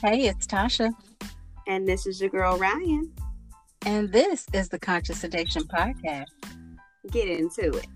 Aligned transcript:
Hey, 0.00 0.28
it's 0.28 0.46
Tasha. 0.46 0.92
And 1.66 1.86
this 1.86 2.06
is 2.06 2.20
your 2.20 2.30
girl 2.30 2.56
Ryan. 2.56 3.12
And 3.84 4.12
this 4.12 4.46
is 4.52 4.68
the 4.68 4.78
Conscious 4.78 5.22
Sedation 5.22 5.64
Podcast. 5.64 6.26
Get 7.10 7.26
into 7.26 7.72
it. 7.76 7.86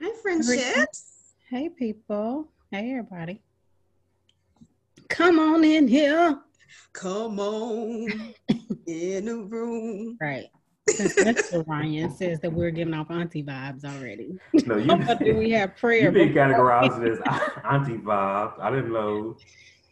Hi, 0.00 0.12
friendships. 0.22 1.34
Hey, 1.50 1.68
people. 1.68 2.48
Hey, 2.70 2.92
everybody. 2.92 3.42
Come 5.10 5.38
on 5.38 5.62
in 5.62 5.86
here. 5.86 6.38
Come 6.94 7.38
on 7.38 8.32
in 8.86 9.24
the 9.26 9.36
room. 9.36 10.16
Right. 10.18 10.46
Since 10.96 11.14
Mr. 11.14 11.66
Ryan 11.66 12.10
says 12.10 12.40
that 12.40 12.52
we're 12.52 12.70
giving 12.70 12.94
off 12.94 13.10
auntie 13.10 13.42
vibes 13.42 13.84
already. 13.84 14.38
No, 14.66 14.76
you 14.76 15.14
do 15.24 15.36
we 15.36 15.50
have 15.50 15.76
prayer? 15.76 16.04
You've 16.04 16.14
been 16.14 16.32
categorized 16.32 17.06
as 17.10 17.18
auntie 17.64 17.98
vibes. 17.98 18.60
I 18.60 18.70
didn't 18.70 18.92
know, 18.92 19.36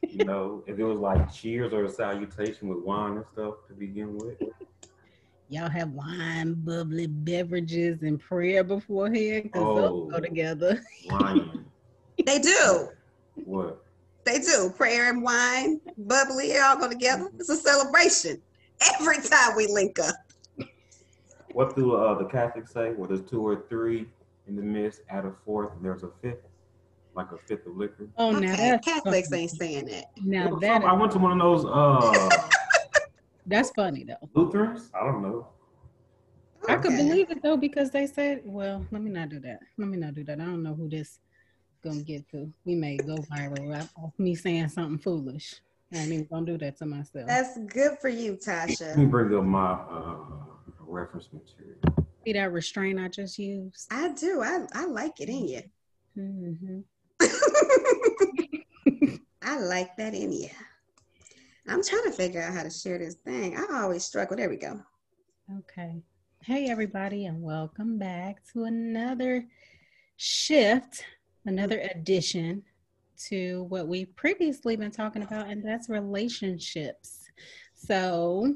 you 0.02 0.24
know, 0.24 0.62
if 0.66 0.78
it 0.78 0.84
was 0.84 0.98
like 0.98 1.32
cheers 1.32 1.72
or 1.72 1.84
a 1.84 1.88
salutation 1.88 2.68
with 2.68 2.78
wine 2.84 3.16
and 3.16 3.24
stuff 3.32 3.54
to 3.68 3.74
begin 3.74 4.16
with. 4.18 4.36
Y'all 5.50 5.70
have 5.70 5.90
wine, 5.92 6.52
bubbly 6.54 7.06
beverages, 7.06 8.02
and 8.02 8.20
prayer 8.20 8.62
beforehand 8.62 9.44
because 9.44 9.62
Oh. 9.62 9.74
those 9.76 10.12
go 10.12 10.20
together. 10.20 10.82
Wine. 11.08 11.64
They 12.26 12.38
do. 12.38 12.88
What? 13.46 13.82
They 14.24 14.40
do. 14.40 14.70
Prayer 14.76 15.08
and 15.08 15.22
wine, 15.22 15.80
bubbly, 15.96 16.50
it 16.52 16.60
all 16.62 16.76
go 16.76 16.88
together. 16.88 17.30
It's 17.38 17.48
a 17.48 17.56
celebration. 17.56 18.42
Every 19.00 19.16
time 19.22 19.56
we 19.56 19.66
link 19.68 19.98
up. 19.98 20.14
What 21.58 21.74
do 21.74 21.96
uh, 21.96 22.16
the 22.16 22.24
Catholics 22.24 22.72
say? 22.72 22.92
Well, 22.92 23.08
there's 23.08 23.22
two 23.28 23.44
or 23.44 23.64
three 23.68 24.06
in 24.46 24.54
the 24.54 24.62
midst, 24.62 25.00
add 25.10 25.24
a 25.24 25.32
fourth, 25.44 25.72
and 25.74 25.84
there's 25.84 26.04
a 26.04 26.10
fifth, 26.22 26.46
like 27.16 27.32
a 27.32 27.36
fifth 27.48 27.66
of 27.66 27.76
liquor. 27.76 28.08
Oh, 28.16 28.30
now 28.30 28.54
that's 28.54 28.86
Catholics 28.86 29.28
funny. 29.28 29.42
ain't 29.42 29.50
saying 29.50 29.86
that. 29.86 30.04
Now 30.22 30.50
Well, 30.50 30.60
that 30.60 30.84
I 30.84 30.92
went 30.92 31.10
to 31.12 31.18
one 31.18 31.32
of 31.32 31.38
those 31.40 31.64
uh, 31.64 32.48
that's 33.46 33.70
funny 33.70 34.04
though. 34.04 34.28
Lutherans. 34.34 34.92
I 34.94 35.04
don't 35.04 35.20
know. 35.20 35.48
I 36.68 36.76
could 36.76 36.96
believe 36.96 37.28
it 37.28 37.42
though 37.42 37.56
because 37.56 37.90
they 37.90 38.06
said, 38.06 38.42
well, 38.44 38.86
let 38.92 39.02
me 39.02 39.10
not 39.10 39.28
do 39.28 39.40
that. 39.40 39.58
Let 39.78 39.88
me 39.88 39.96
not 39.96 40.14
do 40.14 40.22
that. 40.22 40.40
I 40.40 40.44
don't 40.44 40.62
know 40.62 40.76
who 40.76 40.88
this 40.88 41.18
gonna 41.82 42.04
get 42.04 42.30
to. 42.30 42.52
We 42.66 42.76
may 42.76 42.98
go 42.98 43.16
viral 43.16 43.76
off 43.76 43.90
off 43.96 44.12
me 44.16 44.36
saying 44.36 44.68
something 44.68 44.98
foolish. 44.98 45.56
I 45.92 45.96
ain't 45.96 46.12
even 46.12 46.28
gonna 46.30 46.46
do 46.46 46.58
that 46.58 46.78
to 46.78 46.86
myself. 46.86 47.26
That's 47.26 47.58
good 47.58 47.98
for 48.00 48.10
you, 48.10 48.34
Tasha. 48.34 48.80
Let 48.80 48.96
me 48.96 49.06
Tasha. 49.06 49.10
bring 49.10 49.36
up 49.36 49.42
my 49.42 49.72
uh, 49.72 50.14
reference 50.88 51.28
material. 51.32 51.78
See 52.24 52.32
that 52.32 52.52
restraint 52.52 52.98
I 52.98 53.08
just 53.08 53.38
used? 53.38 53.86
I 53.90 54.08
do. 54.12 54.42
I, 54.42 54.66
I 54.72 54.86
like 54.86 55.20
it 55.20 55.28
in 55.28 55.48
you. 55.48 55.62
hmm 56.14 56.80
I 59.42 59.58
like 59.60 59.96
that 59.96 60.14
in 60.14 60.32
you. 60.32 60.48
I'm 61.68 61.82
trying 61.82 62.04
to 62.04 62.12
figure 62.12 62.42
out 62.42 62.52
how 62.54 62.62
to 62.62 62.70
share 62.70 62.98
this 62.98 63.14
thing. 63.14 63.56
I 63.56 63.82
always 63.82 64.04
struggle. 64.04 64.36
There 64.36 64.48
we 64.48 64.56
go. 64.56 64.80
Okay. 65.58 66.02
Hey 66.42 66.68
everybody, 66.70 67.26
and 67.26 67.42
welcome 67.42 67.98
back 67.98 68.42
to 68.52 68.64
another 68.64 69.46
shift, 70.16 71.04
another 71.46 71.80
addition 71.94 72.62
to 73.28 73.64
what 73.64 73.88
we've 73.88 74.14
previously 74.16 74.76
been 74.76 74.90
talking 74.90 75.22
about, 75.22 75.48
and 75.48 75.64
that's 75.64 75.88
relationships. 75.88 77.24
So, 77.74 78.54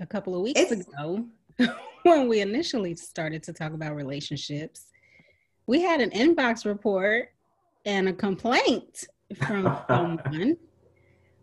a 0.00 0.06
couple 0.06 0.34
of 0.34 0.42
weeks 0.42 0.60
It's- 0.60 0.86
ago, 0.86 1.26
when 2.02 2.28
we 2.28 2.40
initially 2.40 2.94
started 2.94 3.42
to 3.44 3.52
talk 3.52 3.72
about 3.72 3.94
relationships, 3.94 4.86
we 5.66 5.82
had 5.82 6.00
an 6.00 6.10
inbox 6.10 6.64
report 6.64 7.30
and 7.84 8.08
a 8.08 8.12
complaint 8.12 9.04
from 9.46 9.78
someone 9.88 10.56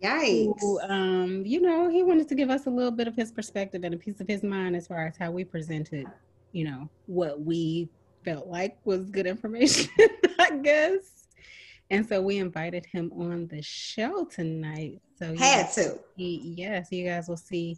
Yikes. 0.04 0.60
who, 0.60 0.80
um, 0.82 1.44
you 1.46 1.62
know, 1.62 1.90
he 1.90 2.04
wanted 2.04 2.28
to 2.30 2.36
give 2.36 2.50
us 2.50 2.66
a 2.66 2.70
little 2.70 2.92
bit 2.92 3.08
of 3.08 3.16
his 3.16 3.32
perspective 3.32 3.84
and 3.84 3.94
a 3.94 3.98
piece 3.98 4.20
of 4.20 4.28
his 4.28 4.44
mind 4.44 4.76
as 4.76 4.88
far 4.88 5.06
as 5.08 5.18
how 5.18 5.32
we 5.32 5.44
presented, 5.44 6.06
you 6.52 6.66
know, 6.66 6.90
what 7.08 7.42
we 7.42 7.90
felt 8.24 8.48
like 8.48 8.78
was 8.86 9.10
good 9.10 9.28
information, 9.28 9.90
I 10.40 10.58
guess. 10.62 11.25
And 11.92 12.06
so 12.08 12.22
we 12.22 12.38
invited 12.38 12.86
him 12.86 13.12
on 13.16 13.48
the 13.48 13.62
show 13.62 14.26
tonight. 14.26 15.02
So 15.18 15.32
you 15.32 15.38
Had 15.38 15.66
guys- 15.66 15.76
to. 15.76 16.00
he- 16.16 16.54
yes, 16.58 16.88
you 16.92 17.06
guys 17.06 17.28
will 17.28 17.38
see 17.38 17.78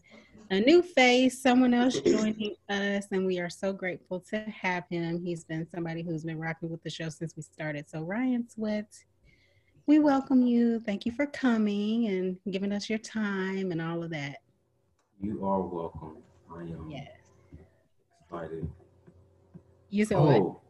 a 0.49 0.59
new 0.61 0.81
face, 0.81 1.41
someone 1.41 1.73
else 1.73 1.99
joining 1.99 2.55
us, 2.69 3.07
and 3.11 3.25
we 3.25 3.37
are 3.39 3.49
so 3.49 3.73
grateful 3.73 4.21
to 4.21 4.39
have 4.43 4.85
him. 4.89 5.21
He's 5.23 5.43
been 5.43 5.67
somebody 5.67 6.03
who's 6.03 6.23
been 6.23 6.39
rocking 6.39 6.69
with 6.69 6.81
the 6.83 6.89
show 6.89 7.09
since 7.09 7.35
we 7.35 7.41
started. 7.41 7.89
So 7.89 8.01
Ryan 8.01 8.47
Sweat, 8.49 8.87
we 9.87 9.99
welcome 9.99 10.41
you. 10.41 10.79
Thank 10.79 11.05
you 11.05 11.11
for 11.11 11.25
coming 11.25 12.07
and 12.07 12.37
giving 12.49 12.71
us 12.71 12.89
your 12.89 12.99
time 12.99 13.71
and 13.73 13.81
all 13.81 14.03
of 14.03 14.09
that. 14.11 14.37
You 15.19 15.45
are 15.45 15.61
welcome. 15.61 16.17
I 16.49 16.61
am 16.61 16.89
Yes. 16.89 17.11
excited. 18.21 18.69
You 19.89 20.05
said 20.05 20.17
what? 20.17 20.35
Oh, 20.41 20.61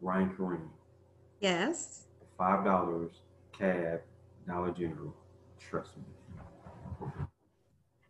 Ryan 0.00 0.30
Kareem. 0.36 0.68
Yes. 1.40 2.06
Five 2.42 2.64
dollars, 2.64 3.12
cab, 3.56 4.00
Dollar 4.48 4.72
General. 4.72 5.14
Trust 5.60 5.90
me. 5.96 6.02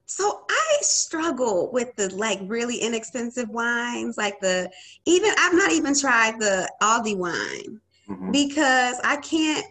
So 0.06 0.46
I 0.48 0.78
struggle 0.80 1.70
with 1.70 1.94
the 1.96 2.08
like 2.16 2.38
really 2.44 2.78
inexpensive 2.78 3.50
wines, 3.50 4.16
like 4.16 4.40
the 4.40 4.70
even 5.04 5.32
I've 5.38 5.52
not 5.52 5.72
even 5.72 5.94
tried 5.94 6.40
the 6.40 6.66
Aldi 6.82 7.14
wine 7.14 7.78
Mhm. 8.08 8.32
because 8.32 8.98
I 9.04 9.16
can't 9.16 9.66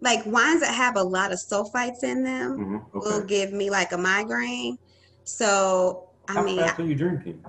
like 0.00 0.24
wines 0.24 0.62
that 0.62 0.74
have 0.74 0.96
a 0.96 1.02
lot 1.02 1.32
of 1.32 1.38
sulfites 1.38 2.02
in 2.02 2.24
them 2.24 2.56
Mhm. 2.56 2.82
will 2.94 3.26
give 3.26 3.52
me 3.52 3.68
like 3.68 3.92
a 3.92 3.98
migraine. 3.98 4.78
So 5.24 6.08
I 6.28 6.32
How 6.32 6.44
mean, 6.44 6.56
fast 6.60 6.80
are 6.80 6.84
you 6.86 6.94
drinking? 6.94 7.44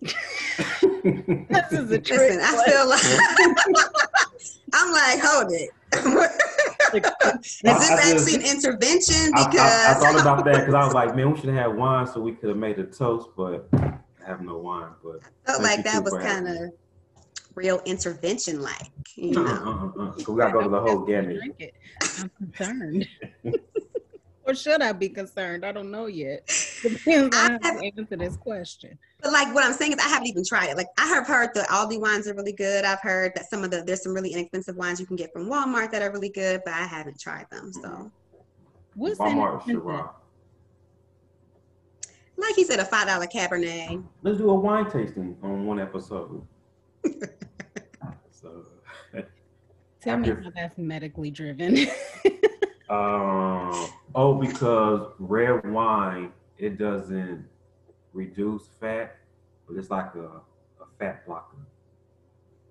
This 1.50 1.72
is 1.72 1.90
a 1.92 2.00
trick. 2.00 2.30
listen, 2.30 2.40
I 2.40 2.64
feel 2.64 2.88
like 2.88 3.56
I'm 4.72 4.92
like, 4.92 5.20
hold 5.20 5.52
it. 5.52 5.70
Is 6.94 7.62
this 7.62 7.90
actually 7.90 8.34
an 8.34 8.42
intervention? 8.42 9.32
I, 9.34 9.48
Because 9.48 9.60
I, 9.60 9.90
I 9.90 9.94
thought 9.94 10.20
about 10.20 10.44
that 10.44 10.60
because 10.60 10.74
I 10.74 10.84
was 10.84 10.94
like, 10.94 11.16
man, 11.16 11.32
we 11.32 11.38
should 11.38 11.48
have 11.50 11.70
had 11.70 11.76
wine 11.76 12.06
so 12.06 12.20
we 12.20 12.32
could 12.32 12.50
have 12.50 12.58
made 12.58 12.78
a 12.78 12.84
toast, 12.84 13.30
but 13.36 13.68
I 13.74 13.98
have 14.26 14.42
no 14.42 14.58
wine. 14.58 14.90
But 15.02 15.20
felt 15.46 15.62
like 15.62 15.84
that 15.84 16.04
was 16.04 16.12
kind 16.14 16.48
of 16.48 16.72
real 17.54 17.80
intervention 17.86 18.60
like, 18.60 18.90
you 19.16 19.38
uh, 19.38 19.42
know. 19.42 19.92
uh, 19.96 20.02
uh, 20.02 20.08
uh. 20.08 20.12
So 20.18 20.32
we 20.32 20.38
gotta 20.40 20.52
go 20.52 20.62
to 20.62 20.68
the 20.68 20.80
whole 20.80 21.00
gamut. 21.00 21.40
I'm 22.18 22.30
concerned. 22.38 23.06
Or 24.44 24.54
should 24.54 24.82
I 24.82 24.92
be 24.92 25.08
concerned? 25.08 25.64
I 25.64 25.72
don't 25.72 25.90
know 25.90 26.06
yet. 26.06 26.46
Depends 26.82 27.36
on 27.36 27.58
how 27.62 27.80
you 27.80 27.92
answer 27.96 28.16
this 28.16 28.36
question. 28.36 28.98
But 29.22 29.32
like 29.32 29.54
what 29.54 29.64
I'm 29.64 29.72
saying 29.72 29.92
is 29.92 29.98
I 29.98 30.08
haven't 30.08 30.28
even 30.28 30.44
tried 30.44 30.70
it. 30.70 30.76
Like 30.76 30.88
I 30.98 31.06
have 31.06 31.26
heard 31.26 31.50
the 31.54 31.60
Aldi 31.62 32.00
wines 32.00 32.26
are 32.26 32.34
really 32.34 32.52
good. 32.52 32.84
I've 32.84 33.00
heard 33.00 33.32
that 33.36 33.48
some 33.48 33.62
of 33.62 33.70
the 33.70 33.82
there's 33.82 34.02
some 34.02 34.14
really 34.14 34.32
inexpensive 34.32 34.76
wines 34.76 34.98
you 34.98 35.06
can 35.06 35.16
get 35.16 35.32
from 35.32 35.48
Walmart 35.48 35.92
that 35.92 36.02
are 36.02 36.10
really 36.10 36.30
good, 36.30 36.62
but 36.64 36.74
I 36.74 36.84
haven't 36.84 37.20
tried 37.20 37.46
them. 37.50 37.72
So 37.72 37.88
mm-hmm. 37.88 38.06
What's 38.94 39.18
Walmart 39.18 39.66
in 39.68 39.74
Shiraz. 39.76 40.06
like 42.36 42.54
he 42.54 42.64
said, 42.64 42.78
a 42.78 42.84
five 42.84 43.06
dollar 43.06 43.26
Cabernet. 43.26 44.04
Let's 44.22 44.38
do 44.38 44.50
a 44.50 44.54
wine 44.54 44.90
tasting 44.90 45.36
on 45.42 45.66
one 45.66 45.80
episode. 45.80 46.46
so, 48.30 48.66
Tell 50.02 50.18
me 50.18 50.28
how 50.28 50.50
that's 50.54 50.76
medically 50.78 51.30
driven. 51.30 51.76
um, 52.92 53.88
oh, 54.14 54.34
because 54.34 55.12
red 55.18 55.70
wine 55.70 56.32
it 56.58 56.78
doesn't 56.78 57.44
reduce 58.12 58.68
fat, 58.80 59.16
but 59.66 59.76
it's 59.76 59.90
like 59.90 60.14
a, 60.14 60.26
a 60.82 60.86
fat 60.98 61.26
blocker. 61.26 61.56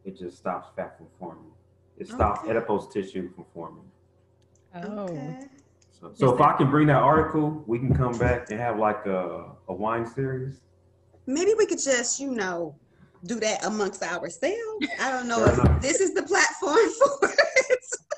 It 0.05 0.17
just 0.17 0.37
stops 0.37 0.69
fat 0.75 0.97
from 0.97 1.07
forming. 1.19 1.51
It 1.97 2.07
stops 2.07 2.41
Okay. 2.41 2.51
adipose 2.51 2.91
tissue 2.93 3.29
from 3.33 3.45
forming. 3.53 3.83
oh. 4.75 5.03
Okay. 5.05 5.47
So, 5.99 6.11
so 6.13 6.33
if 6.35 6.41
I 6.41 6.53
can 6.53 6.69
bring 6.71 6.87
that 6.87 7.01
article, 7.01 7.63
we 7.67 7.77
can 7.77 7.93
come 7.95 8.17
back 8.17 8.49
and 8.49 8.59
have 8.59 8.79
like 8.79 9.05
a, 9.05 9.45
a 9.67 9.73
wine 9.73 10.05
series. 10.05 10.61
Maybe 11.27 11.53
we 11.55 11.65
could 11.67 11.79
just, 11.79 12.19
you 12.19 12.31
know, 12.31 12.75
do 13.25 13.39
that 13.39 13.63
amongst 13.65 14.01
ourselves. 14.01 14.87
I 14.99 15.11
don't 15.11 15.27
know 15.27 15.45
if 15.45 15.81
this 15.81 15.99
is 15.99 16.13
the 16.15 16.23
platform 16.23 16.77
for 17.19 17.29
it. 17.29 17.70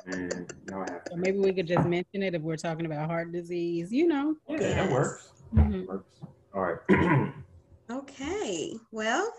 And 0.06 0.54
you 0.70 0.76
I 0.78 0.80
have 0.92 1.02
So 1.10 1.16
maybe 1.16 1.38
we 1.40 1.54
could 1.54 1.68
just 1.68 1.88
mention 1.88 2.24
it 2.24 2.36
if 2.36 2.42
we're 2.42 2.58
talking 2.58 2.86
about 2.86 3.08
heart 3.10 3.32
disease, 3.32 3.92
you 3.92 4.08
know. 4.08 4.36
yeah, 4.50 4.58
Yes. 4.60 4.76
that 4.76 4.92
works. 4.92 5.30
Mhm. 5.54 5.88
Works. 5.88 6.20
All 6.54 6.62
right. 6.62 7.34
Okay. 7.92 8.74
Well, 8.92 9.32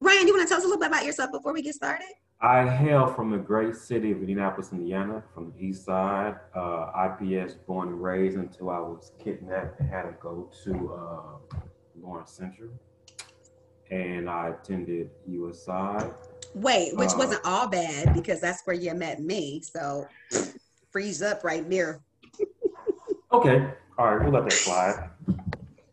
Ryan, 0.00 0.20
do 0.22 0.26
you 0.28 0.34
want 0.36 0.46
to 0.46 0.48
tell 0.48 0.58
us 0.58 0.64
a 0.64 0.68
little 0.68 0.80
bit 0.80 0.88
about 0.88 1.04
yourself 1.04 1.32
before 1.32 1.52
we 1.52 1.60
get 1.60 1.74
started? 1.74 2.06
I 2.40 2.66
hail 2.68 3.06
from 3.08 3.30
the 3.30 3.36
great 3.38 3.74
city 3.74 4.12
of 4.12 4.18
Indianapolis, 4.20 4.70
Indiana, 4.72 5.22
from 5.34 5.52
the 5.52 5.66
east 5.66 5.84
side. 5.84 6.36
Uh, 6.54 6.92
IPS 7.20 7.54
born 7.54 7.88
and 7.88 8.02
raised 8.02 8.36
until 8.38 8.70
I 8.70 8.78
was 8.78 9.12
kidnapped 9.22 9.80
and 9.80 9.88
had 9.90 10.02
to 10.02 10.12
go 10.20 10.50
to 10.64 10.94
uh, 10.94 11.56
Lawrence 12.00 12.30
Central. 12.30 12.70
And 13.90 14.30
I 14.30 14.50
attended 14.50 15.10
USI 15.26 15.98
Wait, 16.54 16.96
which 16.96 17.10
Uh, 17.10 17.18
wasn't 17.18 17.40
all 17.44 17.68
bad 17.68 18.14
because 18.14 18.40
that's 18.40 18.62
where 18.66 18.76
you 18.76 18.94
met 18.94 19.20
me. 19.20 19.60
So 19.60 20.06
freeze 20.90 21.22
up 21.22 21.44
right 21.44 21.68
there. 21.68 22.00
Okay, 23.32 23.70
all 23.98 24.16
right, 24.16 24.24
we'll 24.24 24.32
let 24.32 24.44
that 24.44 24.52
slide. 24.52 25.10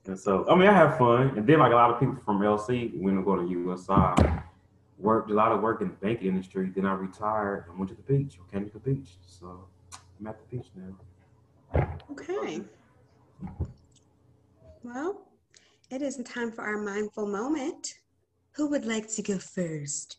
And 0.05 0.19
so, 0.19 0.45
I 0.49 0.55
mean, 0.55 0.67
I 0.67 0.73
have 0.73 0.97
fun, 0.97 1.37
and 1.37 1.47
then 1.47 1.59
like 1.59 1.71
a 1.71 1.75
lot 1.75 1.89
of 1.91 1.99
people 1.99 2.15
from 2.25 2.39
LC 2.39 2.99
went 3.01 3.17
to 3.17 3.23
go 3.23 3.35
to 3.35 3.47
USI, 3.47 4.41
worked 4.97 5.31
a 5.31 5.33
lot 5.33 5.51
of 5.51 5.61
work 5.61 5.81
in 5.81 5.87
the 5.89 5.93
banking 5.95 6.27
industry. 6.27 6.71
Then 6.75 6.85
I 6.85 6.93
retired 6.93 7.65
and 7.69 7.77
went 7.77 7.89
to 7.89 7.95
the 7.95 8.01
beach, 8.03 8.37
came 8.51 8.65
to 8.65 8.73
the 8.73 8.79
beach. 8.79 9.11
So 9.25 9.65
I'm 10.19 10.27
at 10.27 10.37
the 10.39 10.57
beach 10.57 10.67
now. 10.75 11.85
Okay. 12.11 12.61
Well, 14.83 15.21
it 15.89 16.01
is 16.01 16.17
time 16.25 16.51
for 16.51 16.63
our 16.63 16.77
mindful 16.77 17.25
moment. 17.25 17.95
Who 18.51 18.69
would 18.69 18.85
like 18.85 19.07
to 19.13 19.21
go 19.21 19.37
first? 19.37 20.17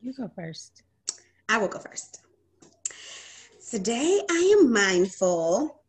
You 0.00 0.12
go 0.12 0.30
first. 0.34 0.82
I 1.48 1.58
will 1.58 1.68
go 1.68 1.78
first. 1.78 2.20
Today, 3.70 4.20
I 4.30 4.56
am 4.58 4.72
mindful 4.72 5.82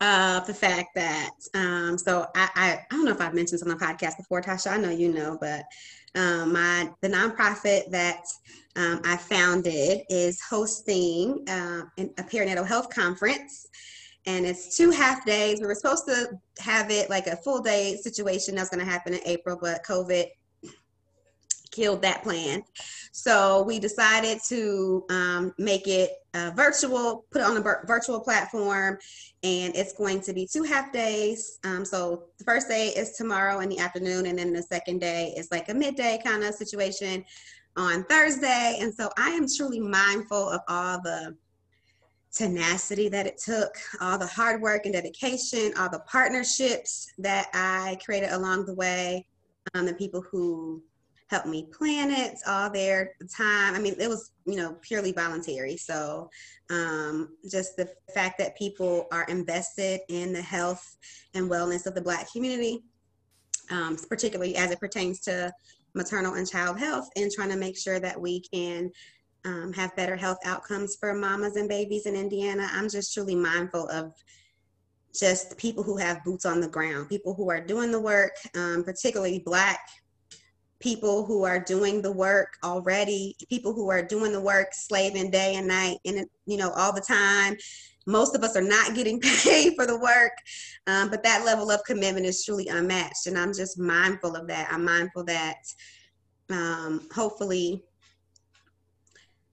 of 0.00 0.46
the 0.46 0.54
fact 0.54 0.88
that, 0.94 1.30
um, 1.54 1.96
so 1.96 2.26
I, 2.34 2.48
I, 2.54 2.72
I 2.90 2.96
don't 2.96 3.04
know 3.04 3.12
if 3.12 3.20
I've 3.20 3.34
mentioned 3.34 3.60
this 3.60 3.62
on 3.62 3.68
the 3.68 3.82
podcast 3.82 4.16
before, 4.16 4.42
Tasha. 4.42 4.72
I 4.72 4.76
know 4.76 4.90
you 4.90 5.12
know, 5.12 5.38
but 5.40 5.64
um, 6.14 6.52
my 6.52 6.90
the 7.00 7.08
nonprofit 7.08 7.90
that 7.90 8.24
um, 8.76 9.00
I 9.04 9.16
founded 9.16 10.02
is 10.10 10.40
hosting 10.42 11.44
uh, 11.48 11.82
an, 11.96 12.10
a 12.18 12.22
perinatal 12.22 12.66
health 12.66 12.90
conference, 12.90 13.66
and 14.26 14.44
it's 14.44 14.76
two 14.76 14.90
half 14.90 15.24
days. 15.24 15.60
We 15.60 15.66
were 15.66 15.74
supposed 15.74 16.06
to 16.06 16.28
have 16.58 16.90
it 16.90 17.08
like 17.08 17.26
a 17.26 17.36
full 17.36 17.62
day 17.62 17.96
situation 17.96 18.56
that's 18.56 18.68
going 18.70 18.84
to 18.84 18.90
happen 18.90 19.14
in 19.14 19.20
April, 19.24 19.58
but 19.60 19.84
COVID 19.84 20.26
killed 21.74 22.02
that 22.02 22.22
plan. 22.22 22.62
So 23.12 23.62
we 23.62 23.78
decided 23.78 24.38
to 24.48 25.04
um, 25.10 25.54
make 25.58 25.86
it 25.86 26.10
uh, 26.34 26.52
virtual, 26.54 27.24
put 27.30 27.40
it 27.40 27.44
on 27.44 27.56
a 27.56 27.60
virtual 27.60 28.20
platform, 28.20 28.98
and 29.42 29.74
it's 29.76 29.92
going 29.92 30.20
to 30.22 30.32
be 30.32 30.48
two 30.50 30.62
half 30.62 30.92
days. 30.92 31.58
Um, 31.64 31.84
so 31.84 32.24
the 32.38 32.44
first 32.44 32.68
day 32.68 32.88
is 32.88 33.12
tomorrow 33.12 33.60
in 33.60 33.68
the 33.68 33.78
afternoon, 33.78 34.26
and 34.26 34.38
then 34.38 34.52
the 34.52 34.62
second 34.62 35.00
day 35.00 35.34
is 35.36 35.48
like 35.50 35.68
a 35.68 35.74
midday 35.74 36.20
kind 36.24 36.42
of 36.44 36.54
situation 36.54 37.24
on 37.76 38.04
Thursday. 38.04 38.78
And 38.80 38.94
so 38.94 39.10
I 39.18 39.30
am 39.30 39.46
truly 39.48 39.80
mindful 39.80 40.48
of 40.48 40.60
all 40.68 41.00
the 41.02 41.36
tenacity 42.32 43.08
that 43.08 43.26
it 43.26 43.38
took, 43.38 43.76
all 44.00 44.18
the 44.18 44.26
hard 44.26 44.60
work 44.60 44.86
and 44.86 44.94
dedication, 44.94 45.72
all 45.78 45.88
the 45.88 46.00
partnerships 46.00 47.12
that 47.18 47.48
I 47.54 47.96
created 48.04 48.30
along 48.30 48.66
the 48.66 48.74
way, 48.74 49.26
um, 49.74 49.86
the 49.86 49.94
people 49.94 50.20
who 50.20 50.82
helped 51.30 51.46
me 51.46 51.68
plan 51.76 52.10
it, 52.10 52.38
all 52.46 52.70
their 52.70 53.12
time. 53.34 53.74
I 53.74 53.78
mean, 53.78 53.94
it 53.98 54.08
was, 54.08 54.32
you 54.44 54.56
know, 54.56 54.76
purely 54.82 55.12
voluntary. 55.12 55.76
So 55.76 56.28
um, 56.70 57.36
just 57.50 57.76
the 57.76 57.88
fact 58.14 58.38
that 58.38 58.56
people 58.56 59.06
are 59.10 59.24
invested 59.24 60.00
in 60.08 60.32
the 60.32 60.42
health 60.42 60.96
and 61.34 61.50
wellness 61.50 61.86
of 61.86 61.94
the 61.94 62.02
Black 62.02 62.30
community, 62.30 62.84
um, 63.70 63.96
particularly 64.08 64.56
as 64.56 64.70
it 64.70 64.80
pertains 64.80 65.20
to 65.20 65.52
maternal 65.94 66.34
and 66.34 66.48
child 66.48 66.78
health, 66.78 67.08
and 67.16 67.30
trying 67.30 67.50
to 67.50 67.56
make 67.56 67.78
sure 67.78 68.00
that 68.00 68.20
we 68.20 68.40
can 68.40 68.90
um, 69.44 69.72
have 69.72 69.96
better 69.96 70.16
health 70.16 70.38
outcomes 70.44 70.96
for 70.96 71.14
mamas 71.14 71.56
and 71.56 71.68
babies 71.68 72.06
in 72.06 72.16
Indiana. 72.16 72.68
I'm 72.72 72.88
just 72.88 73.14
truly 73.14 73.34
mindful 73.34 73.88
of 73.88 74.12
just 75.14 75.56
people 75.56 75.84
who 75.84 75.96
have 75.96 76.24
boots 76.24 76.44
on 76.44 76.60
the 76.60 76.68
ground, 76.68 77.08
people 77.08 77.34
who 77.34 77.48
are 77.50 77.60
doing 77.60 77.92
the 77.92 78.00
work, 78.00 78.32
um, 78.56 78.82
particularly 78.82 79.42
Black 79.44 79.80
people 80.84 81.24
who 81.24 81.44
are 81.44 81.58
doing 81.58 82.02
the 82.02 82.12
work 82.12 82.58
already, 82.62 83.34
people 83.48 83.72
who 83.72 83.90
are 83.90 84.02
doing 84.02 84.32
the 84.32 84.40
work 84.40 84.68
slaving 84.72 85.30
day 85.30 85.54
and 85.54 85.66
night 85.66 85.96
and 86.04 86.26
you 86.46 86.58
know 86.58 86.70
all 86.76 86.92
the 86.92 87.00
time. 87.00 87.56
Most 88.06 88.36
of 88.36 88.44
us 88.44 88.54
are 88.54 88.60
not 88.60 88.94
getting 88.94 89.18
paid 89.44 89.74
for 89.76 89.86
the 89.86 89.98
work, 89.98 90.32
um, 90.86 91.08
but 91.08 91.22
that 91.22 91.46
level 91.46 91.70
of 91.70 91.82
commitment 91.84 92.26
is 92.26 92.44
truly 92.44 92.68
unmatched, 92.68 93.26
and 93.26 93.38
I'm 93.38 93.54
just 93.54 93.78
mindful 93.78 94.36
of 94.36 94.46
that. 94.48 94.68
I'm 94.70 94.84
mindful 94.84 95.24
that 95.24 95.56
um, 96.50 97.08
hopefully 97.14 97.82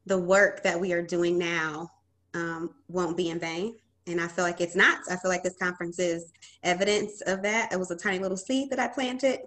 the 0.06 0.20
work 0.20 0.62
that 0.64 0.80
we 0.80 0.92
are 0.92 1.02
doing 1.02 1.38
now 1.38 1.90
um, 2.34 2.72
won't 2.90 3.16
be 3.16 3.30
in 3.30 3.40
vain. 3.40 3.78
And 4.08 4.20
I 4.20 4.28
feel 4.28 4.44
like 4.44 4.60
it's 4.60 4.76
not. 4.76 5.00
I 5.10 5.16
feel 5.16 5.30
like 5.30 5.44
this 5.44 5.56
conference 5.62 6.00
is 6.00 6.34
evidence 6.64 7.22
of 7.28 7.44
that. 7.44 7.72
It 7.72 7.78
was 7.78 7.92
a 7.92 7.96
tiny 7.96 8.18
little 8.18 8.36
seed 8.36 8.72
that 8.72 8.80
I 8.80 8.88
planted 8.88 9.42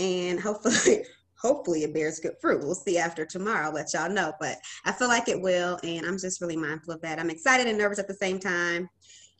and 0.00 0.40
hopefully 0.40 1.04
hopefully 1.40 1.84
it 1.84 1.94
bears 1.94 2.18
good 2.18 2.34
fruit 2.40 2.60
we'll 2.62 2.74
see 2.74 2.98
after 2.98 3.24
tomorrow 3.24 3.66
I'll 3.66 3.72
let 3.72 3.94
y'all 3.94 4.10
know 4.10 4.32
but 4.40 4.56
i 4.84 4.92
feel 4.92 5.08
like 5.08 5.28
it 5.28 5.40
will 5.40 5.78
and 5.84 6.04
i'm 6.04 6.18
just 6.18 6.40
really 6.40 6.56
mindful 6.56 6.94
of 6.94 7.00
that 7.02 7.18
i'm 7.20 7.30
excited 7.30 7.66
and 7.66 7.78
nervous 7.78 7.98
at 7.98 8.08
the 8.08 8.14
same 8.14 8.38
time 8.38 8.88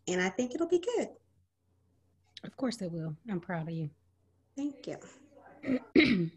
and 0.08 0.20
i 0.22 0.28
think 0.30 0.54
it'll 0.54 0.68
be 0.68 0.82
good 0.96 1.08
Of 2.44 2.56
course 2.56 2.80
it 2.80 2.90
will. 2.92 3.14
I'm 3.30 3.40
proud 3.40 3.68
of 3.68 3.74
you. 3.74 3.90
thank 4.56 4.86
you 4.86 4.96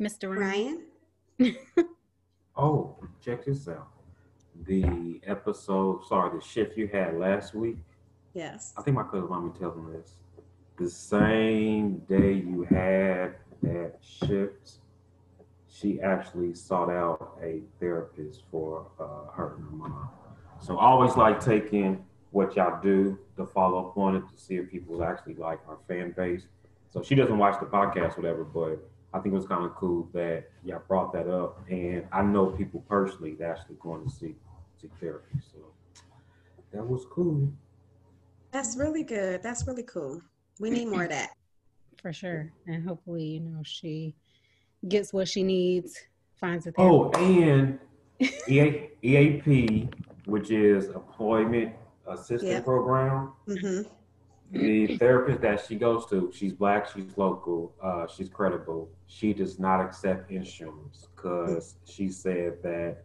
Mr. 0.00 0.36
Ryan. 0.36 0.82
ryan 1.38 1.56
Oh, 2.54 2.96
check 3.24 3.46
this 3.46 3.66
out. 3.66 3.88
The 4.66 5.20
episode, 5.26 6.04
sorry, 6.06 6.38
the 6.38 6.44
shift 6.44 6.76
you 6.76 6.86
had 6.86 7.16
last 7.18 7.54
week. 7.54 7.78
yes 8.34 8.74
I 8.76 8.82
think 8.82 8.94
my 8.96 9.04
cousin 9.04 9.28
mommy 9.30 9.50
tells 9.58 9.74
me 9.76 9.92
this. 9.96 10.16
The 10.76 10.90
same 10.90 11.98
day 12.08 12.34
you 12.34 12.64
had 12.68 13.36
that 13.62 13.94
shift, 14.00 14.72
she 15.68 16.00
actually 16.00 16.54
sought 16.54 16.90
out 16.90 17.38
a 17.42 17.62
therapist 17.80 18.42
for 18.50 18.86
uh, 19.00 19.32
her 19.32 19.54
and 19.56 19.64
her 19.64 19.76
mom. 19.76 20.08
So 20.60 20.78
I 20.78 20.86
always 20.86 21.16
like 21.16 21.40
taking 21.40 22.04
what 22.30 22.56
y'all 22.56 22.80
do 22.82 23.18
to 23.36 23.46
follow 23.46 23.88
up 23.88 23.96
on 23.96 24.16
it 24.16 24.24
to 24.34 24.40
see 24.40 24.56
if 24.56 24.70
people 24.70 25.02
actually 25.02 25.34
like 25.34 25.58
our 25.68 25.78
fan 25.88 26.12
base. 26.16 26.46
So 26.88 27.02
she 27.02 27.14
doesn't 27.14 27.36
watch 27.38 27.58
the 27.58 27.66
podcast, 27.66 28.16
whatever, 28.16 28.44
but 28.44 28.78
I 29.14 29.20
think 29.20 29.34
it 29.34 29.38
was 29.38 29.46
kind 29.46 29.64
of 29.64 29.74
cool 29.74 30.08
that 30.12 30.44
y'all 30.64 30.82
brought 30.86 31.12
that 31.14 31.28
up. 31.28 31.60
And 31.70 32.06
I 32.12 32.22
know 32.22 32.46
people 32.46 32.84
personally 32.88 33.34
that 33.34 33.58
actually 33.58 33.76
going 33.80 34.04
to 34.04 34.10
see 34.10 34.34
see 34.80 34.88
therapy. 35.00 35.38
So 35.52 35.58
that 36.72 36.86
was 36.86 37.04
cool. 37.10 37.52
that's 38.50 38.76
really 38.76 39.02
good 39.02 39.42
that's 39.42 39.66
really 39.66 39.82
cool 39.82 40.20
we 40.58 40.70
need 40.70 40.86
more 40.86 41.04
of 41.04 41.10
that 41.10 41.30
For 42.02 42.12
sure. 42.12 42.52
And 42.66 42.86
hopefully, 42.86 43.24
you 43.24 43.40
know, 43.40 43.62
she 43.62 44.16
gets 44.88 45.12
what 45.12 45.28
she 45.28 45.44
needs, 45.44 45.96
finds 46.34 46.66
a 46.66 46.72
Oh, 46.76 47.10
and 47.12 47.78
EA, 48.48 48.88
EAP, 49.02 49.88
which 50.26 50.50
is 50.50 50.88
Employment 50.88 51.72
Assistance. 52.08 52.64
Program. 52.64 53.32
hmm 53.46 53.82
The 54.50 54.96
therapist 54.98 55.40
that 55.42 55.64
she 55.64 55.76
goes 55.76 56.06
to, 56.06 56.32
she's 56.34 56.52
black, 56.52 56.88
she's 56.92 57.16
local, 57.16 57.72
uh, 57.80 58.06
she's 58.08 58.28
credible. 58.28 58.88
She 59.06 59.32
does 59.32 59.60
not 59.60 59.80
accept 59.80 60.30
insurance 60.32 61.06
because 61.14 61.76
she 61.84 62.08
said 62.08 62.62
that 62.62 63.04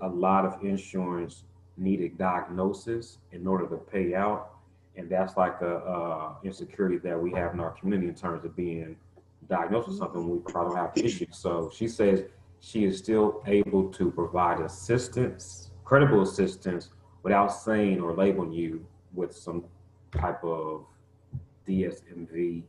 a 0.00 0.08
lot 0.08 0.46
of 0.46 0.64
insurance 0.64 1.44
needed 1.76 2.16
diagnosis 2.16 3.18
in 3.32 3.46
order 3.46 3.66
to 3.68 3.76
pay 3.76 4.14
out, 4.14 4.57
and 4.98 5.08
that's 5.08 5.36
like 5.36 5.60
a 5.60 5.76
uh, 5.76 6.32
insecurity 6.42 6.98
that 6.98 7.20
we 7.20 7.30
have 7.32 7.54
in 7.54 7.60
our 7.60 7.70
community 7.70 8.08
in 8.08 8.14
terms 8.14 8.44
of 8.44 8.54
being 8.56 8.96
diagnosed 9.48 9.88
with 9.88 9.96
something 9.96 10.28
we 10.28 10.38
probably 10.40 10.74
don't 10.74 10.84
have 10.84 10.94
the 10.94 11.04
issue. 11.04 11.26
So 11.30 11.70
she 11.74 11.86
says 11.86 12.24
she 12.60 12.84
is 12.84 12.98
still 12.98 13.42
able 13.46 13.90
to 13.92 14.10
provide 14.10 14.60
assistance, 14.60 15.70
credible 15.84 16.22
assistance, 16.22 16.90
without 17.22 17.48
saying 17.48 18.00
or 18.00 18.12
labeling 18.12 18.52
you 18.52 18.84
with 19.14 19.34
some 19.34 19.64
type 20.12 20.42
of 20.42 20.84
DSMV 21.66 22.62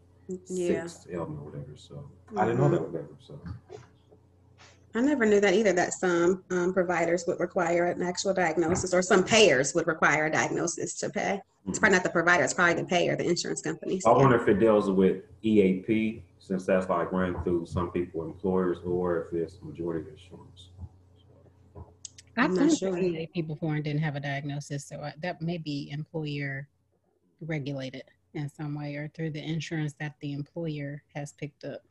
yeah 0.48 0.86
six 0.86 1.08
element 1.12 1.40
or 1.40 1.46
whatever. 1.46 1.72
So 1.76 2.08
I 2.38 2.46
didn't 2.46 2.60
know 2.60 2.70
that 2.70 2.82
whatever. 2.82 3.10
So 3.20 3.40
i 5.00 5.02
never 5.02 5.26
knew 5.26 5.40
that 5.40 5.54
either 5.54 5.74
that 5.74 5.94
some 5.94 6.44
um, 6.52 6.74
providers 6.74 7.24
would 7.28 7.40
require 7.40 7.86
an 7.86 8.02
actual 8.02 8.34
diagnosis 8.34 8.94
or 8.94 9.02
some 9.02 9.24
payers 9.24 9.74
would 9.74 9.88
require 9.88 10.26
a 10.26 10.32
diagnosis 10.32 10.96
to 10.96 11.10
pay 11.10 11.40
it's 11.68 11.80
probably 11.80 11.96
not 11.96 12.04
the 12.04 12.10
provider 12.10 12.44
it's 12.44 12.54
probably 12.54 12.82
the 12.82 12.86
payer 12.86 13.16
the 13.16 13.26
insurance 13.26 13.62
companies 13.62 14.06
I 14.06 14.12
wonder 14.12 14.36
if 14.42 14.48
it 14.48 14.60
deals 14.60 14.90
with 14.90 15.24
EAP 15.44 16.24
since 16.40 16.66
that's 16.66 16.90
like 16.90 17.12
run 17.12 17.42
through 17.44 17.66
some 17.66 17.92
people 17.92 18.26
employers 18.26 18.80
or 18.86 19.28
if 19.28 19.34
it's 19.34 19.62
majority 19.62 20.02
of 20.02 20.14
insurance. 20.14 20.70
I've 22.38 22.46
I'm 22.46 22.56
done 22.56 22.68
not 22.70 22.78
sure. 22.78 22.98
EAP 22.98 23.42
before 23.44 23.76
and 23.76 23.84
didn't 23.84 24.02
have 24.02 24.16
a 24.16 24.20
diagnosis, 24.20 24.86
so 24.88 25.02
I, 25.02 25.14
that 25.22 25.42
may 25.42 25.58
be 25.58 25.90
employer 25.92 26.68
regulated 27.42 28.04
in 28.34 28.50
some 28.50 28.76
way 28.76 28.96
or 28.96 29.10
through 29.10 29.32
the 29.32 29.44
insurance 29.44 29.94
that 30.00 30.16
the 30.22 30.34
employer 30.34 31.04
has 31.14 31.34
picked 31.34 31.66
up. 31.66 31.82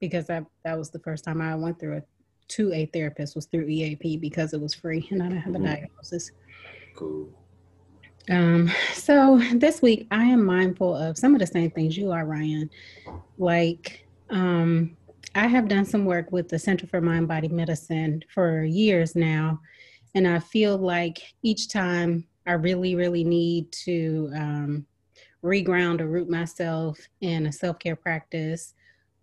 Because 0.00 0.26
that 0.28 0.44
that 0.64 0.78
was 0.78 0.90
the 0.90 1.00
first 1.00 1.24
time 1.24 1.40
I 1.40 1.56
went 1.56 1.80
through 1.80 1.98
it 1.98 2.08
to 2.48 2.72
a 2.72 2.86
therapist 2.86 3.36
was 3.36 3.46
through 3.46 3.68
EAP 3.68 4.16
because 4.16 4.52
it 4.52 4.60
was 4.60 4.74
free 4.74 5.06
and 5.10 5.22
I 5.22 5.28
didn't 5.28 5.42
have 5.42 5.54
a 5.54 5.58
Mhm. 5.58 5.64
diagnosis. 5.64 6.30
Cool. 6.96 7.28
Um, 8.30 8.70
so 8.92 9.38
this 9.54 9.80
week 9.80 10.06
I 10.10 10.24
am 10.24 10.44
mindful 10.44 10.94
of 10.94 11.16
some 11.16 11.34
of 11.34 11.40
the 11.40 11.46
same 11.46 11.70
things 11.70 11.96
you 11.96 12.10
are, 12.10 12.26
Ryan. 12.26 12.70
Like, 13.38 14.06
um, 14.30 14.96
I 15.34 15.46
have 15.46 15.68
done 15.68 15.84
some 15.84 16.04
work 16.04 16.32
with 16.32 16.48
the 16.48 16.58
Center 16.58 16.86
for 16.86 17.00
Mind 17.00 17.28
Body 17.28 17.48
Medicine 17.48 18.22
for 18.32 18.64
years 18.64 19.14
now. 19.14 19.60
And 20.14 20.26
I 20.26 20.38
feel 20.38 20.76
like 20.76 21.20
each 21.42 21.68
time 21.68 22.26
I 22.46 22.52
really, 22.52 22.94
really 22.94 23.24
need 23.24 23.70
to 23.84 24.30
um, 24.34 24.86
reground 25.44 26.00
or 26.00 26.08
root 26.08 26.28
myself 26.28 26.98
in 27.20 27.46
a 27.46 27.52
self 27.52 27.78
care 27.78 27.96
practice 27.96 28.74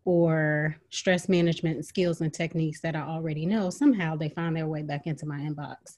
or 0.05 0.75
stress 0.91 1.27
management 1.27 1.85
skills 1.85 2.21
and 2.21 2.33
techniques 2.33 2.79
that 2.81 2.95
I 2.95 3.01
already 3.01 3.45
know, 3.45 3.69
somehow 3.69 4.15
they 4.15 4.29
find 4.29 4.55
their 4.55 4.67
way 4.67 4.83
back 4.83 5.07
into 5.07 5.25
my 5.25 5.39
inbox. 5.39 5.97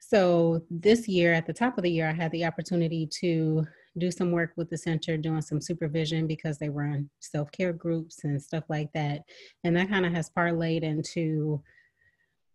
So 0.00 0.62
this 0.70 1.06
year, 1.06 1.32
at 1.32 1.46
the 1.46 1.52
top 1.52 1.78
of 1.78 1.84
the 1.84 1.90
year, 1.90 2.08
I 2.08 2.12
had 2.12 2.32
the 2.32 2.44
opportunity 2.44 3.08
to 3.20 3.66
do 3.96 4.10
some 4.10 4.32
work 4.32 4.52
with 4.56 4.70
the 4.70 4.78
center, 4.78 5.16
doing 5.16 5.42
some 5.42 5.60
supervision 5.60 6.26
because 6.26 6.58
they 6.58 6.68
run 6.68 7.08
self 7.20 7.50
care 7.52 7.72
groups 7.72 8.24
and 8.24 8.42
stuff 8.42 8.64
like 8.68 8.92
that. 8.94 9.22
And 9.64 9.76
that 9.76 9.88
kind 9.88 10.06
of 10.06 10.12
has 10.12 10.30
parlayed 10.30 10.82
into 10.82 11.62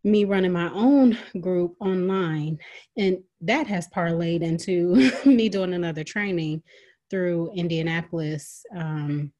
me 0.04 0.26
running 0.26 0.52
my 0.52 0.70
own 0.74 1.18
group 1.40 1.76
online. 1.80 2.58
And 2.98 3.20
that 3.42 3.68
has 3.68 3.88
parlayed 3.88 4.42
into 4.42 5.12
me 5.26 5.48
doing 5.48 5.74
another 5.74 6.04
training 6.04 6.62
through 7.10 7.52
Indianapolis. 7.56 8.66
Um, 8.76 9.32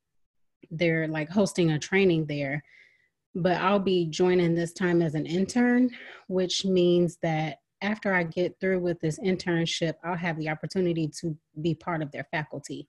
they're 0.78 1.08
like 1.08 1.30
hosting 1.30 1.72
a 1.72 1.80
training 1.80 2.26
there. 2.26 2.64
But 3.36 3.58
I'll 3.58 3.80
be 3.80 4.06
joining 4.06 4.54
this 4.54 4.74
time 4.74 5.02
as 5.02 5.16
an 5.16 5.26
intern, 5.26 5.90
which 6.28 6.66
means 6.66 7.18
that 7.24 7.58
after 7.82 8.14
I 8.14 8.24
get 8.24 8.60
through 8.60 8.80
with 8.80 9.00
this 9.02 9.20
internship, 9.20 9.96
I'll 10.04 10.16
have 10.16 10.38
the 10.38 10.50
opportunity 10.50 11.10
to 11.20 11.36
be 11.62 11.76
part 11.76 12.02
of 12.02 12.12
their 12.12 12.26
faculty. 12.32 12.88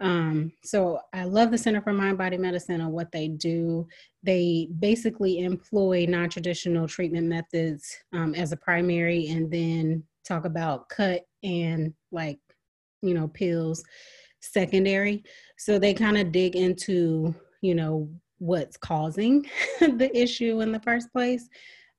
Um, 0.00 0.52
so 0.62 1.00
I 1.12 1.24
love 1.24 1.50
the 1.50 1.58
Center 1.58 1.80
for 1.80 1.92
Mind 1.92 2.18
Body 2.18 2.36
Medicine 2.36 2.80
and 2.80 2.92
what 2.92 3.10
they 3.10 3.28
do. 3.28 3.88
They 4.22 4.68
basically 4.78 5.40
employ 5.40 6.06
non 6.08 6.28
traditional 6.28 6.86
treatment 6.86 7.26
methods 7.26 7.96
um, 8.12 8.34
as 8.34 8.52
a 8.52 8.56
primary 8.56 9.28
and 9.28 9.50
then 9.50 10.04
talk 10.24 10.44
about 10.44 10.88
cut 10.88 11.22
and 11.42 11.94
like, 12.12 12.38
you 13.02 13.14
know, 13.14 13.28
pills 13.28 13.82
secondary. 14.40 15.24
So 15.56 15.78
they 15.78 15.94
kind 15.94 16.18
of 16.18 16.32
dig 16.32 16.56
into, 16.56 17.34
you 17.60 17.74
know, 17.74 18.08
what's 18.38 18.76
causing 18.76 19.46
the 19.80 20.10
issue 20.14 20.60
in 20.60 20.72
the 20.72 20.80
first 20.80 21.12
place 21.12 21.48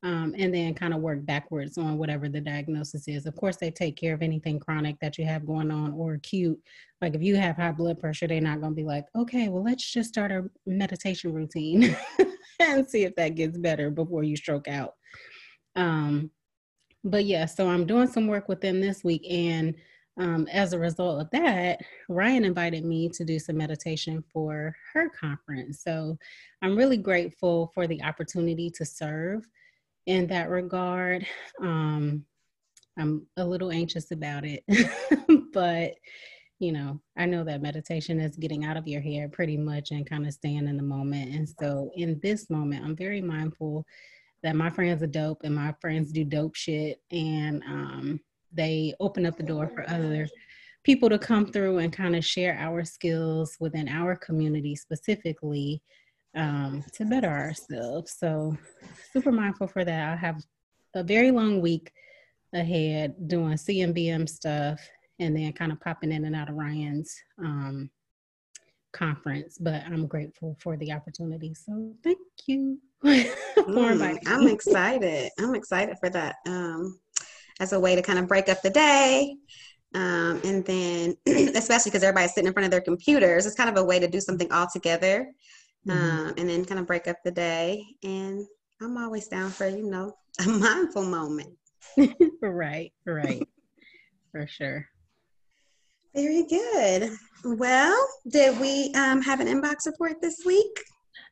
um, 0.03 0.34
and 0.38 0.53
then 0.53 0.74
kind 0.74 0.93
of 0.93 1.01
work 1.01 1.25
backwards 1.25 1.77
on 1.77 1.98
whatever 1.98 2.29
the 2.29 2.39
diagnosis 2.39 3.08
is. 3.08 3.25
Of 3.25 3.36
course, 3.36 3.58
they 3.58 3.69
take 3.69 3.98
care 3.98 4.13
of 4.13 4.22
anything 4.22 4.60
chronic 4.60 4.98
that 5.01 5.17
you 5.17 5.25
have 5.25 5.46
going 5.46 5.72
on 5.72 5.91
or 5.93 6.13
acute. 6.13 6.60
Like 7.01 7.15
if 7.15 7.22
you 7.22 7.36
have 7.36 7.58
high 7.58 7.74
blood 7.74 8.00
pressure, 8.00 8.27
they're 8.27 8.39
not 8.39 8.62
going 8.62 8.72
to 8.72 8.81
be 8.81 8.86
like, 8.86 9.05
okay, 9.15 9.50
well, 9.50 9.63
let's 9.63 9.91
just 9.91 10.10
start 10.10 10.31
a 10.31 10.46
meditation 10.65 11.34
routine 11.34 11.96
and 12.60 12.89
see 12.89 13.03
if 13.03 13.15
that 13.15 13.36
gets 13.36 13.58
better 13.58 13.89
before 13.89 14.24
you 14.24 14.38
stroke 14.38 14.69
out. 14.69 14.93
Um, 15.75 16.31
but 17.03 17.25
yeah, 17.25 17.46
so 17.46 17.67
I'm 17.67 17.86
doing 17.86 18.08
some 18.08 18.27
work 18.27 18.48
with 18.48 18.62
them 18.62 18.79
this 18.79 19.03
week. 19.03 19.25
And 19.29 19.75
um, 20.20 20.48
as 20.52 20.74
a 20.74 20.80
result 20.80 21.22
of 21.22 21.30
that, 21.32 21.80
Ryan 22.10 22.44
invited 22.44 22.84
me 22.84 23.08
to 23.10 23.24
do 23.24 23.40
some 23.40 23.58
meditation 23.58 24.24
for 24.34 24.76
her 24.94 25.10
conference. 25.10 25.82
So 25.82 26.18
I'm 26.62 26.78
really 26.78 26.98
grateful 26.98 27.72
for 27.74 27.88
the 27.88 28.04
opportunity 28.04 28.70
to 28.72 28.86
serve 28.86 29.48
in 30.08 30.28
that 30.28 30.50
regard. 30.50 31.26
Um, 31.62 32.26
I'm 32.98 33.26
a 33.38 33.46
little 33.46 33.72
anxious 33.72 34.12
about 34.12 34.44
it, 34.46 34.64
but 35.54 35.94
you 36.60 36.74
know, 36.74 37.00
I 37.16 37.26
know 37.26 37.46
that 37.46 37.62
meditation 37.62 38.20
is 38.20 38.36
getting 38.36 38.66
out 38.66 38.76
of 38.76 38.86
your 38.86 39.00
head 39.00 39.32
pretty 39.32 39.56
much 39.56 39.92
and 39.92 40.10
kind 40.10 40.28
of 40.28 40.34
staying 40.34 40.68
in 40.68 40.76
the 40.76 40.84
moment. 40.84 41.34
And 41.34 41.48
so 41.48 41.90
in 41.96 42.20
this 42.22 42.50
moment, 42.50 42.84
I'm 42.84 42.98
very 42.98 43.22
mindful 43.22 43.86
that 44.44 44.58
my 44.58 44.70
friends 44.70 45.02
are 45.02 45.08
dope 45.08 45.44
and 45.46 45.56
my 45.56 45.74
friends 45.80 46.12
do 46.12 46.26
dope 46.26 46.56
shit 46.56 47.02
and 47.12 47.64
um, 47.64 48.20
they 48.53 48.94
open 49.00 49.25
up 49.25 49.38
the 49.38 49.44
door 49.44 49.70
for 49.70 49.89
other 49.89 50.27
people 50.84 51.10
to 51.10 51.20
come 51.20 51.46
through 51.46 51.79
and 51.79 51.94
kind 51.94 52.15
of 52.15 52.25
share 52.25 52.58
our 52.58 52.84
skills 52.84 53.58
within 53.60 53.88
our 53.88 54.15
community 54.15 54.75
specifically 54.75 55.82
um, 56.36 56.84
to 56.94 57.06
better 57.06 57.29
ourselves. 57.29 58.15
So, 58.18 58.58
super 59.12 59.32
mindful 59.32 59.68
for 59.68 59.84
that. 59.84 60.13
I 60.13 60.15
have 60.15 60.41
a 60.96 61.03
very 61.03 61.32
long 61.32 61.62
week 61.62 61.91
ahead 62.53 63.27
doing 63.27 63.53
CMBM 63.53 64.27
stuff 64.27 64.79
and 65.20 65.36
then 65.36 65.53
kind 65.53 65.72
of 65.72 65.79
popping 65.82 66.12
in 66.12 66.25
and 66.25 66.36
out 66.36 66.50
of 66.50 66.56
Ryan's 66.56 67.15
um, 67.39 67.89
conference. 68.94 69.58
But 69.60 69.84
I'm 69.86 70.08
grateful 70.08 70.56
for 70.60 70.77
the 70.77 70.91
opportunity. 70.91 71.53
So, 71.53 71.94
thank 72.03 72.20
you 72.48 72.79
for 73.01 73.10
mm, 73.10 74.20
I'm 74.27 74.48
excited. 74.48 75.32
I'm 75.39 75.56
excited 75.56 75.98
for 76.00 76.10
that. 76.10 76.36
Um, 76.48 77.00
as 77.60 77.74
a 77.74 77.80
way 77.80 77.96
to 77.96 78.01
kind 78.01 78.20
of 78.20 78.28
break 78.28 78.50
up 78.50 78.62
the 78.62 78.70
day. 78.70 79.36
Um, 79.96 80.39
and 80.44 80.63
then, 80.66 81.16
especially 81.28 81.92
because 81.92 82.04
everybody's 82.04 82.34
sitting 82.34 82.48
in 82.48 82.54
front 82.54 82.66
of 82.66 82.72
their 82.72 82.82
computers, 82.82 83.46
it's 83.46 83.56
kind 83.56 83.70
of 83.70 83.78
a 83.78 83.84
way 83.84 84.00
to 84.00 84.08
do 84.08 84.22
something 84.22 84.51
all 84.51 84.68
together 84.72 85.32
mm-hmm. 85.88 86.28
um, 86.28 86.34
and 86.38 86.50
then 86.50 86.66
kind 86.66 86.80
of 86.80 86.88
break 86.88 87.08
up 87.08 87.18
the 87.24 87.32
day. 87.32 87.86
And 88.04 88.46
I'm 88.82 88.98
always 88.98 89.28
down 89.28 89.50
for, 89.50 89.68
you 89.68 89.89
know, 89.89 90.16
a 90.46 90.48
mindful 90.48 91.04
moment. 91.04 91.56
right, 92.42 92.92
right. 93.06 93.48
for 94.32 94.48
sure. 94.48 94.86
Very 96.16 96.44
good. 96.44 97.12
Well, 97.44 98.08
did 98.28 98.60
we 98.60 98.92
um, 98.96 99.22
have 99.22 99.39
an 99.39 99.48
inbox 99.48 99.86
report 99.86 100.22
this 100.22 100.42
week? 100.46 100.84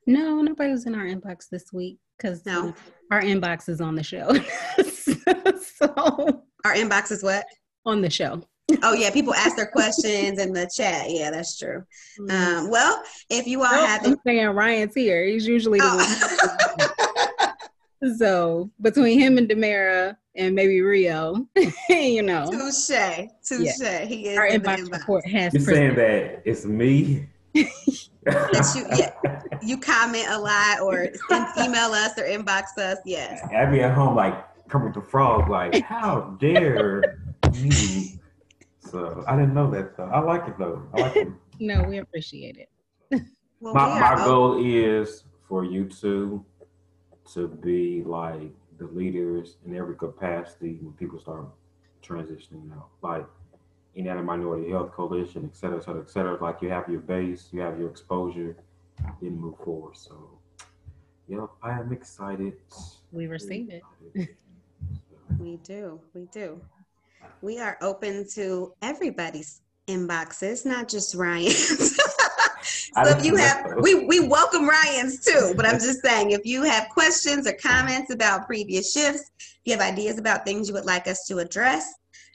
No, 0.05 0.41
nobody 0.41 0.71
was 0.71 0.85
in 0.85 0.95
our 0.95 1.05
inbox 1.05 1.49
this 1.51 1.73
week 1.73 1.97
because 2.17 2.45
no. 2.45 2.73
our 3.11 3.21
inbox 3.21 3.67
is 3.69 3.81
on 3.81 3.95
the 3.95 4.03
show. 4.03 4.33
so 5.61 6.43
our 6.65 6.73
inbox 6.73 7.11
is 7.11 7.23
what? 7.23 7.45
On 7.85 8.01
the 8.01 8.09
show 8.09 8.41
oh 8.83 8.93
yeah, 8.93 9.09
people 9.11 9.33
ask 9.33 9.55
their 9.55 9.67
questions 9.67 10.39
in 10.39 10.53
the 10.53 10.69
chat. 10.73 11.05
Yeah, 11.09 11.31
that's 11.31 11.57
true. 11.57 11.83
Mm-hmm. 12.19 12.59
Um, 12.59 12.69
well, 12.69 13.01
if 13.29 13.47
you 13.47 13.63
all 13.63 13.71
no, 13.71 13.85
have, 13.85 14.05
I'm 14.05 14.17
saying 14.25 14.47
Ryan's 14.49 14.93
here. 14.93 15.25
He's 15.25 15.47
usually 15.47 15.79
the 15.79 15.85
oh. 17.39 17.53
one. 17.99 18.17
so 18.17 18.69
between 18.81 19.19
him 19.19 19.37
and 19.37 19.49
Demara 19.49 20.17
and 20.35 20.53
maybe 20.53 20.81
Rio, 20.81 21.47
you 21.89 22.21
know, 22.21 22.49
touche, 22.51 23.27
touche. 23.43 23.79
Yeah. 23.79 24.05
He 24.05 24.29
is 24.29 24.37
our 24.37 24.47
inbox, 24.47 24.77
inbox 24.79 24.91
report 24.91 25.27
has. 25.27 25.53
You're 25.53 25.63
saying 25.63 25.95
that 25.95 26.41
it's 26.45 26.65
me. 26.65 27.27
that 27.53 28.73
you 28.75 28.85
yeah, 28.97 29.41
you 29.63 29.77
comment 29.77 30.27
a 30.29 30.37
lot 30.37 30.81
or 30.81 31.07
email 31.57 31.91
us 31.91 32.17
or 32.17 32.23
inbox 32.23 32.77
us. 32.77 32.97
Yes. 33.05 33.41
I'd 33.51 33.71
be 33.71 33.81
at 33.81 33.93
home 33.93 34.15
like 34.15 34.45
coming 34.69 34.93
to 34.93 35.01
frog 35.01 35.49
like 35.49 35.81
how 35.81 36.35
dare 36.39 37.19
you 37.53 38.17
so 38.89 39.23
I 39.27 39.35
didn't 39.35 39.53
know 39.53 39.69
that 39.71 39.97
though. 39.97 40.05
I 40.05 40.19
like 40.19 40.47
it 40.47 40.57
though. 40.57 40.83
I 40.93 41.01
like 41.01 41.15
it. 41.15 41.27
no, 41.59 41.83
we 41.83 41.97
appreciate 41.97 42.57
it. 42.57 42.69
well, 43.59 43.73
my 43.73 43.99
my 43.99 44.15
goal 44.25 44.63
is 44.63 45.23
for 45.47 45.65
you 45.65 45.85
two 45.85 46.43
to 47.33 47.47
be 47.47 48.03
like 48.03 48.51
the 48.77 48.85
leaders 48.87 49.57
in 49.65 49.75
every 49.75 49.95
capacity 49.95 50.77
when 50.81 50.93
people 50.93 51.19
start 51.19 51.45
transitioning 52.01 52.71
out. 52.73 52.89
Like 53.01 53.25
in 53.95 54.01
Indiana 54.01 54.23
Minority 54.23 54.69
Health 54.69 54.91
Coalition, 54.91 55.49
et 55.51 55.57
cetera, 55.57 55.77
et 55.77 55.83
cetera, 55.83 56.01
et 56.01 56.09
cetera. 56.09 56.37
Like 56.41 56.61
you 56.61 56.69
have 56.69 56.87
your 56.87 57.01
base, 57.01 57.49
you 57.51 57.59
have 57.61 57.79
your 57.79 57.89
exposure, 57.89 58.55
then 59.21 59.37
move 59.37 59.57
forward. 59.57 59.97
So, 59.97 60.29
yep, 61.27 61.49
I 61.61 61.71
am 61.71 61.91
excited. 61.91 62.53
We 63.11 63.27
receive 63.27 63.69
it. 63.69 64.29
We 65.39 65.57
do. 65.57 65.99
We 66.13 66.27
do 66.31 66.61
we 67.41 67.59
are 67.59 67.77
open 67.81 68.25
to 68.33 68.73
everybody's 68.81 69.61
inboxes, 69.87 70.65
not 70.65 70.89
just 70.89 71.15
Ryan's. 71.15 71.95
so 72.65 73.03
if 73.05 73.25
you 73.25 73.35
have, 73.35 73.75
we, 73.79 74.05
we 74.05 74.19
welcome 74.19 74.67
Ryan's 74.67 75.23
too, 75.23 75.53
but 75.55 75.65
I'm 75.65 75.79
just 75.79 76.01
saying, 76.01 76.31
if 76.31 76.45
you 76.45 76.63
have 76.63 76.89
questions 76.89 77.47
or 77.47 77.53
comments 77.53 78.13
about 78.13 78.47
previous 78.47 78.91
shifts, 78.91 79.31
if 79.39 79.59
you 79.65 79.73
have 79.73 79.81
ideas 79.81 80.17
about 80.17 80.45
things 80.45 80.67
you 80.67 80.73
would 80.73 80.85
like 80.85 81.07
us 81.07 81.25
to 81.27 81.37
address, 81.37 81.93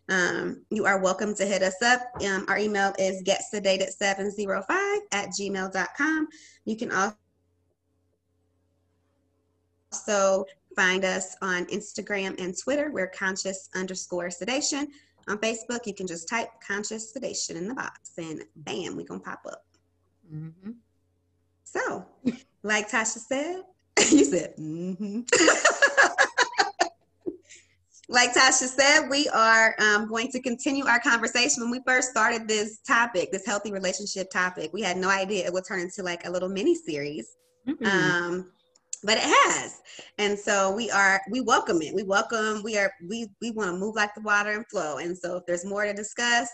um, 0.08 0.64
you 0.70 0.84
are 0.84 0.98
welcome 1.00 1.34
to 1.36 1.46
hit 1.46 1.62
us 1.62 1.80
up. 1.82 2.00
Um, 2.24 2.44
our 2.48 2.58
email 2.58 2.92
is 2.98 3.22
getsedated705 3.22 4.98
at 5.12 5.28
gmail.com. 5.28 6.28
You 6.64 6.76
can 6.76 6.92
also 6.92 7.16
Find 10.76 11.04
us 11.04 11.36
on 11.42 11.66
Instagram 11.66 12.40
and 12.42 12.56
Twitter. 12.58 12.90
We're 12.90 13.08
conscious 13.08 13.68
underscore 13.74 14.30
sedation. 14.30 14.88
On 15.28 15.38
Facebook, 15.38 15.86
you 15.86 15.94
can 15.94 16.06
just 16.06 16.28
type 16.28 16.48
conscious 16.66 17.12
sedation 17.12 17.56
in 17.56 17.68
the 17.68 17.74
box 17.74 18.12
and 18.18 18.42
bam, 18.56 18.96
we 18.96 19.04
gonna 19.04 19.20
pop 19.20 19.42
up. 19.46 19.64
Mm-hmm. 20.32 20.70
So, 21.64 22.06
like 22.62 22.90
Tasha 22.90 23.18
said, 23.18 23.62
you 24.10 24.24
said, 24.24 24.54
mm-hmm. 24.56 25.20
like 28.08 28.34
Tasha 28.34 28.66
said, 28.66 29.08
we 29.08 29.28
are 29.28 29.76
um, 29.78 30.08
going 30.08 30.30
to 30.32 30.40
continue 30.40 30.86
our 30.86 31.00
conversation. 31.00 31.62
When 31.62 31.70
we 31.70 31.82
first 31.86 32.10
started 32.10 32.48
this 32.48 32.78
topic, 32.78 33.30
this 33.30 33.46
healthy 33.46 33.72
relationship 33.72 34.30
topic, 34.30 34.72
we 34.72 34.82
had 34.82 34.96
no 34.96 35.08
idea 35.08 35.46
it 35.46 35.52
would 35.52 35.66
turn 35.66 35.80
into 35.80 36.02
like 36.02 36.26
a 36.26 36.30
little 36.30 36.48
mini 36.48 36.74
series 36.74 37.36
Mm-hmm. 37.68 37.86
Um, 37.86 38.50
but 39.04 39.18
it 39.18 39.24
has. 39.24 39.80
And 40.18 40.38
so 40.38 40.74
we 40.74 40.90
are 40.90 41.20
we 41.30 41.40
welcome 41.40 41.82
it. 41.82 41.94
We 41.94 42.02
welcome 42.02 42.62
we 42.62 42.78
are 42.78 42.92
we 43.08 43.28
we 43.40 43.50
want 43.50 43.70
to 43.70 43.78
move 43.78 43.96
like 43.96 44.14
the 44.14 44.22
water 44.22 44.50
and 44.50 44.66
flow. 44.68 44.98
And 44.98 45.16
so 45.16 45.36
if 45.36 45.46
there's 45.46 45.64
more 45.64 45.84
to 45.84 45.92
discuss 45.92 46.48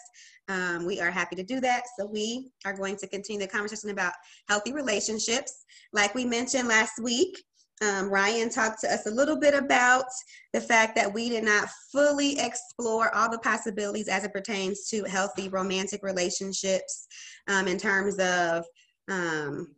um, 0.49 0.87
we 0.87 0.99
are 1.01 1.11
happy 1.11 1.37
to 1.37 1.43
do 1.43 1.61
that. 1.61 1.83
So 1.99 2.07
we 2.07 2.51
are 2.65 2.73
going 2.73 2.97
to 2.97 3.07
continue 3.07 3.41
the 3.41 3.53
conversation 3.53 3.91
about 3.91 4.15
healthy 4.49 4.73
relationships. 4.73 5.65
Like 5.93 6.15
we 6.15 6.25
mentioned 6.25 6.69
last 6.69 7.03
week 7.03 7.37
um, 7.81 8.11
Ryan 8.11 8.51
talked 8.51 8.81
to 8.81 8.93
us 8.93 9.07
a 9.07 9.11
little 9.11 9.39
bit 9.39 9.55
about 9.55 10.07
the 10.53 10.61
fact 10.61 10.97
that 10.97 11.13
we 11.13 11.29
did 11.29 11.45
not 11.45 11.69
fully 11.93 12.39
explore 12.39 13.15
all 13.15 13.31
the 13.31 13.39
possibilities 13.39 14.09
as 14.09 14.25
it 14.25 14.33
pertains 14.33 14.89
to 14.89 15.05
healthy 15.05 15.49
romantic 15.49 16.03
relationships 16.03 17.07
um, 17.47 17.69
in 17.69 17.79
terms 17.79 18.19
of 18.19 18.65
um, 19.09 19.75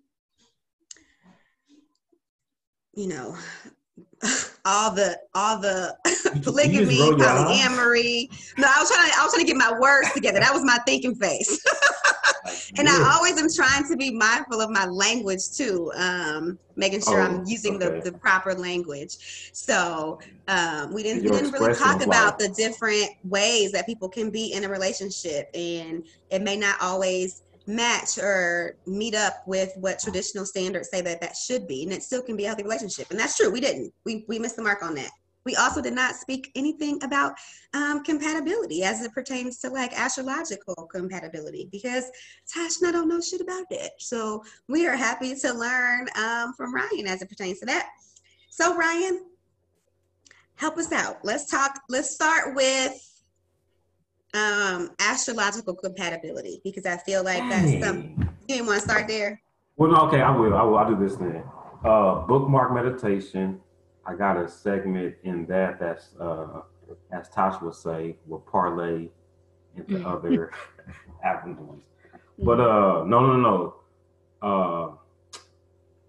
you 2.94 3.08
know, 3.08 3.36
all 4.64 4.90
the 4.92 5.18
all 5.34 5.58
the 5.58 5.96
polygamy, 6.42 6.98
polyamory. 6.98 8.28
No, 8.58 8.68
I 8.68 8.80
was 8.80 8.90
trying 8.90 9.10
to 9.10 9.18
I 9.18 9.24
was 9.24 9.32
trying 9.32 9.46
to 9.46 9.52
get 9.52 9.56
my 9.56 9.78
words 9.78 10.12
together. 10.12 10.40
That 10.40 10.52
was 10.52 10.64
my 10.64 10.78
thinking 10.86 11.14
face. 11.14 11.64
and 12.76 12.86
yeah. 12.86 12.94
I 12.94 13.14
always 13.16 13.38
am 13.38 13.48
trying 13.52 13.88
to 13.88 13.96
be 13.96 14.10
mindful 14.10 14.60
of 14.60 14.70
my 14.70 14.86
language 14.86 15.50
too, 15.56 15.90
um, 15.96 16.58
making 16.76 17.00
sure 17.02 17.20
oh, 17.20 17.24
I'm 17.24 17.44
using 17.46 17.76
okay. 17.76 18.00
the, 18.00 18.10
the 18.10 18.18
proper 18.18 18.54
language. 18.54 19.50
So 19.52 20.20
um, 20.48 20.92
we 20.92 21.02
didn't, 21.02 21.24
we 21.24 21.30
didn't 21.30 21.52
really 21.52 21.74
talk 21.74 22.04
about 22.04 22.38
the 22.38 22.48
different 22.48 23.10
ways 23.24 23.72
that 23.72 23.86
people 23.86 24.08
can 24.08 24.30
be 24.30 24.52
in 24.52 24.64
a 24.64 24.68
relationship, 24.68 25.50
and 25.54 26.04
it 26.30 26.42
may 26.42 26.56
not 26.56 26.76
always 26.80 27.42
match 27.66 28.18
or 28.18 28.76
meet 28.86 29.14
up 29.14 29.42
with 29.46 29.72
what 29.76 29.98
traditional 29.98 30.44
standards 30.44 30.90
say 30.90 31.00
that 31.00 31.20
that 31.20 31.36
should 31.36 31.66
be 31.68 31.84
and 31.84 31.92
it 31.92 32.02
still 32.02 32.22
can 32.22 32.36
be 32.36 32.44
a 32.44 32.46
healthy 32.48 32.62
relationship 32.62 33.06
and 33.10 33.18
that's 33.18 33.36
true 33.36 33.50
we 33.50 33.60
didn't 33.60 33.92
we, 34.04 34.24
we 34.28 34.38
missed 34.38 34.56
the 34.56 34.62
mark 34.62 34.82
on 34.82 34.94
that 34.94 35.10
we 35.44 35.56
also 35.56 35.80
did 35.80 35.94
not 35.94 36.16
speak 36.16 36.50
anything 36.54 37.02
about 37.02 37.32
um, 37.72 38.04
compatibility 38.04 38.84
as 38.84 39.02
it 39.02 39.12
pertains 39.12 39.58
to 39.60 39.70
like 39.70 39.98
astrological 39.98 40.88
compatibility 40.92 41.68
because 41.72 42.04
Tash 42.46 42.80
and 42.80 42.88
I 42.88 42.92
don't 42.92 43.08
know 43.08 43.20
shit 43.20 43.40
about 43.40 43.64
that. 43.70 43.92
So 43.98 44.44
we 44.68 44.86
are 44.86 44.96
happy 44.96 45.34
to 45.34 45.52
learn 45.52 46.08
um, 46.16 46.52
from 46.54 46.74
Ryan 46.74 47.06
as 47.06 47.22
it 47.22 47.28
pertains 47.28 47.60
to 47.60 47.66
that. 47.66 47.88
So 48.50 48.76
Ryan, 48.76 49.24
help 50.56 50.76
us 50.76 50.92
out. 50.92 51.24
Let's 51.24 51.50
talk. 51.50 51.80
Let's 51.88 52.10
start 52.10 52.54
with 52.54 52.92
um 54.34 54.90
astrological 55.00 55.74
compatibility 55.74 56.60
because 56.62 56.86
I 56.86 56.96
feel 56.98 57.24
like 57.24 57.42
that's 57.48 57.84
something 57.84 58.14
you 58.48 58.56
didn't 58.56 58.66
want 58.66 58.82
to 58.82 58.88
start 58.88 59.08
there. 59.08 59.40
Well, 59.76 59.90
no, 59.90 60.06
okay, 60.08 60.20
I 60.20 60.30
will. 60.30 60.54
I 60.54 60.62
will. 60.62 60.78
I'll 60.78 60.88
do 60.88 60.96
this 60.96 61.16
then. 61.16 61.42
Uh, 61.84 62.26
bookmark 62.26 62.72
meditation. 62.72 63.60
I 64.06 64.14
got 64.14 64.36
a 64.36 64.48
segment 64.48 65.14
in 65.24 65.46
that 65.46 65.78
that's 65.80 66.10
uh, 66.20 66.62
as 67.12 67.28
Tosh 67.28 67.60
would 67.62 67.74
say, 67.74 68.16
will 68.26 68.40
parlay 68.40 69.08
into 69.76 69.94
mm-hmm. 69.94 70.06
other 70.06 70.52
avenues. 71.24 71.82
But 72.38 72.60
uh, 72.60 73.04
no, 73.04 73.26
no, 73.26 73.36
no. 73.36 73.74
Uh, 74.42 74.96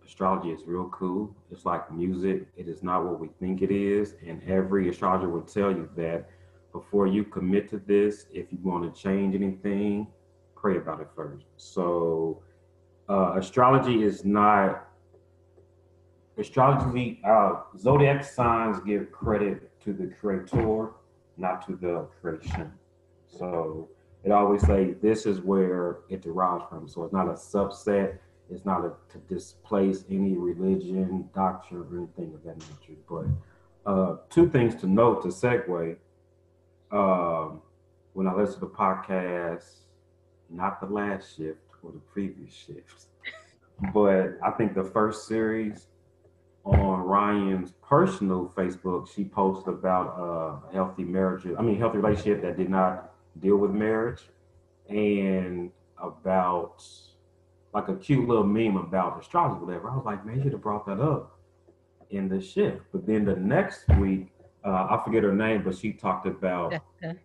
astrology 0.05 0.49
is 0.49 0.63
real 0.65 0.89
cool. 0.89 1.35
It's 1.51 1.65
like 1.65 1.91
music. 1.91 2.47
It 2.55 2.67
is 2.67 2.83
not 2.83 3.05
what 3.05 3.19
we 3.19 3.29
think 3.39 3.61
it 3.61 3.71
is, 3.71 4.15
and 4.25 4.41
every 4.47 4.89
astrologer 4.89 5.29
will 5.29 5.41
tell 5.41 5.71
you 5.71 5.89
that 5.97 6.29
before 6.71 7.07
you 7.07 7.23
commit 7.23 7.69
to 7.69 7.77
this, 7.85 8.25
if 8.33 8.51
you 8.51 8.59
want 8.63 8.93
to 8.93 9.01
change 9.01 9.35
anything, 9.35 10.07
pray 10.55 10.77
about 10.77 11.01
it 11.01 11.07
first. 11.15 11.45
So, 11.57 12.41
uh, 13.09 13.33
astrology 13.35 14.03
is 14.03 14.23
not 14.23 14.87
astrology. 16.37 17.21
Uh, 17.27 17.61
zodiac 17.77 18.23
signs 18.23 18.79
give 18.85 19.11
credit 19.11 19.79
to 19.81 19.93
the 19.93 20.07
creator, 20.19 20.91
not 21.37 21.65
to 21.67 21.75
the 21.75 22.07
creation. 22.21 22.71
So 23.27 23.89
it 24.23 24.31
always 24.31 24.61
say 24.65 24.93
this 25.01 25.25
is 25.25 25.39
where 25.41 25.99
it 26.09 26.21
derives 26.21 26.65
from. 26.69 26.87
So 26.87 27.03
it's 27.03 27.13
not 27.13 27.27
a 27.27 27.33
subset. 27.33 28.17
It's 28.49 28.65
not 28.65 28.85
a, 28.85 28.91
to 29.11 29.17
displace 29.29 30.03
any 30.09 30.33
religion, 30.33 31.29
doctrine, 31.33 31.81
or 31.81 31.97
anything 31.97 32.33
of 32.33 32.43
that 32.43 32.57
nature. 32.57 32.99
But 33.09 33.25
uh, 33.89 34.17
two 34.29 34.49
things 34.49 34.75
to 34.81 34.87
note 34.87 35.21
to 35.23 35.29
segue 35.29 35.95
um, 36.91 37.61
when 38.13 38.27
I 38.27 38.33
listen 38.33 38.55
to 38.55 38.59
the 38.61 38.71
podcast, 38.71 39.65
not 40.49 40.79
the 40.79 40.87
last 40.87 41.37
shift 41.37 41.59
or 41.83 41.91
the 41.91 41.99
previous 41.99 42.53
shift, 42.53 43.05
but 43.93 44.37
I 44.43 44.51
think 44.51 44.73
the 44.73 44.83
first 44.83 45.27
series 45.27 45.87
on 46.63 46.99
Ryan's 46.99 47.71
personal 47.81 48.51
Facebook, 48.55 49.13
she 49.13 49.23
posted 49.23 49.73
about 49.73 50.15
uh, 50.17 50.69
a 50.69 50.73
healthy 50.73 51.03
marriage, 51.03 51.45
I 51.57 51.61
mean, 51.61 51.77
healthy 51.77 51.97
relationship 51.97 52.41
that 52.43 52.57
did 52.57 52.69
not 52.69 53.13
deal 53.39 53.57
with 53.57 53.71
marriage 53.71 54.21
and 54.87 55.71
about 55.97 56.83
like 57.73 57.87
a 57.87 57.95
cute 57.95 58.27
little 58.27 58.43
meme 58.43 58.75
about 58.77 59.19
astrology, 59.19 59.63
whatever. 59.63 59.89
I 59.89 59.95
was 59.95 60.05
like, 60.05 60.25
man, 60.25 60.37
you 60.37 60.43
should 60.43 60.51
have 60.51 60.61
brought 60.61 60.85
that 60.87 60.99
up 60.99 61.37
in 62.09 62.27
the 62.27 62.41
shift. 62.41 62.81
But 62.91 63.07
then 63.07 63.25
the 63.25 63.35
next 63.35 63.87
week, 63.97 64.30
uh, 64.63 64.87
I 64.89 65.01
forget 65.03 65.23
her 65.23 65.33
name, 65.33 65.63
but 65.63 65.75
she 65.75 65.93
talked 65.93 66.27
about. 66.27 66.71
Jessica. 66.71 67.19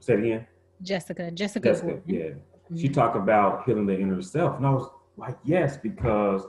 Say 0.00 0.12
it 0.14 0.18
again. 0.20 0.46
Jessica. 0.82 1.30
Jessica. 1.30 1.68
Jessica 1.68 2.00
yeah. 2.06 2.18
Mm-hmm. 2.20 2.76
She 2.76 2.88
talked 2.88 3.16
about 3.16 3.64
healing 3.64 3.86
the 3.86 3.98
inner 3.98 4.22
self, 4.22 4.56
and 4.56 4.66
I 4.66 4.70
was 4.70 4.88
like, 5.16 5.36
yes, 5.44 5.76
because 5.76 6.46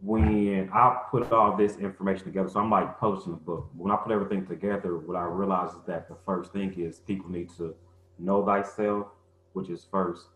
when 0.00 0.70
I 0.72 0.96
put 1.10 1.32
all 1.32 1.56
this 1.56 1.76
information 1.76 2.24
together, 2.24 2.48
so 2.48 2.60
I'm 2.60 2.70
like 2.70 2.98
posting 2.98 3.32
a 3.32 3.36
book. 3.36 3.68
When 3.76 3.90
I 3.90 3.96
put 3.96 4.12
everything 4.12 4.46
together, 4.46 4.96
what 4.98 5.16
I 5.16 5.24
realize 5.24 5.70
is 5.70 5.82
that 5.86 6.08
the 6.08 6.16
first 6.24 6.52
thing 6.52 6.72
is 6.78 7.00
people 7.00 7.30
need 7.30 7.50
to 7.56 7.74
know 8.18 8.44
thyself, 8.44 9.08
which 9.54 9.68
is 9.68 9.86
first 9.90 10.26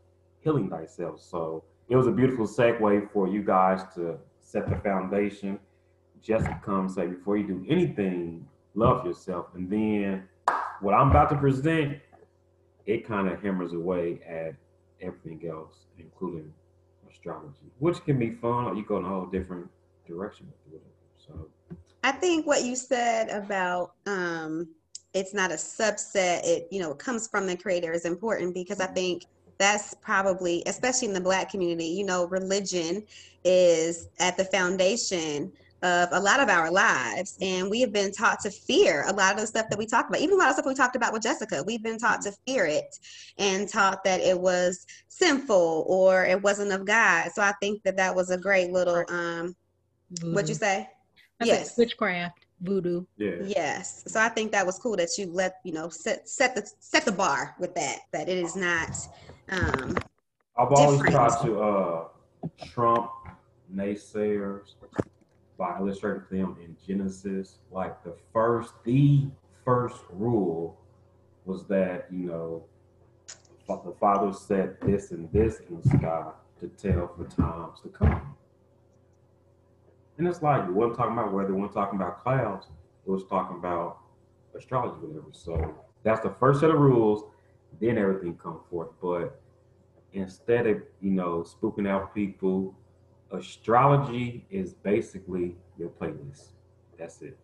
healing 0.40 0.68
thyself. 0.68 1.20
So 1.20 1.62
it 1.88 1.96
was 1.96 2.08
a 2.08 2.10
beautiful 2.10 2.46
segue 2.46 3.10
for 3.12 3.28
you 3.28 3.42
guys 3.42 3.82
to 3.94 4.16
set 4.40 4.68
the 4.68 4.76
foundation. 4.76 5.58
Jessica 6.20 6.60
comes 6.64 6.94
say 6.94 7.06
before 7.06 7.36
you 7.36 7.46
do 7.46 7.64
anything 7.68 8.46
love 8.74 9.06
yourself. 9.06 9.46
And 9.54 9.70
then 9.70 10.28
what 10.80 10.94
I'm 10.94 11.10
about 11.10 11.30
to 11.30 11.36
present, 11.36 11.98
it 12.86 13.06
kind 13.06 13.28
of 13.28 13.40
hammers 13.42 13.72
away 13.72 14.20
at 14.28 14.54
everything 15.00 15.48
else, 15.48 15.86
including 15.98 16.52
astrology, 17.10 17.70
which 17.78 18.04
can 18.04 18.18
be 18.18 18.30
fun, 18.30 18.64
or 18.64 18.74
you 18.74 18.84
go 18.84 18.98
in 18.98 19.04
a 19.04 19.08
whole 19.08 19.26
different 19.26 19.68
direction 20.06 20.46
with 20.66 20.80
it. 20.80 20.94
So 21.16 21.48
I 22.02 22.12
think 22.12 22.46
what 22.46 22.64
you 22.64 22.74
said 22.74 23.28
about 23.28 23.94
um 24.06 24.68
it's 25.14 25.34
not 25.34 25.50
a 25.50 25.56
subset, 25.56 26.40
it 26.42 26.68
you 26.70 26.80
know, 26.80 26.92
it 26.92 26.98
comes 26.98 27.28
from 27.28 27.46
the 27.46 27.56
creator 27.56 27.92
is 27.92 28.04
important 28.04 28.54
because 28.54 28.80
I 28.80 28.86
think 28.86 29.26
that's 29.58 29.94
probably 30.00 30.62
especially 30.66 31.08
in 31.08 31.14
the 31.14 31.20
black 31.20 31.50
community, 31.50 31.86
you 31.86 32.04
know, 32.04 32.26
religion 32.26 33.04
is 33.44 34.08
at 34.18 34.36
the 34.36 34.44
foundation 34.44 35.52
of 35.82 36.08
a 36.12 36.20
lot 36.20 36.40
of 36.40 36.48
our 36.48 36.70
lives. 36.70 37.36
And 37.40 37.70
we 37.70 37.80
have 37.80 37.92
been 37.92 38.12
taught 38.12 38.40
to 38.40 38.50
fear 38.50 39.04
a 39.08 39.12
lot 39.12 39.34
of 39.34 39.40
the 39.40 39.46
stuff 39.46 39.68
that 39.68 39.78
we 39.78 39.86
talked 39.86 40.10
about. 40.10 40.20
Even 40.20 40.36
a 40.36 40.38
lot 40.38 40.48
of 40.48 40.54
stuff 40.54 40.66
we 40.66 40.74
talked 40.74 40.96
about 40.96 41.12
with 41.12 41.22
Jessica, 41.22 41.62
we've 41.66 41.82
been 41.82 41.98
taught 41.98 42.22
to 42.22 42.32
fear 42.46 42.66
it 42.66 42.98
and 43.38 43.68
taught 43.68 44.04
that 44.04 44.20
it 44.20 44.38
was 44.38 44.86
sinful 45.08 45.84
or 45.88 46.24
it 46.24 46.40
wasn't 46.40 46.72
of 46.72 46.84
God. 46.84 47.30
So 47.32 47.42
I 47.42 47.52
think 47.60 47.82
that 47.82 47.96
that 47.96 48.14
was 48.14 48.30
a 48.30 48.38
great 48.38 48.70
little, 48.70 49.04
um, 49.08 49.54
what'd 50.22 50.48
you 50.48 50.54
say? 50.54 50.88
I 51.40 51.44
yes. 51.44 51.76
witchcraft. 51.76 52.46
Voodoo. 52.60 53.04
Yeah. 53.16 53.36
Yes. 53.44 54.04
So 54.06 54.20
I 54.20 54.28
think 54.28 54.52
that 54.52 54.64
was 54.64 54.78
cool 54.78 54.96
that 54.96 55.08
you 55.18 55.26
let 55.26 55.56
you 55.64 55.72
know 55.72 55.88
set 55.88 56.28
set 56.28 56.54
the 56.54 56.64
set 56.78 57.04
the 57.04 57.10
bar 57.10 57.56
with 57.58 57.74
that. 57.74 58.02
That 58.12 58.28
it 58.28 58.38
is 58.38 58.54
not. 58.54 58.96
Um, 59.48 59.96
I've 60.56 60.70
always 60.70 61.00
tried 61.10 61.42
to 61.42 61.60
uh, 61.60 62.08
trump 62.64 63.10
naysayers 63.74 64.74
by 65.62 65.78
illustrating 65.78 66.24
them 66.28 66.56
in 66.60 66.76
Genesis. 66.84 67.58
Like 67.70 68.02
the 68.02 68.16
first, 68.32 68.72
the 68.82 69.28
first 69.64 70.02
rule 70.10 70.76
was 71.44 71.68
that, 71.68 72.08
you 72.10 72.26
know, 72.26 72.64
the 73.68 73.94
Father 74.00 74.32
set 74.32 74.80
this 74.80 75.12
and 75.12 75.32
this 75.32 75.60
in 75.60 75.80
the 75.80 75.88
sky 75.88 76.24
to 76.58 76.66
tell 76.66 77.12
for 77.16 77.24
times 77.36 77.78
to 77.84 77.90
come. 77.90 78.34
And 80.18 80.26
it's 80.26 80.42
like, 80.42 80.64
it 80.64 80.72
wasn't 80.72 80.96
talking 80.96 81.12
about 81.12 81.32
weather, 81.32 81.50
it 81.50 81.54
wasn't 81.54 81.74
talking 81.74 82.00
about 82.00 82.24
clouds, 82.24 82.66
it 83.06 83.10
was 83.10 83.22
talking 83.30 83.56
about 83.56 83.98
astrology, 84.58 84.96
whatever. 85.06 85.28
So 85.30 85.76
that's 86.02 86.22
the 86.22 86.34
first 86.40 86.58
set 86.58 86.70
of 86.70 86.80
rules, 86.80 87.30
then 87.80 87.98
everything 87.98 88.36
comes 88.36 88.62
forth. 88.68 88.88
But 89.00 89.40
instead 90.12 90.66
of, 90.66 90.82
you 91.00 91.12
know, 91.12 91.44
spooking 91.46 91.88
out 91.88 92.12
people, 92.12 92.74
astrology 93.32 94.46
is 94.50 94.74
basically 94.74 95.56
your 95.78 95.88
playlist. 95.88 96.52
That's 96.98 97.20
it. 97.22 97.38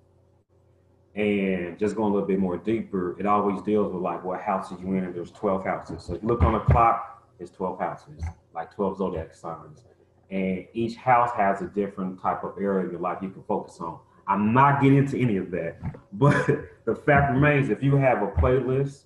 And 1.14 1.78
just 1.78 1.96
going 1.96 2.10
a 2.10 2.14
little 2.14 2.28
bit 2.28 2.38
more 2.38 2.56
deeper, 2.56 3.18
it 3.18 3.26
always 3.26 3.60
deals 3.62 3.92
with 3.92 4.02
like 4.02 4.22
what 4.22 4.40
houses 4.40 4.78
you 4.80 4.92
in, 4.94 5.04
and 5.04 5.14
there's 5.14 5.32
12 5.32 5.64
houses. 5.64 6.04
So 6.04 6.14
if 6.14 6.22
you 6.22 6.28
look 6.28 6.42
on 6.42 6.52
the 6.52 6.60
clock, 6.60 7.26
it's 7.40 7.50
12 7.50 7.78
houses, 7.78 8.22
like 8.54 8.74
12 8.74 8.98
zodiac 8.98 9.34
signs. 9.34 9.84
and 10.30 10.66
each 10.74 10.96
house 10.96 11.30
has 11.34 11.62
a 11.62 11.66
different 11.66 12.20
type 12.20 12.44
of 12.44 12.52
area 12.60 12.84
of 12.84 12.92
your 12.92 13.00
life 13.00 13.18
you 13.22 13.30
can 13.30 13.42
focus 13.44 13.78
on. 13.80 13.98
I'm 14.26 14.52
not 14.52 14.82
getting 14.82 14.98
into 14.98 15.16
any 15.16 15.38
of 15.38 15.50
that, 15.52 15.78
but 16.12 16.46
the 16.84 16.94
fact 16.94 17.32
remains 17.32 17.70
if 17.70 17.82
you 17.82 17.96
have 17.96 18.22
a 18.22 18.28
playlist, 18.28 19.04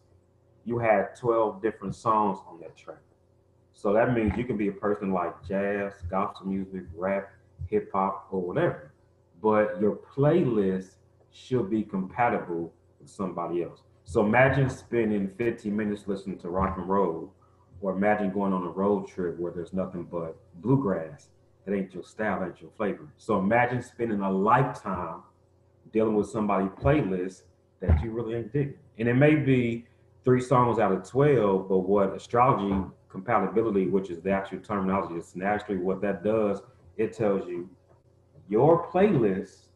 you 0.65 0.79
have 0.79 1.19
12 1.19 1.63
different 1.63 1.95
songs 1.95 2.39
on 2.49 2.61
that 2.61 2.77
track. 2.77 2.99
So 3.83 3.93
that 3.95 4.15
means 4.15 4.37
you 4.37 4.45
can 4.45 4.57
be 4.57 4.69
a 4.69 4.73
person 4.73 5.13
like 5.13 5.35
jazz, 5.45 5.95
gospel 6.09 6.47
music, 6.47 6.85
rap, 6.95 7.33
hip 7.67 7.91
hop, 7.93 8.29
or 8.31 8.41
whatever. 8.41 8.93
But 9.43 9.81
your 9.81 9.97
playlist 9.97 10.99
should 11.33 11.69
be 11.69 11.83
compatible 11.83 12.73
with 13.01 13.11
somebody 13.11 13.65
else. 13.65 13.81
So 14.05 14.25
imagine 14.25 14.71
spending 14.71 15.27
15 15.27 15.77
minutes 15.77 16.05
listening 16.07 16.39
to 16.39 16.49
rock 16.49 16.79
and 16.79 16.89
roll, 16.89 17.35
or 17.81 17.97
imagine 17.97 18.31
going 18.31 18.53
on 18.53 18.63
a 18.63 18.71
road 18.71 19.09
trip 19.09 19.37
where 19.37 19.51
there's 19.51 19.73
nothing 19.73 20.05
but 20.05 20.37
bluegrass. 20.63 21.31
That 21.67 21.75
ain't 21.75 21.93
your 21.93 22.05
style, 22.05 22.39
that 22.39 22.51
ain't 22.51 22.61
your 22.61 22.71
flavor. 22.77 23.09
So 23.17 23.41
imagine 23.41 23.83
spending 23.83 24.21
a 24.21 24.31
lifetime 24.31 25.23
dealing 25.93 26.15
with 26.15 26.29
somebody's 26.29 26.71
playlist 26.81 27.43
that 27.81 28.01
you 28.01 28.13
really 28.13 28.37
ain't 28.37 28.53
digging. 28.53 28.79
And 29.01 29.09
it 29.09 29.15
may 29.15 29.35
be 29.35 29.87
three 30.25 30.41
songs 30.41 30.79
out 30.79 30.93
of 30.93 31.03
12, 31.03 31.69
but 31.69 31.79
what 31.79 32.15
astrology 32.15 32.89
compatibility, 33.13 33.87
which 33.87 34.11
is 34.11 34.21
the 34.23 34.31
actual 34.31 34.59
terminology, 34.59 35.15
It's 35.17 35.37
actually 35.45 35.77
what 35.77 36.01
that 36.01 36.25
does. 36.25 36.63
It 36.97 37.13
tells 37.13 37.47
you 37.47 37.69
your 38.49 38.91
playlist 38.91 39.67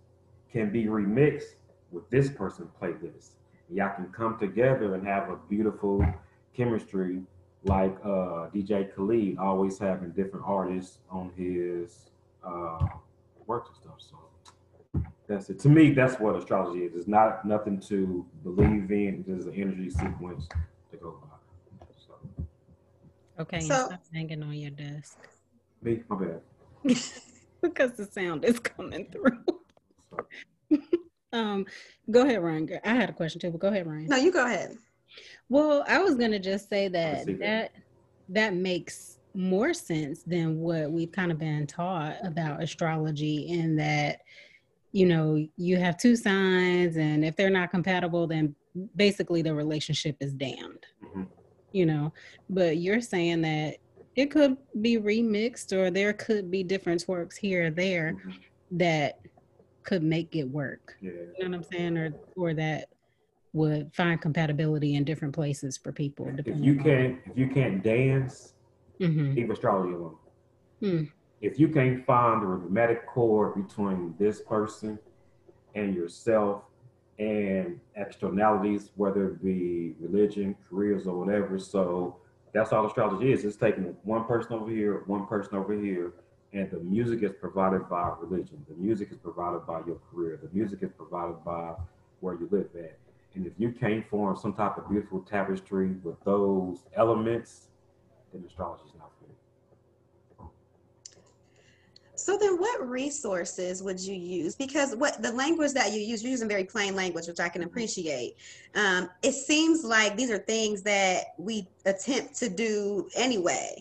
can 0.51 0.73
be 0.73 0.87
remixed 0.87 1.55
with 1.93 2.09
this 2.11 2.31
person's 2.31 2.71
playlist. 2.81 3.33
Y'all 3.71 3.95
can 3.95 4.07
come 4.07 4.39
together 4.39 4.95
and 4.95 5.07
have 5.07 5.29
a 5.29 5.37
beautiful 5.49 6.05
chemistry 6.57 7.21
like 7.65 7.95
uh, 8.05 8.49
DJ 8.55 8.95
Khaled 8.95 9.39
always 9.39 9.79
having 9.79 10.11
different 10.11 10.45
artists 10.47 10.99
on 11.11 11.31
his 11.37 12.11
uh, 12.45 12.87
works 13.47 13.69
and 13.69 13.77
stuff. 13.77 13.99
So 13.99 15.03
that's 15.29 15.51
it. 15.51 15.59
To 15.61 15.69
me, 15.69 15.91
that's 15.91 16.19
what 16.21 16.37
astrology 16.37 16.85
is. 16.85 16.95
It's 16.95 17.09
not 17.09 17.45
nothing 17.45 17.81
to 17.89 18.25
believe 18.45 18.91
in. 18.91 19.25
There's 19.27 19.47
an 19.47 19.55
energy 19.55 19.91
sequence 19.91 20.49
to 20.91 20.97
go 20.97 21.19
by. 21.23 21.36
So. 23.37 23.43
Okay, 23.43 23.61
So- 23.61 23.87
stop 23.87 24.03
hanging 24.13 24.43
on 24.43 24.55
your 24.55 24.71
desk 24.71 25.29
Me, 25.83 26.03
my 26.09 26.17
bad. 26.17 26.41
because 27.63 27.93
the 27.93 28.07
sound 28.07 28.45
is 28.45 28.59
coming 28.59 29.07
through. 29.11 29.43
Um, 31.33 31.67
go 32.11 32.23
ahead, 32.23 32.43
Ryan. 32.43 32.71
I 32.85 32.95
had 32.95 33.11
a 33.11 33.13
question 33.13 33.41
too, 33.41 33.51
but 33.51 33.61
go 33.61 33.69
ahead, 33.69 33.87
Ryan. 33.87 34.07
No, 34.07 34.17
you 34.17 34.33
go 34.33 34.47
ahead. 34.47 34.75
Well, 35.51 35.85
I 35.87 35.99
was 35.99 36.15
gonna 36.15 36.39
just 36.39 36.71
say 36.71 36.89
that 36.89 37.27
that 37.27 37.39
that. 37.41 37.73
that 38.31 38.55
makes 38.55 39.19
more 39.35 39.75
sense 39.75 40.23
than 40.23 40.61
what 40.61 40.91
we've 40.91 41.13
kind 41.13 41.31
of 41.31 41.39
been 41.39 41.67
taught 41.67 42.17
about 42.25 42.63
astrology 42.63 43.49
in 43.49 43.77
that 43.77 44.21
you 44.93 45.05
know 45.05 45.47
you 45.59 45.77
have 45.77 45.99
two 45.99 46.17
signs 46.17 46.97
and 46.97 47.23
if 47.23 47.37
they're 47.37 47.51
not 47.51 47.71
compatible 47.71 48.27
then 48.27 48.55
basically 48.95 49.43
the 49.43 49.55
relationship 49.55 50.17
is 50.21 50.33
damned. 50.33 50.87
You 51.77 51.85
know 51.85 52.13
but 52.49 52.79
you're 52.79 53.03
saying 53.03 53.43
that 53.43 53.77
it 54.17 54.31
could 54.31 54.57
be 54.81 54.97
remixed 54.97 55.77
or 55.77 55.91
there 55.91 56.15
could 56.15 56.51
be 56.51 56.63
different 56.65 57.05
twerks 57.07 57.37
here 57.37 57.67
or 57.67 57.71
there 57.71 58.15
Mhm. 58.15 58.33
that 58.73 59.21
could 59.83 60.03
make 60.03 60.35
it 60.35 60.45
work 60.49 60.97
Yeah. 61.03 61.11
you 61.13 61.45
know 61.45 61.51
what 61.51 61.55
i'm 61.57 61.63
saying 61.65 61.99
or 61.99 62.15
or 62.35 62.55
that 62.55 62.89
would 63.53 63.95
find 63.95 64.21
compatibility 64.21 64.95
in 64.95 65.05
different 65.05 65.35
places 65.35 65.77
for 65.77 65.93
people 65.93 66.27
If 66.39 66.47
you 66.47 66.77
can't, 66.77 67.21
if 67.27 67.37
you 67.39 67.49
can't 67.49 67.83
dance, 67.83 68.55
Mhm. 69.01 69.35
leave 69.35 69.49
astrology 69.51 69.95
alone. 69.95 70.19
Hmm. 70.81 71.03
If 71.41 71.59
you 71.59 71.69
can't 71.69 72.05
find 72.05 72.43
the 72.43 72.47
rhythmic 72.47 73.07
chord 73.07 73.55
between 73.55 74.15
this 74.19 74.43
person 74.43 74.99
and 75.75 75.95
yourself 75.95 76.65
and 77.19 77.81
externalities, 77.95 78.91
whether 78.97 79.29
it 79.29 79.43
be 79.43 79.95
religion, 80.01 80.55
careers, 80.69 81.07
or 81.07 81.19
whatever, 81.19 81.59
so 81.59 82.17
that's 82.53 82.73
all 82.73 82.87
astrology 82.87 83.33
is. 83.33 83.45
It's 83.45 83.57
taking 83.57 83.85
one 84.03 84.25
person 84.25 84.55
over 84.55 84.71
here, 84.71 85.03
one 85.07 85.27
person 85.27 85.57
over 85.57 85.73
here, 85.73 86.13
and 86.53 86.71
the 86.71 86.79
music 86.81 87.23
is 87.23 87.33
provided 87.39 87.89
by 87.89 88.13
religion. 88.21 88.65
The 88.69 88.75
music 88.75 89.11
is 89.11 89.19
provided 89.19 89.67
by 89.67 89.81
your 89.87 90.01
career. 90.11 90.39
The 90.43 90.49
music 90.57 90.83
is 90.83 90.91
provided 90.97 91.45
by 91.45 91.75
where 92.21 92.35
you 92.35 92.49
live 92.51 92.69
at. 92.79 92.99
And 93.35 93.47
if 93.47 93.53
you 93.59 93.73
can't 93.73 94.09
form 94.09 94.37
some 94.37 94.55
type 94.55 94.79
of 94.79 94.89
beautiful 94.89 95.21
tapestry 95.21 95.91
with 96.03 96.17
those 96.25 96.85
elements, 96.97 97.69
then 98.33 98.43
astrology 98.47 98.85
is 98.89 98.95
not 98.99 99.11
for 99.19 99.27
you. 99.29 100.51
So 102.27 102.37
then 102.37 102.57
what 102.57 102.89
resources 102.89 103.85
would 103.85 104.01
you 104.01 104.17
use? 104.17 104.57
Because 104.57 104.97
what 104.97 105.23
the 105.23 105.31
language 105.31 105.75
that 105.75 105.93
you 105.93 106.01
use, 106.01 106.25
you're 106.25 106.33
using 106.33 106.49
very 106.49 106.65
plain 106.65 106.97
language, 106.97 107.29
which 107.29 107.39
I 107.39 107.49
can 107.49 107.63
appreciate. 107.63 108.35
Um, 108.75 109.09
it 109.23 109.31
seems 109.31 109.85
like 109.85 110.17
these 110.17 110.33
are 110.33 110.39
things 110.39 110.83
that 110.83 111.27
we 111.39 111.69
attempt 111.85 112.37
to 112.39 112.49
do 112.49 113.09
anyway, 113.15 113.77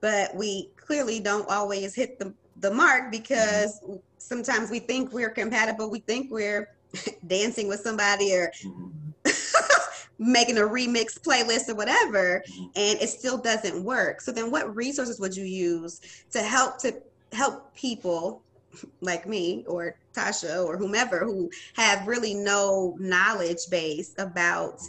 but 0.00 0.34
we 0.34 0.70
clearly 0.78 1.20
don't 1.20 1.46
always 1.50 1.94
hit 1.94 2.18
the, 2.18 2.32
the 2.60 2.70
mark 2.70 3.12
because 3.12 3.78
sometimes 4.16 4.70
we 4.70 4.78
think 4.78 5.12
we're 5.12 5.28
compatible, 5.28 5.90
we 5.90 6.00
think 6.00 6.32
we're 6.32 6.66
dancing 7.26 7.68
with 7.68 7.80
somebody 7.80 8.34
or 8.34 8.50
Mhm. 8.64 9.12
making 10.18 10.56
a 10.56 10.62
remix 10.62 11.18
playlist 11.20 11.68
or 11.68 11.74
whatever 11.74 12.42
Mhm. 12.48 12.70
and 12.76 13.00
it 13.00 13.08
still 13.08 13.38
doesn't 13.38 13.82
work 13.84 14.20
so 14.20 14.30
then 14.30 14.50
what 14.50 14.74
resources 14.76 15.18
would 15.18 15.34
you 15.34 15.44
use 15.44 15.98
to 16.30 16.42
help 16.42 16.78
to 16.78 16.92
help 17.32 17.74
people 17.74 18.42
like 19.00 19.26
me 19.26 19.64
or 19.66 19.96
tasha 20.14 20.64
or 20.64 20.76
whomever 20.76 21.20
who 21.20 21.50
have 21.74 22.06
really 22.06 22.34
no 22.34 22.96
knowledge 22.98 23.68
base 23.70 24.14
about 24.18 24.80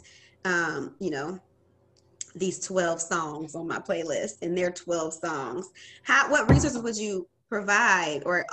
um, 0.46 0.96
you 1.00 1.10
know 1.10 1.40
these 2.36 2.66
12 2.66 3.02
songs 3.02 3.56
on 3.56 3.68
my 3.68 3.78
playlist 3.78 4.42
and 4.42 4.58
their 4.58 4.72
12 4.72 5.14
songs 5.14 5.70
how 6.04 6.32
what 6.32 6.50
resources 6.50 6.82
would 6.82 6.98
you 6.98 7.28
provide 7.50 8.22
or 8.26 8.46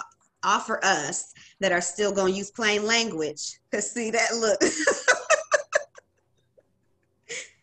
offer 0.42 0.80
us 0.84 1.32
that 1.60 1.72
are 1.72 1.80
still 1.80 2.12
going 2.12 2.32
to 2.32 2.38
use 2.38 2.50
plain 2.50 2.84
language 2.84 3.58
because 3.70 3.90
see 3.90 4.10
that 4.10 4.28
look 4.34 4.60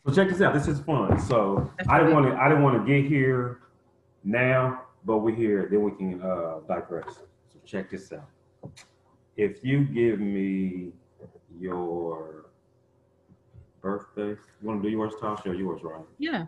So 0.07 0.13
check 0.13 0.29
this 0.29 0.41
out. 0.41 0.53
This 0.53 0.67
is 0.67 0.79
fun. 0.81 1.19
So 1.19 1.71
I 1.89 1.97
didn't 1.97 2.13
want 2.13 2.27
to. 2.27 2.39
I 2.39 2.47
didn't 2.47 2.63
want 2.63 2.85
to 2.85 2.93
get 2.93 3.09
here 3.09 3.61
now, 4.23 4.83
but 5.05 5.19
we're 5.19 5.35
here. 5.35 5.67
Then 5.69 5.83
we 5.83 5.91
can 5.91 6.21
uh, 6.21 6.59
digress. 6.67 7.19
So 7.53 7.59
check 7.65 7.89
this 7.91 8.11
out. 8.11 8.27
If 9.37 9.63
you 9.63 9.83
give 9.85 10.19
me 10.19 10.91
your 11.59 12.45
birthday, 13.81 14.29
you 14.29 14.37
want 14.63 14.81
to 14.81 14.89
do 14.89 14.91
yours, 14.91 15.13
Tasha, 15.21 15.47
or 15.47 15.53
yours, 15.53 15.81
Ryan? 15.83 16.03
Yeah, 16.17 16.45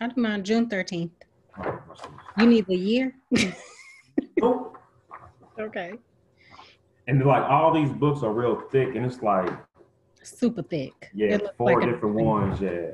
I 0.00 0.06
don't 0.08 0.18
mind 0.18 0.44
June 0.44 0.68
13th. 0.68 1.10
All 1.56 1.64
right, 1.64 1.88
watch 1.88 2.00
this. 2.02 2.10
You 2.38 2.46
need 2.46 2.66
the 2.66 2.76
year? 2.76 3.14
Nope. 4.40 4.76
okay. 5.58 5.92
And 7.06 7.24
like 7.24 7.44
all 7.44 7.72
these 7.72 7.90
books 7.92 8.22
are 8.22 8.32
real 8.32 8.60
thick, 8.72 8.94
and 8.96 9.06
it's 9.06 9.22
like 9.22 9.48
Super 10.22 10.62
thick. 10.62 11.10
yeah, 11.14 11.38
four 11.56 11.80
like 11.80 11.90
different 11.90 12.16
ones. 12.16 12.60
Yeah. 12.60 12.90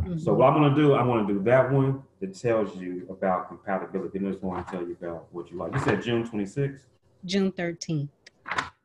Mhm. 0.00 0.20
So 0.20 0.34
what 0.34 0.48
I'm 0.52 0.54
gonna 0.60 0.74
do, 0.74 0.94
I'm 0.94 1.06
gonna 1.06 1.26
do 1.26 1.42
that 1.44 1.70
one 1.70 2.02
that 2.20 2.34
tells 2.34 2.76
you 2.76 3.06
about 3.10 3.48
compatibility. 3.48 4.18
And 4.18 4.28
I 4.28 4.30
just 4.32 4.42
want 4.42 4.66
to 4.66 4.72
tell 4.72 4.86
you 4.86 4.96
about 5.00 5.26
what 5.32 5.50
you 5.50 5.56
like. 5.58 5.72
You 5.72 5.80
said 5.80 6.02
June 6.02 6.24
26th, 6.24 6.86
June 7.24 7.52
13th. 7.52 8.08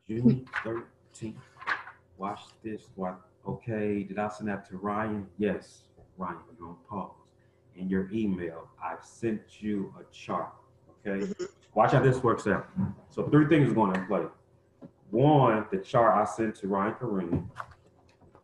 June 0.07 0.45
13th. 0.63 1.35
Watch 2.17 2.41
this. 2.63 2.89
What? 2.95 3.19
Okay. 3.47 4.03
Did 4.03 4.19
I 4.19 4.27
send 4.29 4.49
that 4.49 4.67
to 4.69 4.77
Ryan? 4.77 5.27
Yes, 5.37 5.83
Ryan. 6.17 6.37
You're 6.57 6.69
on 6.69 6.75
pause. 6.89 7.11
In 7.75 7.87
your 7.89 8.09
email, 8.11 8.67
I've 8.83 9.03
sent 9.03 9.61
you 9.61 9.93
a 9.99 10.03
chart. 10.13 10.53
Okay. 11.05 11.31
Watch 11.75 11.91
how 11.91 12.01
this 12.01 12.21
works 12.23 12.45
out. 12.47 12.67
So 13.09 13.23
three 13.29 13.47
things 13.47 13.71
are 13.71 13.75
going 13.75 13.93
to 13.93 14.01
play. 14.05 14.23
One, 15.11 15.65
the 15.71 15.77
chart 15.77 16.15
I 16.17 16.25
sent 16.29 16.55
to 16.55 16.67
Ryan 16.67 16.93
Kareem. 16.95 17.45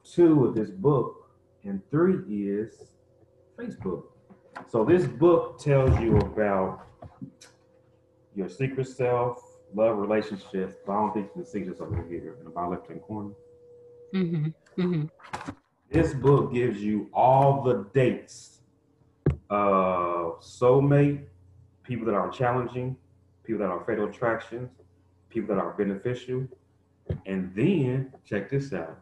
Two, 0.03 0.45
of 0.45 0.55
this 0.55 0.69
book, 0.69 1.24
and 1.65 1.81
three 1.89 2.47
is 2.47 2.91
Facebook. 3.57 4.03
So 4.67 4.85
this 4.85 5.05
book 5.05 5.59
tells 5.59 5.99
you 5.99 6.17
about 6.17 6.87
your 8.35 8.49
secret 8.49 8.87
self, 8.87 9.41
love 9.73 9.97
relationships. 9.97 10.75
But 10.85 10.93
I 10.93 10.95
don't 10.95 11.13
think 11.13 11.25
you 11.27 11.43
can 11.43 11.45
see 11.45 11.63
this 11.63 11.81
over 11.81 12.05
here 12.07 12.35
in 12.39 12.45
the 12.45 12.51
bottom 12.51 12.71
left 12.71 12.87
hand 12.87 13.01
corner. 13.01 13.31
Mm-hmm. 14.13 14.81
Mm-hmm. 14.81 15.05
This 15.91 16.13
book 16.13 16.53
gives 16.53 16.81
you 16.81 17.09
all 17.13 17.63
the 17.63 17.87
dates 17.93 18.61
of 19.49 20.39
soulmate, 20.41 21.25
people 21.83 22.05
that 22.05 22.15
are 22.15 22.29
challenging, 22.29 22.97
people 23.43 23.59
that 23.59 23.69
are 23.69 23.83
fatal 23.85 24.05
attractions, 24.05 24.69
people 25.29 25.55
that 25.55 25.61
are 25.61 25.73
beneficial. 25.73 26.47
And 27.25 27.53
then 27.55 28.13
check 28.25 28.49
this 28.49 28.73
out. 28.73 28.99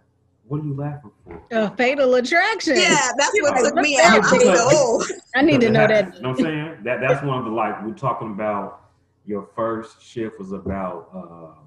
What 0.48 0.62
are 0.62 0.66
you 0.66 0.76
laughing 0.76 1.12
for? 1.24 1.42
A 1.52 1.76
fatal 1.76 2.16
attraction. 2.16 2.76
Yeah, 2.76 3.12
that's 3.18 3.42
what 3.42 3.58
took 3.64 3.76
me 3.76 4.00
out. 4.00 4.24
I'm 4.24 4.40
so 4.40 4.70
old. 4.78 5.06
I 5.36 5.42
need 5.42 5.62
to 5.62 5.70
know 5.70 5.88
that. 5.88 6.16
You 6.16 6.22
know 6.22 6.30
what 6.30 6.40
I'm 6.40 6.44
saying? 6.44 6.78
That 6.84 7.00
that's 7.00 7.24
one 7.24 7.40
of 7.40 7.46
the 7.46 7.52
like 7.52 7.84
we're 7.84 7.94
talking 7.94 8.32
about 8.32 8.90
your 9.26 9.50
first 9.56 10.02
shift 10.02 10.38
was 10.40 10.52
about 10.52 11.10
uh, 11.14 11.62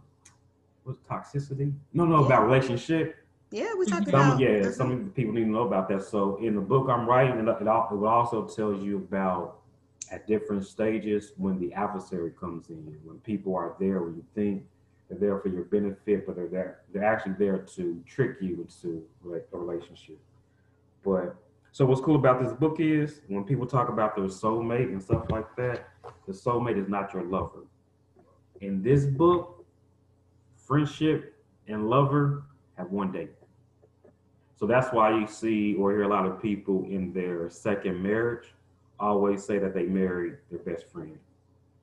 what 0.85 1.03
toxicity? 1.09 1.73
No, 1.95 2.05
no, 2.05 2.25
about 2.25 2.45
relationship. 2.45 3.17
Yeah, 3.51 3.73
we 3.79 3.87
talked 3.87 4.11
Some, 4.11 4.33
about. 4.33 4.41
yeah, 4.41 4.71
some 4.71 5.11
people 5.15 5.33
need 5.33 5.45
to 5.45 5.51
know 5.51 5.67
about 5.67 5.89
that. 5.89 6.03
So 6.03 6.37
in 6.37 6.57
the 6.57 6.61
book 6.61 6.89
I'm 6.91 7.09
writing, 7.09 7.39
it, 7.39 7.49
it, 7.49 7.65
will 7.65 8.07
also 8.07 8.47
tells 8.47 8.85
you 8.85 8.97
about 8.97 9.61
at 10.11 10.27
different 10.27 10.67
stages 10.67 11.33
when 11.37 11.59
the 11.59 11.73
adversary 11.73 12.33
comes 12.39 12.71
in, 12.71 12.97
when 13.05 13.19
people 13.21 13.55
are 13.57 13.75
there, 13.81 14.03
when 14.03 14.17
you 14.17 14.25
think 14.35 14.65
they're 15.09 15.19
there 15.19 15.39
for 15.39 15.49
your 15.49 15.65
benefit, 15.65 16.27
but 16.27 16.37
they're 16.37 16.49
there, 16.49 16.81
they're 16.93 17.05
actually 17.05 17.35
there 17.39 17.59
to 17.59 18.03
trick 18.07 18.37
you 18.41 18.61
into 18.61 19.05
a 19.25 19.57
relationship. 19.57 20.19
But 21.05 21.37
so 21.73 21.85
what's 21.85 22.01
cool 22.01 22.17
about 22.17 22.43
this 22.43 22.53
book 22.53 22.81
is 22.81 23.21
when 23.29 23.45
people 23.45 23.67
talk 23.67 23.89
about 23.89 24.17
their 24.17 24.25
soulmate 24.25 24.89
and 24.89 25.03
stuff 25.03 25.31
like 25.31 25.55
that, 25.57 25.89
the 26.27 26.33
soulmate 26.33 26.81
is 26.81 26.89
not 26.89 27.13
your 27.13 27.25
lover. 27.25 27.67
In 28.61 28.83
this 28.83 29.05
book, 29.05 29.65
friendship 30.57 31.35
and 31.69 31.89
lover 31.89 32.45
have 32.77 32.91
one 32.91 33.13
date. 33.13 33.33
So 34.59 34.67
that's 34.67 34.93
why 34.93 35.11
you 35.11 35.27
see 35.27 35.75
or 35.75 35.91
hear 35.91 36.05
a 36.05 36.09
lot 36.09 36.25
of 36.25 36.41
people 36.41 36.85
in 36.85 37.13
their 37.13 37.51
second 37.51 38.03
marriage 38.03 38.55
always 38.99 39.45
say 39.45 39.59
that 39.59 39.75
they 39.75 39.83
married 39.83 40.39
their 40.51 40.61
best 40.61 40.91
friend. 40.91 41.19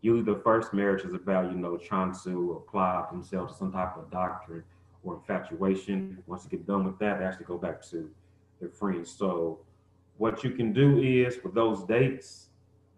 Usually 0.03 0.21
the 0.33 0.41
first 0.41 0.73
marriage 0.73 1.05
is 1.05 1.13
about, 1.13 1.49
you 1.49 1.57
know, 1.57 1.77
trying 1.77 2.13
to 2.25 2.61
apply 2.61 3.05
themselves 3.09 3.53
to 3.53 3.59
some 3.59 3.71
type 3.71 3.95
of 3.97 4.11
doctrine 4.11 4.61
or 5.01 5.15
infatuation. 5.15 6.21
Once 6.27 6.43
you 6.43 6.49
get 6.49 6.67
done 6.67 6.83
with 6.83 6.99
that, 6.99 7.19
they 7.19 7.25
actually 7.25 7.45
go 7.45 7.57
back 7.57 7.81
to 7.89 8.11
their 8.59 8.69
friends. 8.69 9.09
So 9.09 9.59
what 10.17 10.43
you 10.43 10.51
can 10.51 10.73
do 10.73 10.99
is 11.01 11.39
with 11.41 11.53
those 11.53 11.85
dates, 11.85 12.49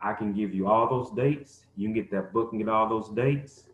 I 0.02 0.14
can 0.14 0.34
give 0.34 0.52
you 0.56 0.68
all 0.68 0.90
those 0.90 1.12
dates. 1.12 1.68
You 1.78 1.88
can 1.88 1.94
get 1.94 2.10
that 2.10 2.34
book 2.34 2.52
and 2.54 2.60
get 2.60 2.70
all 2.70 2.90
those 2.90 3.10
dates 3.10 3.66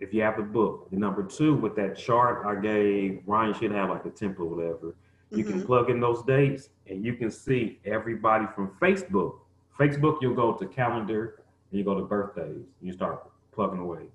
if 0.00 0.14
you 0.14 0.22
have 0.22 0.38
the 0.38 0.42
book. 0.42 0.88
The 0.90 0.96
number 0.96 1.22
two, 1.22 1.54
with 1.54 1.76
that 1.76 1.94
chart 1.94 2.46
I 2.46 2.58
gave, 2.58 3.20
Ryan 3.26 3.52
should 3.52 3.70
have 3.72 3.90
like 3.90 4.06
a 4.06 4.10
template 4.10 4.40
or 4.40 4.46
whatever. 4.46 4.94
You 5.30 5.44
can 5.44 5.60
Mhm. 5.60 5.66
plug 5.66 5.90
in 5.90 6.00
those 6.00 6.22
dates 6.22 6.70
and 6.86 7.04
you 7.04 7.16
can 7.16 7.30
see 7.30 7.80
everybody 7.84 8.46
from 8.54 8.70
Facebook. 8.80 9.40
Facebook, 9.78 10.22
you'll 10.22 10.34
go 10.34 10.54
to 10.54 10.66
calendar 10.66 11.39
and 11.70 11.78
you 11.78 11.84
go 11.84 11.94
to 11.94 12.04
birthdays. 12.04 12.66
You 12.80 12.92
start 12.92 13.30
plugging 13.52 13.80
away 13.80 14.06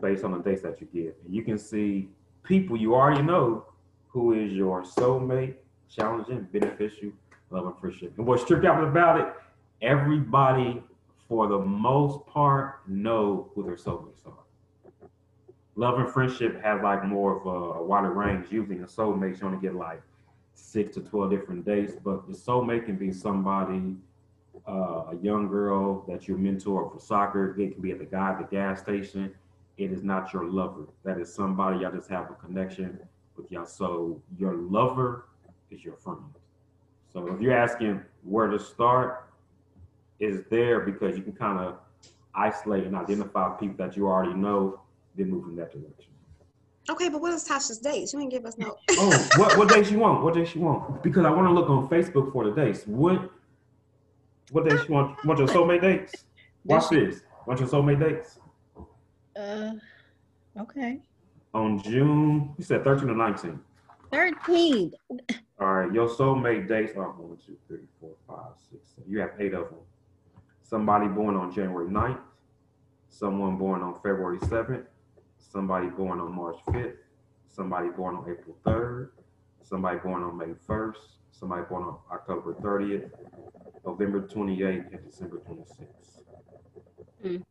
based 0.00 0.24
on 0.24 0.32
the 0.32 0.38
dates 0.38 0.62
that 0.62 0.80
you 0.80 0.88
get. 0.92 1.16
And 1.24 1.34
you 1.34 1.42
can 1.42 1.58
see 1.58 2.08
people 2.42 2.76
you 2.76 2.94
already 2.94 3.22
know 3.22 3.66
who 4.08 4.32
is 4.32 4.52
your 4.52 4.82
soulmate, 4.82 5.54
challenging, 5.88 6.46
beneficial, 6.52 7.12
love, 7.50 7.66
and 7.66 7.78
friendship. 7.78 8.14
And 8.16 8.26
what's 8.26 8.44
tripped 8.44 8.64
out 8.64 8.82
about 8.82 9.20
it, 9.20 9.26
everybody, 9.80 10.82
for 11.28 11.46
the 11.46 11.58
most 11.58 12.26
part, 12.26 12.88
know 12.88 13.50
who 13.54 13.62
their 13.62 13.76
soulmates 13.76 14.26
are 14.26 14.42
love 15.76 15.98
and 15.98 16.08
friendship 16.08 16.62
have 16.62 16.82
like 16.82 17.04
more 17.04 17.38
of 17.38 17.46
a, 17.46 17.78
a 17.78 17.82
wider 17.82 18.10
range. 18.10 18.46
Usually 18.50 18.76
in 18.76 18.84
soulmates, 18.86 19.40
you 19.40 19.46
only 19.46 19.60
get 19.60 19.74
like 19.74 20.02
six 20.54 20.94
to 20.94 21.00
12 21.00 21.30
different 21.30 21.64
dates, 21.64 21.94
but 22.02 22.26
the 22.28 22.34
soulmate 22.34 22.86
can 22.86 22.96
be 22.96 23.12
somebody, 23.12 23.96
uh, 24.68 25.10
a 25.10 25.16
young 25.22 25.48
girl 25.48 26.04
that 26.08 26.28
you 26.28 26.36
mentor 26.36 26.90
for 26.90 27.00
soccer. 27.00 27.58
It 27.58 27.72
can 27.72 27.82
be 27.82 27.92
at 27.92 27.98
the 27.98 28.04
guy 28.04 28.30
at 28.30 28.38
the 28.38 28.56
gas 28.56 28.80
station. 28.80 29.34
It 29.78 29.92
is 29.92 30.02
not 30.02 30.32
your 30.32 30.44
lover. 30.44 30.86
That 31.04 31.18
is 31.18 31.32
somebody 31.32 31.80
y'all 31.80 31.92
just 31.92 32.10
have 32.10 32.30
a 32.30 32.34
connection 32.34 32.98
with 33.36 33.50
y'all. 33.50 33.66
So 33.66 34.20
your 34.38 34.54
lover 34.54 35.26
is 35.70 35.84
your 35.84 35.96
friend. 35.96 36.20
So 37.12 37.26
if 37.28 37.40
you're 37.40 37.56
asking 37.56 38.02
where 38.22 38.48
to 38.48 38.58
start, 38.58 39.28
is 40.20 40.42
there 40.50 40.80
because 40.80 41.16
you 41.16 41.22
can 41.22 41.32
kind 41.32 41.58
of 41.58 41.78
isolate 42.34 42.84
and 42.84 42.94
identify 42.94 43.50
people 43.56 43.76
that 43.84 43.96
you 43.96 44.06
already 44.06 44.34
know 44.34 44.80
then 45.16 45.30
move 45.30 45.48
in 45.48 45.56
that 45.56 45.72
direction. 45.72 46.10
Okay, 46.90 47.08
but 47.08 47.20
what 47.20 47.32
is 47.32 47.46
Tasha's 47.46 47.78
date? 47.78 48.08
She 48.08 48.16
ain't 48.16 48.30
give 48.30 48.44
us 48.44 48.58
no. 48.58 48.76
Oh, 48.92 49.28
what 49.36 49.56
what 49.56 49.68
days 49.68 49.90
you 49.90 49.98
want? 49.98 50.24
What 50.24 50.34
days 50.34 50.48
she 50.48 50.58
want? 50.58 51.02
Because 51.02 51.24
I 51.24 51.30
want 51.30 51.46
to 51.46 51.52
look 51.52 51.70
on 51.70 51.88
Facebook 51.88 52.32
for 52.32 52.44
the 52.44 52.50
dates. 52.50 52.84
What 52.86 53.30
what 54.52 54.68
days 54.68 54.80
you 54.86 54.94
want? 54.94 55.24
Want 55.24 55.38
your 55.38 55.48
soulmate 55.48 55.80
dates? 55.80 56.24
Watch 56.64 56.90
this. 56.90 57.22
Want 57.46 57.58
your 57.58 57.68
soulmate 57.68 57.98
dates? 57.98 58.38
Uh, 59.34 59.72
okay. 60.60 61.00
On 61.54 61.82
June, 61.82 62.54
you 62.58 62.64
said 62.64 62.84
13 62.84 63.08
or 63.08 63.16
19. 63.16 63.58
13. 64.12 64.92
All 65.58 65.74
right, 65.74 65.92
your 65.92 66.08
soulmate 66.08 66.68
dates 66.68 66.96
are 66.96 67.10
one, 67.12 67.38
two, 67.44 67.56
three, 67.66 67.86
four, 67.98 68.10
five, 68.28 68.52
six, 68.70 68.90
seven. 68.94 69.10
You 69.10 69.20
have 69.20 69.30
eight 69.38 69.54
of 69.54 69.70
them. 69.70 69.78
Somebody 70.62 71.08
born 71.08 71.34
on 71.36 71.52
January 71.52 71.88
9th, 71.88 72.20
someone 73.08 73.56
born 73.56 73.82
on 73.82 73.94
February 73.96 74.38
7th, 74.38 74.84
somebody 75.38 75.88
born 75.88 76.20
on 76.20 76.34
March 76.34 76.58
5th, 76.68 76.96
somebody 77.48 77.88
born 77.88 78.16
on 78.16 78.30
April 78.30 78.56
3rd, 78.66 79.08
somebody 79.62 79.98
born 79.98 80.22
on 80.22 80.36
May 80.36 80.54
1st, 80.68 80.96
somebody 81.30 81.62
born 81.68 81.84
on 81.84 81.98
October 82.10 82.54
30th, 82.54 83.10
November 83.84 84.20
28th, 84.20 84.92
and 84.92 85.04
December 85.04 85.40
26th. 85.48 86.22
Mm. 87.24 87.42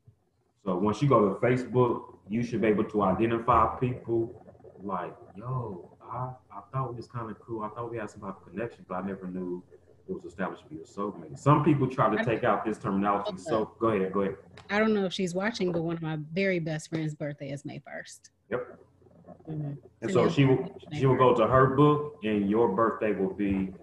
So 0.64 0.78
once 0.78 1.02
you 1.02 1.10
go 1.10 1.30
to 1.30 1.36
Facebook, 1.36 2.18
you 2.30 2.44
should 2.44 2.62
be 2.62 2.68
able 2.68 2.84
to 2.86 3.02
identify 3.04 3.78
people 3.80 4.46
like, 4.84 5.16
yo, 5.36 5.98
I, 6.02 6.30
I 6.52 6.62
thought 6.72 6.90
it 6.90 6.96
was 6.96 7.08
kind 7.08 7.30
of 7.30 7.40
cool. 7.40 7.64
I 7.64 7.70
thought 7.70 7.92
we 7.92 7.98
had 7.98 8.10
some 8.10 8.22
type 8.22 8.36
of 8.38 8.50
connection, 8.50 8.86
but 8.88 8.96
I 8.96 9.02
never 9.02 9.28
knew 9.28 9.64
it 10.08 10.14
was 10.14 10.26
established 10.26 10.64
to 10.64 10.70
be 10.70 10.82
a 10.82 10.84
soulmate. 10.84 11.38
Some 11.38 11.64
people 11.64 11.88
try 11.88 12.16
to 12.16 12.24
take 12.24 12.44
out 12.44 12.66
this 12.66 12.78
terminology. 12.78 13.38
So 13.38 13.72
go 13.80 13.88
ahead, 13.90 14.12
go 14.12 14.22
ahead. 14.22 14.36
I 14.70 14.80
don't 14.80 14.94
know 14.94 15.06
if 15.06 15.14
she's 15.14 15.34
watching, 15.34 15.72
but 15.72 15.84
one 15.84 15.96
of 15.96 16.02
my 16.02 16.18
very 16.34 16.60
best 16.60 16.90
friend's 16.90 17.16
birthday 17.16 17.52
is 17.52 17.66
May 17.66 17.80
1st. 17.80 18.30
Yep. 18.50 18.80
Mhm. 19.50 19.78
And 20.02 20.12
so 20.12 20.30
she 20.30 20.46
will 20.46 20.80
she 20.92 21.06
will 21.06 21.16
go 21.16 21.34
to 21.36 21.48
her 21.48 21.76
book, 21.76 22.20
and 22.24 22.50
your 22.50 22.76
birthday 22.76 23.14
will 23.14 23.34
be 23.34 23.74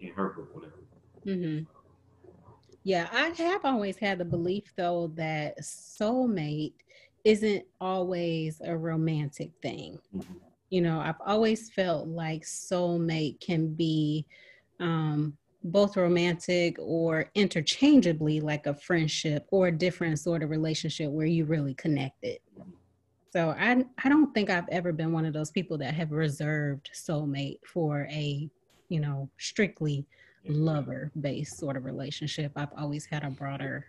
in 0.00 0.12
her 0.14 0.30
book, 0.30 0.54
whatever. 0.54 0.81
Hmm 1.24 1.60
Yeah, 2.84 3.08
I 3.12 3.28
have 3.28 3.64
always 3.64 3.96
had 3.96 4.18
the 4.18 4.24
belief 4.24 4.72
though 4.76 5.12
that 5.14 5.60
soulmate 5.60 6.74
isn't 7.24 7.64
always 7.80 8.60
a 8.64 8.76
romantic 8.76 9.52
thing. 9.62 9.98
Mhm. 10.14 10.24
You 10.70 10.80
know, 10.80 11.00
I've 11.00 11.20
always 11.24 11.70
felt 11.70 12.08
like 12.08 12.42
soulmate 12.42 13.40
can 13.40 13.74
be 13.74 14.26
um, 14.80 15.36
both 15.64 15.96
romantic 15.96 16.76
or 16.80 17.30
interchangeably 17.34 18.40
like 18.40 18.66
a 18.66 18.74
friendship 18.74 19.46
or 19.52 19.68
a 19.68 19.72
different 19.78 20.18
sort 20.18 20.42
of 20.42 20.50
relationship 20.50 21.10
where 21.10 21.26
you 21.26 21.44
really 21.44 21.74
connected. 21.74 22.38
So 23.30 23.50
I 23.50 23.84
I 24.02 24.08
don't 24.08 24.32
think 24.34 24.50
I've 24.50 24.68
ever 24.70 24.92
been 24.92 25.12
one 25.12 25.24
of 25.24 25.32
those 25.32 25.50
people 25.50 25.78
that 25.78 25.94
have 25.94 26.10
reserved 26.10 26.90
soulmate 26.94 27.58
for 27.66 28.06
a, 28.10 28.48
you 28.88 29.00
know, 29.00 29.30
strictly 29.38 30.06
lover 30.48 31.10
based 31.20 31.58
sort 31.58 31.76
of 31.76 31.84
relationship. 31.84 32.52
I've 32.56 32.72
always 32.76 33.06
had 33.06 33.24
a 33.24 33.30
broader 33.30 33.86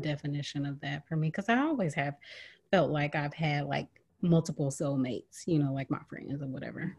definition 0.00 0.66
of 0.66 0.80
that 0.80 1.06
for 1.06 1.16
me 1.16 1.28
because 1.28 1.48
I 1.48 1.58
always 1.58 1.94
have 1.94 2.14
felt 2.70 2.90
like 2.90 3.14
I've 3.14 3.34
had 3.34 3.66
like 3.66 3.88
multiple 4.22 4.70
soulmates, 4.70 5.46
you 5.46 5.58
know, 5.58 5.72
like 5.72 5.90
my 5.90 6.00
friends 6.08 6.42
or 6.42 6.46
whatever. 6.46 6.96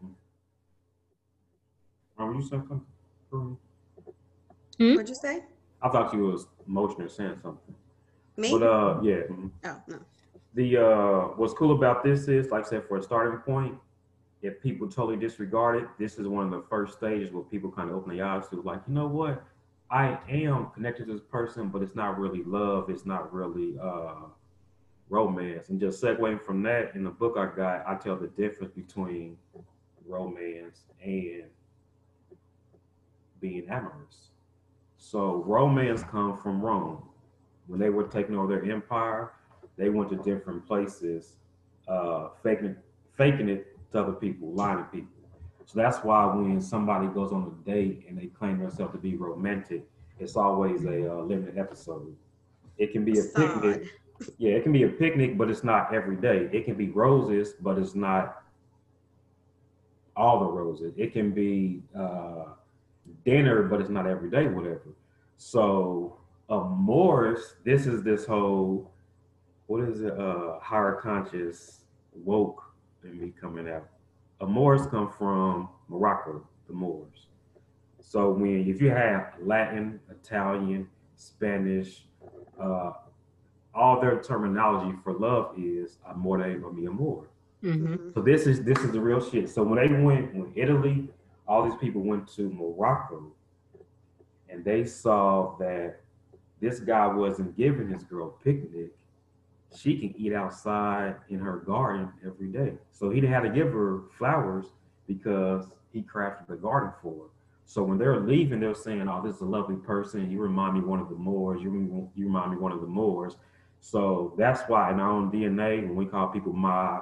Oh, 2.18 2.26
were 2.26 2.34
you 2.34 2.42
saying 2.42 2.62
something? 2.68 2.82
Corinne? 3.30 3.58
What'd 4.78 5.08
you 5.08 5.14
say? 5.14 5.44
I 5.82 5.88
thought 5.88 6.12
you 6.14 6.20
was 6.20 6.46
motioning 6.66 7.06
or 7.06 7.10
saying 7.10 7.38
something. 7.42 7.74
Me? 8.36 8.50
But 8.50 8.62
uh, 8.62 9.00
yeah. 9.02 9.22
mhm. 9.30 9.50
oh 9.64 9.80
no. 9.88 9.98
The 10.54 10.76
uh, 10.76 11.20
what's 11.36 11.52
cool 11.52 11.72
about 11.72 12.04
this 12.04 12.28
is, 12.28 12.50
like 12.50 12.64
I 12.66 12.68
said, 12.68 12.84
for 12.88 12.98
a 12.98 13.02
starting 13.02 13.38
point, 13.40 13.74
if 14.44 14.60
people 14.60 14.86
totally 14.86 15.16
disregard 15.16 15.82
it, 15.82 15.88
this 15.98 16.18
is 16.18 16.28
one 16.28 16.44
of 16.44 16.50
the 16.50 16.68
first 16.68 16.98
stages 16.98 17.32
where 17.32 17.42
people 17.42 17.70
kind 17.70 17.88
of 17.88 17.96
open 17.96 18.14
their 18.14 18.26
eyes 18.26 18.46
to, 18.48 18.60
like, 18.60 18.80
you 18.86 18.92
know 18.92 19.06
what, 19.06 19.42
I 19.90 20.18
am 20.28 20.68
connected 20.74 21.06
to 21.06 21.14
this 21.14 21.22
person, 21.22 21.68
but 21.68 21.80
it's 21.80 21.94
not 21.94 22.18
really 22.18 22.44
love, 22.44 22.90
it's 22.90 23.06
not 23.06 23.32
really 23.32 23.78
uh, 23.82 24.26
romance. 25.08 25.70
And 25.70 25.80
just 25.80 26.02
segueing 26.02 26.38
from 26.42 26.62
that, 26.64 26.94
in 26.94 27.04
the 27.04 27.10
book 27.10 27.36
I 27.38 27.56
got, 27.56 27.88
I 27.88 27.94
tell 27.94 28.16
the 28.16 28.26
difference 28.28 28.74
between 28.74 29.38
romance 30.06 30.82
and 31.02 31.44
being 33.40 33.66
amorous. 33.70 34.28
So 34.98 35.42
romance 35.46 36.02
comes 36.02 36.38
from 36.42 36.60
Rome. 36.60 37.02
When 37.66 37.80
they 37.80 37.88
were 37.88 38.04
taking 38.04 38.36
over 38.36 38.48
their 38.48 38.70
empire, 38.70 39.32
they 39.78 39.88
went 39.88 40.10
to 40.10 40.16
different 40.16 40.66
places, 40.66 41.36
uh, 41.88 42.28
faking 42.42 42.76
faking 43.16 43.48
it 43.48 43.73
to 43.94 44.00
other 44.00 44.12
people, 44.12 44.52
lying 44.52 44.78
to 44.78 44.84
people. 44.84 45.08
So 45.66 45.80
that's 45.80 45.98
why 45.98 46.26
when 46.26 46.60
somebody 46.60 47.06
goes 47.06 47.32
on 47.32 47.44
a 47.44 47.70
date 47.70 48.04
and 48.08 48.18
they 48.18 48.26
claim 48.26 48.58
themselves 48.58 48.92
to 48.92 48.98
be 48.98 49.16
romantic, 49.16 49.84
it's 50.18 50.36
always 50.36 50.84
a 50.84 51.10
uh, 51.10 51.22
limited 51.22 51.58
episode. 51.58 52.14
It 52.76 52.92
can 52.92 53.04
be 53.04 53.18
a 53.18 53.24
picnic. 53.24 53.86
Yeah, 54.38 54.52
it 54.52 54.62
can 54.62 54.72
be 54.72 54.84
a 54.84 54.88
picnic, 54.88 55.38
but 55.38 55.50
it's 55.50 55.64
not 55.64 55.94
every 55.94 56.16
day. 56.16 56.48
It 56.52 56.64
can 56.64 56.74
be 56.74 56.90
roses, 56.90 57.54
but 57.60 57.78
it's 57.78 57.94
not 57.94 58.42
all 60.16 60.40
the 60.40 60.46
roses. 60.46 60.92
It 60.96 61.12
can 61.12 61.32
be 61.32 61.82
uh, 61.98 62.44
dinner, 63.24 63.62
but 63.62 63.80
it's 63.80 63.90
not 63.90 64.06
every 64.06 64.30
day, 64.30 64.46
whatever. 64.46 64.94
So, 65.36 66.18
uh, 66.48 66.60
Morris, 66.60 67.54
this 67.64 67.86
is 67.86 68.02
this 68.02 68.24
whole 68.26 68.92
what 69.66 69.82
is 69.88 70.02
it? 70.02 70.18
Uh, 70.18 70.58
higher 70.60 70.98
conscious 71.02 71.80
woke 72.12 72.73
in 73.04 73.20
me 73.20 73.32
coming 73.40 73.68
out. 73.68 73.88
A 74.40 74.46
Moors 74.46 74.86
come 74.86 75.10
from 75.10 75.68
Morocco, 75.88 76.46
the 76.66 76.74
Moors. 76.74 77.26
So 78.00 78.30
when 78.30 78.68
if 78.68 78.80
you 78.80 78.90
have 78.90 79.34
Latin, 79.40 80.00
Italian, 80.10 80.88
Spanish, 81.16 82.04
uh, 82.60 82.92
all 83.74 84.00
their 84.00 84.20
terminology 84.20 84.96
for 85.02 85.12
love 85.14 85.54
is 85.58 85.98
amore 86.08 86.42
or 86.42 86.72
mi 86.72 86.86
amor. 86.86 87.24
Mm-hmm. 87.62 88.10
So 88.14 88.20
this 88.20 88.46
is 88.46 88.62
this 88.62 88.78
is 88.78 88.92
the 88.92 89.00
real 89.00 89.20
shit. 89.20 89.48
So 89.48 89.62
when 89.62 89.78
they 89.78 89.92
went 89.92 90.34
when 90.34 90.52
Italy, 90.54 91.08
all 91.48 91.64
these 91.64 91.78
people 91.80 92.02
went 92.02 92.28
to 92.34 92.50
Morocco, 92.50 93.32
and 94.48 94.64
they 94.64 94.84
saw 94.84 95.56
that 95.58 96.00
this 96.60 96.80
guy 96.80 97.06
wasn't 97.06 97.56
giving 97.56 97.88
his 97.88 98.04
girl 98.04 98.38
a 98.38 98.44
picnic. 98.44 98.90
She 99.74 99.98
can 99.98 100.14
eat 100.16 100.32
outside 100.32 101.16
in 101.28 101.38
her 101.40 101.58
garden 101.58 102.10
every 102.24 102.48
day. 102.48 102.74
So 102.92 103.10
he 103.10 103.20
didn't 103.20 103.32
have 103.32 103.42
to 103.44 103.50
give 103.50 103.72
her 103.72 104.02
flowers 104.16 104.66
because 105.06 105.66
he 105.92 106.02
crafted 106.02 106.46
the 106.48 106.56
garden 106.56 106.92
for 107.02 107.14
her. 107.14 107.30
So 107.66 107.82
when 107.82 107.98
they're 107.98 108.20
leaving, 108.20 108.60
they're 108.60 108.74
saying, 108.74 109.08
"Oh, 109.08 109.22
this 109.24 109.36
is 109.36 109.42
a 109.42 109.46
lovely 109.46 109.76
person. 109.76 110.30
You 110.30 110.40
remind 110.40 110.74
me 110.74 110.80
one 110.80 111.00
of 111.00 111.08
the 111.08 111.14
Moors. 111.14 111.62
You 111.62 112.10
you 112.14 112.26
remind 112.26 112.52
me 112.52 112.58
one 112.58 112.72
of 112.72 112.80
the 112.80 112.86
Moors." 112.86 113.36
So 113.80 114.34
that's 114.38 114.62
why 114.68 114.90
in 114.92 115.00
our 115.00 115.10
own 115.10 115.30
DNA, 115.30 115.82
when 115.82 115.96
we 115.96 116.06
call 116.06 116.28
people 116.28 116.52
my 116.52 117.00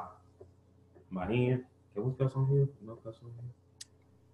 my 1.10 1.26
hand, 1.26 1.64
can 1.94 2.04
we 2.04 2.12
cuss 2.16 2.32
on 2.34 2.46
here? 2.48 2.68
No 2.84 2.94
cuss 2.96 3.16
on 3.22 3.30
here. 3.40 3.52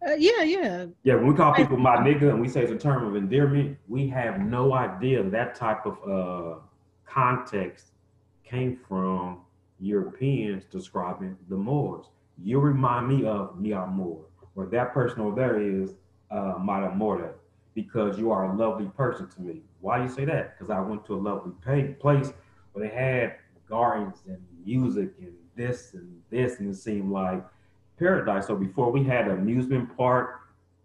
Uh, 0.00 0.14
yeah, 0.16 0.42
yeah. 0.42 0.86
Yeah, 1.02 1.14
when 1.16 1.26
we 1.26 1.34
call 1.34 1.52
people 1.54 1.76
my 1.76 1.96
nigga 1.96 2.30
and 2.30 2.40
we 2.40 2.48
say 2.48 2.62
it's 2.62 2.70
a 2.70 2.78
term 2.78 3.04
of 3.04 3.16
endearment, 3.16 3.76
we 3.88 4.06
have 4.08 4.38
no 4.40 4.72
idea 4.74 5.24
that 5.24 5.56
type 5.56 5.84
of 5.84 5.98
uh, 6.08 6.60
context 7.04 7.92
came 8.48 8.78
from 8.88 9.40
Europeans 9.80 10.64
describing 10.70 11.36
the 11.48 11.56
Moors. 11.56 12.06
You 12.42 12.60
remind 12.60 13.08
me 13.08 13.26
of 13.26 13.58
mi 13.58 13.72
amor, 13.72 14.18
or 14.54 14.66
that 14.66 14.92
person 14.92 15.20
over 15.20 15.36
there 15.36 15.60
is 15.60 15.94
uh, 16.30 16.54
my 16.60 16.86
amore, 16.86 17.34
because 17.74 18.18
you 18.18 18.30
are 18.30 18.52
a 18.52 18.56
lovely 18.56 18.86
person 18.96 19.28
to 19.30 19.40
me. 19.40 19.62
Why 19.80 19.98
do 19.98 20.04
you 20.04 20.10
say 20.10 20.24
that? 20.24 20.58
Because 20.58 20.70
I 20.70 20.80
went 20.80 21.04
to 21.06 21.14
a 21.14 21.20
lovely 21.20 21.52
place 22.00 22.32
where 22.72 22.88
they 22.88 22.94
had 22.94 23.36
gardens 23.68 24.18
and 24.26 24.38
music 24.64 25.10
and 25.20 25.32
this 25.56 25.94
and 25.94 26.20
this, 26.30 26.60
and 26.60 26.72
it 26.72 26.76
seemed 26.76 27.10
like 27.10 27.44
paradise. 27.98 28.46
So 28.46 28.56
before 28.56 28.90
we 28.90 29.04
had 29.04 29.28
amusement 29.28 29.96
park, 29.96 30.40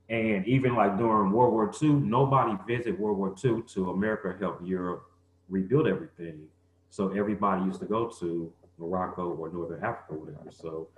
and 0.09 0.45
even 0.47 0.75
like 0.75 0.97
during 0.97 1.31
World 1.31 1.53
War 1.53 1.71
II, 1.81 1.89
nobody 1.89 2.57
visited 2.67 2.99
World 2.99 3.17
War 3.17 3.33
II 3.43 3.63
to 3.73 3.91
America 3.91 4.35
help 4.39 4.59
Europe 4.63 5.09
rebuild 5.49 5.87
everything. 5.87 6.47
So 6.93 7.09
everybody 7.09 7.63
used 7.65 7.79
to 7.79 7.87
go 7.87 8.07
to 8.19 8.53
Morocco 8.77 9.31
or 9.33 9.49
Northern 9.51 9.83
Africa, 9.83 10.13
or 10.13 10.17
whatever. 10.19 10.51
So 10.51 10.89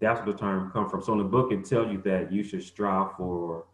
that's 0.00 0.18
where 0.20 0.32
the 0.32 0.36
term 0.38 0.72
come 0.72 0.90
from. 0.90 1.00
So 1.00 1.12
in 1.12 1.18
the 1.18 1.24
book, 1.24 1.52
it 1.52 1.64
tells 1.64 1.92
you 1.92 2.02
that 2.02 2.32
you 2.32 2.42
should 2.42 2.64
strive 2.64 3.12
for 3.16 3.66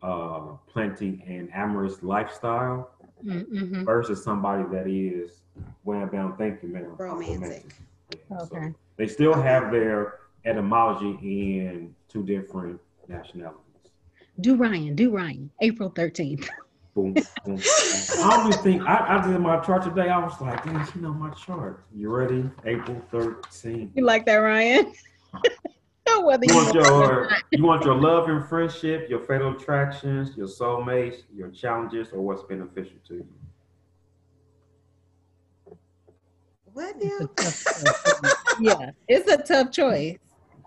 uh, 0.00 0.52
plenty 0.66 1.22
and 1.28 1.50
amorous 1.52 2.02
lifestyle 2.02 2.90
Mm-hmm. 3.24 3.82
versus 3.84 4.22
somebody 4.22 4.62
that 4.70 4.86
is 4.86 5.42
wham 5.82 6.08
bam 6.08 6.36
thank 6.38 6.62
you 6.62 6.68
ma'am 6.68 6.94
Romantic. 6.96 7.64
Yeah, 8.12 8.38
so 8.44 8.56
Okay. 8.56 8.72
they 8.96 9.08
still 9.08 9.34
have 9.34 9.72
their 9.72 10.20
etymology 10.44 11.18
in 11.58 11.96
two 12.08 12.22
different 12.24 12.80
nationalities 13.08 13.90
Do 14.40 14.54
Ryan, 14.54 14.94
do 14.94 15.10
Ryan. 15.10 15.50
April 15.60 15.90
13th. 15.90 16.48
boom, 16.98 17.14
boom, 17.14 17.56
boom. 17.56 17.62
i 18.24 18.36
always 18.36 18.56
think 18.58 18.82
I, 18.82 19.18
I 19.18 19.26
did 19.26 19.38
my 19.40 19.60
chart 19.60 19.82
today 19.84 20.08
i 20.08 20.18
was 20.18 20.40
like 20.40 20.64
"Damn, 20.64 20.74
you 20.94 21.00
know 21.00 21.12
my 21.12 21.30
chart 21.30 21.84
you 21.94 22.10
ready 22.10 22.50
april 22.64 23.00
13th 23.12 23.90
You 23.94 24.04
like 24.04 24.26
that, 24.26 24.36
Ryan? 24.36 24.92
Whether 26.24 26.46
you 26.46 26.52
you 26.52 26.56
want 26.56 26.74
your 26.74 27.30
you 27.52 27.64
want 27.64 27.84
your 27.84 27.94
love 27.94 28.28
and 28.28 28.44
friendship 28.48 29.08
your 29.08 29.20
fatal 29.20 29.52
attractions 29.54 30.36
your 30.36 30.48
soulmates 30.48 31.18
your 31.32 31.50
challenges 31.50 32.08
or 32.12 32.20
what's 32.20 32.42
beneficial 32.42 32.98
to 33.06 33.14
you 33.14 33.26
What 36.72 36.96
It's 37.00 37.20
a 37.20 37.24
now? 37.24 37.44
tough 37.44 37.58
choice. 37.64 38.34
yeah, 38.60 38.90
it's 39.06 39.30
a 39.30 39.38
tough 39.38 39.70
choice. 39.70 40.16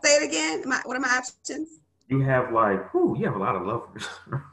Say 0.03 0.15
it 0.17 0.23
again. 0.29 0.63
My, 0.67 0.79
what 0.85 0.95
are 0.97 0.99
my 0.99 1.09
options? 1.09 1.79
you 2.07 2.21
have 2.21 2.51
like 2.53 2.93
whoo, 2.93 3.15
you 3.17 3.25
have 3.25 3.35
a 3.35 3.39
lot 3.39 3.55
of 3.55 3.65
lovers 3.65 4.07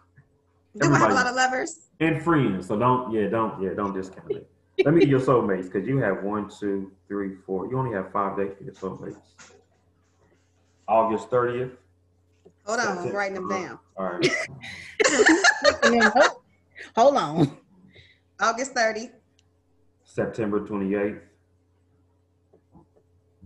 Do 0.79 0.93
I 0.93 0.99
have 0.99 1.11
a 1.11 1.14
lot 1.14 1.27
of 1.27 1.35
lovers? 1.35 1.88
and 2.01 2.23
friends. 2.23 2.69
So 2.69 2.79
don't, 2.79 3.12
yeah, 3.12 3.29
don't, 3.29 3.61
yeah, 3.62 3.71
don't 3.75 3.93
discount 3.93 4.37
it. 4.37 4.49
Let 4.85 4.95
me 4.95 5.01
get 5.01 5.09
your 5.09 5.21
soulmates 5.21 5.64
because 5.64 5.88
you 5.88 5.99
have 5.99 6.23
one, 6.23 6.49
two, 6.49 6.93
three, 7.09 7.35
four. 7.45 7.67
You 7.69 7.79
only 7.79 7.95
have 7.97 8.12
five 8.12 8.37
days 8.37 8.53
for 8.57 8.64
your 8.64 8.75
soulmates. 8.75 9.17
August 10.87 11.31
30th. 11.31 11.73
Hold 12.64 12.81
on, 12.81 12.99
I'm 12.99 13.12
writing 13.12 13.35
them 13.35 13.49
down. 13.49 13.79
All 13.97 14.05
right. 14.05 14.31
And 15.83 15.93
then, 15.95 16.12
hold 16.95 17.17
on. 17.17 17.59
August 18.41 18.75
30th. 18.75 19.12
September 20.05 20.61
28th. 20.61 21.21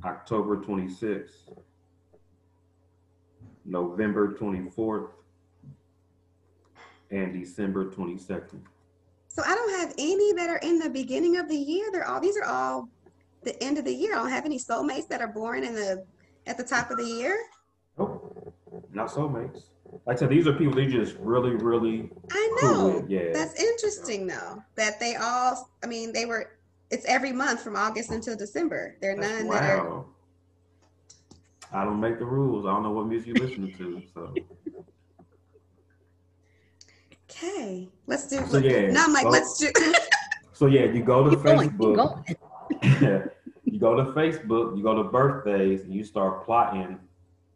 October 0.04 0.56
26th. 0.56 1.30
November 3.64 4.34
24th. 4.34 5.08
And 7.12 7.32
December 7.32 7.90
22nd. 7.90 8.60
So 9.28 9.42
I 9.46 9.54
don't 9.54 9.80
have 9.80 9.94
any 9.98 10.32
that 10.32 10.48
are 10.48 10.58
in 10.58 10.78
the 10.78 10.90
beginning 10.90 11.36
of 11.36 11.48
the 11.48 11.56
year. 11.56 11.90
They're 11.92 12.06
all 12.08 12.20
these 12.20 12.36
are 12.36 12.44
all 12.44 12.88
the 13.42 13.62
end 13.62 13.78
of 13.78 13.84
the 13.84 13.94
year. 13.94 14.14
I 14.14 14.16
don't 14.16 14.30
have 14.30 14.46
any 14.46 14.58
soulmates 14.58 15.08
that 15.08 15.20
are 15.20 15.28
born 15.28 15.62
in 15.62 15.74
the 15.74 16.04
at 16.46 16.56
the 16.56 16.64
top 16.64 16.90
of 16.90 16.96
the 16.96 17.04
year. 17.04 17.38
Nope. 17.98 18.54
Not 18.92 19.08
soulmates. 19.08 19.64
Like 20.06 20.16
I 20.16 20.20
said, 20.20 20.30
these 20.30 20.46
are 20.46 20.54
people 20.54 20.74
they 20.74 20.86
just 20.86 21.16
really, 21.18 21.54
really 21.54 22.10
I 22.30 22.58
know. 22.62 23.00
with. 23.00 23.10
Yeah. 23.10 23.32
That's 23.32 23.60
interesting 23.60 24.26
though. 24.26 24.62
That 24.76 24.98
they 24.98 25.16
all 25.16 25.70
I 25.82 25.86
mean 25.86 26.12
they 26.12 26.24
were 26.24 26.58
it's 26.90 27.04
every 27.06 27.32
month 27.32 27.62
from 27.62 27.76
August 27.76 28.10
until 28.10 28.36
December. 28.36 28.96
There 29.00 29.12
are 29.12 29.20
That's 29.20 29.44
none 29.44 29.48
that 29.50 29.70
are 29.70 29.88
wow. 29.88 30.06
I 31.72 31.84
don't 31.84 32.00
make 32.00 32.18
the 32.18 32.26
rules. 32.26 32.66
I 32.66 32.70
don't 32.70 32.82
know 32.82 32.90
what 32.90 33.06
music 33.06 33.28
you 33.28 33.34
listen 33.34 33.72
to. 33.78 34.02
So 34.12 34.34
okay. 37.42 37.88
Let's 38.06 38.28
do 38.28 38.44
So, 38.46 38.58
yeah, 38.58 38.90
now 38.90 39.04
I'm 39.04 39.12
like, 39.12 39.24
so- 39.24 39.30
let's 39.30 39.58
do 39.58 39.70
so 40.52 40.66
yeah, 40.66 40.84
you 40.84 41.02
go 41.02 41.24
to 41.24 41.36
Keep 41.36 41.44
going, 41.44 41.70
keep 41.70 41.78
Facebook. 41.78 41.96
going. 41.96 43.30
you 43.64 43.78
go 43.78 43.94
to 43.96 44.04
Facebook, 44.12 44.76
you 44.76 44.82
go 44.82 44.94
to 45.02 45.04
birthdays, 45.04 45.82
and 45.82 45.94
you 45.94 46.04
start 46.04 46.44
plotting, 46.44 46.98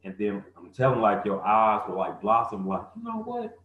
and 0.05 0.15
then 0.19 0.45
I'm 0.57 0.71
telling 0.71 1.01
like 1.01 1.25
your 1.25 1.45
eyes 1.45 1.83
will 1.89 1.97
like 1.99 2.21
blossom, 2.21 2.67
like 2.67 2.83
you 2.97 3.05
know 3.05 3.23
what, 3.23 3.59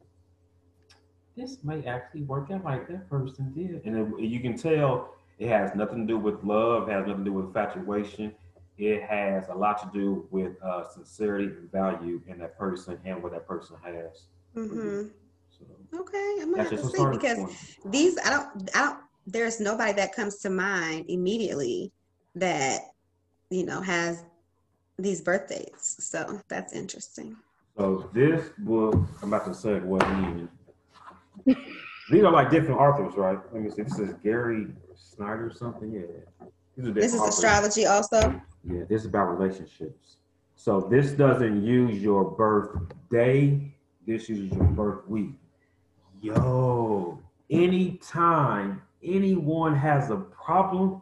this 1.36 1.63
may 1.63 1.84
actually 1.86 2.23
work 2.23 2.51
out 2.51 2.63
like 2.63 2.88
that 2.89 3.10
person 3.10 3.51
did, 3.53 3.81
and 3.86 3.97
it, 4.19 4.23
you 4.23 4.39
can 4.39 4.57
tell 4.57 5.13
it 5.39 5.47
has 5.47 5.73
nothing 5.75 6.05
to 6.05 6.13
do 6.13 6.17
with 6.19 6.43
love, 6.43 6.89
it 6.89 6.91
has 6.91 7.07
nothing 7.07 7.23
to 7.25 7.29
do 7.31 7.34
with 7.34 7.45
infatuation. 7.45 8.34
It 8.77 9.03
has 9.03 9.47
a 9.49 9.53
lot 9.53 9.79
to 9.84 9.89
do 9.97 10.27
with 10.31 10.53
uh, 10.63 10.88
sincerity 10.89 11.45
and 11.45 11.71
value 11.71 12.21
in 12.27 12.39
that 12.39 12.57
person 12.57 12.97
and 13.05 13.21
what 13.21 13.31
that 13.34 13.47
person 13.47 13.75
has. 13.84 14.25
hmm 14.55 15.03
So 15.91 16.00
Okay, 16.00 16.36
I'm 16.41 16.52
gonna 16.52 16.63
have 16.63 16.71
to 16.71 16.78
see 16.89 17.06
because 17.12 17.38
point. 17.38 17.78
these 17.86 18.17
I 18.26 18.30
don't 18.30 18.69
I 18.76 18.86
don't 18.86 19.00
there's 19.28 19.60
nobody 19.60 19.93
that 19.93 20.15
comes 20.15 20.38
to 20.39 20.50
mind 20.50 21.06
immediately 21.10 21.91
that 22.36 22.82
you 23.50 23.65
know 23.65 23.82
has 23.82 24.24
these 24.97 25.21
birthdays. 25.21 25.95
So 25.99 26.39
that's 26.47 26.74
interesting. 26.74 27.36
So 27.78 28.09
this 28.14 28.49
book, 28.59 28.95
I'm 29.22 29.34
about 29.34 29.45
to 29.45 29.51
segue 29.51 30.01
in. 31.45 31.55
These 32.12 32.24
are 32.24 32.32
like 32.32 32.49
different 32.51 32.80
authors, 32.80 33.16
right? 33.16 33.39
Let 33.53 33.64
me 33.64 33.70
see. 33.70 33.84
This 33.84 33.99
is 33.99 34.14
Gary 34.24 34.68
Snyder 34.95 35.47
or 35.47 35.53
something. 35.53 35.91
Yeah. 35.91 36.01
These 36.76 36.88
are 36.88 36.93
different 36.93 36.95
This 36.95 37.14
is 37.14 37.20
authors. 37.22 37.36
astrology 37.36 37.86
also. 37.86 38.41
Yeah, 38.64 38.84
this 38.89 39.01
is 39.01 39.07
about 39.07 39.38
relationships. 39.39 40.18
So 40.55 40.82
this 40.82 41.12
doesn't 41.12 41.64
use 41.64 42.01
your 42.03 42.24
birthday. 42.32 43.74
This 44.05 44.30
uses 44.30 44.51
your 44.51 44.66
birth 44.66 45.07
week. 45.07 45.32
Yo, 46.22 47.19
anytime 47.49 48.80
anyone 49.03 49.76
has 49.76 50.11
a 50.11 50.17
problem, 50.17 51.01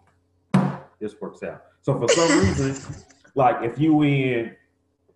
this 1.02 1.20
works 1.20 1.44
out. 1.44 1.64
So 1.82 2.00
for 2.00 2.08
some 2.08 2.40
reason, 2.46 3.04
like 3.36 3.62
if 3.62 3.78
you 3.78 4.02
in, 4.04 4.56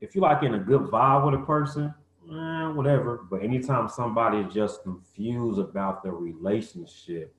if 0.01 0.14
you 0.14 0.20
like 0.20 0.43
in 0.43 0.56
a 0.56 0.60
good 0.60 0.82
vibe 0.82 1.26
with 1.26 1.41
a 1.41 1.45
person, 1.45 1.93
eh, 2.30 2.68
whatever. 2.74 3.26
But 3.32 3.43
anytime 3.43 3.88
somebody 3.88 4.39
is 4.39 4.54
just 4.54 4.84
confused 4.84 5.60
about 5.60 6.04
the 6.04 6.12
relationship, 6.12 7.34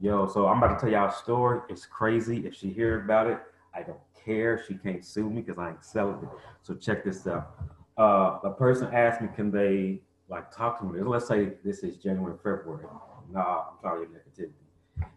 yo. 0.00 0.26
So 0.26 0.48
I'm 0.48 0.58
about 0.58 0.80
to 0.80 0.80
tell 0.80 0.90
y'all 0.90 1.10
a 1.10 1.12
story. 1.12 1.60
It's 1.68 1.86
crazy. 1.86 2.44
If 2.44 2.56
she 2.56 2.72
hear 2.72 3.04
about 3.04 3.28
it, 3.28 3.38
I 3.72 3.84
don't 3.84 4.00
care. 4.24 4.64
She 4.66 4.74
can't 4.74 5.04
sue 5.04 5.30
me 5.30 5.42
because 5.42 5.58
I 5.58 5.70
ain't 5.70 5.84
selling 5.84 6.18
it. 6.24 6.28
So 6.62 6.74
check 6.74 7.04
this 7.04 7.24
out. 7.28 7.54
Uh, 7.96 8.40
a 8.42 8.50
person 8.50 8.92
asked 8.92 9.22
me, 9.22 9.28
can 9.36 9.52
they 9.52 10.00
like 10.30 10.54
talk 10.54 10.78
to 10.78 10.86
me? 10.86 11.00
Let's 11.02 11.26
say 11.26 11.52
this 11.64 11.82
is 11.82 11.96
January, 11.96 12.36
February. 12.38 12.86
Nah, 13.32 13.64
I'm 13.70 13.78
tired 13.82 14.08
negativity. 14.08 14.52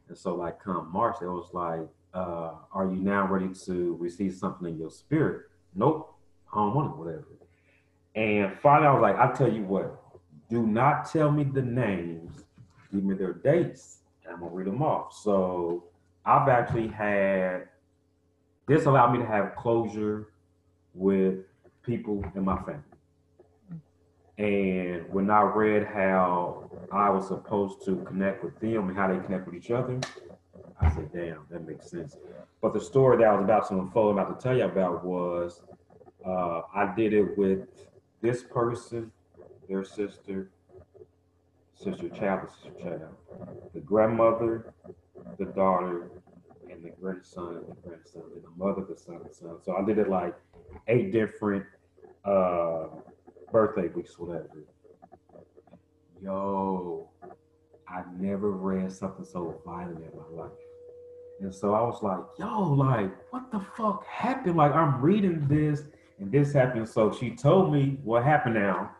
And 0.10 0.18
so 0.18 0.36
like 0.36 0.62
come 0.62 0.92
March, 0.92 1.18
it 1.22 1.28
was 1.28 1.50
like, 1.54 1.88
uh, 2.14 2.54
are 2.74 2.86
you 2.86 2.98
now 2.98 3.28
ready 3.28 3.50
to 3.66 3.96
receive 4.00 4.34
something 4.34 4.68
in 4.68 4.78
your 4.78 4.92
spirit? 4.92 5.44
Nope, 5.76 6.16
I 6.52 6.58
don't 6.58 6.76
want 6.76 6.92
it, 6.92 6.98
whatever. 6.98 7.28
And 8.16 8.58
finally, 8.60 8.88
I 8.88 8.94
was 8.94 9.02
like, 9.02 9.16
I'll 9.16 9.36
tell 9.36 9.52
you 9.52 9.64
what, 9.64 10.00
do 10.50 10.68
not 10.68 11.12
tell 11.12 11.32
me 11.32 11.44
the 11.44 11.62
names, 11.62 12.44
give 12.92 13.04
me 13.04 13.16
their 13.16 13.34
dates, 13.34 14.00
and 14.24 14.34
I'm 14.34 14.40
gonna 14.42 14.52
read 14.52 14.68
them 14.68 14.84
off. 14.84 15.14
So 15.14 15.86
I've 16.26 16.48
actually 16.48 16.88
had 16.88 17.70
this 18.68 18.86
allowed 18.86 19.14
me 19.14 19.20
to 19.20 19.26
have 19.26 19.56
closure 19.56 20.30
with 20.94 21.40
people 21.84 22.24
in 22.36 22.46
my 22.46 22.58
family. 22.58 22.82
And 24.38 25.08
when 25.10 25.30
I 25.30 25.42
read 25.42 25.86
how 25.86 26.70
I 26.92 27.10
was 27.10 27.28
supposed 27.28 27.86
to 27.86 27.98
connect 28.08 28.44
with 28.44 28.60
them 28.60 28.90
and 28.90 28.98
how 28.98 29.08
they 29.08 29.24
connect 29.24 29.46
with 29.46 29.56
each 29.56 29.70
other, 29.70 30.00
I 30.80 30.90
said, 30.94 31.12
damn, 31.14 31.46
that 31.52 31.68
makes 31.68 31.90
sense. 31.90 32.18
But 32.62 32.74
the 32.74 32.82
story 32.82 33.18
that 33.18 33.28
I 33.28 33.36
was 33.36 33.44
about 33.44 33.68
to 33.70 33.76
unfold, 33.76 34.18
about 34.18 34.40
to 34.40 34.44
tell 34.44 34.58
you 34.58 34.66
about 34.66 35.06
was 35.06 35.62
uh, 36.26 36.62
I 36.74 36.94
did 36.96 37.14
it 37.14 37.38
with 37.38 37.68
this 38.22 38.44
person, 38.44 39.12
their 39.70 39.84
sister, 39.84 40.50
sister 41.76 42.10
child, 42.10 42.50
sister 42.50 42.72
child, 42.82 43.16
the 43.74 43.82
grandmother, 43.82 44.74
the 45.38 45.46
daughter, 45.46 46.10
and 46.72 46.84
the 46.84 46.90
grandson, 47.00 47.58
and 47.58 47.68
the 47.68 47.88
grandson, 47.88 48.24
and 48.34 48.44
the 48.44 48.50
mother, 48.56 48.84
the 48.88 48.98
son, 48.98 49.20
and 49.24 49.34
son. 49.34 49.58
So 49.64 49.76
I 49.76 49.84
did 49.86 50.00
it 50.00 50.10
like 50.10 50.34
eight 50.88 51.12
different 51.12 51.66
uh, 52.26 52.86
birthday 53.54 53.88
weeks, 53.90 54.18
whatever. 54.18 54.50
Yo, 56.22 57.10
I 57.88 58.02
never 58.18 58.52
read 58.52 58.92
something 58.92 59.24
so 59.24 59.62
violent 59.64 60.00
in 60.00 60.12
my 60.18 60.44
life. 60.44 60.52
And 61.40 61.54
so 61.54 61.74
I 61.74 61.82
was 61.82 62.02
like, 62.02 62.24
yo, 62.40 62.74
like, 62.74 63.12
what 63.32 63.52
the 63.52 63.60
fuck 63.78 64.06
happened? 64.08 64.58
Like, 64.58 64.74
I'm 64.74 65.00
reading 65.02 65.48
this 65.48 65.84
and 66.20 66.32
this 66.32 66.52
happened. 66.52 66.90
So 66.90 67.12
she 67.12 67.36
told 67.36 67.72
me 67.72 68.00
what 68.04 68.24
happened 68.24 68.56
now. 68.56 68.92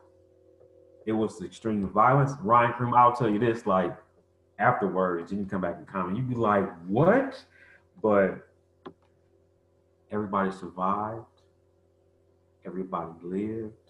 It 1.06 1.14
was 1.14 1.42
extreme 1.42 1.88
violence. 1.90 2.34
Ryan 2.42 2.74
Cream, 2.74 2.94
I'll 2.94 3.16
tell 3.16 3.30
you 3.30 3.40
this, 3.40 3.66
like, 3.66 3.96
afterwards, 4.60 5.32
you 5.32 5.38
can 5.40 5.50
come 5.50 5.62
back 5.62 5.78
and 5.78 5.88
comment. 5.88 6.16
You'd 6.16 6.30
be 6.30 6.36
like, 6.36 6.70
what? 6.86 7.44
But 8.02 8.48
everybody 10.12 10.52
survived. 10.52 11.26
Everybody 12.66 13.12
lived. 13.24 13.83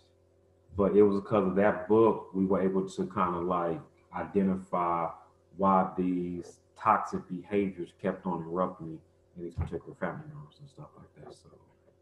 But 0.76 0.96
it 0.96 1.04
was 1.04 1.22
because 1.22 1.48
of 1.48 1.56
that 1.56 1.88
book 1.88 2.30
we 2.34 2.46
were 2.46 2.62
able 2.62 2.88
to 2.90 3.06
kind 3.08 3.36
of 3.36 3.44
like 3.44 3.80
identify 4.16 5.10
why 5.58 5.90
these 5.98 6.60
toxic 6.80 7.22
behaviors 7.30 7.90
kept 8.02 8.26
on 8.26 8.44
erupting 8.44 9.00
in 9.38 9.44
these 9.44 9.54
particular 9.54 9.96
family 10.00 10.26
members 10.28 10.56
and 10.60 10.70
stuff 10.70 10.88
like 10.98 11.26
that. 11.26 11.34
So 11.34 11.50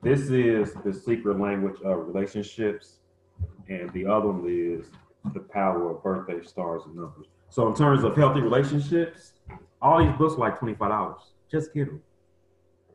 this 0.01 0.29
is 0.29 0.73
the 0.85 0.93
secret 0.93 1.39
language 1.39 1.79
of 1.83 2.07
relationships, 2.07 2.97
and 3.67 3.91
the 3.93 4.05
other 4.05 4.27
one 4.27 4.45
is 4.47 4.85
the 5.33 5.39
power 5.39 5.91
of 5.91 6.03
birthday 6.03 6.41
stars 6.45 6.81
and 6.85 6.95
numbers. 6.95 7.27
So 7.49 7.67
in 7.67 7.75
terms 7.75 8.03
of 8.03 8.15
healthy 8.15 8.41
relationships, 8.41 9.33
all 9.81 10.03
these 10.03 10.17
books 10.17 10.35
are 10.35 10.39
like 10.39 10.59
twenty 10.59 10.75
five 10.75 10.89
dollars. 10.89 11.21
Just 11.51 11.73
get 11.73 11.87
them. 11.87 12.01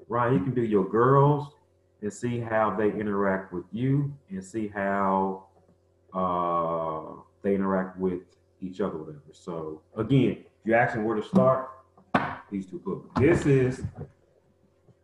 Ryan, 0.09 0.35
you 0.35 0.41
can 0.41 0.55
do 0.55 0.63
your 0.63 0.89
girls 0.89 1.53
and 2.01 2.13
see 2.13 2.41
how 2.41 2.75
they 2.77 2.91
interact 2.91 3.53
with 3.53 3.65
you 3.73 4.13
and 4.31 4.43
see 4.43 4.69
how 4.69 5.46
uh, 6.17 7.21
they 7.43 7.55
interact 7.55 7.99
with 7.99 8.23
each 8.61 8.81
other, 8.81 8.97
whatever. 8.97 9.23
So 9.33 9.83
again, 9.97 10.39
if 10.41 10.67
you're 10.67 10.77
asking 10.77 11.05
where 11.05 11.17
to 11.17 11.23
start, 11.23 11.69
these 12.51 12.67
two 12.67 12.79
books. 12.79 13.09
This 13.21 13.45
is 13.45 13.83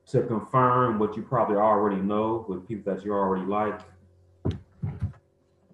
to 0.06 0.22
confirm 0.22 0.98
what 0.98 1.16
you 1.16 1.22
probably 1.22 1.56
already 1.56 2.00
know 2.00 2.44
with 2.48 2.66
people 2.66 2.92
that 2.92 3.04
you 3.04 3.12
already 3.12 3.46
like. 3.46 3.80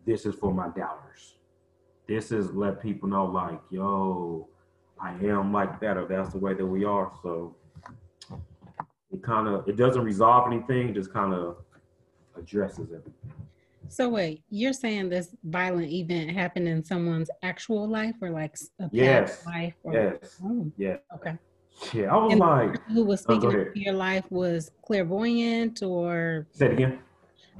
This 0.04 0.26
is 0.26 0.34
for 0.34 0.52
my 0.52 0.68
doubters. 0.68 1.34
This 2.06 2.32
is 2.32 2.52
let 2.52 2.82
people 2.82 3.08
know, 3.08 3.26
like, 3.26 3.60
yo, 3.70 4.48
I 4.98 5.12
am 5.24 5.52
like 5.52 5.78
that, 5.80 5.96
or 5.96 6.06
that's 6.06 6.32
the 6.32 6.38
way 6.38 6.54
that 6.54 6.66
we 6.66 6.84
are. 6.84 7.12
So 7.22 7.54
it 9.12 9.22
kind 9.22 9.46
of 9.46 9.68
it 9.68 9.76
doesn't 9.76 10.02
resolve 10.02 10.50
anything, 10.50 10.94
just 10.94 11.12
kind 11.12 11.34
of 11.34 11.58
addresses 12.36 12.88
everything. 12.90 13.37
So 13.88 14.08
wait, 14.08 14.42
you're 14.50 14.72
saying 14.72 15.08
this 15.08 15.34
violent 15.44 15.90
event 15.90 16.30
happened 16.30 16.68
in 16.68 16.84
someone's 16.84 17.30
actual 17.42 17.88
life 17.88 18.14
or 18.20 18.30
like 18.30 18.56
a 18.80 18.88
Yes. 18.92 19.44
life? 19.46 19.74
Or, 19.82 19.92
Yes. 19.94 20.40
Oh, 20.44 20.70
Yeah. 20.76 20.96
okay. 21.14 21.38
Yeah. 21.94 22.14
I 22.14 22.16
was 22.22 22.32
And- 22.32 22.40
like, 22.40 22.82
Who 22.88 23.04
was 23.04 23.24
Oh, 23.28 23.34
speaking 23.38 23.58
into 23.60 23.78
your 23.80 23.94
life 23.94 24.24
was 24.30 24.70
clairvoyant 24.82 25.82
or 25.82 26.46
say 26.52 26.66
it 26.66 26.72
again. 26.72 26.98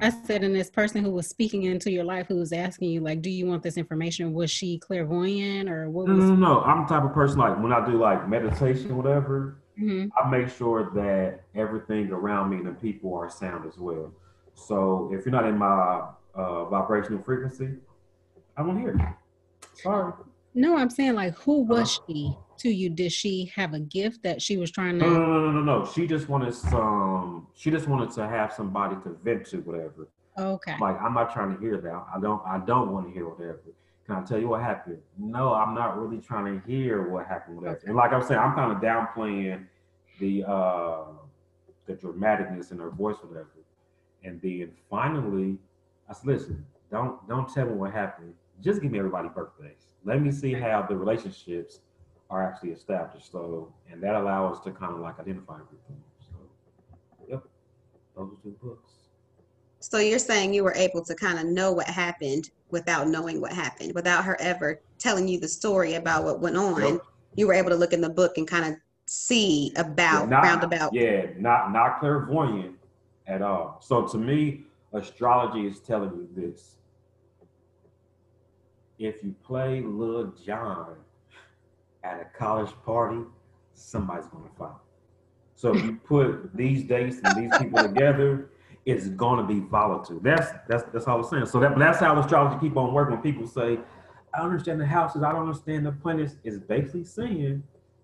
I 0.01 0.11
said, 0.11 0.45
and 0.45 0.55
this 0.55 0.71
person 0.71 1.03
who 1.03 1.11
was 1.11 1.27
speaking 1.27 1.65
into 1.65 1.91
your 1.91 2.05
life 2.05 2.29
who 2.29 2.37
was 2.37 2.53
asking 2.53 2.91
you, 2.91 3.01
like, 3.01 3.21
do 3.21 3.31
you 3.31 3.47
want 3.47 3.65
this 3.65 3.77
information? 3.77 4.33
Was 4.33 4.49
she 4.51 4.79
clairvoyant 4.79 5.69
or 5.69 5.91
what 5.91 6.07
No, 6.07 6.15
was? 6.15 6.25
no, 6.25 6.35
no, 6.35 6.55
no. 6.55 6.61
I'm 6.61 6.83
the 6.83 6.89
type 6.89 7.03
of 7.05 7.13
person 7.13 7.39
like 7.41 7.61
when 7.61 7.73
I 7.73 7.85
do 7.85 7.93
like 7.99 8.29
meditation, 8.29 8.97
whatever. 8.97 9.57
Mhm. 9.77 10.11
I 10.17 10.29
make 10.31 10.49
sure 10.51 10.91
that 10.95 11.41
everything 11.55 12.11
around 12.13 12.51
me 12.51 12.57
and 12.59 12.67
the 12.67 12.73
people 12.73 13.15
are 13.15 13.29
sound 13.31 13.67
as 13.67 13.77
well. 13.79 14.13
So 14.55 15.11
if 15.13 15.25
you're 15.25 15.33
not 15.33 15.47
in 15.47 15.57
my 15.59 16.03
uh, 16.35 16.65
vibrational 16.67 17.23
frequency, 17.23 17.71
I 18.57 18.63
won't 18.63 18.81
hear 18.81 18.91
it. 18.91 19.01
Sorry. 19.75 20.13
No, 20.55 20.77
I'm 20.77 20.91
saying, 20.91 21.15
like, 21.15 21.35
who 21.35 21.63
was 21.63 21.99
Uh-huh. 21.99 22.05
she 22.09 22.37
to 22.59 22.71
you? 22.71 22.91
Did 22.91 23.13
she 23.13 23.53
have 23.55 23.75
a 23.75 23.81
gift 23.81 24.23
that 24.25 24.43
she 24.43 24.57
was 24.57 24.71
trying 24.71 24.99
to? 24.99 25.05
No, 25.07 25.13
no, 25.13 25.27
no, 25.27 25.51
no, 25.51 25.53
no, 25.53 25.79
no. 25.81 25.85
She 25.87 26.07
just 26.07 26.29
wanted 26.29 26.55
some. 26.55 27.47
She 27.55 27.71
just 27.71 27.87
wanted 27.87 28.11
to 28.13 28.27
have 28.27 28.53
somebody 28.53 28.97
to 29.05 29.11
vent 29.23 29.47
to, 29.47 29.59
whatever. 29.59 30.09
Okay. 30.37 30.75
Like 30.81 31.01
I'm 31.01 31.15
not 31.15 31.33
trying 31.33 31.55
to 31.55 31.61
hear 31.61 31.77
that. 31.81 32.05
I 32.15 32.19
don't. 32.21 32.43
I 32.47 32.59
don't 32.59 32.93
want 32.93 33.07
to 33.07 33.13
hear 33.13 33.29
whatever. 33.29 33.61
Can 34.07 34.17
I 34.17 34.23
tell 34.23 34.39
you 34.39 34.49
what 34.49 34.63
happened? 34.63 34.99
No, 35.19 35.53
I'm 35.53 35.75
not 35.75 35.99
really 36.01 36.19
trying 36.19 36.61
to 36.61 36.67
hear 36.67 37.09
what 37.09 37.27
happened. 37.27 37.57
Whatever. 37.59 37.81
And 37.87 37.95
like 37.95 38.13
I'm 38.13 38.23
saying, 38.23 38.41
I'm 38.41 38.55
kind 38.55 38.73
of 38.73 38.79
downplaying 38.83 39.67
the 40.19 40.45
uh 40.45 41.05
the 41.87 41.93
dramaticness 41.95 42.73
in 42.73 42.79
her 42.79 42.91
voice, 42.91 43.17
whatever. 43.23 43.51
And 44.25 44.41
then 44.43 44.73
finally, 44.91 45.59
I 46.09 46.15
said, 46.15 46.27
"Listen, 46.27 46.67
don't 46.91 47.27
don't 47.29 47.53
tell 47.53 47.67
me 47.67 47.73
what 47.73 47.93
happened. 47.93 48.35
Just 48.61 48.83
give 48.83 48.91
me 48.91 48.99
everybody 48.99 49.29
birthdays. 49.29 49.95
Let 50.05 50.23
me 50.23 50.33
see 50.33 50.53
how 50.53 50.87
the 50.89 50.97
relationships 50.97 51.81
are 52.31 52.47
actually 52.47 52.71
established. 52.71 53.31
So, 53.31 53.73
and 53.91 54.03
that 54.03 54.15
allows 54.15 54.59
us 54.59 54.65
to 54.65 54.71
kind 54.71 54.93
of 54.93 55.01
like 55.01 55.19
identify 55.19 55.55
everything. 55.55 56.03
So, 56.21 56.37
yep, 57.29 57.43
those 58.17 58.33
are 58.33 58.43
two 58.43 58.57
books. 58.63 58.93
So 59.81 59.99
you're 59.99 60.19
saying 60.19 60.53
you 60.53 60.65
were 60.65 60.75
able 60.75 61.05
to 61.05 61.15
kind 61.15 61.39
of 61.39 61.47
know 61.47 61.73
what 61.73 61.87
happened 61.87 62.51
without 62.71 63.09
knowing 63.09 63.41
what 63.41 63.53
happened, 63.53 63.95
without 63.95 64.25
her 64.25 64.37
ever 64.41 64.81
telling 64.99 65.29
you 65.29 65.39
the 65.39 65.49
story 65.49 65.95
about 65.95 66.25
what 66.25 66.41
went 66.41 66.57
on. 66.57 66.83
Yep. 66.95 67.03
You 67.37 67.47
were 67.47 67.55
able 67.55 67.71
to 67.71 67.77
look 67.77 67.93
in 67.93 68.01
the 68.01 68.11
book 68.11 68.37
and 68.37 68.47
kind 68.47 68.67
of 68.67 68.81
see 69.07 69.73
about 69.77 70.29
not, 70.29 70.43
roundabout. 70.43 70.93
Yeah, 70.93 71.27
not 71.39 71.73
not 71.73 72.01
clairvoyant 72.01 72.77
at 73.27 73.41
all. 73.41 73.79
So 73.81 74.07
to 74.09 74.19
me, 74.19 74.65
astrology 74.93 75.67
is 75.67 75.81
telling 75.81 76.11
you 76.11 76.29
this. 76.35 76.77
If 78.99 79.23
you 79.23 79.35
play 79.45 79.81
Lil 79.81 80.33
Jon 80.45 80.97
at 82.03 82.21
a 82.21 82.39
college 82.39 82.73
party, 82.85 83.21
somebody's 83.75 84.27
gonna 84.27 84.49
fight. 84.59 84.73
So 85.55 85.75
if 85.75 85.85
you 85.85 85.97
put 85.97 86.57
these 86.57 86.85
dates 86.85 87.19
and 87.19 87.37
these 87.37 87.53
people 87.59 87.81
together, 87.83 88.51
it's 88.87 89.09
gonna 89.09 89.47
be 89.47 89.61
volatile. 89.61 90.19
That's 90.21 90.51
that's 90.69 90.85
that's 90.93 91.07
all 91.07 91.19
I'm 91.19 91.25
saying. 91.25 91.47
So 91.47 91.61
that, 91.61 91.79
that's 91.79 91.99
how 91.99 92.19
astrology 92.19 92.59
keep 92.61 92.77
on 92.77 92.93
working. 92.93 93.15
When 93.15 93.23
people 93.23 93.47
say, 93.47 93.79
I 94.35 94.41
understand 94.41 94.81
the 94.81 94.87
houses, 94.87 95.23
I 95.23 95.33
don't 95.33 95.43
understand 95.43 95.87
the 95.87 95.93
planets, 95.93 96.37
it's 96.45 96.59
basically 96.59 97.05
saying 97.05 97.63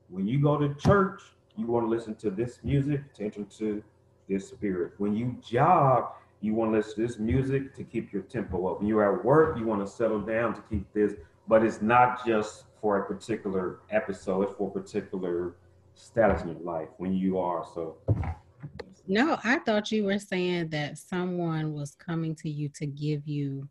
when 0.08 0.26
you 0.26 0.40
go 0.40 0.58
to 0.58 0.74
church, 0.74 1.22
you 1.56 1.66
want 1.66 1.86
to 1.86 1.90
listen 1.90 2.14
to 2.16 2.30
this 2.30 2.60
music 2.62 3.02
attention 3.12 3.46
to 3.58 3.82
this 4.28 4.48
spirit. 4.48 4.92
When 4.98 5.14
you 5.14 5.36
jog, 5.42 6.12
you 6.44 6.52
want 6.54 6.72
to 6.72 6.76
listen 6.76 6.94
to 6.96 7.06
this 7.06 7.18
music 7.18 7.74
to 7.74 7.82
keep 7.82 8.12
your 8.12 8.20
tempo 8.22 8.66
up. 8.66 8.78
When 8.80 8.86
you're 8.86 9.18
at 9.18 9.24
work, 9.24 9.58
you 9.58 9.64
want 9.64 9.84
to 9.84 9.90
settle 9.90 10.20
down 10.20 10.52
to 10.54 10.60
keep 10.68 10.92
this. 10.92 11.14
But 11.48 11.64
it's 11.64 11.80
not 11.80 12.24
just 12.26 12.64
for 12.82 12.98
a 12.98 13.06
particular 13.06 13.78
episode, 13.90 14.42
it's 14.42 14.52
for 14.58 14.68
a 14.68 14.70
particular 14.70 15.54
status 15.94 16.42
in 16.42 16.48
your 16.50 16.60
life 16.60 16.88
when 16.98 17.14
you 17.14 17.38
are. 17.38 17.64
So, 17.74 17.96
No, 19.06 19.38
I 19.44 19.58
thought 19.60 19.90
you 19.92 20.04
were 20.04 20.18
saying 20.18 20.68
that 20.68 20.98
someone 20.98 21.72
was 21.74 21.94
coming 21.94 22.34
to 22.36 22.50
you 22.50 22.68
to 22.70 22.86
give 22.86 23.26
you 23.26 23.68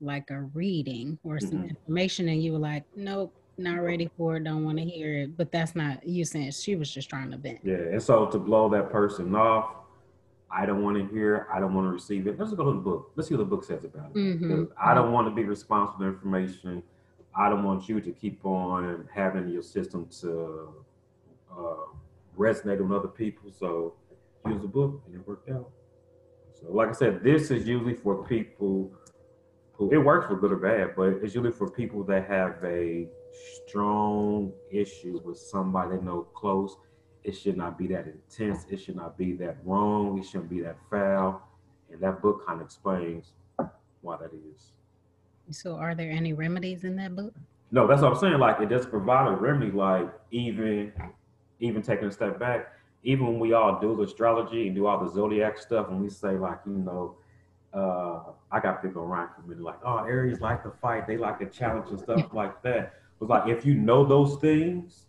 like 0.00 0.30
a 0.30 0.42
reading 0.42 1.18
or 1.24 1.38
some 1.40 1.58
Mhm. 1.64 1.70
information, 1.70 2.28
and 2.28 2.42
you 2.42 2.52
were 2.52 2.58
like, 2.58 2.84
nope, 2.96 3.34
not 3.58 3.80
ready 3.82 4.08
for 4.16 4.36
it, 4.36 4.44
don't 4.44 4.64
want 4.64 4.78
to 4.78 4.84
hear 4.84 5.18
it. 5.18 5.36
But 5.36 5.52
that's 5.52 5.76
not 5.76 6.06
you 6.06 6.24
saying 6.24 6.52
she 6.52 6.74
was 6.76 6.90
just 6.92 7.08
trying 7.10 7.30
to 7.32 7.36
vent. 7.36 7.58
yeah. 7.62 7.74
And 7.76 8.02
so 8.02 8.26
to 8.26 8.38
blow 8.38 8.68
that 8.70 8.90
person 8.90 9.34
off, 9.34 9.74
I 10.52 10.66
don't 10.66 10.82
want 10.82 10.96
to 10.98 11.06
hear, 11.14 11.46
I 11.52 11.60
don't 11.60 11.74
want 11.74 11.86
to 11.86 11.92
receive 11.92 12.26
it. 12.26 12.38
Let's 12.38 12.52
go 12.54 12.64
to 12.64 12.72
the 12.72 12.78
book. 12.80 13.12
Let's 13.14 13.28
see 13.28 13.34
what 13.34 13.38
the 13.40 13.44
book 13.56 13.64
says 13.64 13.84
about 13.84 14.10
it. 14.10 14.16
Mhm. 14.16 14.68
I 14.80 14.94
don't 14.94 15.12
want 15.12 15.28
to 15.28 15.34
be 15.34 15.44
responsible 15.44 15.98
for 15.98 16.08
information. 16.08 16.82
I 17.34 17.48
don't 17.48 17.62
want 17.62 17.88
you 17.88 18.00
to 18.00 18.10
keep 18.10 18.44
on 18.44 19.08
having 19.12 19.48
your 19.48 19.62
system 19.62 20.06
to 20.20 20.68
uh, 21.56 21.74
resonated 22.38 22.80
with 22.80 22.92
other 22.92 23.08
people. 23.08 23.50
So 23.52 23.94
use 24.46 24.62
the 24.62 24.68
book 24.68 25.02
and 25.06 25.14
it 25.14 25.26
worked 25.28 25.48
out. 25.50 25.70
So 26.52 26.72
like 26.72 26.88
I 26.88 26.92
said, 26.92 27.22
this 27.22 27.50
is 27.50 27.66
usually 27.68 27.94
for 27.94 28.24
people 28.24 28.90
who 29.74 29.90
it 29.92 29.98
works 29.98 30.26
for 30.26 30.36
good 30.36 30.52
or 30.52 30.56
bad, 30.56 30.94
but 30.96 31.08
it's 31.22 31.34
usually 31.34 31.52
for 31.52 31.70
people 31.70 32.02
that 32.04 32.26
have 32.28 32.56
a 32.64 33.08
strong 33.66 34.52
issue 34.70 35.20
with 35.24 35.38
somebody 35.38 35.96
they 35.96 36.02
know 36.02 36.22
close. 36.34 36.76
It 37.22 37.32
should 37.32 37.56
not 37.56 37.76
be 37.76 37.86
that 37.88 38.06
intense. 38.06 38.64
It 38.70 38.80
should 38.80 38.96
not 38.96 39.18
be 39.18 39.32
that 39.34 39.58
wrong. 39.64 40.18
It 40.18 40.26
shouldn't 40.26 40.50
be 40.50 40.60
that 40.60 40.76
foul. 40.90 41.42
And 41.92 42.00
that 42.00 42.22
book 42.22 42.46
kind 42.46 42.60
of 42.60 42.66
explains 42.66 43.32
why 44.00 44.16
that 44.16 44.30
is. 44.32 44.72
So, 45.50 45.76
are 45.76 45.94
there 45.94 46.10
any 46.10 46.32
remedies 46.32 46.84
in 46.84 46.96
that 46.96 47.14
book? 47.14 47.34
No, 47.72 47.86
that's 47.86 48.02
what 48.02 48.12
I'm 48.12 48.18
saying. 48.18 48.38
Like, 48.38 48.60
it 48.60 48.68
does 48.68 48.86
provide 48.86 49.28
a 49.28 49.32
remedy. 49.32 49.70
Like, 49.70 50.08
even 50.30 50.92
even 51.58 51.82
taking 51.82 52.08
a 52.08 52.12
step 52.12 52.38
back, 52.38 52.72
even 53.02 53.26
when 53.26 53.38
we 53.38 53.52
all 53.52 53.78
do 53.80 53.94
the 53.94 54.02
astrology 54.02 54.66
and 54.66 54.74
do 54.74 54.86
all 54.86 55.04
the 55.04 55.10
zodiac 55.12 55.58
stuff, 55.58 55.88
and 55.88 56.00
we 56.00 56.08
say 56.08 56.36
like, 56.36 56.58
you 56.66 56.72
know, 56.72 57.16
uh, 57.72 58.32
I 58.50 58.60
got 58.60 58.82
people 58.82 59.02
around 59.02 59.30
me 59.46 59.54
like, 59.56 59.78
oh, 59.84 59.98
Aries 59.98 60.40
like 60.40 60.62
to 60.64 60.70
fight, 60.82 61.06
they 61.06 61.16
like 61.16 61.38
to 61.38 61.46
challenge 61.46 61.90
and 61.90 62.00
stuff 62.00 62.32
like 62.32 62.62
that. 62.62 62.94
But 63.18 63.28
like, 63.28 63.48
if 63.48 63.64
you 63.64 63.74
know 63.74 64.04
those 64.04 64.40
things, 64.40 65.06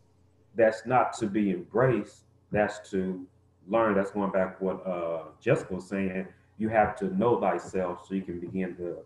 that's 0.55 0.85
not 0.85 1.13
to 1.19 1.27
be 1.27 1.51
embraced. 1.51 2.23
That's 2.51 2.89
to 2.91 3.25
learn. 3.67 3.95
That's 3.95 4.11
going 4.11 4.31
back 4.31 4.59
what 4.61 4.85
uh, 4.85 5.23
Jessica 5.39 5.75
was 5.75 5.87
saying. 5.87 6.27
You 6.57 6.69
have 6.69 6.95
to 6.97 7.15
know 7.17 7.39
thyself 7.39 8.05
so 8.07 8.13
you 8.13 8.21
can 8.21 8.39
begin 8.39 8.75
to 8.77 8.97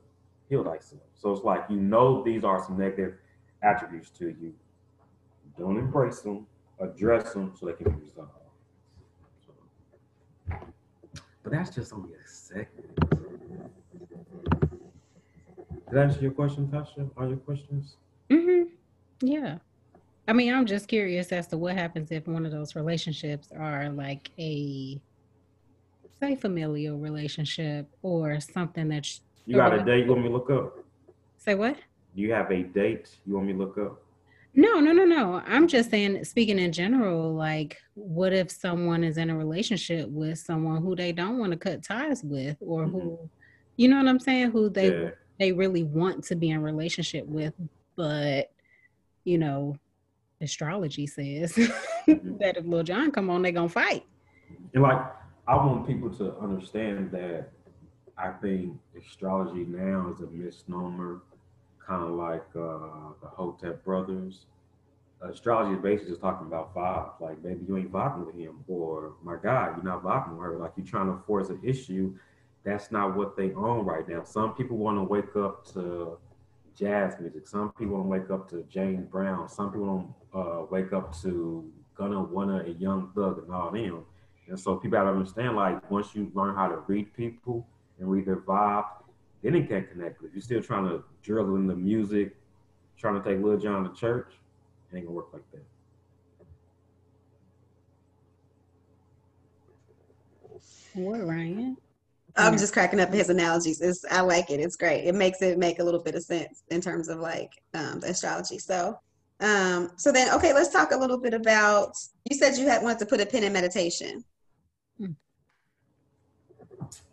heal 0.50 0.64
thyself. 0.64 1.02
So 1.14 1.32
it's 1.32 1.43
like 1.43 1.66
you 1.70 1.78
know 1.78 2.24
these 2.24 2.43
are 2.43 2.64
some 2.64 2.78
negative 2.78 3.16
attributes 3.62 4.10
to 4.12 4.28
you. 4.28 4.54
Don't 5.58 5.78
embrace 5.78 6.22
them, 6.22 6.46
address 6.80 7.34
them 7.34 7.54
so 7.58 7.68
they 7.68 7.74
can 7.74 7.91
be 7.91 8.02
resolved. 8.06 8.32
So, 9.46 9.54
but 11.43 11.52
that's 11.52 11.70
just 11.70 11.93
only 11.93 12.10
a 12.14 12.28
second. 12.28 12.68
Did 15.86 15.93
that 15.93 16.04
answer 16.10 16.22
your 16.22 16.32
question, 16.32 16.68
Tasha? 16.68 17.10
All 17.16 17.28
your 17.28 17.38
questions? 17.38 17.96
Mm-hmm. 18.30 18.70
Yeah. 19.22 19.60
I 20.28 20.34
mean, 20.34 20.53
I'm 20.53 20.65
just 20.65 20.88
curious 20.88 21.32
as 21.32 21.47
to 21.47 21.57
what 21.57 21.76
happens 21.76 22.11
if 22.11 22.28
one 22.28 22.45
of 22.45 22.51
those 22.51 22.76
relationships 22.76 23.49
are 23.55 23.89
like 23.89 24.32
a 24.39 24.99
say 26.19 26.36
familial 26.36 26.97
relationship 26.97 27.88
or 28.01 28.39
something 28.39 28.88
that's 28.88 29.21
you 29.45 29.57
got 29.57 29.73
a 29.73 29.84
date 29.84 30.05
you 30.05 30.11
want 30.11 30.23
me 30.23 30.30
to 30.30 30.34
look 30.34 30.49
up? 30.49 30.84
Say 31.38 31.53
what? 31.55 31.78
You 32.15 32.32
have 32.32 32.49
a 32.49 32.63
date 32.63 33.09
you 33.28 33.36
want 33.36 33.47
me 33.47 33.53
to 33.53 33.59
look 33.59 33.78
up? 33.78 34.01
No, 34.55 34.80
no, 34.80 34.93
no, 34.93 35.03
no. 35.03 35.43
I'm 35.45 35.67
just 35.67 35.91
saying, 35.91 36.23
speaking 36.23 36.57
in 36.57 36.71
general, 36.71 37.34
like, 37.34 37.78
what 37.93 38.32
if 38.32 38.49
someone 38.49 39.03
is 39.03 39.17
in 39.17 39.30
a 39.30 39.38
relationship 39.38 40.07
with 40.09 40.39
someone 40.39 40.82
who 40.82 40.95
they 40.95 41.11
don't 41.11 41.38
want 41.38 41.51
to 41.51 41.57
cut 41.57 41.84
ties 41.84 42.23
with, 42.23 42.55
or 42.61 42.86
mm-hmm. 42.86 42.93
who, 42.93 43.30
you 43.76 43.89
know 43.89 43.97
what 43.97 44.07
I'm 44.07 44.19
saying, 44.19 44.51
who 44.51 44.69
they 44.69 44.91
yeah. 44.91 45.09
they 45.39 45.51
really 45.51 45.84
want 45.84 46.23
to 46.26 46.36
be 46.36 46.51
in 46.51 46.61
relationship 46.61 47.26
with, 47.28 47.53
but 47.97 48.51
you 49.26 49.38
know, 49.38 49.78
astrology 50.41 51.07
says 51.07 51.53
mm-hmm. 51.53 52.38
that 52.39 52.57
if 52.57 52.65
Lil 52.65 52.83
Jon 52.83 53.11
come 53.11 53.29
on, 53.29 53.41
they 53.41 53.51
gonna 53.51 53.69
fight. 53.69 54.05
And 54.73 54.83
like, 54.83 55.01
I 55.47 55.55
want 55.55 55.88
people 55.88 56.09
to 56.11 56.36
understand 56.38 57.11
that 57.11 57.49
I 58.17 58.29
think 58.29 58.77
astrology 58.97 59.65
now 59.65 60.13
is 60.13 60.21
a 60.21 60.27
misnomer 60.27 61.21
kind 61.86 62.03
of 62.03 62.11
like 62.11 62.45
uh, 62.55 63.13
the 63.21 63.27
Hotep 63.27 63.83
brothers. 63.83 64.45
Astrology 65.21 65.75
is 65.75 65.81
basically 65.81 66.11
just 66.11 66.21
talking 66.21 66.47
about 66.47 66.73
vibes. 66.75 67.19
Like, 67.19 67.41
baby, 67.41 67.65
you 67.67 67.77
ain't 67.77 67.91
vibing 67.91 68.25
with 68.25 68.36
him, 68.36 68.63
or 68.67 69.13
my 69.23 69.38
God, 69.41 69.75
you're 69.75 69.86
not 69.86 70.03
vibing 70.03 70.31
with 70.31 70.41
her. 70.41 70.57
Like, 70.57 70.73
you're 70.75 70.86
trying 70.86 71.07
to 71.07 71.17
force 71.25 71.49
an 71.49 71.59
issue. 71.63 72.15
That's 72.63 72.91
not 72.91 73.15
what 73.15 73.38
they 73.38 73.53
own 73.53 73.86
right 73.86 74.07
now. 74.07 74.23
Some 74.23 74.55
people 74.55 74.77
want 74.77 74.97
to 74.97 75.03
wake 75.03 75.36
up 75.36 75.65
to 75.73 76.17
jazz 76.76 77.15
music. 77.19 77.47
Some 77.47 77.71
people 77.71 77.97
don't 77.97 78.07
wake 78.07 78.30
up 78.30 78.49
to 78.49 78.63
James 78.69 79.05
Brown. 79.07 79.47
Some 79.49 79.71
people 79.71 80.15
don't 80.34 80.41
uh, 80.45 80.65
wake 80.69 80.93
up 80.93 81.19
to 81.21 81.71
Gunna, 81.95 82.23
Wunna, 82.23 82.65
and 82.65 82.80
Young 82.80 83.11
Thug 83.15 83.43
and 83.43 83.53
all 83.53 83.71
them. 83.71 84.03
And 84.47 84.59
so 84.59 84.76
people 84.76 84.97
have 84.97 85.07
to 85.07 85.11
understand, 85.11 85.55
like, 85.55 85.89
once 85.89 86.13
you 86.13 86.32
learn 86.36 86.55
how 86.55 86.67
to 86.67 86.78
read 86.88 87.13
people 87.15 87.67
and 87.99 88.09
read 88.09 88.26
their 88.26 88.41
vibe, 88.41 88.86
then 89.41 89.55
it 89.55 89.69
can't 89.69 89.89
connect 89.89 90.23
If 90.23 90.34
You're 90.34 90.41
still 90.41 90.61
trying 90.61 90.86
to 90.86 91.03
drill 91.23 91.55
in 91.55 91.67
the 91.67 91.76
music, 91.76 92.36
trying 92.97 93.21
to 93.21 93.28
take 93.28 93.43
Lil 93.43 93.57
Jon 93.57 93.89
to 93.89 93.99
church. 93.99 94.34
It 94.91 94.97
ain't 94.97 95.05
gonna 95.05 95.15
work 95.15 95.30
like 95.34 95.43
that. 95.51 95.63
What, 100.93 101.28
Ryan? 101.28 101.78
I'm 102.38 102.57
just 102.57 102.73
cracking 102.73 102.99
up 102.99 103.13
his 103.13 103.29
analogies. 103.29 103.79
It's, 103.81 104.03
I 104.11 104.21
like 104.21 104.49
it. 104.49 104.59
It's 104.59 104.75
great. 104.75 105.05
It 105.05 105.15
makes 105.15 105.41
it 105.41 105.57
make 105.57 105.79
a 105.79 105.83
little 105.83 106.01
bit 106.01 106.15
of 106.15 106.23
sense 106.23 106.63
in 106.69 106.81
terms 106.81 107.07
of 107.07 107.19
like 107.19 107.51
um, 107.73 108.01
the 108.01 108.07
astrology. 108.07 108.59
So, 108.59 108.99
um, 109.39 109.91
so 109.95 110.11
then, 110.11 110.33
okay, 110.33 110.53
let's 110.53 110.69
talk 110.69 110.91
a 110.91 110.97
little 110.97 111.17
bit 111.17 111.33
about. 111.33 111.95
You 112.29 112.38
said 112.38 112.57
you 112.57 112.67
had 112.67 112.83
wanted 112.83 112.99
to 112.99 113.05
put 113.05 113.21
a 113.21 113.25
pin 113.25 113.43
in 113.43 113.53
meditation. 113.53 114.23
Hmm. 114.97 115.11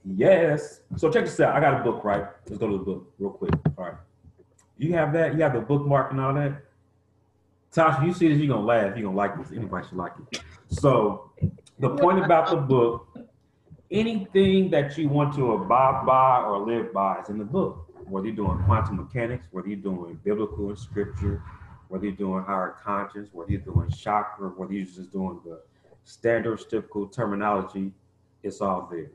Yes. 0.04 0.80
So 0.96 1.10
check 1.10 1.24
this 1.24 1.38
out. 1.38 1.54
I 1.54 1.60
got 1.60 1.80
a 1.80 1.84
book, 1.84 2.04
right? 2.04 2.24
Let's 2.46 2.58
go 2.58 2.66
to 2.68 2.78
the 2.78 2.84
book 2.84 3.12
real 3.18 3.30
quick. 3.30 3.54
All 3.78 3.84
right. 3.84 3.94
You 4.76 4.94
have 4.94 5.12
that? 5.12 5.34
You 5.34 5.42
have 5.42 5.52
the 5.52 5.60
bookmark 5.60 6.10
and 6.10 6.20
all 6.20 6.34
that? 6.34 6.64
Tasha, 7.72 8.04
you 8.04 8.12
see 8.12 8.28
this, 8.28 8.38
you're 8.38 8.54
gonna 8.54 8.66
laugh. 8.66 8.96
You're 8.96 9.04
gonna 9.04 9.16
like 9.16 9.38
this. 9.38 9.56
Anybody 9.56 9.86
should 9.88 9.96
like 9.96 10.12
it. 10.32 10.42
So 10.68 11.30
the 11.78 11.90
point 11.96 12.22
about 12.22 12.50
the 12.50 12.56
book, 12.56 13.08
anything 13.92 14.70
that 14.70 14.96
you 14.96 15.08
want 15.08 15.34
to 15.34 15.52
abide 15.52 16.04
by 16.06 16.42
or 16.42 16.58
live 16.66 16.92
by 16.92 17.20
is 17.20 17.28
in 17.28 17.38
the 17.38 17.44
book. 17.44 17.86
Whether 18.08 18.26
you're 18.26 18.36
doing 18.36 18.62
quantum 18.64 18.96
mechanics, 18.96 19.46
whether 19.50 19.68
you're 19.68 19.76
doing 19.76 20.18
biblical 20.24 20.68
and 20.68 20.78
scripture, 20.78 21.42
whether 21.88 22.06
you're 22.06 22.16
doing 22.16 22.42
higher 22.44 22.76
conscience, 22.82 23.28
whether 23.32 23.52
you're 23.52 23.60
doing 23.60 23.90
chakra, 23.90 24.48
whether 24.48 24.72
you're 24.72 24.86
just 24.86 25.12
doing 25.12 25.40
the 25.44 25.60
standard 26.04 26.58
typical 26.68 27.06
terminology, 27.06 27.92
it's 28.42 28.60
all 28.60 28.88
there 28.90 29.10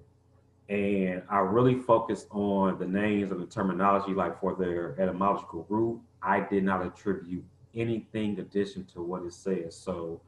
and 0.69 1.23
I 1.29 1.39
really 1.39 1.75
focused 1.75 2.27
on 2.31 2.77
the 2.77 2.85
names 2.85 3.31
and 3.31 3.41
the 3.41 3.45
terminology, 3.45 4.13
like 4.13 4.39
for 4.39 4.55
their 4.55 4.99
etymological 4.99 5.65
root. 5.69 6.01
I 6.21 6.41
did 6.41 6.63
not 6.63 6.85
attribute 6.85 7.45
anything 7.73 8.39
addition 8.39 8.85
to 8.93 9.01
what 9.01 9.23
it 9.23 9.33
says. 9.33 9.75
So 9.77 10.19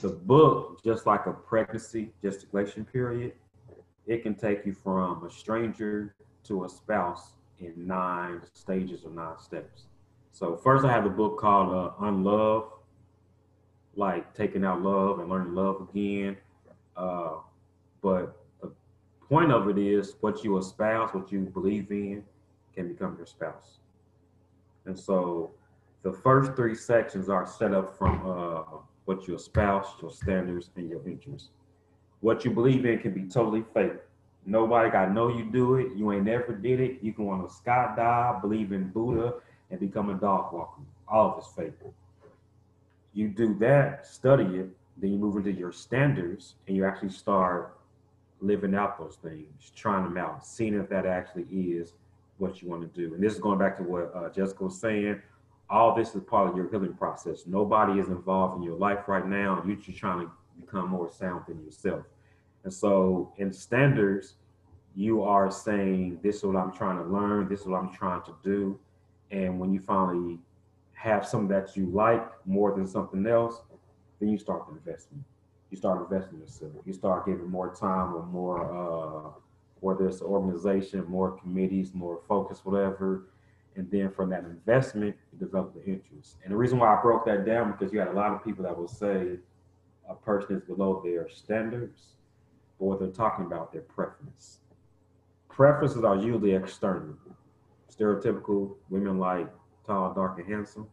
the 0.00 0.08
book, 0.08 0.82
just 0.84 1.06
like 1.06 1.26
a 1.26 1.32
pregnancy 1.32 2.10
gestation 2.22 2.84
period, 2.84 3.32
it 4.12 4.22
can 4.22 4.34
take 4.34 4.66
you 4.66 4.74
from 4.74 5.24
a 5.24 5.30
stranger 5.30 6.14
to 6.44 6.64
a 6.64 6.68
spouse 6.68 7.32
in 7.58 7.72
nine 7.86 8.42
stages 8.52 9.04
or 9.04 9.10
nine 9.10 9.38
steps. 9.38 9.84
So 10.32 10.56
first, 10.56 10.84
I 10.84 10.92
have 10.92 11.06
a 11.06 11.10
book 11.10 11.38
called 11.38 11.72
uh, 11.72 12.04
Unlove, 12.04 12.70
like 13.96 14.34
taking 14.34 14.64
out 14.64 14.82
love 14.82 15.18
and 15.20 15.30
learning 15.30 15.54
love 15.54 15.88
again. 15.88 16.36
Uh, 16.96 17.36
but 18.02 18.36
the 18.60 18.70
point 19.28 19.50
of 19.50 19.68
it 19.68 19.78
is 19.78 20.16
what 20.20 20.44
you 20.44 20.58
espouse, 20.58 21.14
what 21.14 21.32
you 21.32 21.40
believe 21.40 21.90
in, 21.90 22.22
can 22.74 22.88
become 22.88 23.16
your 23.16 23.26
spouse. 23.26 23.78
And 24.84 24.98
so 24.98 25.52
the 26.02 26.12
first 26.12 26.54
three 26.54 26.74
sections 26.74 27.28
are 27.28 27.46
set 27.46 27.72
up 27.72 27.96
from 27.96 28.14
uh, 28.28 28.62
what 29.06 29.26
you 29.26 29.36
espouse, 29.36 29.86
your 30.02 30.10
standards, 30.10 30.70
and 30.76 30.90
your 30.90 31.06
interests. 31.06 31.50
What 32.22 32.44
you 32.44 32.52
believe 32.52 32.86
in 32.86 33.00
can 33.00 33.12
be 33.12 33.24
totally 33.24 33.64
fake. 33.74 33.94
Nobody 34.46 34.90
got 34.90 35.12
know 35.12 35.28
you 35.28 35.44
do 35.44 35.74
it. 35.74 35.88
You 35.96 36.12
ain't 36.12 36.24
never 36.24 36.52
did 36.54 36.78
it. 36.80 36.98
You 37.02 37.12
can 37.12 37.26
want 37.26 37.48
to 37.48 37.52
skydive, 37.52 38.40
believe 38.40 38.70
in 38.70 38.88
Buddha, 38.90 39.34
and 39.70 39.80
become 39.80 40.08
a 40.08 40.14
dog 40.14 40.52
walker. 40.52 40.82
All 41.08 41.32
of 41.32 41.38
it's 41.38 41.48
fake. 41.48 41.72
You 43.12 43.28
do 43.28 43.54
that, 43.58 44.06
study 44.06 44.44
it, 44.44 44.68
then 44.96 45.12
you 45.12 45.18
move 45.18 45.36
into 45.36 45.52
your 45.52 45.72
standards, 45.72 46.54
and 46.68 46.76
you 46.76 46.84
actually 46.84 47.10
start 47.10 47.76
living 48.40 48.74
out 48.74 48.98
those 48.98 49.16
things, 49.16 49.72
trying 49.74 50.04
them 50.04 50.16
out, 50.16 50.46
seeing 50.46 50.74
if 50.74 50.88
that 50.90 51.06
actually 51.06 51.44
is 51.50 51.92
what 52.38 52.62
you 52.62 52.68
want 52.68 52.82
to 52.82 53.00
do. 53.00 53.14
And 53.14 53.22
this 53.22 53.34
is 53.34 53.40
going 53.40 53.58
back 53.58 53.76
to 53.78 53.82
what 53.82 54.12
uh, 54.14 54.28
Jessica 54.30 54.64
was 54.64 54.78
saying. 54.78 55.20
All 55.68 55.94
this 55.94 56.14
is 56.14 56.22
part 56.22 56.48
of 56.48 56.56
your 56.56 56.70
healing 56.70 56.94
process. 56.94 57.46
Nobody 57.46 57.98
is 58.00 58.08
involved 58.08 58.56
in 58.56 58.62
your 58.62 58.76
life 58.76 59.08
right 59.08 59.26
now. 59.26 59.62
You're 59.66 59.76
just 59.76 59.98
trying 59.98 60.26
to 60.26 60.32
become 60.60 60.88
more 60.88 61.10
sound 61.10 61.44
than 61.48 61.64
yourself. 61.64 62.04
And 62.64 62.72
so, 62.72 63.32
in 63.38 63.52
standards, 63.52 64.34
you 64.94 65.22
are 65.22 65.50
saying, 65.50 66.20
This 66.22 66.36
is 66.36 66.44
what 66.44 66.56
I'm 66.56 66.72
trying 66.72 66.98
to 66.98 67.04
learn, 67.04 67.48
this 67.48 67.60
is 67.60 67.66
what 67.66 67.82
I'm 67.82 67.92
trying 67.92 68.22
to 68.22 68.34
do. 68.42 68.78
And 69.30 69.58
when 69.58 69.72
you 69.72 69.80
finally 69.80 70.38
have 70.92 71.26
something 71.26 71.48
that 71.48 71.76
you 71.76 71.86
like 71.86 72.24
more 72.46 72.74
than 72.74 72.86
something 72.86 73.26
else, 73.26 73.62
then 74.20 74.28
you 74.28 74.38
start 74.38 74.66
the 74.68 74.74
investment 74.74 75.24
you 75.72 75.78
start 75.78 76.02
investing 76.02 76.38
yourself. 76.38 76.70
You 76.84 76.92
start 76.92 77.24
giving 77.24 77.48
more 77.48 77.74
time 77.74 78.14
or 78.14 78.26
more, 78.26 78.60
uh, 78.60 79.30
whether 79.80 80.06
it's 80.06 80.20
an 80.20 80.26
organization, 80.26 81.02
more 81.08 81.30
committees, 81.32 81.94
more 81.94 82.20
focus, 82.28 82.60
whatever. 82.62 83.28
And 83.74 83.90
then 83.90 84.10
from 84.10 84.28
that 84.30 84.44
investment, 84.44 85.16
you 85.32 85.38
develop 85.38 85.72
the 85.72 85.82
interest. 85.84 86.36
And 86.44 86.52
the 86.52 86.56
reason 86.58 86.78
why 86.78 86.94
I 86.94 87.00
broke 87.00 87.24
that 87.24 87.46
down 87.46 87.72
because 87.72 87.90
you 87.90 87.98
had 87.98 88.08
a 88.08 88.12
lot 88.12 88.32
of 88.32 88.44
people 88.44 88.62
that 88.64 88.76
will 88.76 88.86
say, 88.86 89.38
a 90.08 90.14
person 90.14 90.56
is 90.56 90.62
below 90.62 91.00
their 91.04 91.28
standards, 91.28 92.14
or 92.78 92.96
they're 92.96 93.08
talking 93.08 93.46
about 93.46 93.72
their 93.72 93.82
preference. 93.82 94.58
Preferences 95.48 96.04
are 96.04 96.16
usually 96.16 96.52
external. 96.52 97.14
Stereotypical 97.90 98.74
women 98.90 99.18
like 99.18 99.48
tall, 99.86 100.12
dark, 100.14 100.38
and 100.38 100.48
handsome. 100.48 100.86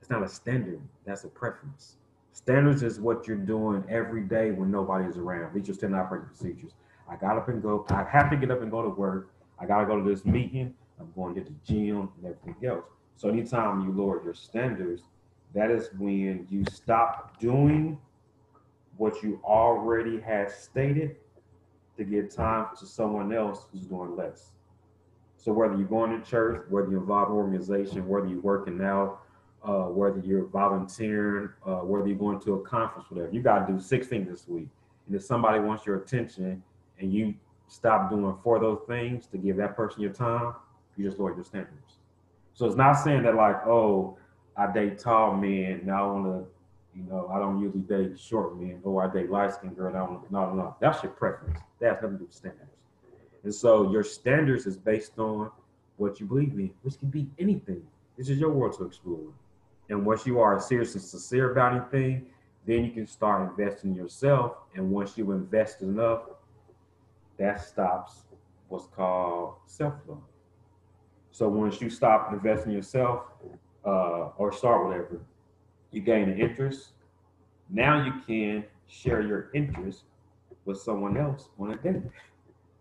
It's 0.00 0.10
not 0.10 0.22
a 0.22 0.28
standard. 0.28 0.80
That's 1.04 1.24
a 1.24 1.28
preference. 1.28 1.96
Standards 2.32 2.82
is 2.82 3.00
what 3.00 3.26
you're 3.26 3.36
doing 3.36 3.84
every 3.88 4.22
day 4.22 4.50
when 4.50 4.70
nobody 4.70 5.08
is 5.08 5.16
around. 5.16 5.54
These 5.54 5.68
are 5.70 5.74
standard 5.74 5.98
operating 5.98 6.28
procedures. 6.28 6.72
I 7.08 7.16
got 7.16 7.36
up 7.36 7.48
and 7.48 7.62
go. 7.62 7.84
I 7.90 8.04
have 8.04 8.30
to 8.30 8.36
get 8.36 8.50
up 8.50 8.62
and 8.62 8.70
go 8.70 8.82
to 8.82 8.88
work. 8.88 9.30
I 9.58 9.66
got 9.66 9.80
to 9.80 9.86
go 9.86 10.02
to 10.02 10.08
this 10.08 10.24
meeting. 10.24 10.74
I'm 10.98 11.12
going 11.14 11.34
to 11.36 11.40
the 11.42 11.54
gym 11.64 12.10
and 12.16 12.24
everything 12.24 12.56
else. 12.68 12.84
So 13.16 13.28
anytime 13.28 13.82
you 13.82 13.92
lower 13.92 14.22
your 14.24 14.34
standards, 14.34 15.02
that 15.54 15.70
is 15.70 15.88
when 15.98 16.46
you 16.50 16.64
stop 16.72 17.38
doing 17.38 17.98
what 18.96 19.22
you 19.22 19.40
already 19.44 20.20
have 20.20 20.50
stated 20.50 21.16
to 21.96 22.04
give 22.04 22.34
time 22.34 22.66
to 22.78 22.86
someone 22.86 23.32
else 23.32 23.66
who's 23.72 23.86
doing 23.86 24.16
less. 24.16 24.50
So 25.36 25.52
whether 25.52 25.76
you're 25.76 25.86
going 25.86 26.18
to 26.18 26.28
church, 26.28 26.64
whether 26.70 26.90
you're 26.90 27.00
involved 27.00 27.30
in 27.30 27.36
organization, 27.36 28.08
whether 28.08 28.26
you're 28.26 28.40
working 28.40 28.80
out, 28.80 29.20
uh, 29.62 29.84
whether 29.84 30.18
you're 30.20 30.46
volunteering, 30.46 31.48
uh, 31.66 31.76
whether 31.76 32.06
you're 32.06 32.18
going 32.18 32.40
to 32.40 32.54
a 32.54 32.60
conference, 32.62 33.10
whatever, 33.10 33.32
you 33.32 33.42
got 33.42 33.66
to 33.66 33.72
do 33.72 33.78
six 33.80 34.06
things 34.06 34.28
this 34.28 34.48
week. 34.48 34.68
And 35.06 35.16
if 35.16 35.22
somebody 35.22 35.60
wants 35.60 35.84
your 35.86 35.96
attention 35.96 36.62
and 36.98 37.12
you 37.12 37.34
stop 37.68 38.10
doing 38.10 38.34
four 38.42 38.56
of 38.56 38.62
those 38.62 38.80
things 38.86 39.26
to 39.28 39.38
give 39.38 39.56
that 39.56 39.76
person 39.76 40.02
your 40.02 40.12
time, 40.12 40.54
you 40.96 41.04
just 41.04 41.18
lower 41.18 41.34
your 41.34 41.44
standards. 41.44 41.98
So 42.54 42.66
it's 42.66 42.76
not 42.76 42.94
saying 42.94 43.24
that 43.24 43.34
like, 43.34 43.66
oh, 43.66 44.16
I 44.56 44.70
date 44.72 44.98
tall 44.98 45.36
men, 45.36 45.82
now 45.84 46.08
I 46.08 46.12
want 46.12 46.24
to, 46.26 46.46
you 46.94 47.02
know, 47.02 47.30
I 47.32 47.38
don't 47.38 47.60
usually 47.60 47.82
date 47.82 48.18
short 48.18 48.58
men, 48.58 48.80
or 48.84 49.04
I 49.04 49.12
date 49.12 49.30
light 49.30 49.52
skinned 49.52 49.76
girl. 49.76 49.94
I 49.94 49.98
don't, 49.98 50.30
no, 50.30 50.54
no, 50.54 50.76
that's 50.80 51.02
your 51.02 51.12
preference. 51.12 51.58
That 51.80 51.94
has 51.94 52.02
nothing 52.02 52.12
to 52.12 52.18
do 52.18 52.24
with 52.26 52.34
standards. 52.34 52.70
And 53.42 53.54
so 53.54 53.90
your 53.90 54.04
standards 54.04 54.66
is 54.66 54.76
based 54.76 55.18
on 55.18 55.50
what 55.96 56.20
you 56.20 56.26
believe 56.26 56.52
in, 56.52 56.70
which 56.82 56.98
can 56.98 57.08
be 57.08 57.28
anything. 57.38 57.82
This 58.16 58.28
is 58.28 58.38
your 58.38 58.50
world 58.50 58.76
to 58.78 58.84
explore. 58.84 59.32
And 59.88 60.06
once 60.06 60.26
you 60.26 60.40
are 60.40 60.58
serious 60.60 60.94
and 60.94 61.02
sincere 61.02 61.52
about 61.52 61.74
anything, 61.74 62.26
then 62.66 62.84
you 62.84 62.90
can 62.90 63.06
start 63.06 63.50
investing 63.50 63.90
in 63.90 63.96
yourself. 63.96 64.56
And 64.74 64.90
once 64.90 65.18
you 65.18 65.30
invest 65.32 65.82
enough, 65.82 66.22
that 67.38 67.60
stops 67.60 68.22
what's 68.68 68.86
called 68.86 69.56
self 69.66 69.94
love. 70.08 70.18
So 71.32 71.48
once 71.48 71.80
you 71.80 71.90
stop 71.90 72.32
investing 72.32 72.70
in 72.70 72.76
yourself 72.76 73.24
uh, 73.84 74.28
or 74.38 74.52
start 74.52 74.86
whatever, 74.86 75.20
you 75.94 76.00
gain 76.00 76.28
an 76.28 76.40
interest. 76.40 76.92
Now 77.70 78.04
you 78.04 78.12
can 78.26 78.64
share 78.88 79.22
your 79.22 79.50
interest 79.54 80.02
with 80.64 80.78
someone 80.78 81.16
else 81.16 81.48
on 81.58 81.72
a 81.72 81.76
date. 81.76 82.02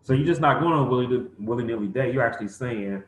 So 0.01 0.13
you're 0.13 0.25
just 0.25 0.41
not 0.41 0.59
going 0.59 0.73
on 0.73 0.89
willy 0.89 1.27
willy 1.39 1.63
nilly 1.63 1.87
date. 1.87 2.13
You're 2.13 2.25
actually 2.25 2.49
saying, 2.49 3.03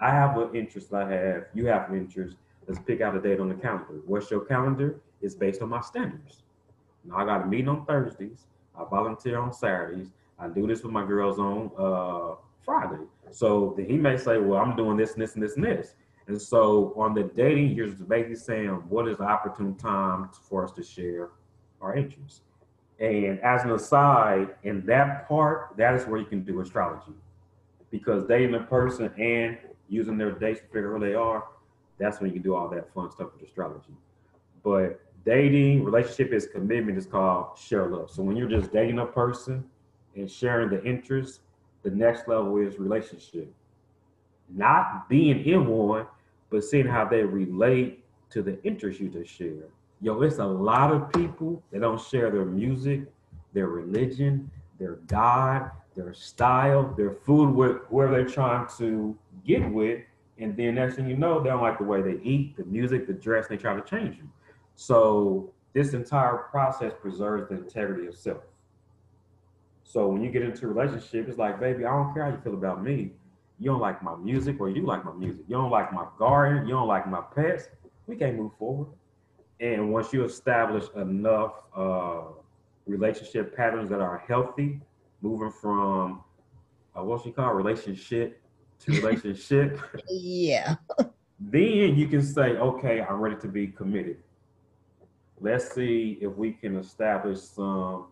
I 0.00 0.10
have 0.10 0.36
an 0.36 0.54
interest 0.54 0.92
I 0.92 1.08
have, 1.10 1.44
you 1.54 1.66
have 1.66 1.90
an 1.90 1.98
interest. 1.98 2.36
Let's 2.66 2.80
pick 2.80 3.00
out 3.00 3.14
a 3.14 3.20
date 3.20 3.40
on 3.40 3.48
the 3.48 3.54
calendar. 3.54 4.00
What's 4.06 4.30
your 4.30 4.40
calendar? 4.40 5.00
It's 5.20 5.34
based 5.34 5.62
on 5.62 5.68
my 5.68 5.80
standards. 5.80 6.42
Now 7.04 7.18
I 7.18 7.24
got 7.24 7.42
a 7.42 7.46
meeting 7.46 7.68
on 7.68 7.84
Thursdays. 7.84 8.46
I 8.78 8.84
volunteer 8.84 9.38
on 9.38 9.52
Saturdays. 9.52 10.08
I 10.38 10.48
do 10.48 10.66
this 10.66 10.82
with 10.82 10.92
my 10.92 11.06
girls 11.06 11.38
on 11.38 11.70
uh, 11.78 12.34
Friday. 12.64 13.04
So 13.30 13.76
he 13.76 13.96
may 13.96 14.16
say, 14.16 14.38
well, 14.38 14.60
I'm 14.60 14.74
doing 14.74 14.96
this 14.96 15.12
and 15.12 15.22
this 15.22 15.34
and 15.34 15.42
this 15.42 15.56
and 15.56 15.64
this. 15.64 15.94
And 16.26 16.40
so 16.40 16.94
on 16.96 17.14
the 17.14 17.24
dating, 17.24 17.72
you're 17.72 17.88
basically 17.88 18.36
saying, 18.36 18.68
what 18.88 19.08
is 19.08 19.18
the 19.18 19.24
opportune 19.24 19.74
time 19.74 20.30
for 20.48 20.64
us 20.64 20.72
to 20.72 20.82
share 20.82 21.30
our 21.80 21.94
interests? 21.94 22.40
And 22.98 23.40
as 23.40 23.64
an 23.64 23.72
aside, 23.72 24.54
in 24.62 24.86
that 24.86 25.28
part, 25.28 25.74
that 25.76 25.94
is 25.94 26.06
where 26.06 26.18
you 26.18 26.26
can 26.26 26.42
do 26.42 26.60
astrology. 26.60 27.12
Because 27.90 28.24
dating 28.24 28.54
a 28.54 28.60
person 28.60 29.12
and 29.18 29.58
using 29.88 30.16
their 30.16 30.32
dates 30.32 30.60
to 30.60 30.66
figure 30.66 30.94
who 30.94 31.00
they 31.00 31.14
are, 31.14 31.44
that's 31.98 32.20
when 32.20 32.30
you 32.30 32.34
can 32.34 32.42
do 32.42 32.54
all 32.54 32.68
that 32.68 32.92
fun 32.94 33.10
stuff 33.10 33.28
with 33.34 33.46
astrology. 33.46 33.92
But 34.62 35.00
dating, 35.24 35.84
relationship 35.84 36.32
is 36.32 36.46
commitment 36.46 36.96
is 36.96 37.06
called 37.06 37.58
share 37.58 37.86
love. 37.86 38.10
So 38.10 38.22
when 38.22 38.36
you're 38.36 38.48
just 38.48 38.72
dating 38.72 38.98
a 38.98 39.06
person 39.06 39.64
and 40.16 40.30
sharing 40.30 40.70
the 40.70 40.82
interests, 40.84 41.40
the 41.82 41.90
next 41.90 42.28
level 42.28 42.56
is 42.56 42.78
relationship. 42.78 43.52
Not 44.48 45.08
being 45.08 45.44
in 45.44 45.66
one, 45.66 46.06
but 46.54 46.62
seeing 46.62 46.86
how 46.86 47.04
they 47.04 47.24
relate 47.24 48.04
to 48.30 48.40
the 48.40 48.62
interests 48.62 49.00
you 49.00 49.08
just 49.08 49.28
share. 49.28 49.64
Yo, 50.00 50.22
it's 50.22 50.38
a 50.38 50.46
lot 50.46 50.92
of 50.92 51.12
people 51.12 51.60
that 51.72 51.80
don't 51.80 52.00
share 52.00 52.30
their 52.30 52.44
music, 52.44 53.02
their 53.52 53.66
religion, 53.66 54.48
their 54.78 54.94
God, 55.08 55.68
their 55.96 56.14
style, 56.14 56.94
their 56.96 57.10
food, 57.10 57.52
with 57.52 57.78
whoever 57.88 58.12
they're 58.12 58.28
trying 58.28 58.68
to 58.78 59.18
get 59.44 59.68
with. 59.68 60.02
And 60.38 60.56
then 60.56 60.76
next 60.76 60.94
thing 60.94 61.08
you 61.08 61.16
know, 61.16 61.42
they 61.42 61.48
don't 61.48 61.60
like 61.60 61.78
the 61.78 61.84
way 61.84 62.02
they 62.02 62.22
eat, 62.22 62.56
the 62.56 62.64
music, 62.66 63.08
the 63.08 63.14
dress, 63.14 63.48
they 63.48 63.56
try 63.56 63.74
to 63.74 63.82
change 63.82 64.18
you. 64.18 64.28
So 64.76 65.50
this 65.72 65.92
entire 65.92 66.36
process 66.36 66.92
preserves 67.02 67.48
the 67.48 67.56
integrity 67.56 68.06
of 68.06 68.14
self. 68.14 68.44
So 69.82 70.06
when 70.06 70.22
you 70.22 70.30
get 70.30 70.42
into 70.42 70.66
a 70.66 70.68
relationship, 70.68 71.28
it's 71.28 71.36
like, 71.36 71.58
baby, 71.58 71.84
I 71.84 71.90
don't 71.90 72.14
care 72.14 72.26
how 72.26 72.30
you 72.30 72.38
feel 72.44 72.54
about 72.54 72.84
me. 72.84 73.10
You 73.58 73.70
don't 73.70 73.80
like 73.80 74.02
my 74.02 74.16
music 74.16 74.56
or 74.60 74.68
you 74.68 74.84
like 74.84 75.04
my 75.04 75.12
music. 75.12 75.42
You 75.48 75.56
don't 75.56 75.70
like 75.70 75.92
my 75.92 76.06
garden. 76.18 76.66
You 76.66 76.74
don't 76.74 76.88
like 76.88 77.08
my 77.08 77.20
pets. 77.34 77.68
We 78.06 78.16
can't 78.16 78.36
move 78.36 78.52
forward. 78.58 78.88
And 79.60 79.92
once 79.92 80.12
you 80.12 80.24
establish 80.24 80.84
enough 80.96 81.52
uh, 81.74 82.22
relationship 82.86 83.56
patterns 83.56 83.88
that 83.90 84.00
are 84.00 84.22
healthy, 84.26 84.80
moving 85.22 85.50
from 85.50 86.22
uh, 86.96 87.02
what's 87.02 87.24
you 87.24 87.32
call 87.32 87.52
relationship 87.52 88.40
to 88.80 88.92
relationship. 89.00 89.80
yeah. 90.10 90.76
then 91.40 91.96
you 91.96 92.08
can 92.08 92.22
say, 92.22 92.56
okay, 92.56 93.00
I'm 93.00 93.20
ready 93.20 93.36
to 93.36 93.48
be 93.48 93.68
committed. 93.68 94.18
Let's 95.40 95.72
see 95.74 96.18
if 96.20 96.32
we 96.32 96.52
can 96.52 96.76
establish 96.76 97.40
some 97.40 98.06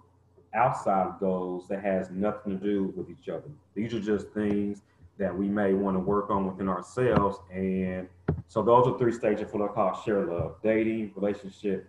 outside 0.54 1.14
goals 1.20 1.68
that 1.68 1.82
has 1.82 2.10
nothing 2.10 2.58
to 2.58 2.64
do 2.64 2.92
with 2.96 3.08
each 3.10 3.28
other. 3.28 3.48
These 3.74 3.94
are 3.94 4.00
just 4.00 4.28
things 4.30 4.82
that 5.22 5.36
we 5.36 5.48
may 5.48 5.72
want 5.72 5.94
to 5.94 6.00
work 6.00 6.30
on 6.30 6.44
within 6.46 6.68
ourselves. 6.68 7.38
And 7.54 8.08
so 8.48 8.60
those 8.60 8.88
are 8.88 8.98
three 8.98 9.12
stages 9.12 9.42
of 9.42 9.54
what 9.54 9.70
I 9.70 9.72
call 9.72 10.02
share 10.02 10.26
love, 10.26 10.56
dating, 10.64 11.12
relationship, 11.14 11.88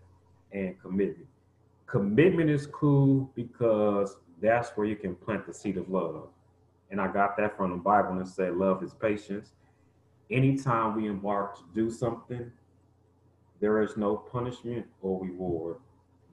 and 0.51 0.79
commitment. 0.79 1.27
Commitment 1.87 2.51
is 2.51 2.67
cool 2.67 3.31
because 3.35 4.17
that's 4.39 4.69
where 4.75 4.85
you 4.85 4.95
can 4.95 5.15
plant 5.15 5.47
the 5.47 5.53
seed 5.53 5.77
of 5.77 5.89
love. 5.89 6.27
And 6.91 7.01
I 7.01 7.11
got 7.11 7.35
that 7.37 7.57
from 7.57 7.71
the 7.71 7.77
Bible 7.77 8.11
and 8.11 8.27
said 8.27 8.55
love 8.55 8.83
is 8.83 8.93
patience. 8.93 9.53
Anytime 10.29 10.95
we 10.95 11.07
embark 11.07 11.57
to 11.57 11.63
do 11.73 11.89
something, 11.89 12.51
there 13.59 13.81
is 13.81 13.97
no 13.97 14.15
punishment 14.15 14.85
or 15.01 15.23
reward 15.23 15.77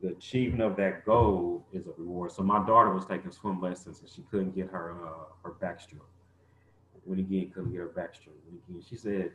the 0.03 0.09
achievement 0.09 0.63
of 0.63 0.77
that 0.77 1.05
goal 1.05 1.65
is 1.73 1.87
a 1.87 1.91
reward. 1.99 2.33
So 2.33 2.43
my 2.43 2.65
daughter 2.67 2.91
was 2.91 3.05
taking 3.05 3.31
swim 3.31 3.61
lessons 3.61 4.01
and 4.01 4.09
she 4.09 4.23
couldn't 4.31 4.55
get 4.55 4.71
her 4.71 4.97
uh, 5.07 5.25
her 5.45 5.55
backstroke. 5.63 6.09
When 7.05 7.19
again 7.19 7.51
couldn't 7.51 7.73
get 7.73 7.81
her 7.81 7.89
backstroke. 7.89 8.39
When 8.47 8.61
again, 8.69 8.83
she 8.89 8.97
said, 8.97 9.33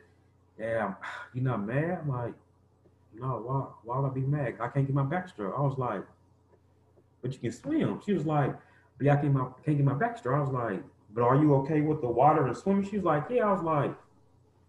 "Yeah, 0.58 0.94
you 1.34 1.42
not 1.42 1.66
mad?" 1.66 2.00
I'm 2.02 2.08
like, 2.08 2.34
"No, 3.14 3.42
why? 3.44 3.66
Why 3.84 3.98
would 4.00 4.10
I 4.10 4.14
be 4.14 4.20
mad? 4.20 4.56
I 4.60 4.68
can't 4.68 4.86
get 4.86 4.94
my 4.94 5.04
backstroke." 5.04 5.56
I 5.56 5.62
was 5.62 5.78
like, 5.78 6.02
"But 7.22 7.32
you 7.32 7.38
can 7.38 7.52
swim." 7.52 8.00
She 8.04 8.12
was 8.12 8.26
like, 8.26 8.56
"But 8.98 9.08
I 9.08 9.16
can't, 9.16 9.32
my, 9.32 9.46
can't 9.64 9.76
get 9.76 9.84
my 9.84 9.94
backstroke." 9.94 10.36
I 10.36 10.40
was 10.40 10.52
like, 10.52 10.82
"But 11.14 11.22
are 11.22 11.36
you 11.36 11.54
okay 11.56 11.80
with 11.80 12.00
the 12.00 12.08
water 12.08 12.46
and 12.46 12.56
swimming?" 12.56 12.88
She 12.88 12.96
was 12.96 13.04
like, 13.04 13.24
"Yeah." 13.30 13.48
I 13.48 13.52
was 13.52 13.62
like, 13.62 13.94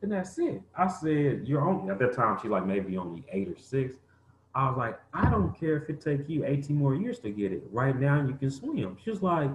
"And 0.02 0.12
that's 0.12 0.38
it." 0.40 0.62
I 0.76 0.88
said, 0.88 1.48
"You're 1.48 1.68
only 1.68 1.90
at 1.92 2.00
that 2.00 2.14
time." 2.14 2.40
She 2.42 2.48
like 2.48 2.66
maybe 2.66 2.98
only 2.98 3.24
eight 3.32 3.48
or 3.48 3.58
six. 3.58 3.98
I 4.58 4.68
was 4.70 4.76
like, 4.76 5.00
I 5.14 5.30
don't 5.30 5.58
care 5.58 5.78
if 5.78 5.88
it 5.88 6.02
take 6.02 6.28
you 6.28 6.44
18 6.44 6.76
more 6.76 6.96
years 6.96 7.20
to 7.20 7.30
get 7.30 7.52
it. 7.52 7.64
Right 7.72 7.96
now 7.96 8.26
you 8.26 8.34
can 8.34 8.50
swim. 8.50 8.98
She 9.04 9.12
was 9.12 9.22
like, 9.22 9.52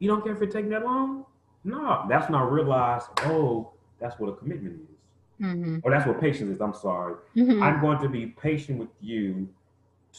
You 0.00 0.08
don't 0.08 0.22
care 0.22 0.34
if 0.36 0.42
it 0.42 0.50
take 0.50 0.68
that 0.68 0.84
long? 0.84 1.24
No, 1.64 2.04
that's 2.08 2.28
when 2.28 2.40
I 2.40 2.44
realized, 2.44 3.06
oh, 3.24 3.70
that's 4.00 4.18
what 4.18 4.28
a 4.28 4.36
commitment 4.36 4.80
is. 4.80 5.46
Mm-hmm. 5.46 5.78
Or 5.82 5.90
that's 5.90 6.06
what 6.06 6.20
patience 6.20 6.50
is. 6.54 6.60
I'm 6.60 6.74
sorry. 6.74 7.14
Mm-hmm. 7.36 7.62
I'm 7.62 7.80
going 7.80 8.00
to 8.00 8.08
be 8.08 8.26
patient 8.26 8.78
with 8.78 8.88
you 9.00 9.48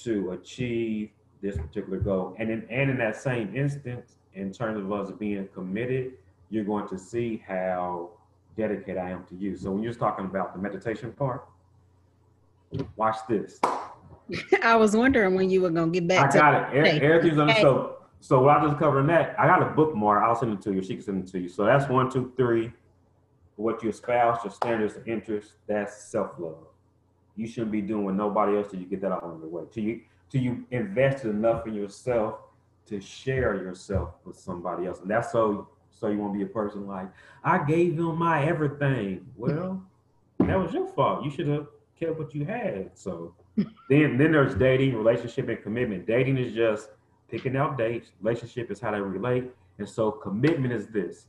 to 0.03 0.31
achieve 0.31 1.09
this 1.41 1.57
particular 1.57 1.99
goal. 1.99 2.35
And 2.39 2.49
in 2.49 2.65
and 2.69 2.89
in 2.89 2.97
that 2.97 3.15
same 3.15 3.55
instance, 3.55 4.15
in 4.33 4.51
terms 4.51 4.79
of 4.79 4.91
us 4.91 5.11
being 5.11 5.47
committed, 5.53 6.13
you're 6.49 6.63
going 6.63 6.87
to 6.87 6.97
see 6.97 7.43
how 7.47 8.11
dedicated 8.57 8.97
I 8.97 9.11
am 9.11 9.25
to 9.25 9.35
you. 9.35 9.55
So 9.55 9.71
when 9.71 9.83
you're 9.83 9.93
talking 9.93 10.25
about 10.25 10.53
the 10.53 10.59
meditation 10.59 11.11
part, 11.11 11.45
Watch 12.95 13.17
this. 13.27 13.59
I 14.63 14.75
was 14.75 14.95
wondering 14.95 15.35
when 15.35 15.49
you 15.49 15.61
were 15.61 15.69
gonna 15.69 15.91
get 15.91 16.07
back. 16.07 16.33
I 16.33 16.37
got 16.37 16.75
it. 16.75 17.01
Everything's 17.01 17.37
on 17.37 17.47
the 17.47 17.61
so. 17.61 17.92
So 18.23 18.47
I 18.47 18.63
just 18.63 18.79
covering 18.79 19.07
that, 19.07 19.37
I 19.37 19.47
got 19.47 19.61
a 19.61 19.65
bookmark. 19.65 20.23
I'll 20.23 20.33
send 20.33 20.53
it 20.53 20.61
to 20.61 20.73
you. 20.73 20.81
She 20.81 20.95
can 20.95 21.03
send 21.03 21.27
it 21.27 21.31
to 21.33 21.39
you. 21.39 21.49
So 21.49 21.65
that's 21.65 21.89
one, 21.89 22.09
two, 22.09 22.31
three. 22.37 22.71
What 23.57 23.83
you 23.83 23.89
espouse, 23.89 24.39
your 24.45 24.51
standards, 24.53 24.95
of 24.95 25.05
interest. 25.09 25.55
That's 25.67 26.05
self 26.05 26.31
love. 26.39 26.67
you 27.35 27.45
shouldn't 27.45 27.73
be 27.73 27.81
doing 27.81 28.05
with 28.05 28.15
nobody 28.15 28.55
else 28.55 28.71
till 28.71 28.79
you 28.79 28.85
get 28.85 29.01
that 29.01 29.11
out 29.11 29.23
of 29.23 29.41
the 29.41 29.47
way. 29.47 29.63
Till 29.73 29.83
you 29.83 30.01
till 30.29 30.39
you 30.39 30.65
invested 30.71 31.31
enough 31.31 31.67
in 31.67 31.73
yourself 31.73 32.39
to 32.85 33.01
share 33.01 33.55
yourself 33.55 34.11
with 34.23 34.37
somebody 34.37 34.87
else. 34.87 35.01
And 35.01 35.11
that's 35.11 35.33
so 35.33 35.67
so 35.91 36.07
you 36.07 36.17
want 36.17 36.33
to 36.33 36.37
be 36.37 36.45
a 36.45 36.47
person 36.47 36.87
like, 36.87 37.09
I 37.43 37.57
gave 37.65 37.97
them 37.97 38.17
my 38.17 38.45
everything. 38.45 39.25
Well, 39.35 39.83
that 40.39 40.57
was 40.57 40.71
your 40.71 40.87
fault. 40.87 41.25
You 41.25 41.29
should 41.29 41.47
have 41.47 41.67
kept 41.99 42.17
what 42.17 42.33
you 42.33 42.45
had. 42.45 42.91
So 42.93 43.35
then 43.89 44.17
then 44.17 44.31
there's 44.31 44.55
dating, 44.55 44.95
relationship, 44.95 45.49
and 45.49 45.61
commitment. 45.61 46.07
Dating 46.07 46.37
is 46.37 46.53
just 46.53 46.87
picking 47.33 47.57
out 47.57 47.79
dates. 47.79 48.11
Relationship 48.21 48.69
is 48.69 48.79
how 48.79 48.91
they 48.91 49.01
relate. 49.01 49.45
And 49.79 49.89
so 49.89 50.11
commitment 50.11 50.71
is 50.71 50.85
this. 50.87 51.25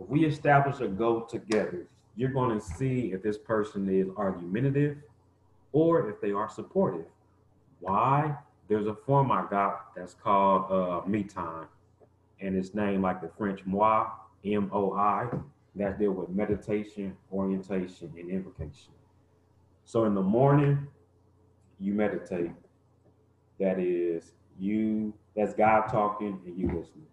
If 0.00 0.08
we 0.08 0.24
establish 0.24 0.80
a 0.80 0.88
goal 0.88 1.20
together, 1.20 1.86
you're 2.16 2.32
going 2.32 2.58
to 2.58 2.64
see 2.64 3.12
if 3.12 3.22
this 3.22 3.38
person 3.38 3.88
is 3.88 4.08
argumentative 4.16 4.96
or 5.70 6.10
if 6.10 6.20
they 6.20 6.32
are 6.32 6.48
supportive. 6.48 7.06
Why? 7.78 8.34
There's 8.66 8.88
a 8.88 8.94
form 8.94 9.30
I 9.30 9.46
got 9.48 9.94
that's 9.94 10.14
called 10.14 10.72
uh, 10.72 11.06
Me 11.06 11.22
Time, 11.22 11.68
and 12.40 12.56
it's 12.56 12.74
named 12.74 13.02
like 13.02 13.20
the 13.20 13.30
French 13.38 13.64
moi, 13.64 14.08
M 14.44 14.68
O 14.72 14.94
I, 14.94 15.28
that 15.76 16.00
deal 16.00 16.10
with 16.10 16.28
meditation, 16.30 17.16
orientation, 17.32 18.10
and 18.18 18.28
invocation. 18.28 18.94
So 19.84 20.06
in 20.06 20.14
the 20.16 20.22
morning, 20.22 20.88
you 21.78 21.94
meditate. 21.94 22.50
That 23.60 23.78
is 23.78 24.32
you, 24.58 25.14
that's 25.36 25.54
God 25.54 25.88
talking 25.88 26.40
and 26.46 26.58
you 26.58 26.66
listening. 26.68 27.06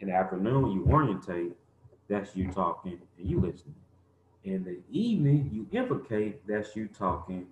In 0.00 0.08
the 0.08 0.14
afternoon, 0.14 0.72
you 0.72 0.84
orientate, 0.86 1.52
that's 2.08 2.34
you 2.34 2.50
talking 2.50 2.98
and 3.18 3.30
you 3.30 3.40
listening. 3.40 3.74
In 4.44 4.64
the 4.64 4.78
evening, 4.90 5.50
you 5.52 5.66
invocate, 5.78 6.46
that's 6.46 6.74
you 6.74 6.88
talking 6.88 7.46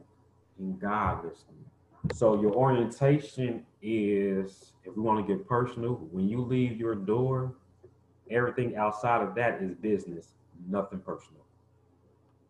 and 0.59 0.81
God 0.81 1.25
listening. 1.25 1.65
So 2.13 2.41
your 2.41 2.53
orientation 2.55 3.65
is, 3.83 4.73
if 4.85 4.97
we 4.97 5.03
want 5.03 5.27
to 5.27 5.35
get 5.35 5.47
personal, 5.47 5.95
when 6.11 6.29
you 6.29 6.41
leave 6.41 6.79
your 6.79 6.95
door, 6.95 7.53
everything 8.31 8.77
outside 8.77 9.23
of 9.23 9.35
that 9.35 9.61
is 9.63 9.75
business, 9.75 10.33
nothing 10.69 11.01
personal. 11.01 11.43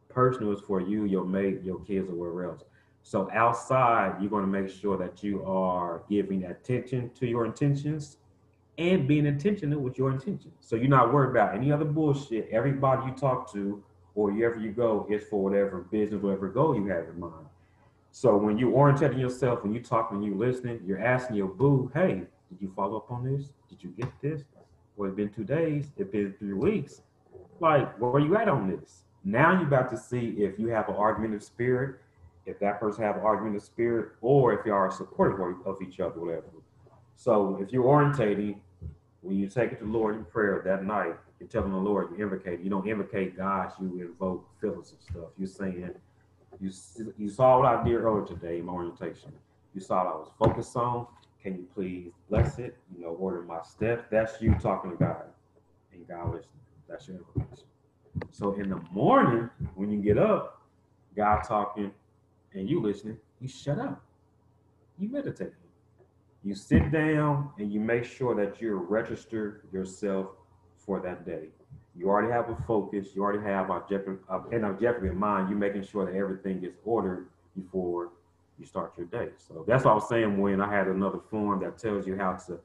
Personal 0.08 0.52
is 0.52 0.60
for 0.60 0.80
you, 0.80 1.04
your 1.04 1.24
mate, 1.24 1.62
your 1.62 1.80
kids, 1.80 2.08
or 2.08 2.14
wherever 2.14 2.44
else. 2.44 2.62
So 3.06 3.30
outside, 3.32 4.16
you're 4.20 4.28
going 4.28 4.42
to 4.42 4.50
make 4.50 4.68
sure 4.68 4.96
that 4.96 5.22
you 5.22 5.44
are 5.44 6.02
giving 6.10 6.46
attention 6.46 7.08
to 7.14 7.24
your 7.24 7.46
intentions 7.46 8.16
and 8.78 9.06
being 9.06 9.26
intentional 9.26 9.78
with 9.78 9.96
your 9.96 10.10
intentions. 10.10 10.54
So 10.58 10.74
you're 10.74 10.88
not 10.88 11.14
worried 11.14 11.30
about 11.30 11.54
any 11.54 11.70
other 11.70 11.84
bullshit. 11.84 12.48
Everybody 12.50 13.06
you 13.06 13.16
talk 13.16 13.52
to 13.52 13.80
or 14.16 14.32
wherever 14.32 14.58
you 14.58 14.72
go 14.72 15.06
is 15.08 15.22
for 15.22 15.40
whatever 15.40 15.82
business, 15.82 16.20
whatever 16.20 16.48
goal 16.48 16.74
you 16.74 16.88
have 16.88 17.06
in 17.06 17.20
mind. 17.20 17.46
So 18.10 18.36
when 18.36 18.58
you're 18.58 18.72
orienting 18.72 19.20
yourself, 19.20 19.62
when 19.62 19.72
you're 19.72 19.84
talking, 19.84 20.16
and 20.16 20.26
you 20.26 20.34
listening, 20.34 20.80
you're 20.84 20.98
asking 20.98 21.36
your 21.36 21.46
boo, 21.46 21.92
hey, 21.94 22.22
did 22.48 22.60
you 22.60 22.72
follow 22.74 22.96
up 22.96 23.12
on 23.12 23.22
this? 23.22 23.50
Did 23.68 23.84
you 23.84 23.90
get 23.90 24.10
this? 24.20 24.42
Well, 24.96 25.08
it's 25.08 25.16
been 25.16 25.30
two 25.30 25.44
days, 25.44 25.92
it's 25.96 26.10
been 26.10 26.34
three 26.40 26.54
weeks. 26.54 27.02
Like, 27.60 27.96
where 28.00 28.10
are 28.10 28.18
you 28.18 28.36
at 28.36 28.48
on 28.48 28.68
this? 28.68 29.04
Now 29.22 29.52
you're 29.52 29.68
about 29.68 29.90
to 29.90 29.96
see 29.96 30.30
if 30.38 30.58
you 30.58 30.66
have 30.70 30.88
an 30.88 30.96
argumentative 30.96 31.44
spirit, 31.44 32.00
if 32.46 32.58
that 32.60 32.80
person 32.80 33.02
have 33.02 33.16
an 33.16 33.22
argumentative 33.22 33.66
spirit, 33.66 34.12
or 34.20 34.52
if 34.52 34.64
you 34.64 34.72
are 34.72 34.90
supportive 34.90 35.40
of 35.66 35.82
each 35.82 36.00
other, 36.00 36.20
whatever. 36.20 36.44
So 37.16 37.58
if 37.60 37.72
you're 37.72 37.84
orientating, 37.84 38.58
when 39.22 39.36
you 39.36 39.48
take 39.48 39.72
it 39.72 39.78
to 39.80 39.84
the 39.84 39.90
Lord 39.90 40.16
in 40.16 40.24
prayer 40.24 40.62
that 40.64 40.84
night, 40.84 41.16
you're 41.40 41.48
telling 41.48 41.72
the 41.72 41.76
Lord, 41.76 42.08
you 42.16 42.22
invocate. 42.22 42.60
You 42.60 42.70
don't 42.70 42.86
invocate 42.86 43.36
God, 43.36 43.72
you 43.80 44.00
invoke 44.00 44.48
feelings 44.60 44.92
and 44.92 45.00
stuff. 45.00 45.30
You're 45.36 45.48
saying, 45.48 45.90
you, 46.60 46.70
you 47.18 47.28
saw 47.28 47.58
what 47.58 47.66
I 47.66 47.84
did 47.84 47.94
earlier 47.94 48.24
today 48.24 48.58
in 48.58 48.66
my 48.66 48.72
orientation. 48.72 49.32
You 49.74 49.80
saw 49.80 50.04
what 50.04 50.14
I 50.14 50.16
was 50.16 50.30
focused 50.38 50.76
on. 50.76 51.06
Can 51.42 51.54
you 51.56 51.66
please 51.74 52.12
bless 52.30 52.58
it? 52.58 52.76
You 52.94 53.02
know, 53.02 53.10
order 53.10 53.42
my 53.42 53.62
steps. 53.62 54.04
That's 54.10 54.40
you 54.40 54.54
talking 54.60 54.92
to 54.92 54.96
God 54.96 55.24
and 55.92 56.06
God 56.08 56.32
listening. 56.32 56.60
That's 56.88 57.06
your 57.08 57.18
information. 57.18 57.66
So 58.30 58.54
in 58.54 58.70
the 58.70 58.80
morning, 58.90 59.50
when 59.74 59.90
you 59.90 59.98
get 60.00 60.18
up, 60.18 60.62
God 61.14 61.42
talking 61.42 61.92
and 62.56 62.68
you 62.68 62.80
listening, 62.80 63.18
you 63.40 63.48
shut 63.48 63.78
up. 63.78 64.02
You 64.98 65.08
meditate. 65.10 65.52
You 66.42 66.54
sit 66.54 66.90
down 66.90 67.50
and 67.58 67.72
you 67.72 67.80
make 67.80 68.04
sure 68.04 68.34
that 68.34 68.60
you 68.60 68.74
register 68.76 69.64
yourself 69.72 70.28
for 70.78 71.00
that 71.00 71.26
day. 71.26 71.48
You 71.94 72.08
already 72.08 72.32
have 72.32 72.48
a 72.50 72.56
focus. 72.66 73.08
You 73.14 73.22
already 73.22 73.44
have 73.44 73.70
objective, 73.70 74.18
an 74.52 74.64
objective 74.64 75.04
in 75.04 75.16
mind. 75.16 75.50
You're 75.50 75.58
making 75.58 75.84
sure 75.84 76.06
that 76.06 76.16
everything 76.16 76.64
is 76.64 76.74
ordered 76.84 77.28
before 77.54 78.10
you 78.58 78.64
start 78.64 78.92
your 78.96 79.06
day. 79.06 79.30
So 79.36 79.64
that's 79.66 79.84
what 79.84 79.92
I 79.92 79.94
was 79.94 80.08
saying 80.08 80.38
when 80.38 80.60
I 80.60 80.70
had 80.70 80.88
another 80.88 81.20
form 81.30 81.60
that 81.60 81.78
tells 81.78 82.06
you 82.06 82.16
how 82.16 82.34
to 82.46 82.58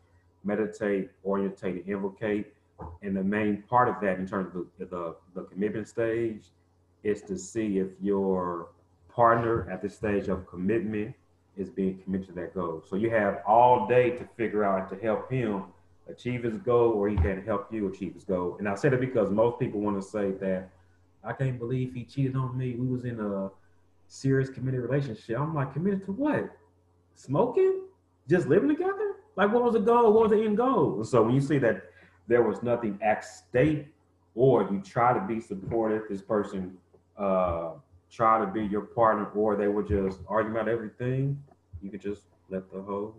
meditate, 0.44 1.10
orientate, 1.26 1.86
and 1.86 1.88
invocate. 1.88 2.54
And 3.02 3.16
the 3.16 3.24
main 3.24 3.64
part 3.64 3.89
of 3.89 3.96
that, 4.02 4.20
in 4.20 4.28
terms 4.28 4.56
of 4.56 4.66
the, 4.80 4.86
the, 4.86 5.16
the 5.36 5.44
commitment 5.44 5.88
stage, 5.88 6.46
is 7.04 7.22
to 7.24 7.38
see 7.38 7.80
if 7.80 7.88
your 8.02 8.70
partner 9.14 9.70
at 9.70 9.82
the 9.82 9.89
stage 9.89 10.28
of 10.28 10.47
commitment 10.47 11.16
is 11.57 11.70
being 11.70 11.99
committed 12.03 12.28
to 12.28 12.34
that 12.34 12.53
goal. 12.53 12.84
So 12.88 12.95
you 12.95 13.09
have 13.09 13.41
all 13.45 13.88
day 13.88 14.12
to 14.12 14.26
figure 14.38 14.64
out 14.64 14.89
to 14.89 14.95
help 14.95 15.32
him 15.32 15.66
achieve 16.09 16.43
his 16.43 16.57
goal 16.57 16.91
or 16.93 17.09
he 17.09 17.16
can 17.16 17.43
help 17.45 17.72
you 17.74 17.88
achieve 17.88 18.14
his 18.14 18.24
goal. 18.24 18.55
And 18.59 18.68
I 18.68 18.76
said 18.76 18.93
it 18.93 18.99
because 18.99 19.30
most 19.30 19.59
people 19.59 19.80
want 19.80 20.01
to 20.01 20.07
say 20.07 20.32
that 20.32 20.70
I 21.24 21.34
can't 21.34 21.59
believe 21.59 21.93
he 21.93 22.03
cheated 22.03 22.36
on 22.36 22.57
me. 22.57 22.76
We 22.76 22.88
was 22.88 23.05
in 23.05 23.20
a 23.20 23.49
serious 24.07 24.49
committed 24.49 24.82
relationship. 24.82 25.39
I'm 25.39 25.53
like, 25.53 25.74
committed 25.74 26.05
to 26.05 26.12
what? 26.12 26.49
Smoking? 27.16 27.82
Just 28.30 28.47
living 28.47 28.70
together? 28.70 29.16
Like 29.36 29.51
what 29.53 29.64
was 29.64 29.74
the 29.74 29.80
goal? 29.80 30.14
What 30.14 30.24
was 30.24 30.32
the 30.32 30.43
end 30.43 30.57
goal? 30.57 31.03
So 31.03 31.24
when 31.24 31.34
you 31.34 31.41
see 31.41 31.57
that 31.59 31.84
there 32.28 32.43
was 32.43 32.64
nothing 32.64 32.97
at 33.01 33.24
stake 33.24 33.88
or 34.36 34.64
you 34.72 34.82
try 34.82 35.14
to 35.14 35.22
be 35.26 35.39
supportive, 35.39 36.03
this 36.09 36.22
person 36.22 36.78
uh 37.18 37.72
try 38.12 38.39
to 38.39 38.47
be 38.47 38.66
your 38.66 38.82
partner 38.82 39.26
or 39.32 39.55
they 39.55 39.68
would 39.68 39.88
just 39.88 40.20
argue 40.28 40.51
about 40.51 40.68
everything, 40.68 41.41
you 41.82 41.89
could 41.89 42.01
just 42.01 42.24
let 42.49 42.72
the 42.72 42.82
whole 42.82 43.16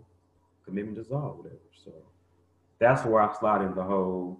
commitment 0.65 0.97
dissolve, 0.97 1.37
whatever. 1.37 1.57
So 1.73 1.91
that's 2.79 3.03
where 3.03 3.21
I 3.21 3.33
slide 3.33 3.61
in 3.63 3.73
the 3.73 3.83
whole 3.83 4.39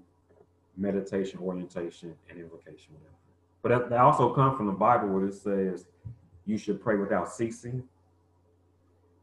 meditation, 0.78 1.40
orientation, 1.40 2.16
and 2.30 2.40
invocation. 2.40 2.94
whatever. 2.94 3.14
But 3.62 3.90
that 3.90 4.00
also 4.00 4.34
comes 4.34 4.58
from 4.58 4.68
the 4.68 4.74
Bible 4.74 5.08
where 5.10 5.26
it 5.26 5.34
says 5.34 5.86
you 6.46 6.58
should 6.58 6.82
pray 6.82 6.98
without 6.98 7.32
ceasing. 7.32 7.84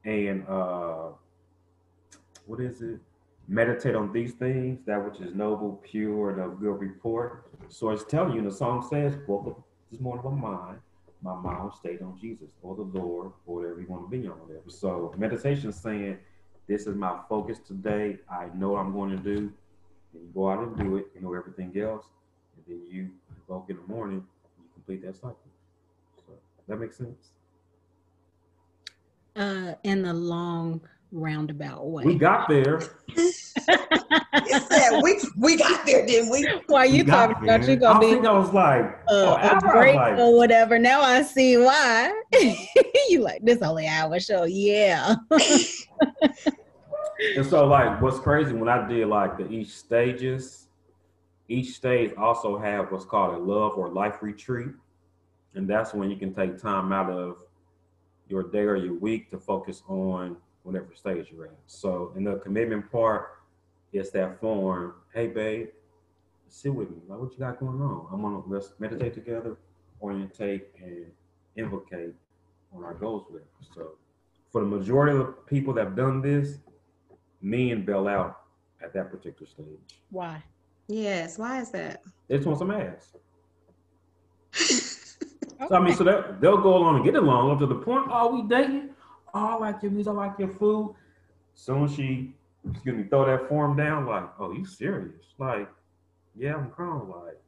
And 0.05 0.47
uh, 0.49 1.09
what 2.47 2.61
is 2.61 2.83
it? 2.83 2.99
Meditate 3.47 3.95
on 3.95 4.13
these 4.13 4.33
things, 4.33 4.81
that 4.87 5.05
which 5.05 5.21
is 5.21 5.35
noble, 5.35 5.81
pure, 5.85 6.31
and 6.31 6.41
of 6.41 6.61
good 6.61 6.81
report. 6.81 7.51
So 7.69 7.91
it's 7.91 8.05
telling 8.05 8.35
you, 8.35 8.43
the 8.43 8.51
song 8.51 8.87
says, 8.89 9.17
woke 9.27 9.49
up 9.49 9.63
this 9.91 10.01
morning 10.01 10.25
of 10.25 10.33
my 10.33 10.51
mind, 10.51 10.79
my 11.23 11.35
mind 11.35 11.73
stayed 11.75 12.03
on 12.03 12.19
Jesus 12.19 12.51
or 12.63 12.75
the 12.75 12.83
Lord, 12.83 13.33
or 13.47 13.57
whatever 13.57 13.81
you 13.81 13.87
want 13.87 14.11
to 14.11 14.17
be 14.17 14.27
on, 14.27 14.35
whatever. 14.35 14.69
So 14.69 15.15
meditation 15.17 15.73
saying, 15.73 16.19
this 16.67 16.87
is 16.87 16.95
my 16.95 17.19
focus 17.29 17.59
today. 17.59 18.19
I 18.31 18.47
know 18.55 18.71
what 18.71 18.81
I'm 18.81 18.93
going 18.93 19.11
to 19.11 19.17
do. 19.17 19.53
And 20.13 20.23
you 20.23 20.31
go 20.35 20.51
out 20.51 20.61
and 20.61 20.77
do 20.77 20.97
it. 20.97 21.07
You 21.15 21.21
know 21.21 21.35
everything 21.35 21.77
else. 21.81 22.07
And 22.57 22.65
then 22.67 22.87
you 22.91 23.11
go 23.49 23.65
in 23.69 23.77
the 23.77 23.83
morning, 23.93 24.25
you 24.59 24.65
complete 24.73 25.05
that 25.05 25.17
cycle. 25.17 25.37
So 26.17 26.33
that 26.69 26.77
makes 26.79 26.97
sense. 26.97 27.31
Uh, 29.37 29.75
in 29.85 30.03
the 30.03 30.13
long 30.13 30.81
roundabout 31.13 31.87
way. 31.87 32.05
We 32.05 32.15
got 32.15 32.49
there. 32.49 32.81
said 32.81 32.91
we 35.03 35.21
we 35.37 35.57
got 35.57 35.85
there, 35.87 36.07
didn't 36.07 36.31
we? 36.31 36.47
Why 36.67 36.85
you 36.85 37.05
talking 37.05 37.43
about 37.43 37.69
you 37.69 37.77
gonna 37.77 37.99
I 37.99 38.21
be? 38.21 38.27
I 38.27 38.33
was 38.33 38.53
like, 38.53 38.85
uh, 39.09 39.11
oh, 39.11 39.37
a 39.37 39.61
break 39.61 39.97
like, 39.97 40.19
or 40.19 40.37
whatever. 40.37 40.79
Now 40.79 41.03
I 41.03 41.23
see 41.23 41.57
why. 41.57 42.13
you 43.09 43.21
like 43.21 43.45
this 43.45 43.63
only 43.63 43.87
hour 43.87 44.21
show, 44.21 44.45
yeah. 44.45 45.17
and 47.37 47.47
so 47.47 47.67
like 47.67 48.01
what's 48.01 48.19
crazy 48.19 48.53
when 48.53 48.69
I 48.69 48.87
did 48.87 49.09
like 49.09 49.39
the 49.39 49.51
each 49.51 49.71
stages, 49.71 50.67
each 51.49 51.75
stage 51.75 52.13
also 52.17 52.59
have 52.59 52.93
what's 52.93 53.05
called 53.05 53.35
a 53.35 53.39
love 53.39 53.73
or 53.77 53.89
life 53.89 54.23
retreat. 54.23 54.71
And 55.55 55.69
that's 55.69 55.93
when 55.93 56.11
you 56.11 56.17
can 56.17 56.33
take 56.33 56.59
time 56.59 56.93
out 56.93 57.11
of 57.11 57.39
your 58.29 58.45
day 58.45 58.61
or 58.61 58.77
your 58.77 58.95
week 58.95 59.31
to 59.31 59.39
focus 59.39 59.83
on 59.89 60.37
whatever 60.63 60.89
stage 60.95 61.29
you're 61.33 61.47
at. 61.47 61.59
So 61.67 62.13
in 62.17 62.25
the 62.25 62.37
commitment 62.37 62.91
part, 62.91 63.39
it's 63.93 64.11
that 64.11 64.41
form, 64.41 64.95
hey 65.15 65.27
babe, 65.29 65.69
sit 66.49 66.75
with 66.75 66.91
me. 66.91 66.97
Like 67.09 67.19
what 67.19 67.33
you 67.33 67.39
got 67.39 67.59
going 67.59 67.81
on? 67.81 68.07
I'm 68.13 68.23
gonna 68.23 68.43
let's 68.47 68.73
meditate 68.79 69.15
together, 69.15 69.57
orientate 70.01 70.69
and 70.81 71.07
invocate 71.57 72.15
on 72.75 72.85
our 72.85 72.95
goals 72.95 73.27
with. 73.31 73.43
So 73.75 73.93
for 74.53 74.61
the 74.61 74.67
majority 74.67 75.17
of 75.17 75.27
the 75.27 75.33
people 75.47 75.75
that 75.75 75.85
have 75.85 75.97
done 75.97 76.21
this, 76.21 76.59
men 77.41 77.85
bail 77.85 78.07
out 78.09 78.43
at 78.83 78.93
that 78.95 79.11
particular 79.11 79.47
stage. 79.47 80.01
Why? 80.11 80.43
Yes, 80.89 81.39
why 81.39 81.61
is 81.61 81.71
that? 81.71 82.03
They 82.29 82.37
just 82.37 82.47
want 82.47 82.59
some 82.59 82.71
ass. 82.71 83.13
So 85.69 85.77
I 85.77 85.81
mean, 85.81 85.95
so 85.95 86.05
that 86.05 86.41
they'll 86.41 86.57
go 86.57 86.75
along 86.75 86.97
and 86.97 87.05
get 87.05 87.15
along 87.17 87.51
up 87.51 87.59
to 87.59 87.67
the 87.67 87.75
point. 87.75 88.07
Oh, 88.11 88.35
we 88.35 88.49
dating. 88.49 88.91
Oh, 89.35 89.47
I 89.47 89.57
like 89.57 89.83
your 89.83 89.93
music. 89.93 90.11
I 90.13 90.15
like 90.15 90.39
your 90.39 90.49
food. 90.49 90.95
Soon 91.55 91.89
she, 91.89 92.35
excuse 92.71 92.97
me, 92.97 93.05
throw 93.05 93.27
that 93.27 93.49
form 93.49 93.77
down. 93.77 94.07
Like, 94.07 94.29
oh, 94.39 94.53
you 94.53 94.65
serious? 94.65 95.35
Like, 95.39 95.69
yeah, 96.37 96.55
I'm 96.55 96.71
grown. 96.71 97.11
Like, 97.11 97.41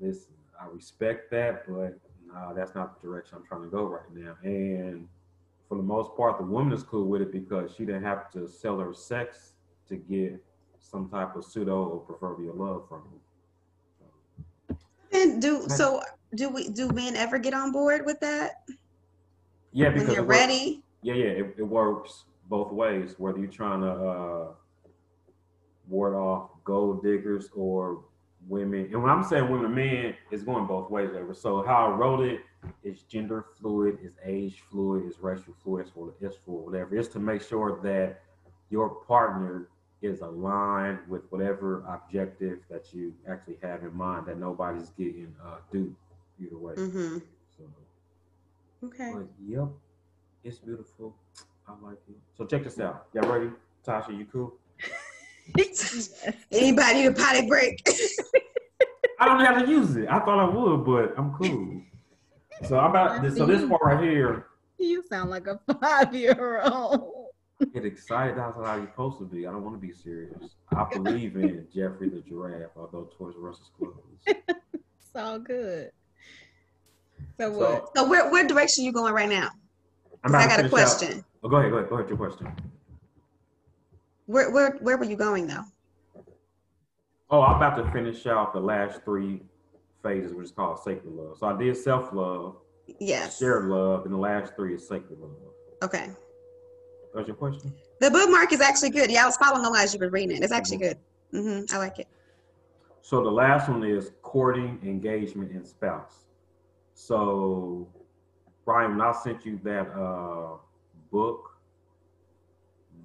listen, 0.00 0.34
I 0.60 0.66
respect 0.72 1.30
that, 1.30 1.66
but 1.66 1.98
nah, 2.26 2.52
that's 2.52 2.74
not 2.74 3.00
the 3.00 3.06
direction 3.06 3.38
I'm 3.38 3.46
trying 3.46 3.62
to 3.62 3.68
go 3.68 3.84
right 3.84 4.14
now. 4.14 4.36
And 4.42 5.08
for 5.68 5.76
the 5.76 5.82
most 5.82 6.16
part, 6.16 6.38
the 6.38 6.44
woman 6.44 6.72
is 6.72 6.82
cool 6.82 7.06
with 7.06 7.22
it 7.22 7.32
because 7.32 7.74
she 7.76 7.84
didn't 7.84 8.04
have 8.04 8.30
to 8.32 8.46
sell 8.48 8.78
her 8.78 8.92
sex 8.92 9.54
to 9.88 9.96
get 9.96 10.42
some 10.78 11.08
type 11.08 11.36
of 11.36 11.44
pseudo 11.44 11.84
or 11.84 12.00
proverbial 12.00 12.54
love 12.54 12.88
from 12.88 13.02
him. 13.02 14.78
And 15.12 15.42
do 15.42 15.68
so? 15.68 16.02
Do 16.34 16.48
we? 16.48 16.70
Do 16.70 16.88
men 16.88 17.16
ever 17.16 17.38
get 17.38 17.54
on 17.54 17.72
board 17.72 18.06
with 18.06 18.18
that 18.20 18.64
Yeah, 19.72 19.88
when 19.88 19.98
because 19.98 20.14
they're 20.14 20.22
works- 20.24 20.38
ready? 20.38 20.82
Yeah, 21.02 21.14
yeah, 21.14 21.24
it, 21.26 21.54
it 21.58 21.62
works 21.62 22.24
both 22.48 22.72
ways. 22.72 23.14
Whether 23.18 23.38
you're 23.38 23.48
trying 23.48 23.80
to 23.80 23.90
uh, 23.90 24.46
ward 25.88 26.14
off 26.14 26.50
gold 26.64 27.02
diggers 27.02 27.48
or 27.56 28.04
women, 28.48 28.88
and 28.92 29.02
when 29.02 29.10
I'm 29.10 29.24
saying 29.24 29.50
women, 29.50 29.66
and 29.66 29.74
men, 29.74 30.14
it's 30.30 30.42
going 30.44 30.66
both 30.66 30.90
ways. 30.90 31.08
Whatever. 31.10 31.34
So 31.34 31.62
how 31.64 31.86
I 31.86 31.90
wrote 31.96 32.20
it 32.20 32.40
is 32.84 33.02
gender 33.02 33.46
fluid, 33.60 33.98
is 34.02 34.12
age 34.24 34.62
fluid, 34.70 35.08
is 35.08 35.18
racial 35.20 35.54
fluid, 35.62 35.86
it's 35.86 35.90
for 35.90 36.14
it's 36.20 36.36
for 36.36 36.66
whatever. 36.66 36.96
It's 36.96 37.08
to 37.08 37.18
make 37.18 37.42
sure 37.42 37.80
that 37.82 38.20
your 38.70 38.90
partner 38.90 39.68
is 40.02 40.20
aligned 40.20 40.98
with 41.08 41.22
whatever 41.30 41.84
objective 41.88 42.60
that 42.70 42.92
you 42.92 43.14
actually 43.28 43.58
have 43.62 43.82
in 43.82 43.94
mind. 43.96 44.26
That 44.26 44.38
nobody's 44.38 44.90
getting 44.90 45.34
uh, 45.44 45.56
duped 45.72 45.96
either 46.40 46.58
way. 46.58 46.74
Mm-hmm. 46.74 47.18
So. 48.82 48.88
Okay. 48.88 49.12
But 49.14 49.26
yep, 49.46 49.68
it's 50.44 50.58
beautiful. 50.58 51.14
I 51.68 51.72
like 51.82 51.98
it. 52.08 52.16
So 52.36 52.44
check 52.44 52.64
this 52.64 52.80
out. 52.80 53.06
Y'all 53.14 53.30
ready? 53.30 53.50
Tasha, 53.86 54.16
you 54.16 54.26
cool? 54.32 54.54
Yes. 55.56 56.12
Anybody 56.52 57.08
with 57.08 57.16
potty 57.16 57.46
break? 57.46 57.80
I 59.20 59.24
don't 59.26 59.38
know 59.38 59.44
how 59.44 59.62
to 59.62 59.70
use 59.70 59.94
it. 59.96 60.08
I 60.08 60.18
thought 60.18 60.40
I 60.40 60.48
would, 60.48 60.84
but 60.84 61.14
I'm 61.16 61.32
cool. 61.34 61.80
So 62.68 62.78
I'm 62.78 62.90
about 62.90 63.22
this. 63.22 63.36
So 63.36 63.46
this 63.46 63.68
part 63.68 63.82
right 63.82 64.02
here, 64.02 64.46
You 64.78 65.02
sound 65.08 65.30
like 65.30 65.46
a 65.46 65.60
five 65.80 66.12
year 66.14 66.60
old. 66.64 67.28
get 67.72 67.84
excited. 67.84 68.36
That's 68.36 68.56
how 68.56 68.76
you're 68.76 68.86
supposed 68.86 69.18
to 69.18 69.24
be. 69.24 69.46
I 69.46 69.52
don't 69.52 69.62
want 69.64 69.80
to 69.80 69.84
be 69.86 69.92
serious. 69.92 70.56
I 70.70 70.84
believe 70.92 71.36
in 71.36 71.66
Geoffrey 71.72 72.08
the 72.08 72.20
giraffe, 72.20 72.70
although 72.76 73.08
Toys 73.16 73.34
R 73.40 73.50
Us 73.50 73.60
is 73.60 73.70
closed. 73.78 74.42
It's 74.74 75.14
all 75.16 75.38
good. 75.38 75.92
So 77.38 77.50
what? 77.50 77.88
So 77.96 78.02
so 78.02 78.08
where 78.08 78.30
what 78.30 78.48
direction 78.48 78.84
you 78.84 78.92
going 78.92 79.12
right 79.12 79.28
now? 79.28 79.50
I 80.24 80.28
got 80.30 80.64
a 80.64 80.68
question. 80.68 81.24
Oh, 81.42 81.48
go 81.48 81.56
ahead. 81.56 81.70
Go 81.70 81.78
ahead. 81.78 81.90
Go 81.90 81.96
ahead. 81.96 82.08
Your 82.08 82.18
question. 82.18 82.52
Where 84.26 84.50
where 84.50 84.78
where 84.80 84.96
were 84.96 85.04
you 85.04 85.16
going 85.16 85.46
though? 85.46 85.64
Oh, 87.30 87.42
I'm 87.42 87.56
about 87.56 87.76
to 87.76 87.90
finish 87.92 88.26
out 88.26 88.52
the 88.52 88.60
last 88.60 89.02
three 89.04 89.40
phases, 90.02 90.34
which 90.34 90.46
is 90.46 90.52
called 90.52 90.78
sacred 90.78 91.12
love. 91.12 91.38
So 91.38 91.46
I 91.46 91.56
did 91.56 91.76
self 91.76 92.12
love, 92.12 92.56
Yes. 93.00 93.38
shared 93.38 93.64
love, 93.64 94.04
and 94.04 94.12
the 94.12 94.18
last 94.18 94.54
three 94.54 94.74
is 94.74 94.86
sacred 94.86 95.18
love. 95.18 95.30
Okay. 95.82 96.10
That's 97.14 97.26
your 97.26 97.36
question? 97.36 97.72
The 98.00 98.10
bookmark 98.10 98.52
is 98.52 98.60
actually 98.60 98.90
good. 98.90 99.10
Yeah, 99.10 99.24
I 99.24 99.26
was 99.26 99.36
following 99.36 99.64
along 99.64 99.76
as 99.76 99.92
you 99.92 100.00
were 100.00 100.08
reading 100.08 100.36
it. 100.36 100.42
It's 100.42 100.52
actually 100.52 100.78
good. 100.78 100.98
Mm-hmm. 101.32 101.74
I 101.74 101.78
like 101.78 101.98
it. 101.98 102.08
So 103.02 103.22
the 103.22 103.30
last 103.30 103.68
one 103.68 103.84
is 103.84 104.12
courting, 104.22 104.78
engagement, 104.82 105.50
and 105.52 105.66
spouse. 105.66 106.26
So, 107.04 107.88
Brian, 108.64 108.92
when 108.92 109.00
I 109.00 109.10
sent 109.10 109.44
you 109.44 109.58
that 109.64 109.90
uh, 109.90 110.58
book, 111.10 111.56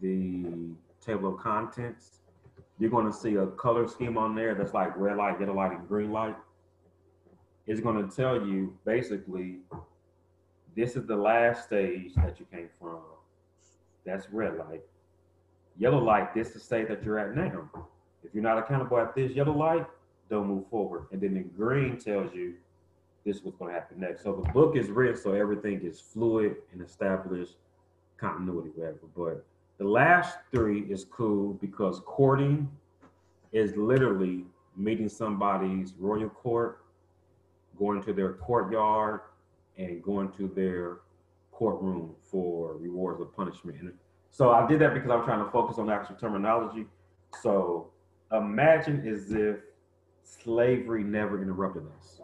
the 0.01 0.45
table 1.03 1.33
of 1.33 1.39
contents, 1.39 2.19
you're 2.77 2.91
going 2.91 3.07
to 3.07 3.13
see 3.13 3.35
a 3.37 3.47
color 3.47 3.87
scheme 3.87 4.15
on 4.15 4.35
there 4.35 4.53
that's 4.53 4.75
like 4.75 4.95
red 4.95 5.17
light, 5.17 5.39
yellow 5.39 5.55
light, 5.55 5.71
and 5.71 5.87
green 5.87 6.11
light. 6.11 6.35
It's 7.65 7.81
going 7.81 8.07
to 8.07 8.15
tell 8.15 8.35
you 8.35 8.77
basically 8.85 9.61
this 10.75 10.95
is 10.95 11.07
the 11.07 11.15
last 11.15 11.63
stage 11.63 12.13
that 12.17 12.39
you 12.39 12.45
came 12.51 12.69
from. 12.79 12.99
That's 14.05 14.29
red 14.29 14.57
light. 14.57 14.83
Yellow 15.79 16.03
light, 16.03 16.35
this 16.35 16.49
is 16.49 16.53
the 16.53 16.59
state 16.59 16.87
that 16.89 17.03
you're 17.03 17.17
at 17.17 17.35
now. 17.35 17.67
If 18.23 18.35
you're 18.35 18.43
not 18.43 18.59
accountable 18.59 18.99
at 18.99 19.15
this 19.15 19.31
yellow 19.31 19.57
light, 19.57 19.87
don't 20.29 20.47
move 20.47 20.67
forward. 20.69 21.07
And 21.11 21.19
then 21.19 21.33
the 21.33 21.39
green 21.39 21.97
tells 21.97 22.31
you 22.35 22.53
this 23.27 23.37
is 23.37 23.43
what's 23.43 23.57
going 23.57 23.73
to 23.73 23.79
happen 23.79 23.99
next. 23.99 24.23
So 24.23 24.41
the 24.41 24.49
book 24.53 24.77
is 24.77 24.87
written 24.87 25.17
so 25.17 25.33
everything 25.33 25.81
is 25.83 25.99
fluid 25.99 26.55
and 26.71 26.81
established 26.81 27.57
continuity, 28.17 28.69
whatever. 28.73 28.99
But 29.15 29.45
the 29.77 29.83
last 29.83 30.37
three 30.49 30.81
is 30.83 31.03
cool 31.03 31.53
because 31.55 32.01
courting 32.05 32.71
is 33.51 33.75
literally 33.75 34.45
meeting 34.77 35.09
somebody's 35.09 35.93
royal 35.99 36.29
court, 36.29 36.85
going 37.77 38.01
to 38.03 38.13
their 38.13 38.33
courtyard, 38.33 39.19
and 39.77 40.01
going 40.01 40.31
to 40.31 40.47
their 40.55 40.99
courtroom 41.51 42.15
for 42.23 42.77
rewards 42.77 43.19
or 43.19 43.25
punishment. 43.25 43.93
So 44.31 44.51
I 44.51 44.65
did 44.67 44.79
that 44.79 44.93
because 44.93 45.11
I'm 45.11 45.25
trying 45.25 45.43
to 45.43 45.51
focus 45.51 45.77
on 45.79 45.89
actual 45.89 46.15
terminology. 46.15 46.85
So 47.41 47.89
imagine 48.31 49.05
as 49.05 49.31
if 49.31 49.57
slavery 50.23 51.03
never 51.03 51.41
interrupted 51.41 51.83
us. 51.99 52.21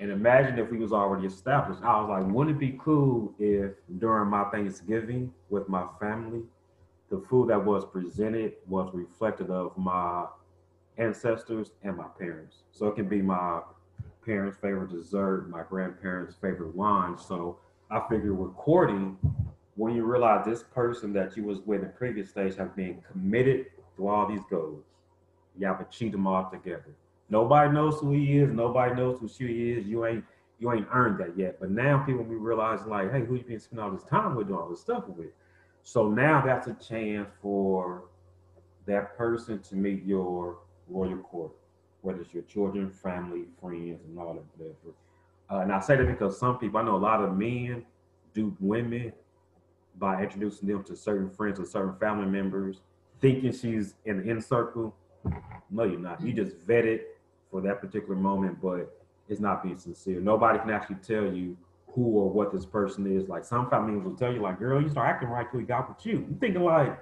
And 0.00 0.10
imagine 0.10 0.58
if 0.58 0.70
we 0.70 0.78
was 0.78 0.94
already 0.94 1.26
established. 1.26 1.82
I 1.82 2.00
was 2.00 2.08
like, 2.08 2.32
wouldn't 2.32 2.56
it 2.56 2.58
be 2.58 2.78
cool 2.82 3.34
if 3.38 3.72
during 3.98 4.30
my 4.30 4.44
Thanksgiving 4.44 5.30
with 5.50 5.68
my 5.68 5.86
family, 6.00 6.40
the 7.10 7.20
food 7.28 7.50
that 7.50 7.62
was 7.62 7.84
presented 7.84 8.54
was 8.66 8.88
reflective 8.94 9.50
of 9.50 9.76
my 9.76 10.24
ancestors 10.96 11.72
and 11.82 11.98
my 11.98 12.06
parents. 12.18 12.62
So 12.70 12.86
it 12.86 12.94
can 12.96 13.08
be 13.08 13.20
my 13.20 13.60
parents' 14.24 14.56
favorite 14.56 14.90
dessert, 14.90 15.50
my 15.50 15.64
grandparents' 15.68 16.34
favorite 16.40 16.74
wine. 16.74 17.18
So 17.18 17.58
I 17.90 18.00
figure 18.08 18.32
with 18.32 18.54
courting, 18.54 19.18
when 19.76 19.94
you 19.94 20.04
realize 20.04 20.46
this 20.46 20.62
person 20.62 21.12
that 21.12 21.36
you 21.36 21.44
was 21.44 21.60
with 21.60 21.82
in 21.82 21.92
previous 21.92 22.30
stage 22.30 22.56
have 22.56 22.74
been 22.74 23.02
committed 23.12 23.66
to 23.96 24.08
all 24.08 24.26
these 24.26 24.44
goals, 24.48 24.84
you 25.58 25.66
have 25.66 25.78
to 25.78 25.98
cheat 25.98 26.12
them 26.12 26.26
all 26.26 26.48
together. 26.50 26.94
Nobody 27.30 27.72
knows 27.72 28.00
who 28.00 28.10
he 28.12 28.38
is. 28.38 28.52
Nobody 28.52 28.94
knows 28.94 29.18
who 29.20 29.28
she 29.28 29.72
is. 29.72 29.86
You 29.86 30.04
ain't 30.04 30.24
you 30.58 30.72
ain't 30.72 30.86
earned 30.92 31.18
that 31.20 31.38
yet. 31.38 31.58
But 31.58 31.70
now 31.70 32.04
people 32.04 32.22
be 32.22 32.34
realizing 32.34 32.88
like, 32.88 33.10
hey, 33.10 33.24
who 33.24 33.36
you 33.36 33.44
been 33.44 33.58
spending 33.58 33.82
all 33.82 33.90
this 33.90 34.04
time 34.04 34.34
with, 34.34 34.48
doing 34.48 34.60
all 34.60 34.68
this 34.68 34.80
stuff 34.80 35.04
with? 35.08 35.30
So 35.82 36.08
now 36.08 36.42
that's 36.44 36.66
a 36.66 36.74
chance 36.74 37.30
for 37.40 38.04
that 38.86 39.16
person 39.16 39.60
to 39.60 39.76
meet 39.76 40.04
your 40.04 40.58
royal 40.86 41.16
court, 41.18 41.52
whether 42.02 42.20
it's 42.20 42.34
your 42.34 42.42
children, 42.42 42.90
family, 42.90 43.44
friends, 43.58 44.00
and 44.06 44.18
all 44.18 44.34
that 44.34 44.44
whatever. 44.56 44.94
Uh, 45.50 45.62
and 45.62 45.72
I 45.72 45.80
say 45.80 45.96
that 45.96 46.06
because 46.06 46.38
some 46.38 46.58
people, 46.58 46.78
I 46.78 46.82
know 46.82 46.96
a 46.96 46.98
lot 46.98 47.22
of 47.22 47.36
men 47.36 47.84
dupe 48.34 48.56
women 48.60 49.12
by 49.98 50.22
introducing 50.22 50.68
them 50.68 50.84
to 50.84 50.94
certain 50.94 51.30
friends 51.30 51.58
or 51.58 51.64
certain 51.64 51.94
family 51.98 52.26
members, 52.26 52.82
thinking 53.20 53.52
she's 53.52 53.94
in 54.04 54.18
the 54.18 54.30
inner 54.30 54.40
circle. 54.40 54.94
No, 55.70 55.84
you're 55.84 55.98
not. 55.98 56.20
You 56.22 56.32
just 56.32 56.58
vetted 56.66 57.00
for 57.50 57.60
that 57.62 57.80
particular 57.80 58.14
moment, 58.14 58.60
but 58.60 58.96
it's 59.28 59.40
not 59.40 59.62
being 59.62 59.78
sincere. 59.78 60.20
Nobody 60.20 60.58
can 60.58 60.70
actually 60.70 60.96
tell 60.96 61.24
you 61.24 61.56
who 61.88 62.02
or 62.02 62.30
what 62.30 62.52
this 62.52 62.64
person 62.64 63.06
is. 63.06 63.28
Like 63.28 63.44
some 63.44 63.68
family 63.68 63.92
members 63.92 64.10
will 64.10 64.18
tell 64.18 64.32
you, 64.32 64.40
like, 64.40 64.58
girl, 64.58 64.80
you 64.80 64.88
start 64.88 65.08
acting 65.08 65.28
right 65.28 65.50
till 65.50 65.60
he 65.60 65.66
got 65.66 65.88
with 65.88 66.04
you. 66.06 66.26
You 66.28 66.36
thinking 66.38 66.62
like, 66.62 66.98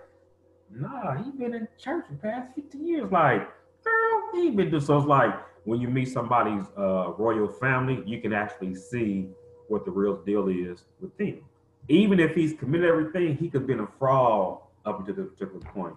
nah, 0.70 1.22
he 1.22 1.30
been 1.30 1.54
in 1.54 1.68
church 1.78 2.06
for 2.06 2.12
the 2.12 2.18
past 2.18 2.54
50 2.54 2.78
years. 2.78 3.10
Like, 3.10 3.48
girl, 3.84 4.22
he 4.34 4.50
been 4.50 4.70
doing 4.70 4.82
so 4.82 4.98
it's 4.98 5.06
like 5.06 5.34
when 5.64 5.80
you 5.80 5.88
meet 5.88 6.08
somebody's 6.08 6.64
uh, 6.78 7.12
royal 7.18 7.48
family, 7.48 8.02
you 8.06 8.20
can 8.20 8.32
actually 8.32 8.74
see 8.74 9.28
what 9.68 9.84
the 9.84 9.90
real 9.90 10.16
deal 10.16 10.48
is 10.48 10.84
with 11.00 11.16
them. 11.18 11.40
Even 11.88 12.20
if 12.20 12.34
he's 12.34 12.54
committed 12.54 12.88
everything, 12.88 13.36
he 13.36 13.48
could 13.48 13.62
have 13.62 13.66
been 13.66 13.80
a 13.80 13.88
fraud 13.98 14.60
up 14.86 15.00
until 15.00 15.14
this 15.14 15.32
particular 15.32 15.60
point. 15.72 15.94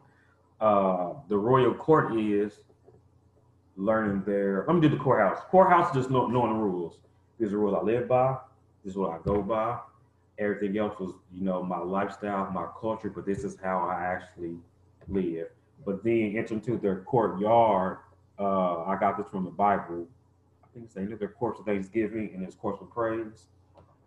Uh, 0.59 1.13
the 1.27 1.37
royal 1.37 1.73
court 1.73 2.17
is 2.17 2.59
learning 3.82 4.23
their. 4.25 4.65
Let 4.67 4.75
me 4.75 4.82
do 4.82 4.89
the 4.89 5.01
courthouse. 5.01 5.39
Courthouse 5.49 5.93
just 5.93 6.09
know, 6.09 6.27
knowing 6.27 6.53
the 6.53 6.59
rules. 6.59 6.99
These 7.39 7.49
are 7.49 7.51
the 7.51 7.57
rules 7.57 7.77
I 7.79 7.84
live 7.84 8.07
by. 8.07 8.38
This 8.84 8.91
is 8.91 8.97
what 8.97 9.11
I 9.11 9.17
go 9.23 9.41
by. 9.41 9.79
Everything 10.39 10.77
else 10.77 10.97
was, 10.99 11.13
you 11.34 11.43
know, 11.43 11.63
my 11.63 11.79
lifestyle, 11.79 12.49
my 12.51 12.67
culture, 12.79 13.09
but 13.09 13.25
this 13.25 13.43
is 13.43 13.57
how 13.61 13.79
I 13.79 14.03
actually 14.03 14.55
live. 15.07 15.47
But 15.86 16.03
then 16.03 16.36
enter 16.38 16.55
into 16.55 16.77
their 16.77 17.01
courtyard. 17.01 17.97
Uh, 18.39 18.84
I 18.84 18.97
got 18.99 19.17
this 19.17 19.27
from 19.27 19.45
the 19.45 19.51
Bible. 19.51 20.07
I 20.63 20.67
think 20.73 20.86
it's 20.86 20.93
saying 20.93 21.15
their 21.17 21.27
courts 21.27 21.59
of 21.59 21.65
Thanksgiving 21.65 22.32
and 22.34 22.45
his 22.45 22.55
courts 22.55 22.82
of 22.82 22.89
praise. 22.91 23.47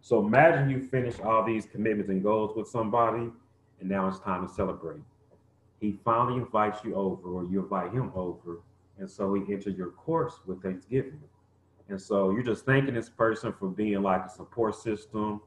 So 0.00 0.24
imagine 0.24 0.70
you 0.70 0.82
finish 0.88 1.18
all 1.20 1.44
these 1.44 1.66
commitments 1.66 2.10
and 2.10 2.22
goals 2.22 2.56
with 2.56 2.68
somebody, 2.68 3.30
and 3.80 3.88
now 3.88 4.08
it's 4.08 4.18
time 4.18 4.46
to 4.46 4.52
celebrate. 4.52 5.00
He 5.80 5.98
finally 6.04 6.38
invites 6.38 6.84
you 6.84 6.94
over, 6.94 7.28
or 7.28 7.44
you 7.44 7.60
invite 7.60 7.92
him 7.92 8.12
over, 8.14 8.60
and 8.98 9.10
so 9.10 9.34
he 9.34 9.52
enters 9.52 9.76
your 9.76 9.90
course 9.90 10.40
with 10.46 10.62
Thanksgiving. 10.62 11.20
And 11.88 12.00
so 12.00 12.30
you're 12.30 12.42
just 12.42 12.64
thanking 12.64 12.94
this 12.94 13.08
person 13.08 13.52
for 13.58 13.68
being 13.68 14.02
like 14.02 14.24
a 14.24 14.28
support 14.28 14.76
system. 14.76 15.40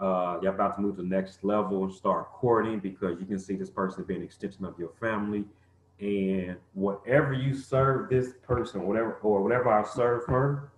Uh, 0.00 0.38
you're 0.42 0.52
about 0.52 0.76
to 0.76 0.82
move 0.82 0.96
to 0.96 1.02
the 1.02 1.08
next 1.08 1.44
level 1.44 1.84
and 1.84 1.92
start 1.92 2.32
courting 2.32 2.80
because 2.80 3.20
you 3.20 3.26
can 3.26 3.38
see 3.38 3.54
this 3.54 3.70
person 3.70 4.04
being 4.04 4.20
an 4.20 4.26
extension 4.26 4.64
of 4.64 4.78
your 4.78 4.90
family. 5.00 5.44
And 6.00 6.56
whatever 6.72 7.32
you 7.32 7.54
serve 7.54 8.10
this 8.10 8.32
person, 8.42 8.82
whatever 8.82 9.12
or 9.22 9.42
whatever 9.42 9.68
I 9.70 9.84
serve 9.84 10.24
her 10.26 10.72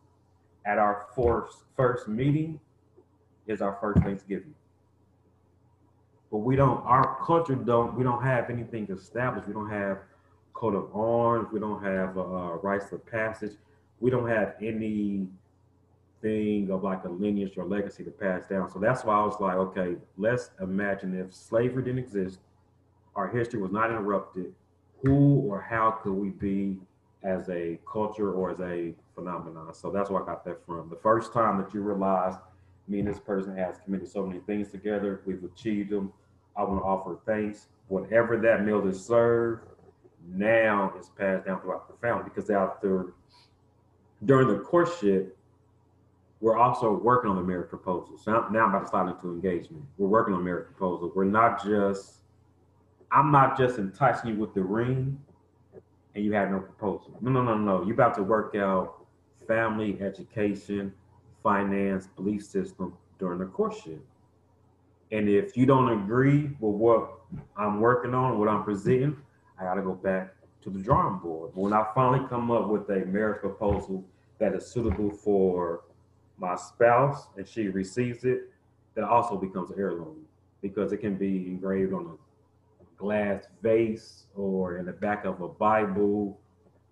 at 0.66 0.78
our 0.78 1.06
first 1.14 1.64
first 1.76 2.08
meeting 2.08 2.60
is 3.46 3.62
our 3.62 3.78
first 3.80 4.02
Thanksgiving. 4.02 4.54
But 6.30 6.38
we 6.38 6.56
don't, 6.56 6.84
our 6.84 7.18
culture 7.24 7.54
don't, 7.54 7.94
we 7.96 8.02
don't 8.02 8.22
have 8.22 8.50
anything 8.50 8.88
established. 8.90 9.46
We 9.46 9.54
don't 9.54 9.70
have 9.70 9.98
coat 10.56 10.74
of 10.74 10.94
arms. 10.96 11.48
We 11.52 11.60
don't 11.60 11.82
have 11.84 12.16
uh, 12.16 12.54
rites 12.62 12.90
of 12.92 13.04
passage. 13.06 13.52
We 14.00 14.10
don't 14.10 14.28
have 14.28 14.54
anything 14.60 15.28
of 16.70 16.82
like 16.82 17.04
a 17.04 17.08
lineage 17.08 17.56
or 17.56 17.64
legacy 17.64 18.02
to 18.04 18.10
pass 18.10 18.46
down. 18.46 18.70
So 18.70 18.78
that's 18.78 19.04
why 19.04 19.14
I 19.14 19.24
was 19.24 19.38
like, 19.38 19.56
okay, 19.56 19.96
let's 20.16 20.50
imagine 20.60 21.14
if 21.14 21.32
slavery 21.34 21.84
didn't 21.84 22.00
exist, 22.00 22.40
our 23.14 23.28
history 23.28 23.60
was 23.60 23.70
not 23.70 23.90
interrupted, 23.90 24.52
who 25.04 25.40
or 25.48 25.60
how 25.60 25.90
could 26.02 26.14
we 26.14 26.30
be 26.30 26.78
as 27.22 27.48
a 27.48 27.78
culture 27.90 28.32
or 28.32 28.50
as 28.50 28.60
a 28.60 28.94
phenomenon? 29.14 29.74
So 29.74 29.90
that's 29.90 30.10
where 30.10 30.22
I 30.22 30.26
got 30.26 30.44
that 30.46 30.64
from. 30.66 30.88
The 30.88 30.96
first 30.96 31.32
time 31.32 31.58
that 31.58 31.72
you 31.72 31.80
realize 31.80 32.34
me 32.88 33.00
and 33.00 33.08
this 33.08 33.20
person 33.20 33.56
has 33.56 33.78
committed 33.84 34.08
so 34.08 34.24
many 34.26 34.40
things 34.40 34.68
together, 34.68 35.20
we've 35.26 35.44
achieved 35.44 35.90
them. 35.90 36.12
I 36.56 36.62
want 36.62 36.80
to 36.80 36.84
offer 36.84 37.18
thanks. 37.26 37.68
Whatever 37.88 38.38
that 38.38 38.64
meal 38.64 38.86
is 38.88 39.04
served, 39.04 39.66
now 40.28 40.92
is 40.98 41.08
passed 41.08 41.46
down 41.46 41.60
throughout 41.60 41.88
the 41.88 41.96
family 42.06 42.24
because 42.24 42.50
after 42.50 43.14
during 44.24 44.48
the 44.48 44.58
courtship, 44.58 45.36
we're 46.40 46.56
also 46.56 46.92
working 46.92 47.30
on 47.30 47.36
the 47.36 47.42
marriage 47.42 47.70
proposal. 47.70 48.18
So 48.18 48.32
now, 48.50 48.64
I'm 48.64 48.70
about 48.70 48.84
to 48.84 48.88
slide 48.88 49.08
into 49.08 49.28
engagement. 49.28 49.84
We're 49.96 50.08
working 50.08 50.34
on 50.34 50.44
marriage 50.44 50.66
proposal. 50.66 51.10
We're 51.14 51.24
not 51.24 51.64
just, 51.64 52.16
I'm 53.10 53.30
not 53.30 53.56
just 53.56 53.78
enticing 53.78 54.30
you 54.30 54.36
with 54.36 54.52
the 54.54 54.62
ring 54.62 55.18
and 56.14 56.24
you 56.24 56.32
have 56.32 56.50
no 56.50 56.60
proposal. 56.60 57.16
No, 57.20 57.30
no, 57.30 57.42
no, 57.42 57.56
no. 57.56 57.84
You're 57.84 57.94
about 57.94 58.14
to 58.16 58.22
work 58.22 58.54
out 58.54 59.06
family, 59.46 59.98
education, 60.00 60.92
finance, 61.42 62.06
belief 62.06 62.44
system 62.44 62.94
during 63.18 63.38
the 63.38 63.46
courtship. 63.46 64.04
And 65.12 65.28
if 65.28 65.56
you 65.56 65.66
don't 65.66 66.02
agree 66.02 66.50
with 66.58 66.74
what 66.74 67.20
I'm 67.56 67.80
working 67.80 68.14
on, 68.14 68.38
what 68.38 68.48
I'm 68.48 68.64
presenting, 68.64 69.16
I 69.58 69.64
got 69.64 69.74
to 69.74 69.82
go 69.82 69.94
back 69.94 70.34
to 70.62 70.70
the 70.70 70.78
drawing 70.78 71.18
board. 71.18 71.50
When 71.54 71.72
I 71.72 71.86
finally 71.94 72.26
come 72.28 72.50
up 72.50 72.68
with 72.68 72.88
a 72.90 73.04
marriage 73.06 73.40
proposal 73.40 74.04
that 74.38 74.54
is 74.54 74.66
suitable 74.66 75.10
for 75.10 75.82
my 76.38 76.56
spouse 76.56 77.28
and 77.36 77.48
she 77.48 77.68
receives 77.68 78.24
it, 78.24 78.50
that 78.94 79.04
also 79.04 79.36
becomes 79.36 79.70
an 79.70 79.78
heirloom 79.78 80.16
because 80.62 80.92
it 80.92 80.98
can 80.98 81.16
be 81.16 81.46
engraved 81.46 81.92
on 81.92 82.18
a 82.80 82.84
glass 82.98 83.44
vase 83.62 84.24
or 84.34 84.78
in 84.78 84.86
the 84.86 84.92
back 84.92 85.24
of 85.24 85.40
a 85.40 85.48
Bible 85.48 86.38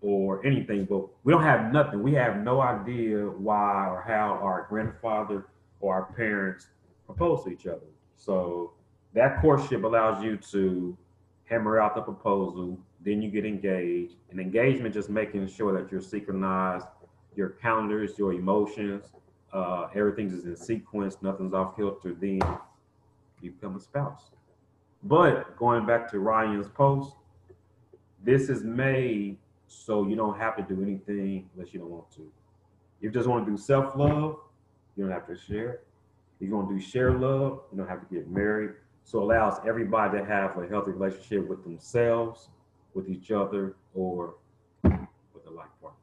or 0.00 0.44
anything. 0.46 0.84
But 0.84 1.06
we 1.24 1.32
don't 1.32 1.42
have 1.42 1.72
nothing. 1.72 2.02
We 2.02 2.12
have 2.12 2.36
no 2.42 2.60
idea 2.60 3.18
why 3.18 3.88
or 3.88 4.04
how 4.06 4.38
our 4.42 4.66
grandfather 4.68 5.46
or 5.80 5.94
our 5.94 6.12
parents 6.12 6.68
proposed 7.06 7.44
to 7.44 7.50
each 7.50 7.66
other. 7.66 7.86
So 8.16 8.72
that 9.14 9.40
courtship 9.40 9.82
allows 9.84 10.22
you 10.22 10.36
to 10.36 10.96
hammer 11.44 11.80
out 11.80 11.94
the 11.94 12.00
proposal, 12.00 12.78
then 13.04 13.20
you 13.22 13.30
get 13.30 13.44
engaged. 13.44 14.14
And 14.30 14.40
engagement 14.40 14.94
just 14.94 15.10
making 15.10 15.46
sure 15.48 15.78
that 15.78 15.90
you're 15.92 16.00
synchronized, 16.00 16.86
your 17.36 17.50
calendars, 17.50 18.18
your 18.18 18.32
emotions, 18.32 19.04
uh, 19.52 19.88
everything 19.94 20.30
is 20.30 20.44
in 20.44 20.56
sequence, 20.56 21.18
nothing's 21.22 21.54
off 21.54 21.76
kilter, 21.76 22.14
then 22.14 22.40
you 23.40 23.50
become 23.52 23.76
a 23.76 23.80
spouse. 23.80 24.30
But 25.02 25.56
going 25.56 25.86
back 25.86 26.10
to 26.12 26.18
Ryan's 26.18 26.68
post, 26.68 27.14
this 28.22 28.48
is 28.48 28.64
made 28.64 29.36
so 29.66 30.08
you 30.08 30.16
don't 30.16 30.38
have 30.38 30.56
to 30.56 30.62
do 30.62 30.82
anything 30.82 31.50
unless 31.54 31.74
you 31.74 31.80
don't 31.80 31.90
want 31.90 32.10
to. 32.12 32.22
If 32.22 33.02
you 33.02 33.10
just 33.10 33.28
want 33.28 33.44
to 33.44 33.50
do 33.50 33.56
self-love, 33.56 34.38
you 34.96 35.04
don't 35.04 35.12
have 35.12 35.26
to 35.26 35.36
share. 35.36 35.80
If 36.40 36.48
you 36.48 36.56
want 36.56 36.68
to 36.70 36.74
do 36.74 36.80
share 36.80 37.12
love, 37.12 37.60
you 37.70 37.78
don't 37.78 37.88
have 37.88 38.00
to 38.08 38.14
get 38.14 38.28
married. 38.28 38.70
So 39.04 39.20
it 39.20 39.24
allows 39.24 39.60
everybody 39.66 40.18
to 40.18 40.24
have 40.24 40.56
a 40.56 40.66
healthy 40.66 40.92
relationship 40.92 41.46
with 41.46 41.62
themselves, 41.62 42.48
with 42.94 43.08
each 43.08 43.30
other, 43.30 43.76
or 43.94 44.34
with 44.82 45.46
a 45.46 45.50
life 45.50 45.68
partner. 45.80 45.98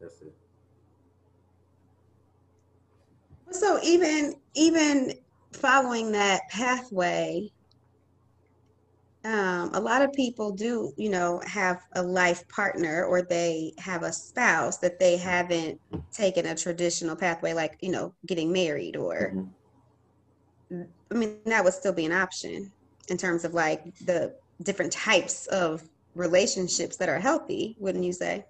That's 0.00 0.22
it. 0.22 0.34
So 3.52 3.78
even 3.82 4.34
even 4.54 5.12
following 5.52 6.12
that 6.12 6.42
pathway, 6.48 7.50
um, 9.24 9.70
a 9.74 9.80
lot 9.80 10.00
of 10.00 10.12
people 10.14 10.52
do, 10.52 10.94
you 10.96 11.10
know, 11.10 11.42
have 11.44 11.82
a 11.96 12.02
life 12.02 12.48
partner 12.48 13.04
or 13.04 13.20
they 13.20 13.74
have 13.76 14.04
a 14.04 14.12
spouse 14.12 14.78
that 14.78 14.98
they 14.98 15.18
haven't 15.18 15.78
taken 16.12 16.46
a 16.46 16.54
traditional 16.54 17.14
pathway, 17.14 17.52
like 17.52 17.76
you 17.82 17.90
know, 17.90 18.14
getting 18.26 18.50
married 18.50 18.96
or. 18.96 19.32
Mm-hmm 20.72 20.82
I 21.10 21.14
mean, 21.16 21.38
that 21.46 21.64
would 21.64 21.74
still 21.74 21.92
be 21.92 22.06
an 22.06 22.12
option 22.12 22.70
in 23.08 23.16
terms 23.16 23.44
of 23.44 23.54
like 23.54 23.94
the 23.98 24.34
different 24.62 24.92
types 24.92 25.46
of 25.48 25.82
relationships 26.14 26.96
that 26.96 27.08
are 27.08 27.18
healthy, 27.18 27.76
wouldn't 27.78 28.04
you 28.04 28.12
say? 28.12 28.44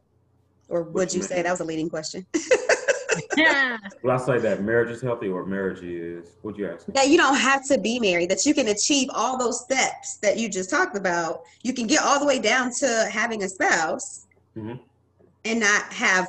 Or 0.69 0.83
would 0.83 1.13
you, 1.13 1.21
you 1.21 1.27
say 1.27 1.43
that 1.43 1.51
was 1.51 1.61
a 1.61 1.65
leading 1.65 1.89
question? 1.89 2.27
yeah. 3.37 3.77
Well, 4.03 4.21
I 4.21 4.25
say 4.25 4.39
that 4.39 4.63
marriage 4.63 4.91
is 4.91 5.01
healthy 5.01 5.29
or 5.29 5.45
marriage 5.45 5.83
is, 5.83 6.37
would 6.43 6.57
you 6.57 6.71
ask? 6.71 6.87
That 6.87 7.09
you 7.09 7.17
don't 7.17 7.37
have 7.37 7.67
to 7.69 7.79
be 7.79 7.99
married, 7.99 8.31
that 8.31 8.45
you 8.47 8.55
can 8.55 8.69
achieve 8.69 9.09
all 9.13 9.39
those 9.39 9.61
steps 9.65 10.19
that 10.19 10.39
you 10.39 10.49
just 10.49 10.71
talked 10.71 10.97
about. 10.97 11.43
You 11.63 11.73
can 11.73 11.87
get 11.87 12.03
all 12.03 12.21
the 12.21 12.27
way 12.27 12.39
down 12.39 12.73
to 12.75 13.09
having 13.11 13.43
a 13.43 13.49
spouse 13.49 14.27
mm-hmm. 14.57 14.75
and 15.45 15.61
not 15.61 15.93
have 15.93 16.29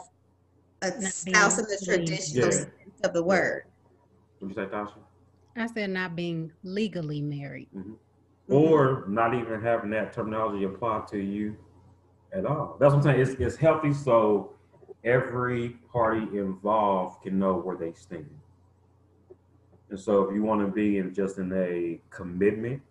a 0.82 0.90
not 0.90 1.12
spouse 1.12 1.60
in 1.60 1.66
the 1.66 1.82
traditional 1.84 2.46
yeah. 2.46 2.52
sense 2.52 2.70
of 3.04 3.14
the 3.14 3.24
word. 3.24 3.66
What 4.40 4.50
you 4.50 4.56
say, 4.56 4.66
Tasha? 4.66 4.94
I 5.56 5.68
said 5.68 5.89
not 5.89 6.16
being 6.16 6.52
legally 6.64 7.22
married. 7.22 7.70
Mm-hmm. 7.76 7.93
Or 8.47 9.06
not 9.08 9.34
even 9.34 9.62
having 9.62 9.89
that 9.91 10.14
terminology 10.14 10.66
applied 10.66 11.08
to 11.10 11.20
you 11.20 11.56
at 12.34 12.45
all. 12.45 12.78
That's 12.80 12.93
what 12.93 12.99
I'm 12.99 13.04
saying. 13.04 13.22
It's, 13.22 13.32
it's 13.39 13.56
healthy 13.56 13.93
so 13.93 14.54
every 15.04 15.70
party 15.91 16.22
involved 16.38 17.24
can 17.24 17.39
know 17.39 17.56
where 17.56 17.78
they 17.78 17.93
stand. 17.93 18.30
And 19.89 19.99
so 19.99 20.24
if 20.24 20.36
you 20.36 20.43
want 20.43 20.62
to 20.62 20.68
be 20.68 20.97
in 20.97 21.14
just 21.14 21.38
in 21.38 21.52
a 21.54 21.99
commitment, 22.10 22.82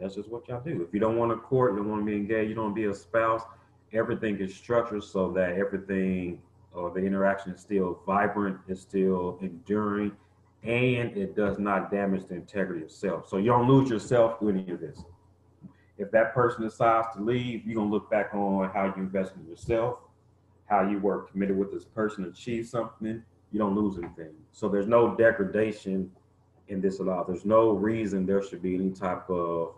that's 0.00 0.14
just 0.14 0.28
what 0.28 0.48
y'all 0.48 0.60
do. 0.60 0.82
If 0.82 0.92
you 0.92 1.00
don't 1.00 1.16
want 1.16 1.30
to 1.32 1.36
court, 1.36 1.72
you 1.72 1.78
don't 1.78 1.90
want 1.90 2.02
to 2.02 2.06
be 2.06 2.16
engaged, 2.16 2.48
you 2.48 2.54
don't 2.54 2.64
want 2.64 2.76
to 2.76 2.82
be 2.82 2.88
a 2.88 2.94
spouse, 2.94 3.42
everything 3.92 4.38
is 4.38 4.54
structured 4.54 5.04
so 5.04 5.30
that 5.32 5.52
everything 5.52 6.40
or 6.72 6.90
the 6.90 7.00
interaction 7.00 7.52
is 7.52 7.60
still 7.60 8.00
vibrant, 8.06 8.56
is 8.66 8.80
still 8.80 9.38
enduring, 9.42 10.12
and 10.62 11.16
it 11.16 11.34
does 11.34 11.58
not 11.58 11.90
damage 11.90 12.26
the 12.26 12.34
integrity 12.34 12.84
of 12.84 12.90
self. 12.90 13.28
So 13.28 13.36
you 13.36 13.46
don't 13.46 13.68
lose 13.68 13.90
yourself 13.90 14.38
through 14.38 14.50
any 14.50 14.70
of 14.70 14.80
this. 14.80 15.02
If 15.98 16.10
that 16.12 16.34
person 16.34 16.62
decides 16.62 17.08
to 17.16 17.22
leave, 17.22 17.66
you're 17.66 17.76
gonna 17.76 17.90
look 17.90 18.10
back 18.10 18.34
on 18.34 18.70
how 18.70 18.86
you 18.86 18.94
invested 18.96 19.40
in 19.40 19.48
yourself, 19.48 19.98
how 20.66 20.88
you 20.88 20.98
were 20.98 21.22
committed 21.22 21.56
with 21.56 21.72
this 21.72 21.84
person 21.84 22.24
achieve 22.24 22.66
something. 22.66 23.22
You 23.50 23.58
don't 23.58 23.74
lose 23.74 23.98
anything. 23.98 24.32
So 24.52 24.68
there's 24.68 24.86
no 24.86 25.14
degradation 25.14 26.10
in 26.68 26.80
this 26.80 27.00
at 27.00 27.08
all. 27.08 27.24
There's 27.24 27.44
no 27.44 27.70
reason 27.70 28.24
there 28.24 28.42
should 28.42 28.62
be 28.62 28.74
any 28.74 28.90
type 28.90 29.28
of 29.28 29.74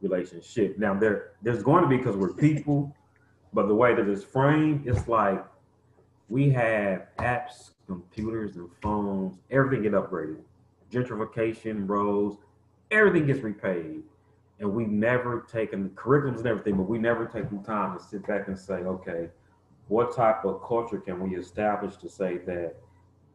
relationship. 0.00 0.78
Now 0.78 0.94
there 0.94 1.32
there's 1.42 1.62
going 1.62 1.82
to 1.82 1.88
be 1.88 1.96
because 1.96 2.16
we're 2.16 2.32
people, 2.32 2.94
but 3.52 3.68
the 3.68 3.74
way 3.74 3.94
that 3.94 4.08
it's 4.08 4.24
framed, 4.24 4.86
it's 4.86 5.06
like 5.08 5.44
we 6.28 6.50
have 6.50 7.06
apps 7.18 7.70
computers 7.88 8.56
and 8.56 8.68
phones, 8.80 9.38
everything 9.50 9.82
get 9.82 9.92
upgraded. 9.92 10.36
Gentrification, 10.92 11.88
roads, 11.88 12.36
everything 12.90 13.26
gets 13.26 13.40
repaid. 13.40 14.02
And 14.60 14.72
we've 14.72 14.88
never 14.88 15.46
taken 15.50 15.84
the 15.84 15.88
curriculums 15.90 16.38
and 16.38 16.46
everything, 16.46 16.76
but 16.76 16.88
we 16.88 16.98
never 16.98 17.26
taken 17.26 17.62
time 17.62 17.98
to 17.98 18.04
sit 18.04 18.26
back 18.26 18.48
and 18.48 18.58
say, 18.58 18.74
okay, 18.74 19.28
what 19.88 20.14
type 20.14 20.44
of 20.44 20.62
culture 20.62 20.98
can 20.98 21.20
we 21.20 21.36
establish 21.36 21.96
to 21.96 22.08
say 22.08 22.38
that 22.38 22.74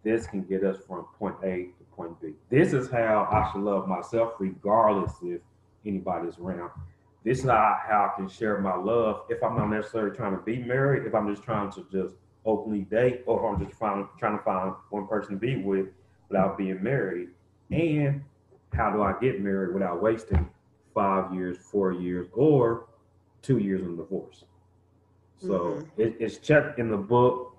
this 0.03 0.27
can 0.27 0.43
get 0.43 0.63
us 0.63 0.77
from 0.87 1.05
point 1.17 1.35
A 1.43 1.69
to 1.77 1.83
point 1.95 2.19
B? 2.21 2.33
This 2.49 2.73
is 2.73 2.89
how 2.91 3.27
I 3.31 3.51
should 3.51 3.61
love 3.61 3.87
myself, 3.87 4.33
regardless 4.39 5.13
if 5.23 5.41
anybody's 5.85 6.37
around. 6.37 6.71
This 7.23 7.39
is 7.39 7.45
how, 7.45 7.77
how 7.87 8.11
I 8.11 8.15
can 8.17 8.27
share 8.27 8.59
my 8.59 8.75
love 8.75 9.21
if 9.29 9.41
I'm 9.41 9.57
not 9.57 9.69
necessarily 9.69 10.15
trying 10.15 10.35
to 10.35 10.41
be 10.43 10.57
married, 10.57 11.05
if 11.07 11.15
I'm 11.15 11.33
just 11.33 11.43
trying 11.43 11.71
to 11.71 11.87
just 11.89 12.15
openly 12.45 12.81
date 12.81 13.23
or 13.25 13.53
I'm 13.53 13.63
just 13.63 13.77
trying, 13.77 14.07
trying 14.19 14.37
to 14.37 14.43
find 14.43 14.73
one 14.89 15.07
person 15.07 15.31
to 15.33 15.39
be 15.39 15.57
with 15.57 15.87
without 16.29 16.57
being 16.57 16.81
married? 16.81 17.29
And 17.71 18.23
how 18.73 18.91
do 18.91 19.01
I 19.01 19.13
get 19.21 19.41
married 19.41 19.73
without 19.73 20.01
wasting 20.01 20.49
five 20.93 21.33
years, 21.33 21.57
four 21.57 21.93
years, 21.93 22.27
or 22.33 22.87
two 23.41 23.57
years 23.57 23.81
in 23.81 23.95
divorce? 23.95 24.45
So 25.37 25.49
mm-hmm. 25.49 26.01
it, 26.01 26.15
it's 26.19 26.37
checked 26.37 26.79
in 26.79 26.89
the 26.89 26.97
book. 26.97 27.55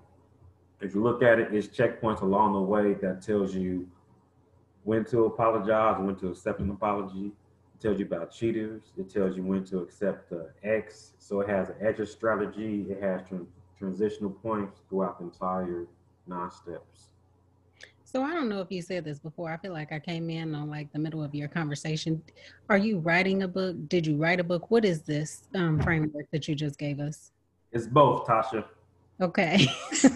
if 0.81 0.95
you 0.95 1.03
look 1.03 1.21
at 1.21 1.39
it, 1.39 1.53
it's 1.53 1.67
checkpoints 1.67 2.21
along 2.21 2.53
the 2.53 2.59
way 2.59 2.93
that 2.95 3.21
tells 3.21 3.55
you 3.55 3.87
when 4.83 5.03
to 5.05 5.25
apologize, 5.25 5.99
when 5.99 6.15
to 6.17 6.29
accept 6.29 6.59
an 6.59 6.69
apology. 6.69 7.31
It 7.75 7.81
tells 7.81 7.99
you 7.99 8.05
about 8.05 8.31
cheaters. 8.31 8.83
It 8.97 9.09
tells 9.09 9.35
you 9.35 9.43
when 9.43 9.65
to 9.65 9.79
accept 9.79 10.29
the 10.29 10.51
ex. 10.63 11.13
So 11.19 11.41
it 11.41 11.49
has 11.49 11.69
an 11.69 11.75
exit 11.81 12.09
strategy. 12.09 12.85
It 12.89 13.01
has 13.01 13.21
tran- 13.23 13.47
transitional 13.85 14.31
points 14.31 14.81
throughout 14.89 15.19
the 15.19 15.25
entire 15.25 15.85
nine 16.27 16.49
steps. 16.49 17.09
So 18.03 18.23
I 18.23 18.33
don't 18.33 18.49
know 18.49 18.61
if 18.61 18.71
you 18.71 18.81
said 18.81 19.03
this 19.03 19.19
before. 19.19 19.51
I 19.51 19.57
feel 19.57 19.73
like 19.73 19.91
I 19.91 19.99
came 19.99 20.29
in 20.29 20.55
on 20.55 20.69
like 20.69 20.91
the 20.93 20.99
middle 20.99 21.23
of 21.23 21.35
your 21.35 21.47
conversation. 21.47 22.21
Are 22.69 22.77
you 22.77 22.99
writing 22.99 23.43
a 23.43 23.47
book? 23.47 23.75
Did 23.87 24.07
you 24.07 24.15
write 24.15 24.39
a 24.39 24.43
book? 24.43 24.71
What 24.71 24.85
is 24.85 25.01
this 25.01 25.47
um, 25.53 25.79
framework 25.79 26.25
that 26.31 26.47
you 26.47 26.55
just 26.55 26.79
gave 26.79 26.99
us? 26.99 27.31
It's 27.71 27.87
both, 27.87 28.25
Tasha. 28.25 28.65
Okay. 29.21 29.67
okay. 30.05 30.09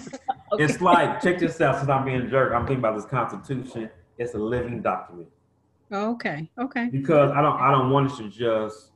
It's 0.54 0.82
like, 0.82 1.22
check 1.22 1.40
this 1.40 1.60
out, 1.62 1.78
since 1.78 1.90
I'm 1.90 2.06
being 2.06 2.22
a 2.22 2.30
jerk, 2.30 2.54
I'm 2.54 2.66
thinking 2.66 2.80
about 2.80 2.96
this 2.96 3.06
constitution. 3.06 3.90
It's 4.18 4.34
a 4.34 4.38
living 4.38 4.82
document. 4.82 5.28
Okay. 5.92 6.50
Okay. 6.58 6.90
Because 6.92 7.32
I 7.32 7.42
don't 7.42 7.60
I 7.60 7.72
don't 7.72 7.90
want 7.90 8.12
it 8.12 8.18
to 8.18 8.30
just 8.30 8.92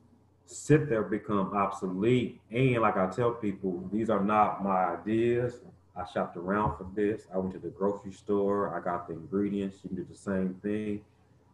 sit 0.46 0.88
there 0.88 1.02
become 1.02 1.54
obsolete. 1.54 2.40
And 2.50 2.82
like 2.82 2.96
I 2.96 3.08
tell 3.08 3.32
people, 3.32 3.88
these 3.92 4.10
are 4.10 4.22
not 4.22 4.62
my 4.62 4.96
ideas. 4.96 5.60
I 5.96 6.04
shopped 6.12 6.36
around 6.36 6.76
for 6.76 6.86
this. 6.94 7.26
I 7.32 7.38
went 7.38 7.52
to 7.54 7.60
the 7.60 7.68
grocery 7.68 8.12
store. 8.12 8.76
I 8.76 8.84
got 8.84 9.06
the 9.06 9.14
ingredients. 9.14 9.78
You 9.82 9.90
can 9.90 9.96
do 9.96 10.06
the 10.10 10.16
same 10.16 10.54
thing. 10.62 11.02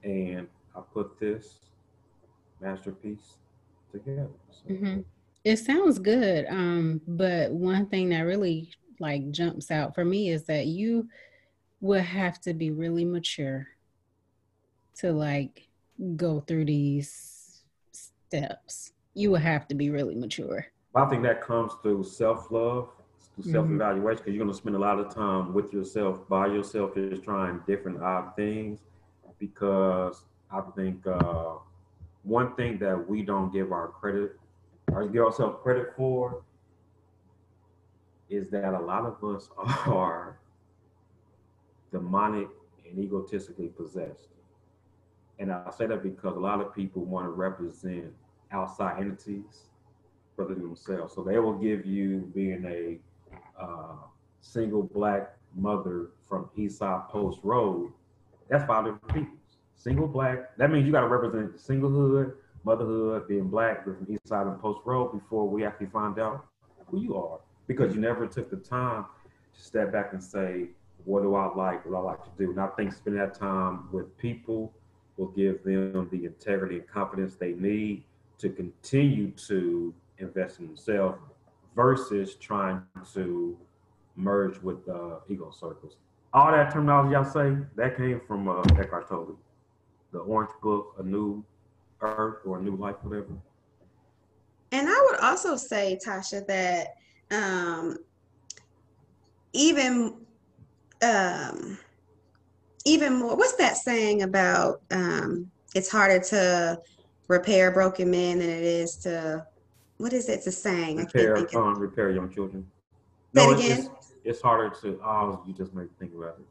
And 0.02 0.48
I 0.74 0.80
put 0.94 1.18
this 1.20 1.56
masterpiece 2.60 3.36
together. 3.92 4.28
So. 4.50 4.74
Mm-hmm. 4.74 5.00
It 5.44 5.56
sounds 5.58 5.98
good. 5.98 6.46
Um, 6.48 7.00
but 7.06 7.50
one 7.52 7.86
thing 7.86 8.10
that 8.10 8.20
really 8.22 8.70
like 8.98 9.30
jumps 9.30 9.70
out 9.70 9.94
for 9.94 10.04
me 10.04 10.28
is 10.30 10.44
that 10.44 10.66
you 10.66 11.08
will 11.80 12.02
have 12.02 12.40
to 12.42 12.52
be 12.52 12.70
really 12.70 13.04
mature 13.04 13.66
to 14.96 15.12
like 15.12 15.68
go 16.16 16.40
through 16.40 16.66
these 16.66 17.39
steps. 18.30 18.92
You 19.14 19.32
will 19.32 19.38
have 19.38 19.66
to 19.68 19.74
be 19.74 19.90
really 19.90 20.14
mature. 20.14 20.66
I 20.94 21.04
think 21.06 21.22
that 21.24 21.40
comes 21.40 21.72
through 21.82 22.04
self 22.04 22.50
love, 22.50 22.88
through 23.34 23.52
self 23.52 23.66
evaluation, 23.68 24.18
because 24.18 24.34
you're 24.34 24.44
going 24.44 24.54
to 24.54 24.56
spend 24.56 24.76
a 24.76 24.78
lot 24.78 24.98
of 25.00 25.12
time 25.12 25.52
with 25.52 25.72
yourself, 25.72 26.28
by 26.28 26.46
yourself, 26.46 26.94
just 26.94 27.24
trying 27.24 27.60
different 27.66 28.00
odd 28.00 28.36
things. 28.36 28.80
Because 29.38 30.24
I 30.50 30.60
think 30.76 31.06
uh, 31.06 31.54
one 32.22 32.54
thing 32.54 32.78
that 32.78 33.08
we 33.08 33.22
don't 33.22 33.52
give 33.52 33.72
our 33.72 33.88
credit, 33.88 34.38
or 34.92 35.08
give 35.08 35.24
ourselves 35.24 35.58
credit 35.62 35.92
for, 35.96 36.42
is 38.28 38.48
that 38.50 38.74
a 38.74 38.80
lot 38.80 39.04
of 39.04 39.24
us 39.24 39.48
are 39.86 40.38
demonic 41.90 42.48
and 42.88 42.98
egotistically 42.98 43.68
possessed. 43.68 44.28
And 45.40 45.50
I 45.50 45.70
say 45.76 45.86
that 45.86 46.02
because 46.02 46.36
a 46.36 46.40
lot 46.40 46.60
of 46.60 46.74
people 46.74 47.04
want 47.04 47.26
to 47.26 47.30
represent 47.30 48.12
outside 48.52 49.00
entities 49.00 49.68
rather 50.36 50.54
than 50.54 50.62
themselves. 50.62 51.14
So 51.14 51.22
they 51.22 51.38
will 51.38 51.58
give 51.58 51.86
you 51.86 52.30
being 52.34 52.64
a 52.66 52.98
uh, 53.60 53.96
single 54.40 54.82
black 54.82 55.36
mother 55.54 56.10
from 56.28 56.48
Eastside 56.56 57.08
Post 57.08 57.40
Road. 57.42 57.92
That's 58.48 58.64
five 58.64 58.84
different 58.84 59.14
people. 59.14 59.36
Single 59.76 60.08
black. 60.08 60.56
That 60.56 60.70
means 60.70 60.86
you 60.86 60.92
got 60.92 61.00
to 61.02 61.08
represent 61.08 61.56
singlehood, 61.56 62.34
motherhood, 62.64 63.28
being 63.28 63.48
black, 63.48 63.84
from 63.84 64.06
Eastside 64.06 64.50
and 64.50 64.60
Post 64.60 64.80
Road 64.84 65.12
before 65.12 65.48
we 65.48 65.64
actually 65.64 65.86
find 65.86 66.18
out 66.18 66.44
who 66.86 67.00
you 67.00 67.16
are. 67.16 67.38
Because 67.66 67.94
you 67.94 68.00
never 68.00 68.26
took 68.26 68.50
the 68.50 68.56
time 68.56 69.06
to 69.54 69.60
step 69.60 69.92
back 69.92 70.12
and 70.12 70.22
say, 70.22 70.66
what 71.04 71.22
do 71.22 71.34
I 71.34 71.46
like? 71.54 71.84
What 71.86 71.92
do 71.92 71.96
I 71.96 72.00
like 72.00 72.24
to 72.24 72.30
do? 72.36 72.50
And 72.50 72.60
I 72.60 72.66
think 72.68 72.92
spending 72.92 73.20
that 73.20 73.34
time 73.34 73.88
with 73.90 74.16
people 74.18 74.72
will 75.16 75.28
give 75.28 75.62
them 75.64 76.08
the 76.10 76.24
integrity 76.24 76.76
and 76.76 76.88
confidence 76.88 77.36
they 77.36 77.52
need 77.52 78.04
to 78.40 78.48
continue 78.50 79.30
to 79.48 79.94
invest 80.18 80.60
in 80.60 80.66
themselves 80.66 81.18
versus 81.76 82.34
trying 82.34 82.82
to 83.14 83.56
merge 84.16 84.60
with 84.62 84.88
uh, 84.88 85.16
ego 85.28 85.50
circles. 85.50 85.96
All 86.32 86.52
that 86.52 86.72
terminology 86.72 87.16
I 87.16 87.24
say, 87.24 87.56
that 87.76 87.96
came 87.96 88.20
from 88.26 88.48
uh, 88.48 88.62
Eckhart 88.78 89.08
Tolle. 89.08 89.38
The 90.12 90.18
Orange 90.18 90.50
Book, 90.62 90.94
A 90.98 91.02
New 91.02 91.44
Earth 92.00 92.38
or 92.44 92.58
A 92.58 92.62
New 92.62 92.76
Life, 92.76 92.96
whatever. 93.02 93.28
And 94.72 94.88
I 94.88 95.06
would 95.10 95.20
also 95.20 95.56
say, 95.56 95.98
Tasha, 96.04 96.46
that 96.46 96.94
um, 97.30 97.96
even 99.52 100.16
um, 101.02 101.78
even 102.84 103.14
more, 103.14 103.36
what's 103.36 103.56
that 103.56 103.76
saying 103.76 104.22
about 104.22 104.82
um, 104.90 105.50
it's 105.74 105.90
harder 105.90 106.18
to 106.18 106.78
repair 107.30 107.70
broken 107.70 108.10
men 108.10 108.40
than 108.40 108.50
it 108.50 108.64
is 108.64 108.96
to, 108.96 109.46
what 109.98 110.12
is 110.12 110.28
it? 110.28 110.32
It's 110.32 110.46
a 110.48 110.52
saying. 110.52 110.96
Repair, 110.96 111.36
um, 111.56 111.78
repair 111.78 112.10
young 112.10 112.28
children. 112.30 112.66
Say 113.34 113.46
no, 113.46 113.52
it 113.52 113.58
again. 113.60 113.78
It's, 113.96 114.12
it's, 114.24 114.42
harder 114.42 114.74
to, 114.82 115.00
oh, 115.04 115.40
you 115.46 115.54
just 115.54 115.72
make 115.72 115.84
me 115.84 115.90
think 115.98 116.12
about 116.14 116.36
it. 116.40 116.46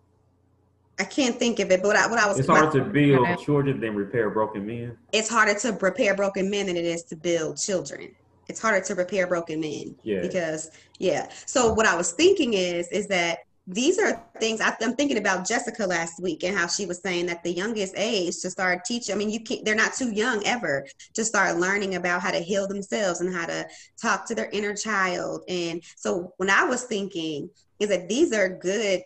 I 0.98 1.04
can't 1.04 1.38
think 1.38 1.60
of 1.60 1.70
it, 1.72 1.82
but 1.82 1.90
what 1.90 1.96
I, 1.96 2.08
what 2.08 2.20
I 2.20 2.28
was. 2.28 2.40
It's 2.40 2.48
harder 2.48 2.80
to 2.80 2.86
build 2.86 3.40
children 3.40 3.80
than 3.80 3.96
repair 3.96 4.30
broken 4.30 4.66
men. 4.66 4.98
It's 5.14 5.30
harder 5.30 5.58
to 5.60 5.72
repair 5.74 6.16
broken 6.16 6.50
men 6.50 6.66
than 6.66 6.76
it 6.76 6.86
is 6.86 7.04
to 7.04 7.16
build 7.16 7.58
children. 7.58 8.14
It's 8.48 8.60
harder 8.60 8.84
to 8.86 8.96
repair 8.96 9.28
broken 9.28 9.62
men. 9.62 9.96
Yeah. 10.04 10.22
Because 10.22 10.72
yeah. 10.98 11.30
So 11.46 11.72
what 11.72 11.86
I 11.86 11.96
was 11.96 12.12
thinking 12.12 12.54
is, 12.54 12.90
is 12.90 13.08
that 13.08 13.40
these 13.72 14.00
are 14.00 14.20
things 14.40 14.62
I, 14.62 14.76
am 14.82 14.96
thinking 14.96 15.20
about 15.20 15.48
Jessica 15.48 15.86
last 15.86 16.20
week 16.20 16.44
and 16.44 16.58
how 16.58 16.66
she 16.66 16.88
was 16.88 17.02
saying 17.02 17.28
that 17.28 17.44
the 17.44 17.52
youngest 17.52 17.94
age 17.96 18.40
to 18.40 18.50
start 18.50 18.84
teaching. 18.84 19.14
I 19.14 19.18
mean, 19.18 19.30
you 19.30 19.42
can't, 19.42 19.64
they're 19.64 19.76
not 19.76 19.94
too 19.94 20.12
young 20.12 20.44
ever 20.44 20.88
to 21.14 21.24
start 21.24 21.58
learning 21.58 21.94
about 21.94 22.22
how 22.22 22.32
to 22.32 22.40
heal 22.40 22.68
themselves 22.68 23.22
and 23.22 23.32
how 23.32 23.46
to 23.46 23.68
talk 24.02 24.28
to 24.28 24.36
their 24.36 24.50
inner 24.50 24.76
child. 24.76 25.44
And 25.48 25.84
so 25.96 26.34
when 26.38 26.50
I 26.50 26.64
was 26.64 26.86
thinking 26.86 27.52
is 27.80 27.90
that 27.90 28.10
these 28.10 28.34
are 28.34 28.50
good, 28.50 29.04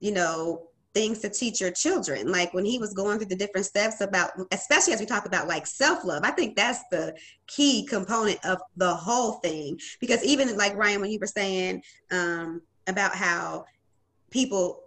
you 0.00 0.12
know, 0.12 0.68
things 0.94 1.18
to 1.18 1.28
teach 1.28 1.60
your 1.60 1.72
children. 1.72 2.32
Like 2.32 2.54
when 2.54 2.64
he 2.64 2.78
was 2.78 2.94
going 2.94 3.18
through 3.18 3.28
the 3.28 3.36
different 3.36 3.66
steps 3.66 4.00
about, 4.00 4.30
especially 4.50 4.94
as 4.94 5.00
we 5.00 5.04
talk 5.04 5.26
about 5.26 5.46
like 5.46 5.66
self 5.66 6.06
love, 6.06 6.22
I 6.24 6.30
think 6.30 6.56
that's 6.56 6.82
the 6.90 7.14
key 7.48 7.84
component 7.84 8.42
of 8.46 8.62
the 8.78 8.94
whole 8.94 9.32
thing. 9.32 9.78
Because 10.00 10.24
even 10.24 10.56
like 10.56 10.74
Ryan, 10.74 11.02
when 11.02 11.10
you 11.10 11.18
were 11.20 11.26
saying 11.26 11.82
um, 12.10 12.62
about 12.86 13.14
how 13.14 13.66
people 14.30 14.82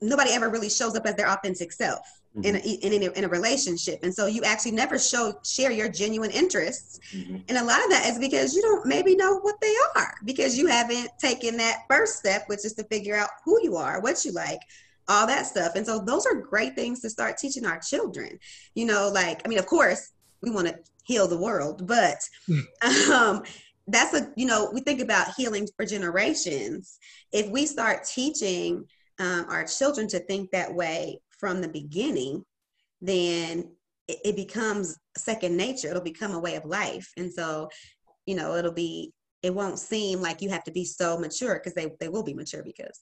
nobody 0.00 0.30
ever 0.32 0.48
really 0.48 0.70
shows 0.70 0.96
up 0.96 1.06
as 1.06 1.14
their 1.14 1.28
authentic 1.28 1.72
self 1.72 2.00
mm-hmm. 2.36 2.44
in, 2.44 2.56
a, 2.56 2.58
in, 2.58 3.02
a, 3.02 3.18
in 3.18 3.24
a 3.24 3.28
relationship. 3.28 4.00
And 4.02 4.14
so 4.14 4.26
you 4.26 4.42
actually 4.42 4.72
never 4.72 4.98
show 4.98 5.34
share 5.44 5.70
your 5.70 5.88
genuine 5.88 6.30
interests. 6.30 7.00
Mm-hmm. 7.14 7.36
and 7.48 7.58
a 7.58 7.64
lot 7.64 7.82
of 7.84 7.90
that 7.90 8.06
is 8.06 8.18
because 8.18 8.54
you 8.54 8.62
don't 8.62 8.86
maybe 8.86 9.16
know 9.16 9.38
what 9.40 9.60
they 9.60 9.74
are 9.96 10.14
because 10.24 10.56
you 10.56 10.66
haven't 10.66 11.10
taken 11.18 11.56
that 11.56 11.84
first 11.88 12.18
step 12.18 12.44
which 12.46 12.64
is 12.64 12.74
to 12.74 12.84
figure 12.84 13.16
out 13.16 13.30
who 13.44 13.58
you 13.62 13.76
are 13.76 14.00
what 14.00 14.24
you 14.24 14.32
like 14.32 14.60
all 15.08 15.26
that 15.26 15.44
stuff. 15.44 15.72
And 15.74 15.84
so 15.84 15.98
those 15.98 16.24
are 16.24 16.36
great 16.36 16.76
things 16.76 17.00
to 17.00 17.10
start 17.10 17.36
teaching 17.36 17.66
our 17.66 17.80
children. 17.80 18.38
You 18.74 18.86
know 18.86 19.10
like 19.12 19.42
i 19.44 19.48
mean 19.48 19.58
of 19.58 19.66
course 19.66 20.12
we 20.40 20.50
want 20.50 20.68
to 20.68 20.78
heal 21.04 21.26
the 21.26 21.36
world 21.36 21.86
but 21.86 22.18
um 23.12 23.42
that's 23.92 24.14
a 24.14 24.32
you 24.36 24.46
know 24.46 24.70
we 24.72 24.80
think 24.80 25.00
about 25.00 25.34
healing 25.36 25.68
for 25.76 25.84
generations. 25.84 26.98
If 27.32 27.48
we 27.50 27.66
start 27.66 28.04
teaching 28.04 28.84
um, 29.18 29.46
our 29.48 29.64
children 29.64 30.08
to 30.08 30.18
think 30.20 30.50
that 30.50 30.74
way 30.74 31.20
from 31.38 31.60
the 31.60 31.68
beginning 31.68 32.44
then 33.02 33.70
it, 34.08 34.18
it 34.24 34.36
becomes 34.36 34.98
second 35.16 35.56
nature. 35.56 35.88
It'll 35.88 36.02
become 36.02 36.32
a 36.32 36.38
way 36.38 36.56
of 36.56 36.64
life. 36.64 37.10
And 37.16 37.32
so 37.32 37.68
you 38.26 38.34
know 38.34 38.54
it'll 38.54 38.72
be 38.72 39.12
it 39.42 39.54
won't 39.54 39.78
seem 39.78 40.20
like 40.20 40.42
you 40.42 40.50
have 40.50 40.64
to 40.64 40.70
be 40.70 40.84
so 40.84 41.18
mature 41.18 41.54
because 41.54 41.74
they, 41.74 41.90
they 41.98 42.08
will 42.08 42.22
be 42.22 42.34
mature 42.34 42.62
because 42.62 43.00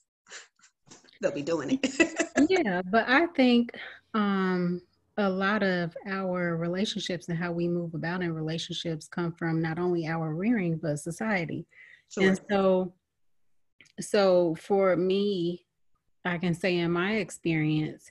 they'll 1.21 1.31
be 1.31 1.41
doing 1.41 1.79
it. 1.81 2.15
Yeah 2.49 2.81
but 2.89 3.03
i 3.09 3.27
think 3.35 3.71
um 4.13 4.81
a 5.19 5.29
lot 5.29 5.63
of 5.63 5.95
our 6.07 6.55
relationships 6.55 7.27
and 7.27 7.37
how 7.37 7.51
we 7.51 7.67
move 7.67 7.93
about 7.93 8.23
in 8.23 8.33
relationships 8.33 9.07
come 9.07 9.33
from 9.33 9.61
not 9.61 9.77
only 9.77 10.07
our 10.07 10.33
rearing 10.33 10.77
but 10.77 10.97
society. 10.97 11.65
Sure. 12.09 12.23
and 12.27 12.39
so 12.49 12.93
so 13.99 14.55
for 14.55 14.95
me 14.95 15.65
i 16.25 16.37
can 16.37 16.55
say 16.55 16.77
in 16.77 16.91
my 16.91 17.17
experience 17.17 18.09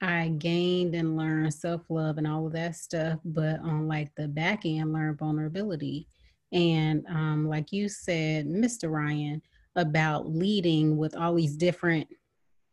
i 0.00 0.28
gained 0.38 0.94
and 0.94 1.16
learned 1.16 1.52
self-love 1.52 2.16
and 2.16 2.26
all 2.26 2.46
of 2.46 2.52
that 2.52 2.74
stuff 2.74 3.18
but 3.24 3.60
on 3.60 3.86
like 3.86 4.10
the 4.16 4.28
back 4.28 4.64
end 4.64 4.92
learned 4.92 5.18
vulnerability. 5.18 6.06
And 6.52 7.04
um, 7.08 7.48
like 7.48 7.72
you 7.72 7.88
said 7.88 8.46
mr 8.46 8.90
ryan 8.90 9.42
about 9.76 10.32
leading 10.32 10.96
with 10.96 11.16
all 11.16 11.34
these 11.34 11.56
different 11.56 12.06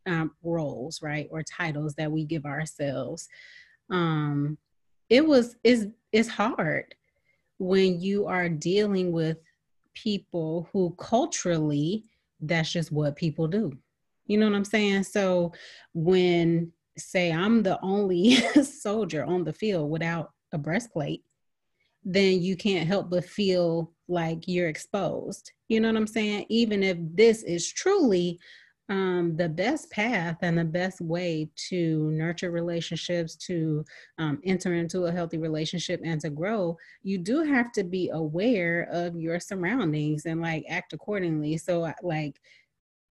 um, 0.05 0.31
roles 0.43 1.01
right 1.01 1.27
or 1.31 1.41
titles 1.43 1.95
that 1.95 2.11
we 2.11 2.23
give 2.23 2.45
ourselves 2.45 3.27
um, 3.89 4.57
it 5.09 5.25
was 5.25 5.55
is 5.63 5.87
it's 6.11 6.29
hard 6.29 6.95
when 7.57 8.01
you 8.01 8.27
are 8.27 8.49
dealing 8.49 9.11
with 9.11 9.37
people 9.93 10.69
who 10.71 10.95
culturally 10.97 12.05
that's 12.39 12.71
just 12.71 12.91
what 12.91 13.15
people 13.15 13.47
do. 13.47 13.71
You 14.25 14.37
know 14.37 14.47
what 14.47 14.55
I'm 14.55 14.65
saying? 14.65 15.03
So 15.03 15.53
when 15.93 16.71
say 16.97 17.31
I'm 17.31 17.63
the 17.63 17.79
only 17.81 18.35
soldier 18.63 19.23
on 19.23 19.43
the 19.43 19.53
field 19.53 19.89
without 19.89 20.31
a 20.53 20.57
breastplate, 20.57 21.23
then 22.03 22.41
you 22.41 22.55
can't 22.57 22.87
help 22.87 23.09
but 23.09 23.25
feel 23.25 23.93
like 24.07 24.47
you're 24.47 24.67
exposed. 24.67 25.51
You 25.67 25.79
know 25.79 25.89
what 25.89 25.97
I'm 25.97 26.07
saying? 26.07 26.45
Even 26.49 26.83
if 26.83 26.97
this 26.99 27.43
is 27.43 27.71
truly 27.71 28.39
um, 28.91 29.38
the 29.38 29.47
best 29.47 29.89
path 29.89 30.38
and 30.41 30.57
the 30.57 30.65
best 30.65 30.99
way 30.99 31.49
to 31.69 32.11
nurture 32.11 32.51
relationships, 32.51 33.38
to 33.38 33.85
um, 34.18 34.41
enter 34.43 34.73
into 34.73 35.05
a 35.05 35.11
healthy 35.11 35.38
relationship 35.38 36.01
and 36.03 36.19
to 36.19 36.30
grow, 36.30 36.77
you 37.01 37.18
do 37.18 37.41
have 37.41 37.72
to 37.72 37.85
be 37.85 38.09
aware 38.09 38.89
of 38.91 39.15
your 39.15 39.39
surroundings 39.39 40.26
and 40.26 40.41
like 40.41 40.65
act 40.69 40.91
accordingly. 40.91 41.57
So, 41.57 41.89
like, 42.03 42.41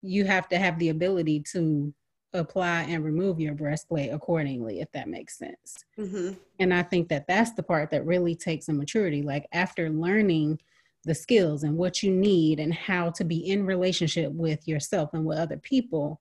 you 0.02 0.24
have 0.24 0.48
to 0.48 0.58
have 0.58 0.80
the 0.80 0.88
ability 0.88 1.44
to 1.52 1.94
apply 2.32 2.82
and 2.82 3.04
remove 3.04 3.40
your 3.40 3.54
breastplate 3.54 4.12
accordingly 4.12 4.80
if 4.80 4.92
that 4.92 5.08
makes 5.08 5.38
sense 5.38 5.82
mm-hmm. 5.98 6.32
and 6.58 6.74
i 6.74 6.82
think 6.82 7.08
that 7.08 7.26
that's 7.26 7.52
the 7.52 7.62
part 7.62 7.90
that 7.90 8.04
really 8.04 8.34
takes 8.34 8.68
a 8.68 8.72
maturity 8.72 9.22
like 9.22 9.46
after 9.52 9.88
learning 9.88 10.58
the 11.08 11.14
skills 11.14 11.64
and 11.64 11.76
what 11.76 12.02
you 12.02 12.10
need 12.10 12.60
and 12.60 12.72
how 12.72 13.10
to 13.10 13.24
be 13.24 13.38
in 13.50 13.66
relationship 13.66 14.30
with 14.32 14.66
yourself 14.68 15.10
and 15.14 15.24
with 15.24 15.38
other 15.38 15.56
people 15.56 16.20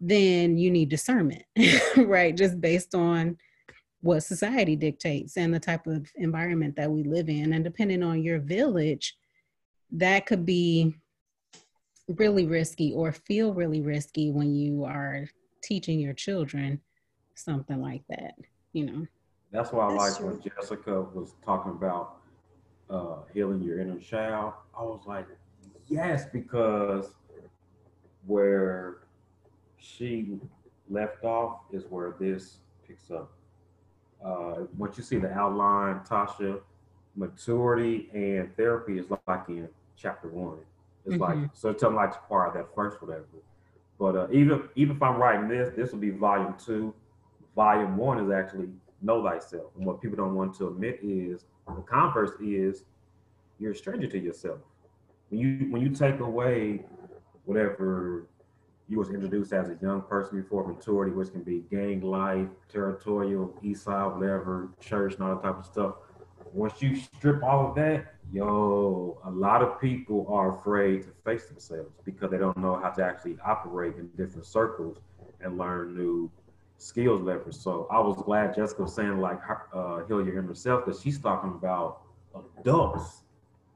then 0.00 0.58
you 0.58 0.70
need 0.70 0.88
discernment 0.88 1.42
right? 1.96 2.36
Just 2.36 2.60
based 2.60 2.94
on 2.94 3.36
what 4.00 4.20
society 4.20 4.76
dictates 4.76 5.36
and 5.36 5.54
the 5.54 5.60
type 5.60 5.86
of 5.86 6.10
environment 6.16 6.76
that 6.76 6.90
we 6.90 7.04
live 7.04 7.28
in. 7.28 7.54
And 7.54 7.64
depending 7.64 8.02
on 8.02 8.22
your 8.22 8.38
village 8.38 9.16
that 9.92 10.26
could 10.26 10.44
be 10.44 10.94
really 12.08 12.46
risky 12.46 12.92
or 12.92 13.12
feel 13.12 13.54
really 13.54 13.80
risky 13.80 14.30
when 14.30 14.54
you 14.54 14.84
are 14.84 15.26
teaching 15.62 16.00
your 16.00 16.12
children 16.12 16.80
something 17.34 17.80
like 17.80 18.02
that, 18.08 18.34
you 18.72 18.86
know. 18.86 19.06
That's 19.52 19.72
why 19.72 19.86
I 19.86 19.92
like 19.92 20.20
when 20.20 20.40
Jessica 20.40 21.02
was 21.02 21.34
talking 21.44 21.72
about 21.72 22.16
uh, 22.94 23.16
healing 23.32 23.62
your 23.62 23.80
inner 23.80 23.98
child. 23.98 24.52
I 24.78 24.82
was 24.82 25.02
like, 25.06 25.26
yes, 25.88 26.24
because 26.32 27.10
where 28.26 28.98
she 29.76 30.38
left 30.88 31.24
off 31.24 31.60
is 31.72 31.84
where 31.90 32.14
this 32.20 32.58
picks 32.86 33.10
up. 33.10 33.32
Uh, 34.24 34.66
once 34.78 34.96
you 34.96 35.02
see 35.02 35.18
the 35.18 35.30
outline, 35.32 36.00
Tasha, 36.08 36.60
maturity 37.16 38.08
and 38.14 38.54
therapy 38.56 38.98
is 38.98 39.06
like 39.10 39.48
in 39.48 39.68
chapter 39.96 40.28
one. 40.28 40.58
It's 41.04 41.16
mm-hmm. 41.16 41.42
like 41.42 41.50
so 41.52 41.72
me 41.90 41.96
like 41.96 42.28
part 42.28 42.48
of 42.48 42.54
that 42.54 42.74
first 42.74 43.02
whatever. 43.02 43.24
But 43.98 44.16
uh, 44.16 44.26
even 44.32 44.62
even 44.74 44.96
if 44.96 45.02
I'm 45.02 45.16
writing 45.16 45.48
this, 45.48 45.70
this 45.76 45.92
will 45.92 45.98
be 45.98 46.10
volume 46.10 46.54
two. 46.64 46.94
Volume 47.54 47.96
one 47.96 48.18
is 48.18 48.30
actually 48.32 48.68
know 49.02 49.22
thyself. 49.22 49.70
And 49.76 49.86
what 49.86 50.00
people 50.00 50.16
don't 50.16 50.34
want 50.34 50.56
to 50.56 50.68
admit 50.68 51.00
is 51.02 51.44
the 51.66 51.82
converse 51.82 52.32
is 52.40 52.84
you're 53.58 53.72
a 53.72 53.76
stranger 53.76 54.06
to 54.08 54.18
yourself. 54.18 54.58
When 55.30 55.40
you 55.40 55.70
when 55.70 55.82
you 55.82 55.90
take 55.90 56.20
away 56.20 56.84
whatever 57.44 58.26
you 58.88 58.98
was 58.98 59.08
introduced 59.08 59.52
as 59.52 59.70
a 59.70 59.78
young 59.80 60.02
person 60.02 60.40
before 60.40 60.66
maturity, 60.66 61.12
which 61.12 61.32
can 61.32 61.42
be 61.42 61.64
gang 61.70 62.00
life, 62.02 62.48
territorial, 62.70 63.54
east 63.62 63.84
side, 63.84 64.12
whatever, 64.14 64.68
church, 64.80 65.14
and 65.14 65.22
all 65.22 65.34
that 65.34 65.42
type 65.42 65.58
of 65.58 65.64
stuff. 65.64 65.94
Once 66.52 66.82
you 66.82 66.94
strip 66.94 67.42
all 67.42 67.68
of 67.68 67.74
that, 67.74 68.14
yo, 68.32 69.18
a 69.24 69.30
lot 69.30 69.62
of 69.62 69.80
people 69.80 70.26
are 70.28 70.56
afraid 70.56 71.02
to 71.02 71.08
face 71.24 71.46
themselves 71.46 71.90
because 72.04 72.30
they 72.30 72.38
don't 72.38 72.56
know 72.58 72.76
how 72.76 72.90
to 72.90 73.02
actually 73.02 73.36
operate 73.44 73.94
in 73.96 74.08
different 74.16 74.46
circles 74.46 74.98
and 75.40 75.58
learn 75.58 75.96
new 75.96 76.30
skills 76.78 77.20
levels. 77.22 77.60
So 77.60 77.86
I 77.90 77.98
was 78.00 78.16
glad 78.22 78.54
Jessica 78.54 78.82
was 78.82 78.94
saying 78.94 79.18
like 79.18 79.38
uh, 79.72 80.04
heal 80.06 80.24
your 80.24 80.38
inner 80.38 80.54
self 80.54 80.84
because 80.84 81.00
she's 81.00 81.18
talking 81.18 81.50
about 81.50 82.02
adults 82.60 83.22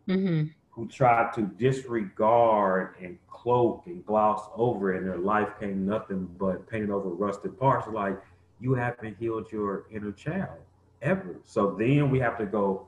mm-hmm. 0.08 0.48
who 0.70 0.88
try 0.88 1.30
to 1.34 1.42
disregard 1.42 2.96
and 3.00 3.18
cloak 3.28 3.82
and 3.86 4.04
gloss 4.04 4.48
over 4.54 4.94
it, 4.94 4.98
and 4.98 5.08
their 5.08 5.18
life 5.18 5.48
came 5.60 5.86
nothing 5.86 6.28
but 6.38 6.68
painted 6.68 6.90
over 6.90 7.08
rusted 7.08 7.58
parts. 7.58 7.86
Like 7.88 8.18
you 8.60 8.74
haven't 8.74 9.16
healed 9.18 9.50
your 9.52 9.86
inner 9.90 10.12
child 10.12 10.58
ever. 11.02 11.40
So 11.44 11.76
then 11.78 12.10
we 12.10 12.18
have 12.18 12.36
to 12.38 12.46
go 12.46 12.86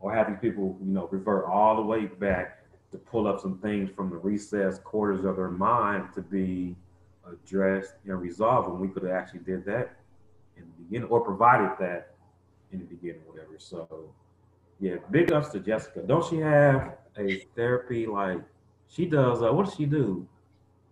or 0.00 0.12
have 0.14 0.28
these 0.28 0.38
people, 0.40 0.76
you 0.84 0.92
know, 0.92 1.08
revert 1.10 1.44
all 1.46 1.76
the 1.76 1.82
way 1.82 2.06
back 2.06 2.58
to 2.90 2.98
pull 2.98 3.26
up 3.26 3.40
some 3.40 3.58
things 3.58 3.88
from 3.90 4.10
the 4.10 4.16
recessed 4.16 4.84
quarters 4.84 5.24
of 5.24 5.36
their 5.36 5.50
mind 5.50 6.08
to 6.14 6.20
be 6.20 6.76
addressed 7.30 7.94
and 8.04 8.20
resolved. 8.20 8.68
And 8.68 8.80
we 8.80 8.88
could 8.88 9.02
have 9.04 9.12
actually 9.12 9.40
did 9.40 9.64
that 9.66 9.96
in 10.56 10.64
the 10.64 10.84
beginning 10.84 11.08
or 11.08 11.20
provided 11.20 11.70
that 11.80 12.14
in 12.72 12.80
the 12.80 12.84
beginning, 12.84 13.22
whatever. 13.26 13.58
So 13.58 14.12
yeah, 14.80 14.96
big 15.10 15.32
ups 15.32 15.50
to 15.50 15.60
Jessica. 15.60 16.02
Don't 16.02 16.24
she 16.28 16.38
have 16.38 16.96
a 17.18 17.46
therapy 17.54 18.06
like 18.06 18.40
she 18.88 19.06
does? 19.06 19.42
Uh, 19.42 19.52
what 19.52 19.66
does 19.66 19.74
she 19.74 19.86
do? 19.86 20.26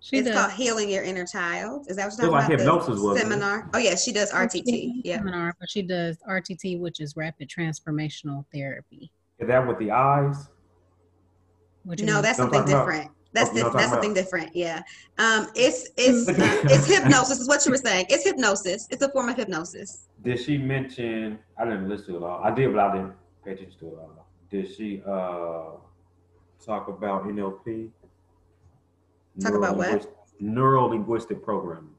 She 0.03 0.19
it's 0.19 0.29
does. 0.29 0.37
called 0.37 0.53
Healing 0.53 0.89
Your 0.89 1.03
Inner 1.03 1.27
Child. 1.27 1.87
Is 1.89 1.97
that 1.97 2.07
what 2.07 2.19
you're 2.19 2.31
talking 2.31 2.31
like 2.31 2.47
about? 2.47 2.59
Hypnosis 2.59 3.01
was 3.01 3.21
seminar. 3.21 3.69
Oh 3.75 3.79
yeah, 3.79 3.97
she 3.97 4.13
does 4.13 4.33
RTT. 4.33 5.03
Yeah, 5.05 5.19
seminar, 5.19 5.55
but 5.61 5.69
she 5.69 5.83
does 5.83 6.17
RTT, 6.29 6.81
which 6.81 7.01
is 7.01 7.17
rapid 7.17 7.51
transformational 7.51 8.45
therapy. 8.53 9.11
Is 9.39 9.49
that 9.49 9.67
with 9.67 9.79
the 9.79 9.91
eyes? 9.91 10.49
no, 11.85 12.23
that's 12.23 12.39
something 12.39 12.65
different. 12.65 13.11
That's 13.33 13.51
oh, 13.55 13.71
that's 13.71 13.91
something 13.91 14.13
different. 14.13 14.55
Yeah, 14.57 14.83
um, 15.19 15.49
it's 15.55 15.91
it's 15.97 16.29
uh, 16.29 16.35
it's 16.65 16.87
hypnosis. 16.87 17.39
Is 17.41 17.49
what 17.49 17.65
you 17.65 17.71
were 17.71 17.79
saying. 17.79 18.07
It's 18.09 18.25
hypnosis. 18.25 18.89
It's 18.91 19.03
a 19.03 19.09
form 19.09 19.29
of 19.29 19.37
hypnosis. 19.37 20.09
Did 20.23 20.41
she 20.41 20.59
mention? 20.59 21.39
I 21.57 21.65
didn't 21.65 21.89
listen 21.89 22.15
to 22.15 22.17
it 22.17 22.23
all. 22.25 22.43
I 22.43 22.53
did, 22.53 22.73
but 22.75 22.81
I 22.81 22.97
didn't 22.97 23.15
pay 23.45 23.53
attention 23.53 23.79
to 23.81 23.87
it 23.87 23.99
all. 23.99 24.27
Did 24.51 24.75
she 24.75 25.03
uh, 25.07 25.77
talk 26.65 26.89
about 26.89 27.25
NLP? 27.25 27.91
Talk 29.41 29.55
about 29.55 29.77
what? 29.77 30.13
Neuro 30.41 30.87
linguistic 30.87 31.43
programming. 31.45 31.95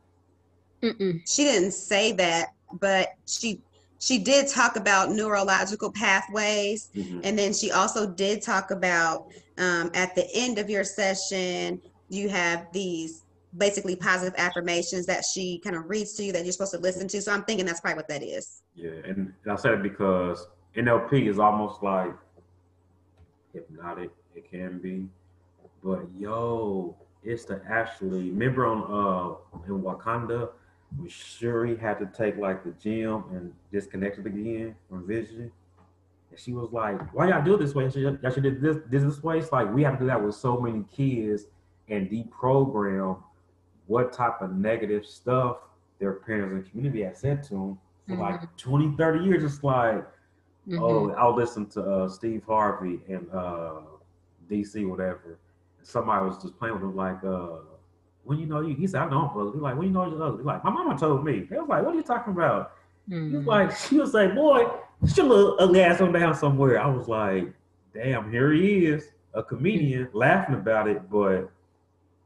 Mm-mm. 0.83 1.21
She 1.27 1.43
didn't 1.43 1.71
say 1.71 2.11
that, 2.13 2.53
but 2.79 3.13
she 3.25 3.61
she 4.01 4.17
did 4.17 4.47
talk 4.47 4.75
about 4.75 5.11
neurological 5.11 5.91
pathways, 5.91 6.89
mm-hmm. 6.95 7.21
and 7.23 7.37
then 7.37 7.53
she 7.53 7.71
also 7.71 8.11
did 8.11 8.41
talk 8.41 8.71
about 8.71 9.27
um, 9.59 9.91
at 9.93 10.15
the 10.15 10.27
end 10.33 10.57
of 10.57 10.69
your 10.69 10.83
session 10.83 11.79
you 12.09 12.27
have 12.27 12.67
these 12.73 13.23
basically 13.57 13.95
positive 13.95 14.33
affirmations 14.37 15.05
that 15.05 15.23
she 15.23 15.59
kind 15.59 15.75
of 15.75 15.89
reads 15.89 16.13
to 16.13 16.23
you 16.23 16.31
that 16.33 16.43
you're 16.43 16.51
supposed 16.51 16.73
to 16.73 16.79
listen 16.79 17.07
to. 17.07 17.21
So 17.21 17.31
I'm 17.31 17.43
thinking 17.43 17.65
that's 17.65 17.79
probably 17.79 17.97
what 17.97 18.07
that 18.07 18.23
is. 18.23 18.63
Yeah, 18.75 18.91
and 19.05 19.33
I 19.49 19.55
said 19.55 19.73
it 19.73 19.83
because 19.83 20.47
NLP 20.75 21.27
is 21.27 21.37
almost 21.37 21.83
like 21.83 22.13
hypnotic. 23.53 24.09
It 24.35 24.49
can 24.49 24.79
be, 24.79 25.07
but 25.83 26.05
yo, 26.17 26.95
it's 27.23 27.45
to 27.45 27.61
actually 27.69 28.31
remember 28.31 28.65
on 28.65 28.83
uh 28.83 29.63
in 29.67 29.81
Wakanda 29.81 30.49
when 30.97 31.09
he 31.67 31.75
had 31.75 31.99
to 31.99 32.05
take 32.05 32.37
like 32.37 32.63
the 32.63 32.71
gym 32.71 33.23
and 33.31 33.53
disconnect 33.71 34.19
it 34.19 34.25
again 34.25 34.75
from 34.89 35.07
Vision. 35.07 35.51
And 36.29 36.39
she 36.39 36.53
was 36.53 36.71
like, 36.71 37.13
Why 37.13 37.29
y'all 37.29 37.43
do 37.43 37.57
this 37.57 37.73
way? 37.73 37.89
Y'all 37.89 38.31
should 38.31 38.43
do 38.43 38.57
this, 38.59 38.77
this 38.89 39.03
this 39.03 39.23
way. 39.23 39.39
It's 39.39 39.51
like 39.51 39.73
we 39.73 39.83
have 39.83 39.93
to 39.93 39.99
do 39.99 40.07
that 40.07 40.23
with 40.23 40.35
so 40.35 40.59
many 40.59 40.83
kids 40.95 41.45
and 41.89 42.09
deprogram 42.09 43.21
what 43.87 44.13
type 44.13 44.41
of 44.41 44.53
negative 44.53 45.05
stuff 45.05 45.57
their 45.99 46.13
parents 46.13 46.53
and 46.53 46.71
community 46.71 47.03
have 47.03 47.17
said 47.17 47.43
to 47.43 47.49
them 47.49 47.79
for 48.07 48.13
mm-hmm. 48.13 48.21
like 48.21 48.57
20, 48.57 48.95
30 48.95 49.25
years. 49.25 49.43
It's 49.43 49.63
like, 49.63 49.95
mm-hmm. 50.67 50.81
oh, 50.81 51.11
I'll 51.11 51.35
listen 51.35 51.67
to 51.71 51.81
uh, 51.81 52.09
Steve 52.09 52.43
Harvey 52.47 53.01
and 53.09 53.27
uh, 53.33 53.81
DC, 54.49 54.87
whatever 54.87 55.37
somebody 55.83 56.25
was 56.25 56.37
just 56.37 56.57
playing 56.57 56.75
with 56.75 56.83
him 56.83 56.95
like, 56.95 57.23
uh, 57.23 57.57
when 58.23 58.39
you 58.39 58.45
know 58.45 58.61
you, 58.61 58.75
he 58.75 58.87
said, 58.87 59.01
I 59.01 59.09
don't 59.09 59.31
ugly. 59.35 59.53
He's 59.53 59.61
like, 59.61 59.75
when 59.75 59.87
you 59.87 59.93
know 59.93 60.05
you're 60.05 60.21
ugly. 60.21 60.43
Like, 60.43 60.63
my 60.63 60.69
mama 60.69 60.97
told 60.97 61.23
me. 61.23 61.47
They 61.49 61.57
was 61.57 61.67
like, 61.67 61.83
what 61.83 61.93
are 61.93 61.97
you 61.97 62.03
talking 62.03 62.33
about? 62.33 62.73
Mm-hmm. 63.09 63.31
He 63.31 63.37
was 63.37 63.45
like, 63.45 63.75
she 63.75 63.97
was 63.97 64.13
like, 64.13 64.35
boy, 64.35 64.67
your 65.15 65.25
little 65.25 65.57
ugly 65.59 65.81
ass 65.81 66.01
on 66.01 66.11
down 66.11 66.35
somewhere. 66.35 66.79
I 66.79 66.87
was 66.87 67.07
like, 67.07 67.51
damn, 67.93 68.31
here 68.31 68.53
he 68.53 68.85
is, 68.85 69.09
a 69.33 69.43
comedian 69.43 70.09
laughing 70.13 70.55
about 70.55 70.87
it, 70.87 71.09
but 71.09 71.51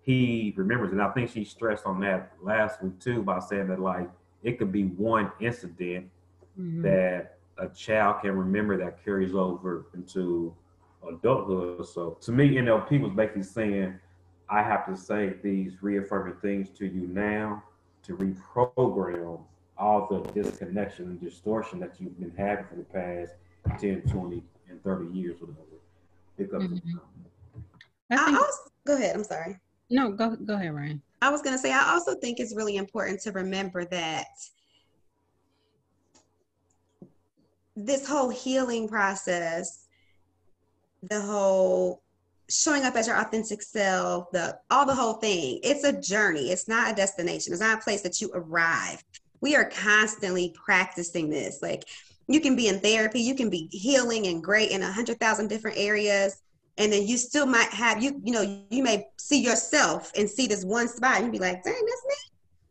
he 0.01 0.53
remembers. 0.55 0.91
And 0.91 1.01
I 1.01 1.09
think 1.11 1.31
she 1.31 1.43
stressed 1.43 1.85
on 1.85 1.99
that 2.01 2.33
last 2.41 2.83
week 2.83 2.99
too 2.99 3.23
by 3.23 3.39
saying 3.39 3.67
that 3.67 3.79
like 3.79 4.09
it 4.43 4.59
could 4.59 4.71
be 4.71 4.83
one 4.83 5.31
incident 5.39 6.07
mm-hmm. 6.59 6.83
that 6.83 7.37
a 7.57 7.67
child 7.69 8.21
can 8.21 8.37
remember 8.37 8.77
that 8.77 9.03
carries 9.03 9.33
over 9.33 9.87
into 9.95 10.53
adulthood. 11.07 11.87
So 11.87 12.17
to 12.21 12.31
me, 12.31 12.55
NLP 12.55 13.01
was 13.01 13.11
basically 13.13 13.43
saying, 13.43 13.99
I 14.49 14.61
have 14.61 14.85
to 14.87 14.95
say 14.95 15.35
these 15.41 15.81
reaffirming 15.81 16.35
things 16.35 16.69
to 16.77 16.85
you 16.85 17.07
now 17.07 17.63
to 18.03 18.15
reprogram 18.15 19.41
all 19.77 20.07
the 20.07 20.19
disconnection 20.31 21.05
and 21.05 21.21
distortion 21.21 21.79
that 21.79 21.95
you've 21.99 22.19
been 22.19 22.33
having 22.37 22.65
for 22.65 22.75
the 22.75 22.83
past 22.83 23.33
10, 23.79 24.03
20, 24.03 24.43
and 24.69 24.83
30 24.83 25.17
years, 25.17 25.41
whatever. 25.41 25.59
Pick 26.37 26.53
up 26.53 26.61
mm-hmm. 26.61 26.97
I 28.11 28.25
think, 28.25 28.37
go 28.85 28.95
ahead. 28.95 29.15
I'm 29.15 29.23
sorry. 29.23 29.59
No, 29.89 30.11
go 30.11 30.35
go 30.35 30.55
ahead, 30.55 30.73
Ryan. 30.73 31.01
I 31.21 31.29
was 31.29 31.41
going 31.41 31.55
to 31.55 31.61
say, 31.61 31.71
I 31.71 31.91
also 31.91 32.15
think 32.15 32.39
it's 32.39 32.55
really 32.55 32.77
important 32.77 33.21
to 33.21 33.31
remember 33.31 33.85
that 33.85 34.27
this 37.75 38.07
whole 38.07 38.29
healing 38.29 38.87
process, 38.87 39.87
the 41.03 41.21
whole 41.21 42.01
showing 42.49 42.83
up 42.83 42.95
as 42.95 43.07
your 43.07 43.17
authentic 43.17 43.61
self, 43.61 44.31
the 44.31 44.57
all 44.69 44.85
the 44.85 44.95
whole 44.95 45.13
thing, 45.13 45.59
it's 45.63 45.83
a 45.83 45.99
journey. 45.99 46.51
It's 46.51 46.67
not 46.67 46.91
a 46.91 46.95
destination. 46.95 47.53
It's 47.53 47.61
not 47.61 47.79
a 47.79 47.81
place 47.81 48.01
that 48.01 48.21
you 48.21 48.31
arrive. 48.33 49.03
We 49.41 49.55
are 49.55 49.69
constantly 49.69 50.53
practicing 50.63 51.29
this. 51.29 51.59
Like 51.61 51.85
you 52.27 52.41
can 52.41 52.55
be 52.55 52.67
in 52.67 52.79
therapy, 52.79 53.21
you 53.21 53.35
can 53.35 53.49
be 53.49 53.67
healing 53.71 54.27
and 54.27 54.43
great 54.43 54.71
in 54.71 54.81
a 54.81 54.91
hundred 54.91 55.19
thousand 55.19 55.47
different 55.47 55.77
areas 55.77 56.41
and 56.77 56.91
then 56.91 57.07
you 57.07 57.17
still 57.17 57.45
might 57.45 57.69
have 57.69 58.01
you 58.01 58.19
you 58.23 58.31
know 58.31 58.63
you 58.69 58.83
may 58.83 59.07
see 59.17 59.41
yourself 59.41 60.11
and 60.17 60.29
see 60.29 60.47
this 60.47 60.63
one 60.63 60.87
spot 60.87 61.21
and 61.21 61.31
be 61.31 61.39
like 61.39 61.63
dang 61.63 61.73
that's 61.73 62.05
me 62.07 62.15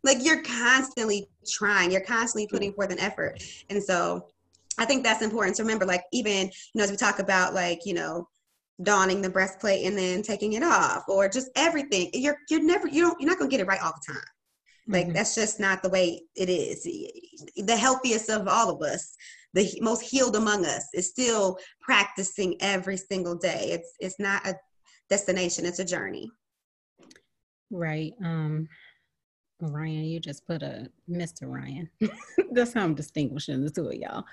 like 0.02 0.18
you're 0.24 0.42
constantly 0.42 1.26
trying 1.46 1.90
you're 1.90 2.00
constantly 2.00 2.46
putting 2.46 2.72
forth 2.72 2.90
an 2.90 2.98
effort 2.98 3.42
and 3.70 3.82
so 3.82 4.26
i 4.78 4.84
think 4.84 5.02
that's 5.02 5.22
important 5.22 5.56
to 5.56 5.62
remember 5.62 5.86
like 5.86 6.02
even 6.12 6.46
you 6.46 6.52
know 6.76 6.84
as 6.84 6.90
we 6.90 6.96
talk 6.96 7.18
about 7.18 7.54
like 7.54 7.80
you 7.84 7.94
know 7.94 8.28
donning 8.82 9.22
the 9.22 9.30
breastplate 9.30 9.86
and 9.86 9.96
then 9.96 10.22
taking 10.22 10.54
it 10.54 10.62
off 10.62 11.04
or 11.08 11.28
just 11.28 11.48
everything 11.54 12.10
you're 12.12 12.38
you're 12.50 12.62
never 12.62 12.88
you 12.88 13.02
don't 13.02 13.20
you're 13.20 13.30
not 13.30 13.38
gonna 13.38 13.50
get 13.50 13.60
it 13.60 13.66
right 13.66 13.80
all 13.82 13.92
the 13.92 14.12
time 14.12 14.22
like 14.88 15.06
mm-hmm. 15.06 15.14
that's 15.14 15.34
just 15.34 15.60
not 15.60 15.82
the 15.82 15.88
way 15.88 16.20
it 16.34 16.48
is 16.48 16.82
the 16.82 17.76
healthiest 17.76 18.28
of 18.28 18.48
all 18.48 18.70
of 18.70 18.82
us 18.82 19.14
the 19.54 19.78
most 19.80 20.02
healed 20.02 20.36
among 20.36 20.66
us 20.66 20.88
is 20.92 21.08
still 21.08 21.58
practicing 21.80 22.56
every 22.60 22.96
single 22.96 23.36
day. 23.36 23.70
It's 23.70 23.94
it's 24.00 24.18
not 24.18 24.46
a 24.46 24.56
destination, 25.08 25.64
it's 25.64 25.78
a 25.78 25.84
journey. 25.84 26.30
Right. 27.70 28.12
Um 28.22 28.68
Ryan, 29.60 30.04
you 30.04 30.20
just 30.20 30.46
put 30.46 30.62
a 30.62 30.90
Mr. 31.08 31.42
Ryan. 31.42 31.88
That's 32.50 32.74
how 32.74 32.82
I'm 32.82 32.94
distinguishing 32.94 33.64
the 33.64 33.70
two 33.70 33.88
of 33.88 33.94
y'all. 33.94 34.24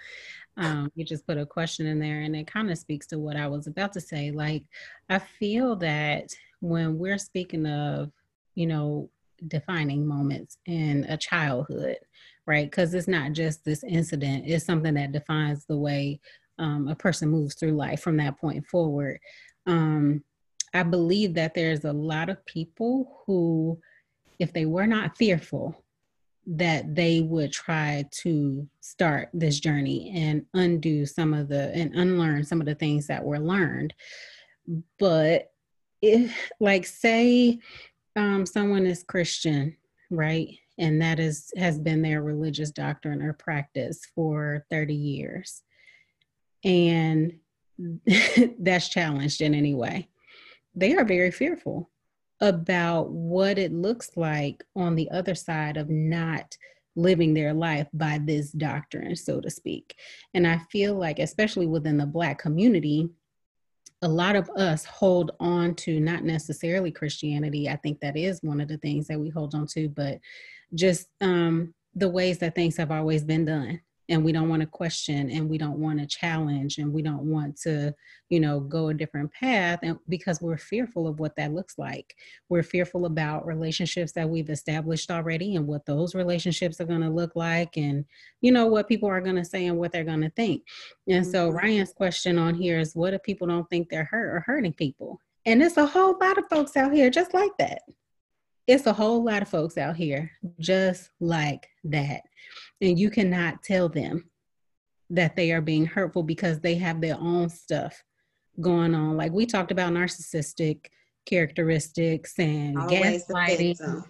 Um, 0.58 0.92
you 0.96 1.06
just 1.06 1.26
put 1.26 1.38
a 1.38 1.46
question 1.46 1.86
in 1.86 2.00
there, 2.00 2.22
and 2.22 2.36
it 2.36 2.48
kind 2.48 2.70
of 2.70 2.78
speaks 2.78 3.08
to 3.08 3.20
what 3.20 3.38
I 3.38 3.48
was 3.48 3.68
about 3.68 3.94
to 3.94 4.02
say. 4.02 4.32
Like, 4.32 4.64
I 5.10 5.20
feel 5.20 5.76
that 5.78 6.30
when 6.60 6.98
we're 6.98 7.18
speaking 7.18 7.66
of, 7.66 8.12
you 8.56 8.68
know, 8.68 9.10
defining 9.48 10.06
moments 10.06 10.58
in 10.66 11.06
a 11.06 11.18
childhood, 11.18 11.98
right? 12.46 12.70
Because 12.70 12.94
it's 12.94 13.08
not 13.08 13.32
just 13.34 13.64
this 13.64 13.84
incident, 13.84 14.44
it's 14.46 14.66
something 14.66 14.94
that 14.96 15.12
defines 15.12 15.66
the 15.66 15.78
way 15.78 16.20
um, 16.60 16.88
a 16.88 16.96
person 16.96 17.30
moves 17.30 17.56
through 17.56 17.72
life 17.72 18.02
from 18.02 18.18
that 18.18 18.40
point 18.40 18.66
forward. 18.68 19.20
Um, 19.66 20.24
I 20.74 20.84
believe 20.84 21.34
that 21.36 21.54
there's 21.54 21.86
a 21.86 21.94
lot 21.94 22.30
of 22.30 22.46
people 22.46 23.24
who, 23.26 23.80
if 24.40 24.54
they 24.54 24.66
were 24.66 24.88
not 24.88 25.18
fearful, 25.18 25.81
that 26.58 26.96
they 26.96 27.22
would 27.22 27.52
try 27.52 28.06
to 28.12 28.68
start 28.82 29.30
this 29.34 29.60
journey 29.60 30.12
and 30.16 30.46
undo 30.54 31.06
some 31.06 31.34
of 31.34 31.48
the 31.48 31.72
and 31.74 31.96
unlearn 31.96 32.44
some 32.44 32.60
of 32.60 32.66
the 32.66 32.76
things 32.76 33.08
that 33.08 33.24
were 33.24 33.40
learned. 33.40 33.94
But 35.00 35.52
if, 36.02 36.52
like, 36.60 36.86
say, 36.86 37.60
um, 38.16 38.46
someone 38.46 38.86
is 38.86 39.04
Christian, 39.04 39.78
right? 40.10 40.58
and 40.82 41.02
that 41.02 41.20
is 41.20 41.54
has 41.56 41.80
been 41.80 42.02
their 42.02 42.22
religious 42.22 42.72
doctrine 42.72 43.22
or 43.22 43.34
practice 43.34 44.02
for 44.16 44.66
30 44.70 44.94
years 44.94 45.62
and 46.64 47.34
that's 48.60 48.90
challenged 48.90 49.42
in 49.42 49.54
any 49.54 49.74
way 49.74 50.10
they 50.76 50.96
are 50.96 51.06
very 51.06 51.32
fearful 51.32 51.90
about 52.42 53.10
what 53.12 53.58
it 53.58 53.72
looks 53.72 54.12
like 54.16 54.64
on 54.76 54.96
the 54.96 55.10
other 55.12 55.36
side 55.36 55.78
of 55.78 55.90
not 55.90 56.58
living 56.96 57.34
their 57.34 57.54
life 57.54 57.88
by 57.94 58.20
this 58.26 58.52
doctrine 58.52 59.16
so 59.16 59.40
to 59.40 59.50
speak 59.50 59.96
and 60.34 60.46
i 60.46 60.58
feel 60.70 60.96
like 60.96 61.20
especially 61.20 61.66
within 61.66 61.98
the 61.98 62.06
black 62.06 62.38
community 62.38 63.10
a 64.02 64.08
lot 64.08 64.36
of 64.36 64.50
us 64.52 64.84
hold 64.84 65.32
on 65.40 65.76
to 65.76 66.00
not 66.00 66.24
necessarily 66.24 66.92
Christianity. 66.92 67.70
I 67.70 67.76
think 67.76 68.00
that 68.00 68.18
is 68.18 68.42
one 68.42 68.60
of 68.60 68.68
the 68.68 68.78
things 68.78 69.08
that 69.08 69.20
we 69.20 69.30
hold 69.30 69.54
on 69.54 69.68
to, 69.68 69.90
but 69.90 70.18
just 70.74 71.08
um, 71.22 71.74
the 71.94 72.10
ways 72.10 72.40
that 72.40 72.56
things 72.56 72.78
have 72.78 72.92
always 72.92 73.24
been 73.24 73.46
done 73.46 73.80
and 74.12 74.24
we 74.24 74.32
don't 74.32 74.50
want 74.50 74.62
to 74.62 74.68
question 74.68 75.32
and 75.32 75.50
we 75.50 75.58
don't 75.58 75.80
want 75.80 75.98
to 75.98 76.06
challenge 76.06 76.78
and 76.78 76.92
we 76.92 77.02
don't 77.02 77.24
want 77.24 77.58
to 77.58 77.94
you 78.30 78.40
know 78.40 78.60
go 78.60 78.90
a 78.90 78.94
different 78.94 79.32
path 79.32 79.80
and 79.82 79.98
because 80.10 80.42
we're 80.42 80.58
fearful 80.58 81.08
of 81.08 81.20
what 81.20 81.36
that 81.36 81.54
looks 81.54 81.78
like 81.78 82.16
we're 82.50 82.62
fearful 82.62 83.06
about 83.06 83.46
relationships 83.46 84.12
that 84.12 84.30
we've 84.30 84.50
established 84.50 85.10
already 85.10 85.56
and 85.56 85.66
what 85.66 85.86
those 85.86 86.14
relationships 86.14 86.80
are 86.82 86.86
going 86.86 87.02
to 87.02 87.10
look 87.10 87.36
like 87.36 87.78
and 87.78 88.06
you 88.42 88.52
know 88.52 88.68
what 88.68 88.88
people 88.88 89.10
are 89.10 89.22
going 89.22 89.36
to 89.36 89.46
say 89.46 89.66
and 89.66 89.78
what 89.78 89.92
they're 89.92 90.04
going 90.04 90.22
to 90.22 90.32
think 90.32 90.62
and 91.08 91.26
so 91.26 91.48
mm-hmm. 91.48 91.58
ryan's 91.58 91.94
question 91.94 92.38
on 92.38 92.54
here 92.54 92.80
is 92.80 92.96
what 92.96 93.14
if 93.14 93.24
people 93.24 93.48
don't 93.48 93.70
think 93.70 93.90
they're 93.90 94.04
hurt 94.04 94.36
or 94.36 94.42
hurting 94.42 94.74
people 94.74 95.20
and 95.46 95.64
it's 95.64 95.78
a 95.78 95.86
whole 95.86 96.18
lot 96.20 96.38
of 96.38 96.44
folks 96.50 96.76
out 96.76 96.94
here 96.94 97.10
just 97.10 97.34
like 97.34 97.52
that 97.58 97.82
it's 98.68 98.86
a 98.86 98.94
whole 98.94 99.24
lot 99.24 99.42
of 99.42 99.50
folks 99.50 99.78
out 99.78 99.96
here 99.96 100.32
just 100.60 101.10
like 101.20 101.68
that. 101.84 102.22
And 102.82 103.00
you 103.00 103.10
cannot 103.10 103.64
tell 103.64 103.90
them 103.90 104.30
that 105.10 105.36
they 105.36 105.52
are 105.52 105.62
being 105.62 105.86
hurtful 105.86 106.24
because 106.24 106.60
they 106.60 106.76
have 106.76 107.02
their 107.02 107.18
own 107.20 107.50
stuff 107.50 108.02
going 108.60 108.96
on. 108.96 109.18
Like 109.18 109.32
we 109.32 109.46
talked 109.46 109.72
about 109.72 109.94
narcissistic 109.94 110.88
characteristics 111.26 112.38
and 112.40 112.78
Always 112.78 113.26
gaslighting. 113.28 114.04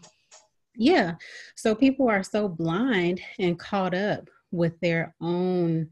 Yeah. 0.75 1.15
So 1.55 1.75
people 1.75 2.09
are 2.09 2.23
so 2.23 2.47
blind 2.47 3.21
and 3.39 3.59
caught 3.59 3.93
up 3.93 4.29
with 4.51 4.79
their 4.79 5.15
own 5.21 5.89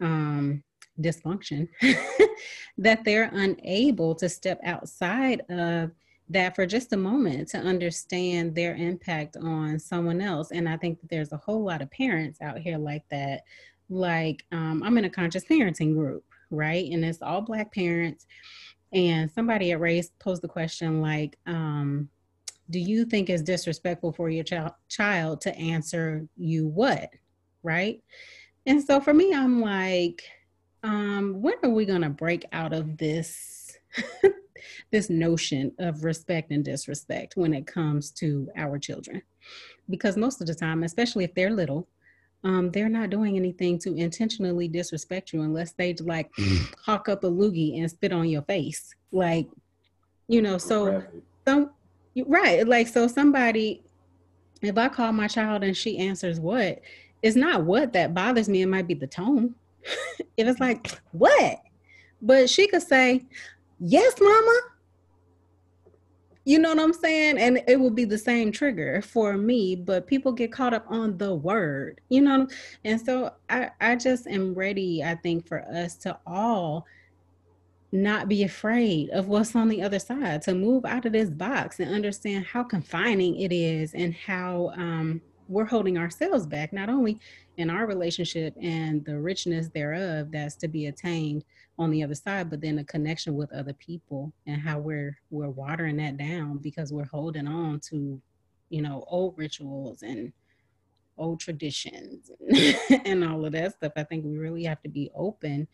um, 0.00 0.62
dysfunction 1.00 1.68
that 2.78 3.04
they're 3.04 3.30
unable 3.32 4.14
to 4.14 4.28
step 4.28 4.60
outside 4.64 5.42
of 5.50 5.90
that 6.30 6.56
for 6.56 6.64
just 6.66 6.92
a 6.92 6.96
moment 6.96 7.48
to 7.48 7.58
understand 7.58 8.54
their 8.54 8.74
impact 8.74 9.36
on 9.36 9.78
someone 9.78 10.20
else. 10.20 10.50
And 10.52 10.68
I 10.68 10.76
think 10.76 11.00
that 11.00 11.10
there's 11.10 11.32
a 11.32 11.36
whole 11.36 11.62
lot 11.62 11.82
of 11.82 11.90
parents 11.90 12.40
out 12.40 12.58
here 12.58 12.78
like 12.78 13.04
that. 13.10 13.42
Like, 13.90 14.44
um, 14.50 14.82
I'm 14.82 14.96
in 14.96 15.04
a 15.04 15.10
conscious 15.10 15.44
parenting 15.44 15.94
group, 15.94 16.24
right? 16.50 16.90
And 16.90 17.04
it's 17.04 17.20
all 17.20 17.42
Black 17.42 17.72
parents. 17.74 18.26
And 18.92 19.30
somebody 19.30 19.72
at 19.72 19.80
Race 19.80 20.10
posed 20.18 20.42
the 20.42 20.48
question, 20.48 21.00
like, 21.02 21.36
um, 21.46 22.08
do 22.70 22.78
you 22.78 23.04
think 23.04 23.28
it's 23.28 23.42
disrespectful 23.42 24.12
for 24.12 24.30
your 24.30 24.44
ch- 24.44 24.72
child 24.88 25.42
to 25.42 25.54
answer 25.56 26.26
you 26.36 26.66
what? 26.68 27.10
Right. 27.62 28.02
And 28.66 28.82
so 28.82 29.00
for 29.00 29.12
me, 29.12 29.34
I'm 29.34 29.60
like, 29.60 30.22
um, 30.82 31.42
when 31.42 31.56
are 31.62 31.70
we 31.70 31.84
going 31.84 32.02
to 32.02 32.10
break 32.10 32.46
out 32.52 32.72
of 32.72 32.96
this 32.96 33.76
this 34.90 35.10
notion 35.10 35.72
of 35.78 36.04
respect 36.04 36.50
and 36.50 36.64
disrespect 36.64 37.36
when 37.36 37.52
it 37.52 37.66
comes 37.66 38.10
to 38.12 38.48
our 38.56 38.78
children. 38.78 39.22
Because 39.90 40.16
most 40.16 40.40
of 40.40 40.46
the 40.46 40.54
time, 40.54 40.82
especially 40.82 41.24
if 41.24 41.34
they're 41.34 41.50
little, 41.50 41.88
um, 42.42 42.70
they're 42.70 42.88
not 42.88 43.10
doing 43.10 43.36
anything 43.36 43.78
to 43.80 43.94
intentionally 43.94 44.68
disrespect 44.68 45.32
you 45.32 45.42
unless 45.42 45.72
they 45.72 45.94
like 45.94 46.30
mm. 46.34 46.74
hawk 46.84 47.08
up 47.08 47.24
a 47.24 47.30
loogie 47.30 47.78
and 47.80 47.90
spit 47.90 48.12
on 48.12 48.28
your 48.28 48.42
face. 48.42 48.94
Like, 49.12 49.48
you 50.28 50.42
know, 50.42 50.58
so 50.58 51.02
some 51.46 51.70
right, 52.26 52.66
like 52.66 52.88
so 52.88 53.08
somebody 53.08 53.82
if 54.64 54.78
I 54.78 54.88
call 54.88 55.12
my 55.12 55.28
child 55.28 55.62
and 55.62 55.76
she 55.76 55.98
answers 55.98 56.40
what, 56.40 56.80
it's 57.22 57.36
not 57.36 57.64
what 57.64 57.92
that 57.92 58.14
bothers 58.14 58.48
me, 58.48 58.62
it 58.62 58.66
might 58.66 58.86
be 58.86 58.94
the 58.94 59.06
tone. 59.06 59.54
if 60.36 60.46
it's 60.46 60.60
like, 60.60 60.90
what? 61.12 61.60
But 62.20 62.48
she 62.48 62.66
could 62.66 62.82
say, 62.82 63.24
Yes, 63.80 64.14
mama. 64.20 64.60
You 66.46 66.58
know 66.58 66.70
what 66.70 66.80
I'm 66.80 66.92
saying? 66.92 67.38
And 67.38 67.62
it 67.66 67.80
will 67.80 67.90
be 67.90 68.04
the 68.04 68.18
same 68.18 68.52
trigger 68.52 69.00
for 69.00 69.36
me, 69.38 69.76
but 69.76 70.06
people 70.06 70.30
get 70.30 70.52
caught 70.52 70.74
up 70.74 70.84
on 70.88 71.16
the 71.16 71.34
word, 71.34 72.02
you 72.10 72.20
know? 72.20 72.46
And 72.84 73.00
so 73.00 73.32
I, 73.48 73.70
I 73.80 73.96
just 73.96 74.26
am 74.26 74.54
ready, 74.54 75.02
I 75.02 75.14
think, 75.14 75.48
for 75.48 75.62
us 75.62 75.96
to 75.98 76.18
all 76.26 76.86
not 77.92 78.28
be 78.28 78.42
afraid 78.42 79.08
of 79.10 79.28
what's 79.28 79.56
on 79.56 79.68
the 79.68 79.80
other 79.80 79.98
side, 80.00 80.42
to 80.42 80.54
move 80.54 80.84
out 80.84 81.06
of 81.06 81.12
this 81.12 81.30
box 81.30 81.80
and 81.80 81.94
understand 81.94 82.44
how 82.44 82.62
confining 82.62 83.40
it 83.40 83.52
is 83.52 83.94
and 83.94 84.12
how 84.14 84.72
um, 84.76 85.22
we're 85.48 85.64
holding 85.64 85.96
ourselves 85.96 86.46
back, 86.46 86.72
not 86.72 86.90
only 86.90 87.18
in 87.56 87.70
our 87.70 87.86
relationship 87.86 88.54
and 88.60 89.04
the 89.04 89.18
richness 89.18 89.68
thereof 89.68 90.30
that's 90.30 90.56
to 90.56 90.68
be 90.68 90.86
attained 90.86 91.44
on 91.78 91.90
the 91.90 92.02
other 92.02 92.14
side 92.14 92.48
but 92.48 92.60
then 92.60 92.78
a 92.78 92.84
connection 92.84 93.34
with 93.34 93.52
other 93.52 93.72
people 93.74 94.32
and 94.46 94.60
how 94.60 94.78
we're 94.78 95.16
we're 95.30 95.50
watering 95.50 95.96
that 95.96 96.16
down 96.16 96.58
because 96.58 96.92
we're 96.92 97.04
holding 97.06 97.46
on 97.46 97.80
to 97.80 98.20
you 98.70 98.80
know 98.80 99.04
old 99.08 99.34
rituals 99.36 100.02
and 100.02 100.32
old 101.18 101.40
traditions 101.40 102.30
and 103.04 103.24
all 103.24 103.44
of 103.44 103.52
that 103.52 103.72
stuff 103.72 103.92
i 103.96 104.02
think 104.04 104.24
we 104.24 104.36
really 104.36 104.64
have 104.64 104.80
to 104.82 104.88
be 104.88 105.10
open 105.14 105.66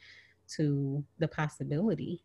to 0.48 1.04
the 1.18 1.28
possibility 1.28 2.22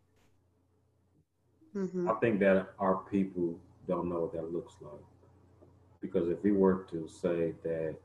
mm-hmm. 1.75 2.09
i 2.09 2.13
think 2.15 2.39
that 2.39 2.69
our 2.79 2.97
people 3.11 3.59
don't 3.87 4.09
know 4.09 4.21
what 4.21 4.33
that 4.33 4.51
looks 4.53 4.75
like. 4.81 4.93
Because 6.01 6.29
if 6.29 6.41
we 6.43 6.51
were 6.51 6.85
to 6.91 7.07
say 7.07 7.53
that, 7.63 7.95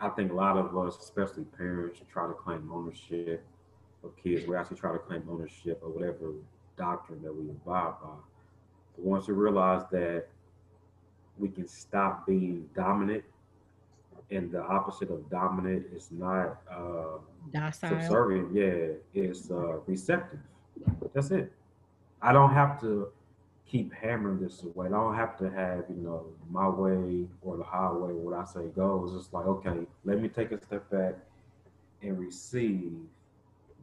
I 0.00 0.08
think 0.10 0.32
a 0.32 0.34
lot 0.34 0.56
of 0.56 0.76
us, 0.76 0.96
especially 0.98 1.44
parents, 1.44 2.00
try 2.10 2.26
to 2.26 2.32
claim 2.32 2.70
ownership 2.72 3.44
of 4.04 4.16
kids. 4.22 4.46
We 4.46 4.56
actually 4.56 4.78
try 4.78 4.92
to 4.92 4.98
claim 4.98 5.22
ownership 5.30 5.82
of 5.82 5.94
whatever 5.94 6.32
doctrine 6.76 7.22
that 7.22 7.34
we 7.34 7.50
abide 7.50 7.94
by. 8.02 8.08
But 8.96 9.04
once 9.04 9.28
we 9.28 9.34
realize 9.34 9.82
that 9.92 10.26
we 11.38 11.48
can 11.48 11.66
stop 11.66 12.26
being 12.26 12.68
dominant, 12.74 13.24
and 14.30 14.50
the 14.52 14.62
opposite 14.62 15.10
of 15.10 15.28
dominant 15.28 15.86
is 15.94 16.08
not 16.12 16.62
uh, 16.70 17.18
Docile. 17.52 17.90
subservient. 17.90 18.54
Yeah, 18.54 19.22
it's 19.22 19.50
uh, 19.50 19.78
receptive. 19.86 20.38
That's 21.12 21.30
it. 21.30 21.52
I 22.22 22.32
don't 22.32 22.52
have 22.52 22.80
to 22.82 23.08
keep 23.66 23.92
hammering 23.92 24.40
this 24.40 24.62
away. 24.62 24.86
I 24.86 24.90
don't 24.90 25.16
have 25.16 25.36
to 25.38 25.50
have 25.50 25.84
you 25.88 26.02
know 26.02 26.26
my 26.50 26.68
way 26.68 27.26
or 27.42 27.56
the 27.56 27.64
highway. 27.64 28.12
What 28.12 28.34
I 28.34 28.44
say 28.44 28.66
goes. 28.74 29.14
It's 29.14 29.32
like 29.32 29.46
okay, 29.46 29.86
let 30.04 30.20
me 30.20 30.28
take 30.28 30.52
a 30.52 30.60
step 30.60 30.88
back 30.90 31.14
and 32.02 32.18
receive 32.18 32.92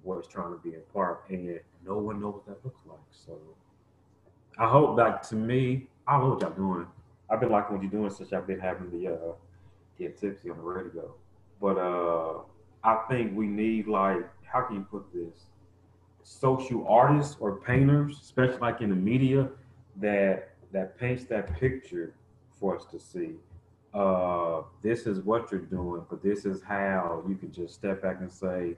what's 0.08 0.28
trying 0.28 0.52
to 0.52 0.60
be 0.60 0.76
in 0.76 0.82
part, 0.94 1.24
and 1.30 1.60
no 1.86 1.98
one 1.98 2.22
knows 2.22 2.36
what 2.36 2.46
that 2.48 2.66
looks 2.66 2.82
like. 2.88 3.00
So 3.12 3.38
I 4.58 4.68
hope 4.68 4.98
that 4.98 5.24
to 5.30 5.36
me, 5.36 5.88
I 6.08 6.14
don't 6.14 6.22
know 6.22 6.30
what 6.36 6.42
y'all 6.42 6.52
doing. 6.52 6.88
I've 7.30 7.40
been 7.40 7.50
liking 7.50 7.76
what 7.76 7.84
you're 7.84 7.92
doing 7.92 8.10
since 8.10 8.32
I've 8.34 8.48
been 8.48 8.60
having 8.60 8.90
the 8.90 9.14
uh, 9.14 9.34
get 10.00 10.20
tipsy 10.20 10.50
on 10.50 10.58
the 10.58 10.64
radio. 10.64 11.14
But 11.60 11.78
uh, 11.78 12.40
I 12.84 13.04
think 13.10 13.36
we 13.36 13.48
need 13.48 13.88
like 13.88 14.26
how 14.44 14.62
can 14.62 14.78
you 14.78 14.88
put 14.90 15.06
this? 15.14 15.46
Social 16.24 16.86
artists 16.88 17.38
or 17.40 17.58
painters, 17.58 18.20
especially 18.22 18.58
like 18.60 18.82
in 18.82 18.90
the 18.90 18.96
media, 18.96 19.50
that 19.98 20.50
that 20.72 20.98
paints 20.98 21.26
that 21.26 21.58
picture 21.60 22.14
for 22.60 22.76
us 22.76 22.86
to 22.92 23.00
see. 23.00 23.32
Uh, 23.94 24.62
this 24.84 25.08
is 25.08 25.20
what 25.22 25.52
you're 25.52 25.62
doing, 25.62 26.06
but 26.10 26.22
this 26.22 26.46
is 26.46 26.62
how 26.62 27.24
you 27.28 27.36
can 27.36 27.52
just 27.52 27.74
step 27.74 28.02
back 28.02 28.18
and 28.20 28.32
say, 28.32 28.76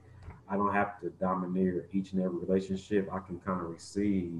I 0.50 0.56
don't 0.56 0.74
have 0.74 1.00
to 1.00 1.10
domineer 1.10 1.86
each 1.92 2.12
and 2.12 2.22
every 2.22 2.38
relationship. 2.38 3.08
I 3.12 3.20
can 3.20 3.38
kind 3.40 3.60
of 3.60 3.70
receive 3.70 4.32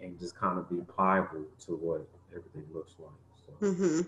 and 0.00 0.18
just 0.18 0.36
kind 0.36 0.58
of 0.58 0.70
be 0.70 0.76
pliable 0.94 1.44
to 1.66 1.72
what 1.72 2.06
everything 2.30 2.64
looks 2.72 2.92
like. 2.98 3.10
So. 3.46 3.74
hmm 3.74 4.00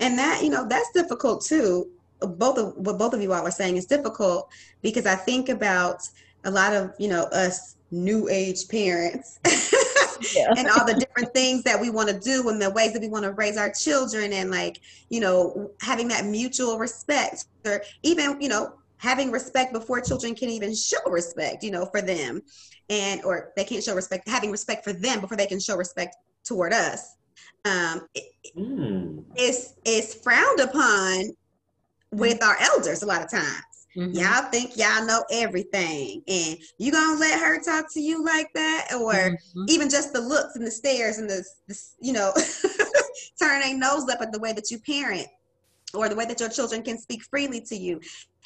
And 0.00 0.18
that, 0.18 0.42
you 0.42 0.50
know, 0.50 0.66
that's 0.68 0.90
difficult 0.92 1.44
too. 1.44 1.90
Both 2.20 2.58
of 2.58 2.74
what 2.76 2.98
both 2.98 3.14
of 3.14 3.22
you 3.22 3.32
all 3.32 3.46
are 3.46 3.50
saying 3.50 3.76
is 3.76 3.86
difficult 3.86 4.50
because 4.82 5.06
I 5.06 5.14
think 5.14 5.48
about 5.48 6.00
a 6.44 6.50
lot 6.50 6.74
of, 6.74 6.92
you 6.98 7.08
know, 7.08 7.24
us 7.24 7.76
new 7.90 8.28
age 8.28 8.68
parents 8.68 9.38
Yeah. 10.34 10.52
and 10.56 10.68
all 10.68 10.86
the 10.86 10.94
different 10.94 11.32
things 11.34 11.62
that 11.64 11.80
we 11.80 11.90
want 11.90 12.08
to 12.08 12.18
do 12.18 12.48
and 12.48 12.60
the 12.60 12.70
ways 12.70 12.92
that 12.92 13.00
we 13.00 13.08
want 13.08 13.24
to 13.24 13.32
raise 13.32 13.56
our 13.56 13.72
children 13.72 14.32
and 14.32 14.50
like, 14.50 14.80
you 15.08 15.20
know, 15.20 15.70
having 15.80 16.08
that 16.08 16.24
mutual 16.24 16.78
respect 16.78 17.44
or 17.66 17.82
even, 18.02 18.40
you 18.40 18.48
know, 18.48 18.72
having 19.00 19.30
respect 19.30 19.72
before 19.72 20.00
children 20.00 20.34
can 20.34 20.50
even 20.50 20.74
show 20.74 20.98
respect, 21.06 21.64
you 21.64 21.70
know, 21.70 21.86
for 21.86 22.02
them. 22.02 22.42
And 22.90 23.22
or 23.24 23.52
they 23.56 23.64
can't 23.64 23.82
show 23.82 23.94
respect, 23.94 24.28
having 24.28 24.50
respect 24.50 24.84
for 24.84 24.92
them 24.92 25.20
before 25.20 25.36
they 25.36 25.46
can 25.46 25.58
show 25.58 25.76
respect 25.76 26.16
toward 26.44 26.72
us. 26.72 27.16
Um, 27.64 28.06
Mm. 28.56 29.24
it's 29.36 29.74
it's 29.84 30.14
frowned 30.14 30.60
upon 30.60 31.30
with 32.12 32.42
our 32.42 32.56
elders 32.60 33.02
a 33.02 33.06
lot 33.06 33.22
of 33.22 33.30
times. 33.30 33.86
Mhm. 33.96 34.14
Y'all 34.14 34.50
think 34.50 34.76
y'all 34.76 35.04
know 35.04 35.24
everything, 35.30 36.22
and 36.26 36.58
you 36.78 36.92
gonna 36.92 37.18
let 37.18 37.38
her 37.40 37.60
talk 37.60 37.92
to 37.94 38.00
you 38.00 38.24
like 38.24 38.48
that, 38.54 38.88
or 38.94 39.12
Mhm. 39.14 39.64
even 39.68 39.88
just 39.88 40.12
the 40.12 40.20
looks 40.20 40.56
and 40.56 40.66
the 40.66 40.70
stares 40.70 41.18
and 41.18 41.28
the, 41.30 41.44
the 41.68 41.78
you 42.00 42.12
know, 42.12 42.32
turn 43.40 43.62
a 43.62 43.72
nose 43.74 44.08
up 44.10 44.20
at 44.20 44.32
the 44.32 44.38
way 44.38 44.52
that 44.52 44.70
you 44.70 44.78
parent, 44.80 45.26
or 45.94 46.08
the 46.08 46.16
way 46.16 46.24
that 46.26 46.40
your 46.40 46.48
children 46.48 46.82
can 46.82 46.98
speak 46.98 47.22
freely 47.24 47.60
to 47.62 47.76
you. 47.76 48.00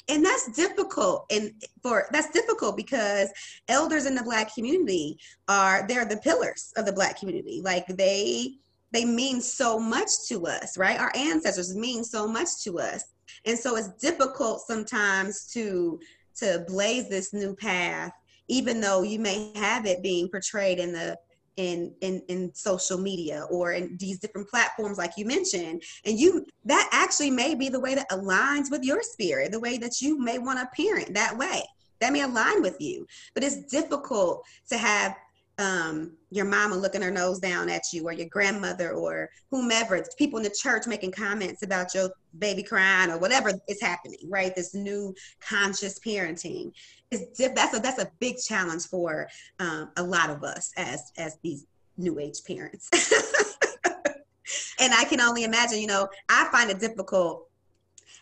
And 0.07 0.23
that's 0.23 0.51
difficult, 0.51 1.25
and 1.31 1.51
for 1.81 2.07
that's 2.11 2.29
difficult 2.29 2.77
because 2.77 3.29
elders 3.67 4.05
in 4.05 4.13
the 4.13 4.21
Black 4.21 4.53
community 4.53 5.17
are 5.47 5.87
they're 5.87 6.05
the 6.05 6.17
pillars 6.17 6.71
of 6.77 6.85
the 6.85 6.93
Black 6.93 7.19
community. 7.19 7.59
Like 7.63 7.87
they 7.87 8.57
they 8.91 9.03
mean 9.03 9.41
so 9.41 9.79
much 9.79 10.09
to 10.27 10.45
us, 10.45 10.77
right? 10.77 10.99
Our 10.99 11.11
ancestors 11.15 11.75
mean 11.75 12.03
so 12.03 12.27
much 12.27 12.63
to 12.63 12.79
us. 12.79 13.03
And 13.45 13.57
so 13.57 13.75
it's 13.77 13.89
difficult 13.99 14.61
sometimes 14.61 15.47
to 15.53 15.99
to 16.37 16.63
blaze 16.67 17.09
this 17.09 17.33
new 17.33 17.55
path, 17.55 18.11
even 18.47 18.81
though 18.81 19.01
you 19.01 19.19
may 19.19 19.51
have 19.55 19.85
it 19.85 20.03
being 20.03 20.29
portrayed 20.29 20.79
in 20.79 20.91
the 20.91 21.17
in 21.57 21.93
in 22.01 22.21
in 22.27 22.53
social 22.53 22.97
media 22.97 23.45
or 23.49 23.73
in 23.73 23.95
these 23.97 24.19
different 24.19 24.49
platforms 24.49 24.97
like 24.97 25.11
you 25.17 25.25
mentioned. 25.25 25.83
And 26.05 26.19
you 26.19 26.45
that 26.65 26.89
actually 26.91 27.31
may 27.31 27.55
be 27.55 27.69
the 27.69 27.79
way 27.79 27.95
that 27.95 28.09
aligns 28.09 28.69
with 28.71 28.83
your 28.83 29.01
spirit 29.01 29.51
the 29.51 29.59
way 29.59 29.77
that 29.77 30.01
you 30.01 30.19
may 30.19 30.37
want 30.37 30.59
to 30.59 30.67
parent 30.75 31.13
that 31.13 31.37
way. 31.37 31.63
That 32.01 32.11
may 32.11 32.21
align 32.21 32.61
with 32.61 32.75
you. 32.79 33.05
But 33.33 33.43
it's 33.43 33.65
difficult 33.65 34.43
to 34.69 34.77
have 34.77 35.15
um, 35.57 36.11
your 36.31 36.45
mama 36.45 36.75
looking 36.75 37.01
her 37.01 37.11
nose 37.11 37.39
down 37.39 37.69
at 37.69 37.83
you, 37.93 38.03
or 38.03 38.13
your 38.13 38.27
grandmother, 38.27 38.91
or 38.91 39.29
whomever, 39.51 40.03
people 40.17 40.37
in 40.37 40.43
the 40.43 40.49
church 40.49 40.85
making 40.85 41.11
comments 41.11 41.63
about 41.63 41.93
your 41.93 42.09
baby 42.39 42.61
crying, 42.61 43.11
or 43.11 43.17
whatever 43.17 43.51
is 43.67 43.81
happening, 43.81 44.19
right? 44.27 44.55
This 44.55 44.73
new 44.73 45.15
conscious 45.39 45.99
parenting 45.99 46.71
is 47.11 47.27
that's 47.55 47.77
a 47.77 47.79
that's 47.79 48.01
a 48.01 48.11
big 48.19 48.35
challenge 48.37 48.85
for 48.87 49.27
um, 49.59 49.91
a 49.97 50.03
lot 50.03 50.29
of 50.29 50.43
us 50.43 50.71
as 50.77 51.11
as 51.17 51.37
these 51.43 51.65
new 51.97 52.19
age 52.19 52.43
parents. 52.45 52.89
and 54.79 54.93
I 54.93 55.05
can 55.05 55.21
only 55.21 55.43
imagine, 55.45 55.79
you 55.79 55.87
know, 55.87 56.09
I 56.27 56.49
find 56.51 56.69
it 56.69 56.79
difficult, 56.79 57.47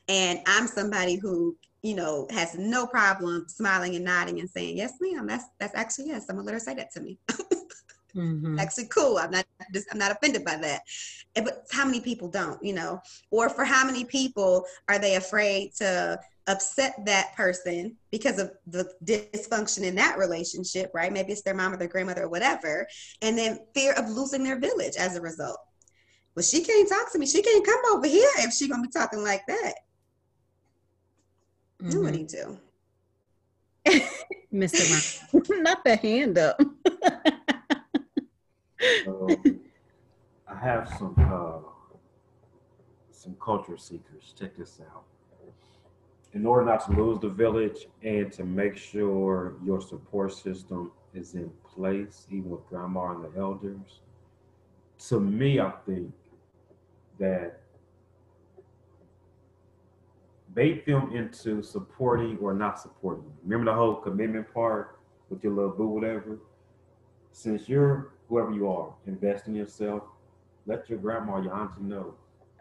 and 0.07 0.39
I'm 0.45 0.67
somebody 0.67 1.15
who 1.15 1.57
you 1.83 1.95
know, 1.95 2.27
has 2.31 2.55
no 2.57 2.87
problem 2.87 3.45
smiling 3.47 3.95
and 3.95 4.05
nodding 4.05 4.39
and 4.39 4.49
saying, 4.49 4.77
"Yes, 4.77 4.93
ma'am." 4.99 5.27
That's 5.27 5.45
that's 5.59 5.75
actually 5.75 6.07
yes. 6.07 6.25
I'm 6.29 6.37
gonna 6.37 6.45
let 6.45 6.53
her 6.53 6.59
say 6.59 6.73
that 6.75 6.91
to 6.93 7.01
me. 7.01 7.19
Mhm. 8.15 8.59
actually 8.61 8.85
cool. 8.87 9.17
I'm 9.17 9.31
not 9.31 9.45
just 9.73 9.87
I'm 9.91 9.97
not 9.97 10.11
offended 10.11 10.45
by 10.45 10.57
that. 10.57 10.83
But 11.35 11.65
how 11.71 11.85
many 11.85 11.99
people 11.99 12.27
don't, 12.29 12.63
you 12.63 12.73
know? 12.73 13.01
Or 13.31 13.49
for 13.49 13.65
how 13.65 13.85
many 13.85 14.05
people 14.05 14.65
are 14.87 14.99
they 14.99 15.15
afraid 15.15 15.73
to 15.77 16.19
upset 16.47 16.93
that 17.05 17.33
person 17.35 17.97
because 18.11 18.37
of 18.37 18.51
the 18.67 18.87
dysfunction 19.03 19.83
in 19.83 19.95
that 19.95 20.17
relationship, 20.17 20.91
right? 20.93 21.11
Maybe 21.11 21.31
it's 21.31 21.41
their 21.41 21.55
mom 21.55 21.73
or 21.73 21.77
their 21.77 21.87
grandmother 21.87 22.23
or 22.23 22.29
whatever, 22.29 22.87
and 23.21 23.37
then 23.37 23.59
fear 23.73 23.93
of 23.93 24.09
losing 24.09 24.43
their 24.43 24.59
village 24.59 24.95
as 24.95 25.15
a 25.15 25.21
result. 25.21 25.59
Well, 26.35 26.43
she 26.43 26.63
can't 26.63 26.89
talk 26.89 27.11
to 27.13 27.19
me. 27.19 27.25
She 27.25 27.41
can't 27.41 27.65
come 27.65 27.81
over 27.93 28.07
here 28.07 28.29
if 28.39 28.53
she 28.53 28.67
gonna 28.67 28.83
be 28.83 28.89
talking 28.89 29.23
like 29.23 29.45
that. 29.47 29.73
Then 31.83 32.01
What 32.01 32.13
do 32.13 32.19
you 32.19 32.25
do? 32.25 32.57
Mr. 34.53 35.29
Ron. 35.33 35.63
Not 35.63 35.83
the 35.83 35.95
hand 35.97 36.37
up. 36.37 36.59
So 39.05 39.29
I 40.45 40.55
have 40.57 40.89
some 40.99 41.15
uh, 41.17 41.59
some 43.11 43.33
culture 43.41 43.77
seekers. 43.77 44.33
Check 44.37 44.57
this 44.57 44.81
out. 44.81 45.05
In 46.33 46.45
order 46.45 46.65
not 46.65 46.85
to 46.87 46.91
lose 46.91 47.17
the 47.19 47.29
village 47.29 47.87
and 48.03 48.29
to 48.33 48.43
make 48.43 48.75
sure 48.75 49.53
your 49.63 49.79
support 49.79 50.33
system 50.33 50.91
is 51.13 51.33
in 51.33 51.49
place, 51.63 52.27
even 52.29 52.49
with 52.49 52.67
grandma 52.67 53.13
and 53.13 53.23
the 53.23 53.39
elders, 53.39 54.01
to 55.07 55.21
me, 55.21 55.61
I 55.61 55.71
think 55.85 56.11
that 57.19 57.62
bait 60.53 60.85
them 60.85 61.11
into 61.15 61.61
supporting 61.61 62.37
or 62.37 62.53
not 62.53 62.79
supporting. 62.79 63.25
Remember 63.43 63.71
the 63.71 63.75
whole 63.75 63.95
commitment 63.95 64.51
part 64.53 64.99
with 65.29 65.43
your 65.43 65.53
little 65.53 65.71
boo, 65.71 65.87
whatever. 65.87 66.39
Since 67.31 67.67
you're 67.67 68.13
whoever 68.29 68.51
you 68.51 68.69
are, 68.69 68.93
invest 69.07 69.47
in 69.47 69.55
yourself. 69.55 70.03
Let 70.65 70.89
your 70.89 70.99
grandma, 70.99 71.41
your 71.41 71.53
auntie 71.53 71.81
know. 71.81 72.13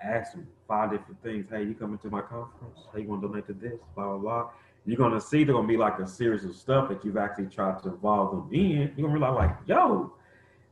Ask 0.02 0.32
them 0.32 0.48
five 0.66 0.90
different 0.90 1.22
things. 1.22 1.46
Hey, 1.50 1.62
you 1.62 1.74
coming 1.74 1.98
to 1.98 2.10
my 2.10 2.22
conference? 2.22 2.80
Hey, 2.92 3.02
you 3.02 3.08
want 3.08 3.22
to 3.22 3.28
donate 3.28 3.46
to 3.46 3.52
this? 3.52 3.78
Blah 3.94 4.16
blah 4.16 4.18
blah. 4.18 4.50
You're 4.84 4.96
gonna 4.96 5.20
see 5.20 5.44
they're 5.44 5.54
gonna 5.54 5.68
be 5.68 5.76
like 5.76 6.00
a 6.00 6.08
series 6.08 6.44
of 6.44 6.56
stuff 6.56 6.88
that 6.88 7.04
you've 7.04 7.16
actually 7.16 7.46
tried 7.46 7.80
to 7.82 7.90
involve 7.90 8.32
them 8.32 8.48
in. 8.52 8.92
You're 8.96 9.08
gonna 9.08 9.12
realize 9.12 9.36
like, 9.36 9.56
yo, 9.66 10.12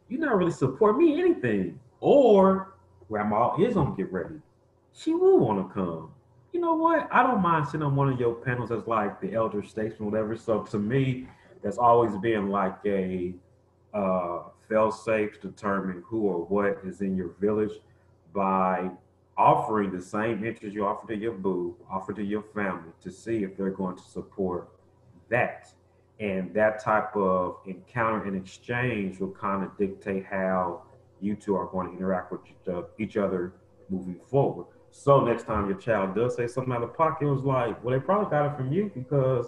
you 0.08 0.18
not 0.18 0.36
really 0.36 0.50
support 0.50 0.98
me 0.98 1.20
anything. 1.20 1.78
Or 2.00 2.74
grandma 3.08 3.54
is 3.56 3.74
gonna 3.74 3.94
get 3.94 4.10
ready. 4.10 4.36
She 4.92 5.14
will 5.14 5.38
want 5.38 5.68
to 5.68 5.72
come. 5.72 6.10
You 6.52 6.60
know 6.60 6.74
what? 6.74 7.08
I 7.12 7.22
don't 7.22 7.40
mind 7.40 7.66
sitting 7.66 7.82
on 7.82 7.94
one 7.94 8.12
of 8.12 8.18
your 8.18 8.34
panels 8.34 8.72
as 8.72 8.86
like 8.86 9.20
the 9.20 9.34
elder 9.34 9.62
statesman, 9.62 10.10
whatever. 10.10 10.36
So 10.36 10.62
to 10.64 10.78
me, 10.78 11.28
that's 11.62 11.78
always 11.78 12.16
been 12.18 12.48
like 12.48 12.76
a 12.84 13.34
uh, 13.94 14.40
fail 14.68 14.90
safe 14.90 15.40
to 15.40 15.48
determine 15.48 16.02
who 16.06 16.22
or 16.22 16.44
what 16.46 16.78
is 16.84 17.02
in 17.02 17.16
your 17.16 17.34
village 17.40 17.78
by 18.32 18.90
offering 19.36 19.90
the 19.90 20.02
same 20.02 20.44
interest 20.44 20.74
you 20.74 20.84
offer 20.84 21.06
to 21.06 21.16
your 21.16 21.32
boo, 21.32 21.76
offer 21.90 22.12
to 22.12 22.22
your 22.22 22.42
family 22.42 22.92
to 23.02 23.10
see 23.10 23.42
if 23.42 23.56
they're 23.56 23.70
going 23.70 23.96
to 23.96 24.02
support 24.02 24.68
that. 25.28 25.72
And 26.18 26.52
that 26.54 26.82
type 26.82 27.16
of 27.16 27.58
encounter 27.64 28.24
and 28.24 28.36
exchange 28.36 29.18
will 29.20 29.30
kind 29.30 29.64
of 29.64 29.76
dictate 29.78 30.26
how 30.26 30.82
you 31.20 31.34
two 31.36 31.56
are 31.56 31.66
going 31.66 31.90
to 31.90 31.96
interact 31.96 32.32
with 32.32 32.40
each 32.98 33.16
other 33.16 33.52
moving 33.88 34.20
forward. 34.28 34.66
So 34.90 35.24
next 35.24 35.44
time 35.44 35.68
your 35.68 35.78
child 35.78 36.14
does 36.14 36.36
say 36.36 36.46
something 36.46 36.72
out 36.72 36.82
of 36.82 36.96
pocket, 36.96 37.26
it 37.26 37.30
was 37.30 37.42
like, 37.42 37.82
well, 37.82 37.98
they 37.98 38.04
probably 38.04 38.30
got 38.30 38.52
it 38.52 38.56
from 38.56 38.72
you 38.72 38.90
because 38.94 39.46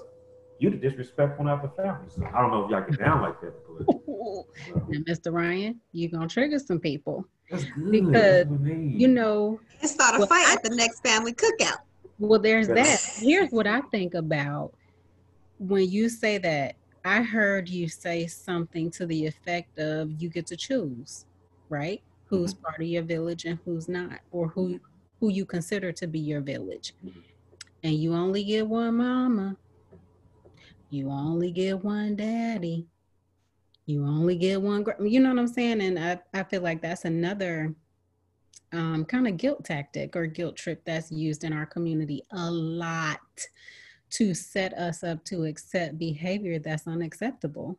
you 0.59 0.71
the 0.71 0.77
disrespectful 0.77 1.49
out 1.49 1.63
the 1.63 1.83
family. 1.83 2.07
So 2.09 2.25
I 2.25 2.41
don't 2.41 2.51
know 2.53 2.65
if 2.65 2.71
y'all 2.71 2.89
get 2.89 2.99
down 2.99 3.21
like 3.23 3.41
that, 3.41 3.53
but 3.67 3.87
now, 4.89 4.99
Mr. 5.13 5.33
Ryan, 5.33 5.81
you're 5.93 6.11
gonna 6.11 6.29
trigger 6.29 6.59
some 6.59 6.79
people 6.79 7.27
because 7.45 7.67
you 7.77 9.09
know 9.09 9.61
and 9.81 9.91
start 9.91 10.15
a 10.15 10.19
well, 10.19 10.29
fight 10.29 10.47
I, 10.47 10.55
at 10.55 10.63
the 10.63 10.75
next 10.75 11.01
family 11.01 11.33
cookout. 11.33 11.79
Well, 12.19 12.39
there's 12.39 12.69
that. 12.69 13.01
Here's 13.17 13.51
what 13.51 13.67
I 13.67 13.81
think 13.91 14.15
about 14.15 14.73
when 15.59 15.91
you 15.91 16.09
say 16.09 16.39
that. 16.39 16.77
I 17.05 17.23
heard 17.23 17.69
you 17.69 17.89
say 17.89 18.29
something 18.29 18.89
to 18.93 19.07
the 19.07 19.27
effect 19.27 19.77
of 19.81 20.13
you 20.23 20.29
get 20.29 20.47
to 20.47 20.57
choose, 20.57 21.27
right? 21.69 22.01
Who's 22.27 22.55
mm-hmm. 22.55 22.63
part 22.63 22.81
of 22.81 22.87
your 22.87 23.03
village 23.03 23.45
and 23.45 23.59
who's 23.65 23.89
not, 23.89 24.21
or 24.31 24.47
who 24.47 24.79
who 25.23 25.29
you 25.29 25.47
consider 25.47 25.93
to 25.93 26.09
be 26.09 26.19
your 26.19 26.41
village. 26.41 26.95
Mm-hmm. 27.07 27.21
And 27.85 27.95
you 27.95 28.13
only 28.13 28.43
get 28.43 28.67
one 28.67 28.97
mama. 28.97 29.57
You 30.91 31.11
only 31.11 31.53
get 31.53 31.85
one 31.85 32.17
daddy. 32.17 32.89
You 33.87 34.05
only 34.05 34.35
get 34.35 34.61
one, 34.61 34.85
you 35.01 35.21
know 35.21 35.29
what 35.29 35.39
I'm 35.39 35.47
saying? 35.47 35.81
And 35.81 35.97
I, 35.97 36.19
I 36.35 36.43
feel 36.43 36.61
like 36.61 36.83
that's 36.83 37.05
another 37.05 37.73
um, 38.73 39.05
kind 39.05 39.29
of 39.29 39.37
guilt 39.37 39.65
tactic 39.65 40.17
or 40.17 40.27
guilt 40.27 40.57
trip 40.57 40.83
that's 40.85 41.13
used 41.13 41.45
in 41.45 41.53
our 41.53 41.67
community 41.67 42.25
a 42.33 42.51
lot 42.51 43.21
to 44.11 44.35
set 44.35 44.73
us 44.75 45.05
up 45.05 45.25
to 45.27 45.45
accept 45.45 45.99
behavior 45.99 46.59
that's 46.59 46.89
unacceptable 46.89 47.79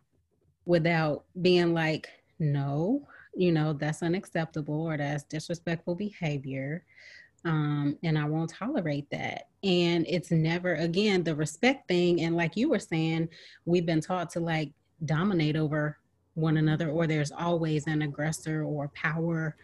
without 0.65 1.25
being 1.41 1.73
like, 1.73 2.07
no, 2.39 3.05
you 3.35 3.51
know, 3.51 3.73
that's 3.73 4.01
unacceptable 4.01 4.87
or 4.87 4.95
that's 4.95 5.23
disrespectful 5.23 5.95
behavior. 5.95 6.85
Um, 7.45 7.97
and 8.03 8.17
I 8.17 8.25
won't 8.25 8.49
tolerate 8.49 9.09
that. 9.11 9.49
And 9.63 10.05
it's 10.07 10.31
never, 10.31 10.75
again, 10.75 11.23
the 11.23 11.35
respect 11.35 11.87
thing. 11.87 12.21
And 12.21 12.35
like 12.35 12.55
you 12.55 12.69
were 12.69 12.79
saying, 12.79 13.29
we've 13.65 13.85
been 13.85 14.01
taught 14.01 14.29
to 14.31 14.39
like 14.39 14.71
dominate 15.05 15.55
over 15.55 15.97
one 16.35 16.57
another, 16.57 16.89
or 16.89 17.05
there's 17.05 17.31
always 17.31 17.85
an 17.87 18.01
aggressor 18.01 18.63
or 18.63 18.87
power 18.89 19.55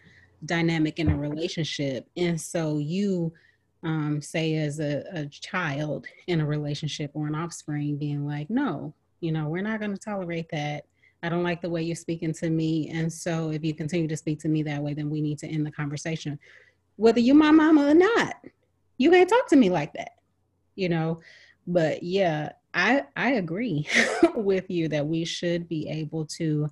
dynamic 0.44 0.98
in 0.98 1.10
a 1.10 1.16
relationship. 1.16 2.06
And 2.16 2.40
so 2.40 2.78
you 2.78 3.32
um, 3.82 4.20
say 4.20 4.56
as 4.56 4.78
a, 4.78 5.02
a 5.12 5.26
child 5.26 6.06
in 6.26 6.40
a 6.40 6.46
relationship 6.46 7.10
or 7.14 7.26
an 7.26 7.34
offspring 7.34 7.96
being 7.96 8.26
like, 8.26 8.50
no, 8.50 8.94
you 9.20 9.32
know, 9.32 9.48
we're 9.48 9.62
not 9.62 9.80
going 9.80 9.92
to 9.92 9.98
tolerate 9.98 10.48
that. 10.50 10.84
I 11.22 11.28
don't 11.28 11.42
like 11.42 11.60
the 11.60 11.68
way 11.68 11.82
you're 11.82 11.96
speaking 11.96 12.32
to 12.34 12.48
me. 12.48 12.88
And 12.90 13.12
so 13.12 13.50
if 13.50 13.62
you 13.64 13.74
continue 13.74 14.08
to 14.08 14.16
speak 14.16 14.40
to 14.40 14.48
me 14.48 14.62
that 14.62 14.82
way, 14.82 14.94
then 14.94 15.10
we 15.10 15.20
need 15.20 15.38
to 15.40 15.46
end 15.46 15.66
the 15.66 15.70
conversation. 15.70 16.38
Whether 17.00 17.20
you're 17.20 17.34
my 17.34 17.50
mama 17.50 17.86
or 17.86 17.94
not, 17.94 18.34
you 18.98 19.10
can't 19.10 19.26
talk 19.26 19.48
to 19.48 19.56
me 19.56 19.70
like 19.70 19.94
that, 19.94 20.16
you 20.74 20.90
know? 20.90 21.22
But 21.66 22.02
yeah, 22.02 22.50
I 22.74 23.04
I 23.16 23.30
agree 23.32 23.88
with 24.34 24.70
you 24.70 24.86
that 24.88 25.06
we 25.06 25.24
should 25.24 25.66
be 25.66 25.88
able 25.88 26.26
to 26.36 26.68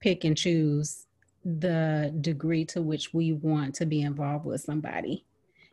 pick 0.00 0.24
and 0.24 0.36
choose 0.36 1.06
the 1.46 2.14
degree 2.20 2.66
to 2.66 2.82
which 2.82 3.14
we 3.14 3.32
want 3.32 3.74
to 3.76 3.86
be 3.86 4.02
involved 4.02 4.44
with 4.44 4.60
somebody. 4.60 5.24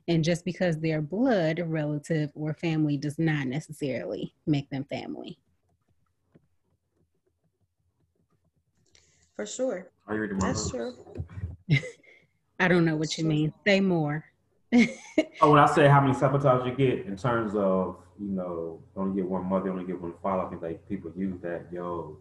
And 0.08 0.24
just 0.24 0.46
because 0.46 0.80
they're 0.80 1.02
blood 1.02 1.62
relative 1.66 2.32
or 2.36 2.54
family 2.54 2.96
does 2.96 3.20
not 3.20 3.48
necessarily 3.48 4.34
make 4.48 4.70
them 4.70 4.86
family. 4.86 5.38
For 9.36 9.46
sure. 9.46 9.90
Are 10.08 10.16
you 10.16 10.40
That's 10.40 10.70
true. 10.70 10.96
I 12.60 12.68
don't 12.68 12.86
know 12.86 12.96
what 12.96 13.18
you 13.18 13.26
mean. 13.26 13.54
Say 13.66 13.80
more. 13.80 14.26
oh, 15.42 15.52
when 15.52 15.60
I 15.60 15.66
say 15.68 15.88
how 15.88 16.02
many 16.02 16.14
sabotage 16.14 16.66
you 16.66 16.74
get 16.74 17.06
in 17.06 17.16
terms 17.16 17.54
of, 17.56 17.98
you 18.20 18.30
know, 18.30 18.80
only 18.96 19.22
get 19.22 19.30
one 19.30 19.46
mother, 19.46 19.70
only 19.70 19.86
get 19.86 20.02
one 20.02 20.14
father, 20.22 20.48
I 20.48 20.50
think 20.50 20.62
like 20.62 20.90
people 20.90 21.12
use 21.16 21.40
that, 21.42 21.66
yo, 21.72 22.18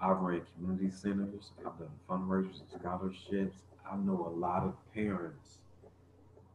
I've 0.00 0.18
ran 0.18 0.42
community 0.56 0.90
centers, 0.90 1.50
I've 1.58 1.78
done 1.78 1.88
fundraisers 2.08 2.60
and 2.60 2.80
scholarships. 2.80 3.56
I 3.90 3.96
know 3.96 4.32
a 4.32 4.34
lot 4.38 4.64
of 4.64 4.74
parents 4.94 5.58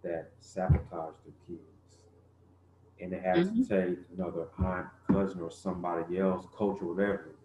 that 0.04 0.30
sabotage 0.40 0.82
their 0.92 1.34
kids. 1.48 1.62
And 3.02 3.12
they 3.12 3.20
have 3.20 3.38
mm-hmm. 3.38 3.64
to 3.64 3.88
take 3.88 4.00
another 4.18 4.48
aunt, 4.60 4.88
cousin, 5.12 5.42
or 5.42 5.52
somebody 5.52 6.20
else, 6.20 6.46
coach 6.56 6.78
or 6.82 6.94
whatever, 6.94 7.36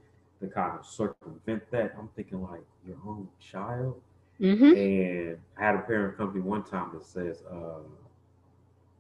to 0.41 0.47
kind 0.47 0.79
of 0.79 0.87
circumvent 0.87 1.70
that. 1.70 1.95
I'm 1.99 2.09
thinking 2.15 2.43
like 2.43 2.62
your 2.87 2.97
own 3.07 3.29
child 3.41 4.01
Mm-hmm. 4.40 4.73
And 4.77 5.39
I 5.59 5.65
had 5.65 5.74
a 5.74 5.81
parent 5.81 6.16
company 6.16 6.40
one 6.40 6.62
time 6.62 6.90
that 6.94 7.05
says 7.05 7.43
uh, 7.51 7.81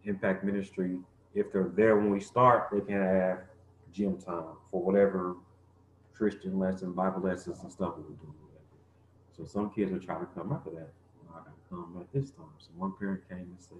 Impact 0.04 0.42
Ministry, 0.44 0.98
if 1.34 1.52
they're 1.52 1.70
there 1.74 1.96
when 1.96 2.10
we 2.10 2.20
start, 2.20 2.68
they 2.72 2.80
can 2.80 3.00
have 3.00 3.40
gym 3.92 4.18
time 4.18 4.56
for 4.70 4.82
whatever 4.82 5.36
Christian 6.14 6.58
lesson, 6.58 6.92
Bible 6.92 7.20
lessons, 7.22 7.60
and 7.62 7.70
stuff 7.70 7.94
we 7.96 8.02
were 8.02 8.18
doing. 8.20 8.34
So 9.36 9.44
some 9.44 9.70
kids 9.70 9.92
are 9.92 10.00
trying 10.00 10.20
to 10.20 10.26
come 10.26 10.52
after 10.52 10.70
that. 10.70 10.90
I 11.30 11.38
gotta 11.38 11.50
come 11.70 11.96
at 12.00 12.12
this 12.12 12.32
time. 12.32 12.46
So 12.58 12.70
one 12.76 12.92
parent 12.98 13.20
came 13.28 13.38
and 13.38 13.56
said, 13.60 13.78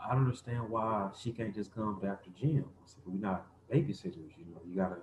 I 0.00 0.12
don't 0.12 0.24
understand 0.24 0.70
why 0.70 1.10
she 1.20 1.32
can't 1.32 1.52
just 1.52 1.74
come 1.74 2.00
after 2.06 2.30
gym. 2.40 2.64
I 2.64 2.86
said, 2.86 3.02
we're 3.04 3.20
not 3.20 3.46
babysitters, 3.72 4.30
you 4.38 4.46
know, 4.52 4.60
you 4.68 4.76
gotta 4.76 4.98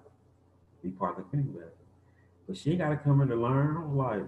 be 0.81 0.89
part 0.89 1.17
of 1.17 1.25
the 1.25 1.29
community. 1.29 1.59
But 2.47 2.55
she 2.55 2.77
gotta 2.77 2.95
come 2.95 3.21
in 3.21 3.27
to 3.27 3.35
learn. 3.35 3.75
I'm 3.75 3.97
like, 3.97 4.23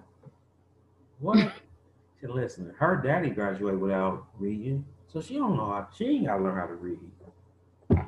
what? 1.20 1.38
she 1.38 2.22
said, 2.22 2.30
listen, 2.32 2.74
her 2.78 2.98
daddy 2.98 3.30
graduated 3.30 3.80
without 3.80 4.28
reading, 4.38 4.86
so 5.08 5.22
she 5.22 5.36
don't 5.36 5.56
know 5.56 5.66
how. 5.66 5.88
She 5.96 6.06
ain't 6.06 6.26
gotta 6.28 6.44
learn 6.44 6.56
how 6.56 6.68
to 6.68 6.74
read. 6.74 7.00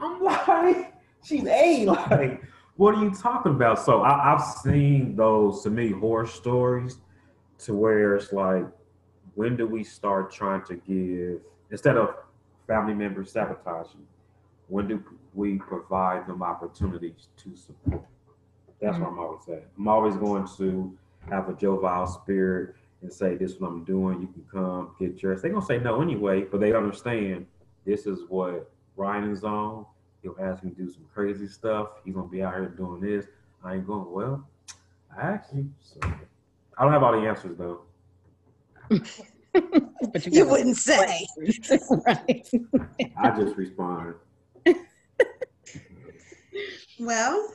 I'm 0.01 0.21
like, 0.21 0.93
she's 1.23 1.45
a 1.45 1.85
like. 1.85 2.43
What 2.75 2.95
are 2.95 3.03
you 3.03 3.11
talking 3.11 3.53
about? 3.53 3.77
So 3.83 4.03
I, 4.03 4.33
I've 4.33 4.41
seen 4.41 5.15
those 5.15 5.63
to 5.63 5.69
me 5.69 5.91
horror 5.91 6.25
stories, 6.25 6.99
to 7.59 7.73
where 7.73 8.15
it's 8.15 8.31
like, 8.31 8.65
when 9.35 9.55
do 9.55 9.67
we 9.67 9.83
start 9.83 10.31
trying 10.31 10.63
to 10.63 10.75
give 10.75 11.41
instead 11.71 11.97
of 11.97 12.15
family 12.67 12.93
members 12.93 13.31
sabotaging? 13.31 14.05
When 14.67 14.87
do 14.87 15.03
we 15.33 15.57
provide 15.57 16.27
them 16.27 16.41
opportunities 16.41 17.27
to 17.37 17.55
support? 17.55 18.05
That's 18.81 18.95
mm-hmm. 18.95 19.03
what 19.03 19.11
I'm 19.11 19.19
always 19.19 19.45
saying. 19.45 19.65
I'm 19.77 19.87
always 19.87 20.15
going 20.15 20.47
to 20.57 20.97
have 21.29 21.49
a 21.49 21.53
jovial 21.53 22.07
spirit 22.07 22.75
and 23.01 23.11
say, 23.11 23.35
This 23.35 23.51
is 23.51 23.59
what 23.59 23.71
I'm 23.71 23.83
doing, 23.83 24.21
you 24.21 24.27
can 24.27 24.45
come 24.51 24.95
get 24.99 25.21
yours. 25.21 25.41
They're 25.41 25.51
gonna 25.51 25.65
say 25.65 25.79
no 25.79 26.01
anyway, 26.01 26.43
but 26.43 26.59
they 26.59 26.73
understand 26.73 27.45
this 27.85 28.05
is 28.05 28.21
what 28.29 28.71
Ryan 28.95 29.31
is 29.31 29.43
on. 29.43 29.85
He'll 30.21 30.35
ask 30.41 30.63
me 30.63 30.71
to 30.71 30.75
do 30.75 30.91
some 30.91 31.05
crazy 31.13 31.47
stuff. 31.47 31.89
He's 32.03 32.13
gonna 32.13 32.27
be 32.27 32.43
out 32.43 32.53
here 32.53 32.67
doing 32.67 33.01
this. 33.01 33.25
I 33.63 33.75
ain't 33.75 33.87
going, 33.87 34.11
well, 34.11 34.47
I 35.17 35.21
asked 35.21 35.53
you. 35.53 35.69
So 35.81 35.99
I 36.77 36.83
don't 36.83 36.93
have 36.93 37.03
all 37.03 37.19
the 37.19 37.27
answers 37.27 37.57
though. 37.57 37.81
but 40.11 40.25
you, 40.25 40.31
you 40.31 40.47
wouldn't 40.47 40.77
say. 40.89 41.25
right. 42.05 42.49
I 43.17 43.39
just 43.39 43.55
respond. 43.55 44.15
well, 46.99 47.53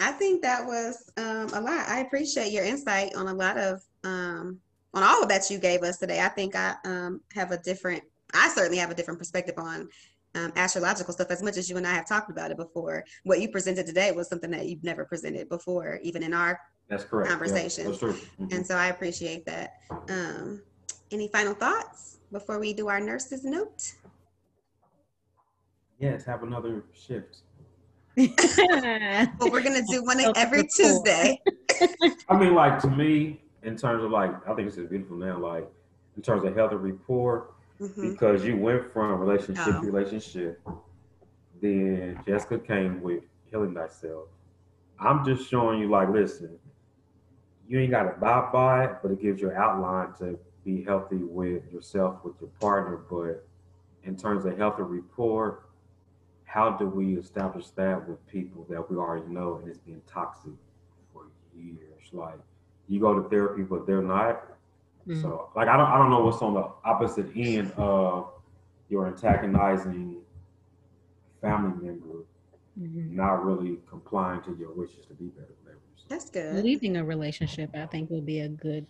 I 0.00 0.12
think 0.12 0.42
that 0.42 0.66
was 0.66 1.10
um, 1.16 1.48
a 1.54 1.60
lot. 1.60 1.88
I 1.88 2.00
appreciate 2.00 2.52
your 2.52 2.64
insight 2.64 3.14
on 3.14 3.28
a 3.28 3.34
lot 3.34 3.56
of 3.58 3.82
um, 4.04 4.58
on 4.94 5.02
all 5.02 5.22
of 5.22 5.28
that 5.28 5.50
you 5.50 5.58
gave 5.58 5.82
us 5.82 5.98
today. 5.98 6.20
I 6.20 6.28
think 6.28 6.54
I 6.54 6.74
um, 6.84 7.20
have 7.34 7.50
a 7.50 7.58
different, 7.58 8.02
I 8.34 8.48
certainly 8.48 8.78
have 8.78 8.90
a 8.90 8.94
different 8.94 9.18
perspective 9.18 9.54
on 9.58 9.88
um, 10.34 10.52
astrological 10.56 11.12
stuff 11.12 11.30
as 11.30 11.42
much 11.42 11.56
as 11.56 11.68
you 11.68 11.76
and 11.76 11.86
I 11.86 11.94
have 11.94 12.08
talked 12.08 12.30
about 12.30 12.50
it 12.50 12.56
before. 12.56 13.04
What 13.24 13.40
you 13.40 13.48
presented 13.48 13.86
today 13.86 14.12
was 14.12 14.28
something 14.28 14.50
that 14.50 14.66
you've 14.66 14.84
never 14.84 15.04
presented 15.04 15.48
before, 15.48 15.98
even 16.02 16.22
in 16.22 16.32
our 16.32 16.58
that's 16.88 17.04
correct 17.04 17.30
conversation. 17.30 17.84
Yeah, 17.84 17.90
that's 17.90 18.02
mm-hmm. 18.02 18.46
And 18.50 18.66
so 18.66 18.76
I 18.76 18.88
appreciate 18.88 19.44
that. 19.46 19.74
Um, 20.08 20.62
any 21.10 21.28
final 21.28 21.54
thoughts 21.54 22.18
before 22.30 22.58
we 22.58 22.72
do 22.72 22.88
our 22.88 23.00
nurse's 23.00 23.44
note? 23.44 23.92
Yes, 25.98 26.24
have 26.24 26.42
another 26.42 26.84
shift. 26.92 27.42
well, 28.16 29.50
we're 29.50 29.62
gonna 29.62 29.82
do 29.88 30.04
one 30.04 30.18
every 30.36 30.66
Tuesday. 30.74 31.40
I 32.28 32.36
mean, 32.36 32.54
like 32.54 32.80
to 32.80 32.90
me, 32.90 33.41
in 33.62 33.76
terms 33.76 34.04
of 34.04 34.10
like, 34.10 34.30
I 34.48 34.54
think 34.54 34.68
this 34.68 34.78
is 34.78 34.88
beautiful 34.88 35.16
now, 35.16 35.38
like 35.38 35.68
in 36.16 36.22
terms 36.22 36.44
of 36.44 36.54
healthy 36.54 36.76
rapport, 36.76 37.48
mm-hmm. 37.80 38.10
because 38.10 38.44
you 38.44 38.56
went 38.56 38.92
from 38.92 39.18
relationship 39.18 39.66
oh. 39.68 39.80
to 39.80 39.90
relationship. 39.90 40.60
Then 41.60 42.20
Jessica 42.26 42.58
came 42.58 43.00
with 43.00 43.22
healing 43.50 43.74
thyself. 43.74 44.24
I'm 44.98 45.24
just 45.24 45.48
showing 45.48 45.80
you, 45.80 45.88
like, 45.88 46.08
listen, 46.08 46.58
you 47.68 47.78
ain't 47.80 47.90
got 47.90 48.04
to 48.04 48.18
buy 48.20 48.48
by 48.52 48.84
it, 48.84 48.96
but 49.02 49.12
it 49.12 49.22
gives 49.22 49.40
you 49.40 49.50
an 49.50 49.56
outline 49.56 50.12
to 50.18 50.38
be 50.64 50.82
healthy 50.82 51.16
with 51.16 51.62
yourself, 51.72 52.24
with 52.24 52.34
your 52.40 52.50
partner. 52.60 53.00
But 53.10 53.46
in 54.04 54.16
terms 54.16 54.44
of 54.44 54.58
healthy 54.58 54.82
rapport, 54.82 55.64
how 56.44 56.70
do 56.70 56.86
we 56.86 57.16
establish 57.16 57.68
that 57.70 58.08
with 58.08 58.24
people 58.26 58.66
that 58.68 58.90
we 58.90 58.96
already 58.96 59.26
know 59.26 59.56
and 59.56 59.68
it's 59.68 59.78
been 59.78 60.02
toxic 60.06 60.52
for 61.12 61.22
years? 61.56 62.02
Like, 62.12 62.38
you 62.92 63.00
go 63.00 63.20
to 63.20 63.28
therapy, 63.28 63.62
but 63.62 63.86
they're 63.86 64.02
not. 64.02 64.44
Mhm. 65.08 65.20
So 65.20 65.50
like 65.56 65.68
I 65.68 65.76
don't 65.76 65.86
I 65.86 65.96
don't 65.98 66.10
know 66.10 66.24
what's 66.24 66.42
on 66.42 66.54
the 66.54 66.68
opposite 66.84 67.26
end 67.36 67.72
of 67.72 68.32
your 68.88 69.06
antagonizing 69.06 70.20
family 71.40 71.86
member 71.86 72.24
Mhm. 72.78 73.10
not 73.12 73.44
really 73.44 73.78
complying 73.88 74.42
to 74.42 74.54
your 74.56 74.72
wishes 74.72 75.06
to 75.06 75.14
be 75.14 75.26
better. 75.26 75.54
Whatever. 75.62 75.80
So, 75.96 76.04
That's 76.08 76.30
good. 76.30 76.64
Leaving 76.64 76.96
a 76.96 77.04
relationship, 77.04 77.70
I 77.74 77.86
think, 77.86 78.10
would 78.10 78.26
be 78.26 78.40
a 78.40 78.48
good 78.48 78.86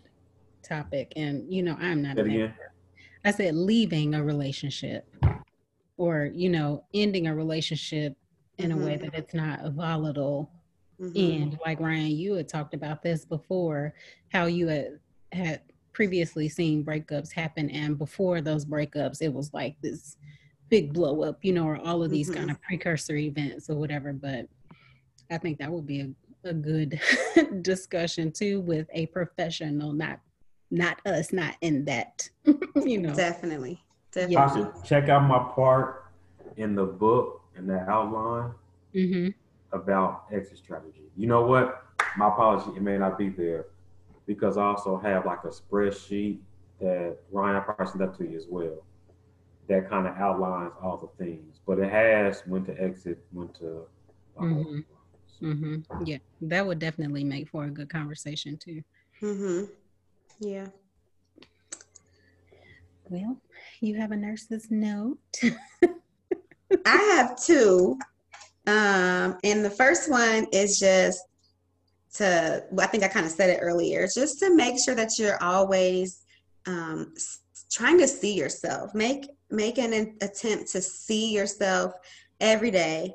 topic. 0.63 1.13
And 1.17 1.53
you 1.53 1.63
know, 1.63 1.77
I'm 1.81 2.03
not. 2.03 2.17
Say 2.17 2.23
a 2.23 2.25
it 2.25 2.29
again. 2.29 2.55
I 3.25 3.31
said 3.31 3.55
leaving 3.55 4.15
a 4.15 4.23
relationship, 4.25 5.09
or 5.97 6.31
you 6.35 6.49
know, 6.51 6.85
ending 6.93 7.27
a 7.29 7.35
relationship 7.35 8.17
in 8.59 8.73
a 8.73 8.77
way 8.77 8.97
Mhm. 8.97 9.01
that 9.03 9.15
it's 9.15 9.35
not 9.35 9.73
volatile 9.73 10.51
Mhm. 11.03 11.17
end. 11.43 11.59
Like 11.65 11.81
Ryan, 11.81 12.11
you 12.13 12.35
had 12.35 12.49
talked 12.49 12.75
about 12.75 13.03
this 13.03 13.25
before, 13.25 13.95
how 14.29 14.47
you 14.47 14.69
had 14.69 14.99
had 15.33 15.63
previously 15.93 16.49
seen 16.49 16.85
breakups 16.85 17.33
happen, 17.33 17.69
and 17.71 17.99
before 17.99 18.41
those 18.41 18.65
breakups, 18.65 19.21
it 19.21 19.33
was 19.33 19.53
like 19.53 19.77
this 19.83 20.17
big 20.69 20.93
blow 20.95 21.23
up, 21.23 21.45
you 21.45 21.53
know, 21.53 21.67
or 21.67 21.77
all 21.77 22.03
of 22.03 22.11
these 22.11 22.31
Mhm. 22.31 22.35
kind 22.35 22.51
of 22.51 22.61
precursor 22.63 23.17
events 23.17 23.69
or 23.69 23.77
whatever. 23.77 24.13
But 24.13 24.49
I 25.31 25.39
think 25.39 25.59
that 25.59 25.71
would 25.71 25.87
be 25.87 26.01
a, 26.01 26.11
a 26.45 26.55
good 26.55 26.99
discussion 27.63 28.33
too 28.33 28.61
with 28.61 28.89
a 28.93 29.07
professional, 29.07 29.93
not 29.93 30.21
not 30.71 30.99
us, 31.07 31.33
not 31.35 31.57
in 31.61 31.85
that, 31.85 32.31
you 32.87 32.99
know. 32.99 33.15
Definitely. 33.15 33.83
Yeah. 34.15 34.29
Definitely. 34.29 34.63
Tasha, 34.73 34.85
check 34.85 35.09
out 35.11 35.27
my 35.27 35.39
part 35.55 36.05
in 36.57 36.75
the 36.75 36.85
book 36.87 37.43
in 37.57 37.67
the 37.67 37.79
outline 37.81 38.53
hmm 38.95 39.29
about 39.73 40.25
exit 40.33 40.59
strategy. 40.59 41.11
You 41.17 41.27
know 41.27 41.43
what? 41.43 41.83
My 42.17 42.29
apology, 42.29 42.77
it 42.77 42.83
may 42.83 42.99
not 42.99 43.19
be 43.19 43.29
there 43.31 43.67
because 44.27 44.57
I 44.57 44.65
also 44.65 44.99
have 44.99 45.27
like 45.27 45.45
a 45.45 45.49
spreadsheet 45.49 46.39
that 46.81 47.17
Ryan 47.31 47.57
I 47.57 47.61
probably 47.61 47.87
sent 47.87 47.99
that 47.99 48.17
to 48.19 48.29
you 48.31 48.37
as 48.37 48.47
well. 48.49 48.85
That 49.69 49.89
kind 49.89 50.07
of 50.07 50.17
outlines 50.17 50.73
all 50.83 50.97
the 50.97 51.25
things, 51.25 51.61
but 51.67 51.79
it 51.79 51.91
has 51.91 52.43
when 52.47 52.65
to 52.67 52.73
exit, 52.83 53.25
when 53.33 53.49
to. 53.61 53.87
blah, 54.37 54.47
blah, 54.47 54.49
blah. 54.49 54.63
Mhm. 54.63 54.85
hmm 55.41 55.77
Yeah, 56.05 56.19
that 56.43 56.67
would 56.67 56.79
definitely 56.79 57.25
make 57.25 57.49
for 57.49 57.65
a 57.65 57.71
good 57.71 57.89
conversation 57.89 58.57
too. 58.59 58.83
Mm-hmm. 59.23 59.65
Yeah. 60.41 60.67
Well, 63.09 63.41
you 63.81 63.97
have 63.97 64.13
a 64.13 64.17
nurse's 64.17 64.71
note. 64.71 65.19
I 66.87 66.97
have 67.17 67.41
two. 67.43 67.99
Um, 68.67 69.39
and 69.43 69.65
the 69.65 69.71
first 69.71 70.11
one 70.11 70.47
is 70.53 70.79
just 70.79 71.21
to, 72.15 72.65
I 72.79 72.87
think 72.87 73.03
I 73.03 73.09
kind 73.09 73.27
of 73.27 73.33
said 73.33 73.51
it 73.51 73.61
earlier, 73.61 74.07
just 74.07 74.39
to 74.41 74.55
make 74.55 74.79
sure 74.79 74.95
that 74.95 75.19
you're 75.19 75.43
always 75.43 76.23
um, 76.67 77.15
trying 77.71 77.99
to 77.99 78.09
see 78.09 78.35
yourself. 78.35 78.95
Make 78.95 79.29
make 79.51 79.79
an 79.79 80.17
attempt 80.23 80.73
to 80.73 80.81
see 80.81 81.33
yourself 81.33 81.93
every 82.41 82.71
day. 82.71 83.15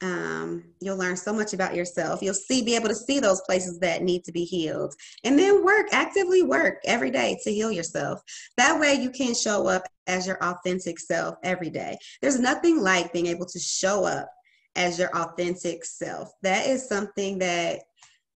Um, 0.00 0.64
you'll 0.80 0.96
learn 0.96 1.16
so 1.16 1.32
much 1.32 1.54
about 1.54 1.74
yourself. 1.74 2.20
You'll 2.22 2.34
see, 2.34 2.64
be 2.64 2.76
able 2.76 2.88
to 2.88 2.94
see 2.94 3.18
those 3.18 3.40
places 3.42 3.78
that 3.80 4.02
need 4.02 4.24
to 4.24 4.32
be 4.32 4.44
healed, 4.44 4.94
and 5.24 5.38
then 5.38 5.64
work 5.64 5.86
actively 5.92 6.42
work 6.42 6.80
every 6.84 7.10
day 7.10 7.38
to 7.44 7.52
heal 7.52 7.72
yourself. 7.72 8.20
That 8.56 8.78
way, 8.78 8.94
you 8.94 9.10
can 9.10 9.34
show 9.34 9.66
up 9.66 9.82
as 10.06 10.26
your 10.26 10.42
authentic 10.42 10.98
self 10.98 11.36
every 11.42 11.70
day. 11.70 11.96
There's 12.22 12.38
nothing 12.38 12.80
like 12.80 13.12
being 13.12 13.26
able 13.26 13.46
to 13.46 13.58
show 13.58 14.04
up 14.04 14.28
as 14.78 14.98
your 14.98 15.14
authentic 15.14 15.84
self. 15.84 16.30
That 16.42 16.66
is 16.66 16.88
something 16.88 17.38
that 17.40 17.80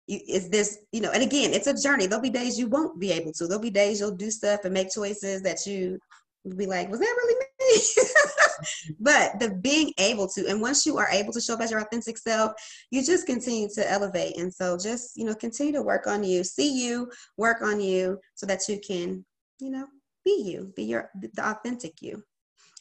is 0.09 0.49
this, 0.49 0.79
you 0.91 0.99
know, 0.99 1.11
and 1.11 1.23
again, 1.23 1.53
it's 1.53 1.67
a 1.67 1.73
journey. 1.73 2.05
There'll 2.05 2.21
be 2.21 2.29
days 2.29 2.59
you 2.59 2.67
won't 2.67 2.99
be 2.99 3.11
able 3.11 3.31
to. 3.33 3.47
There'll 3.47 3.63
be 3.63 3.69
days 3.69 4.01
you'll 4.01 4.15
do 4.15 4.29
stuff 4.29 4.65
and 4.65 4.73
make 4.73 4.91
choices 4.91 5.41
that 5.43 5.65
you 5.65 5.97
will 6.43 6.57
be 6.57 6.65
like, 6.65 6.89
was 6.89 6.99
that 6.99 7.05
really 7.05 7.45
me? 7.61 8.95
but 8.99 9.39
the 9.39 9.55
being 9.61 9.93
able 9.97 10.27
to, 10.27 10.45
and 10.49 10.61
once 10.61 10.85
you 10.85 10.97
are 10.97 11.07
able 11.09 11.31
to 11.31 11.39
show 11.39 11.53
up 11.53 11.61
as 11.61 11.71
your 11.71 11.79
authentic 11.79 12.17
self, 12.17 12.51
you 12.91 13.01
just 13.01 13.25
continue 13.25 13.69
to 13.75 13.89
elevate. 13.89 14.37
And 14.37 14.53
so 14.53 14.77
just, 14.77 15.15
you 15.15 15.23
know, 15.23 15.33
continue 15.33 15.71
to 15.71 15.81
work 15.81 16.05
on 16.05 16.25
you, 16.25 16.43
see 16.43 16.85
you, 16.85 17.09
work 17.37 17.61
on 17.61 17.79
you 17.79 18.19
so 18.35 18.45
that 18.47 18.67
you 18.67 18.81
can, 18.85 19.23
you 19.61 19.71
know, 19.71 19.87
be 20.25 20.43
you, 20.45 20.73
be 20.75 20.83
your 20.83 21.09
the 21.15 21.49
authentic 21.49 22.01
you. 22.01 22.21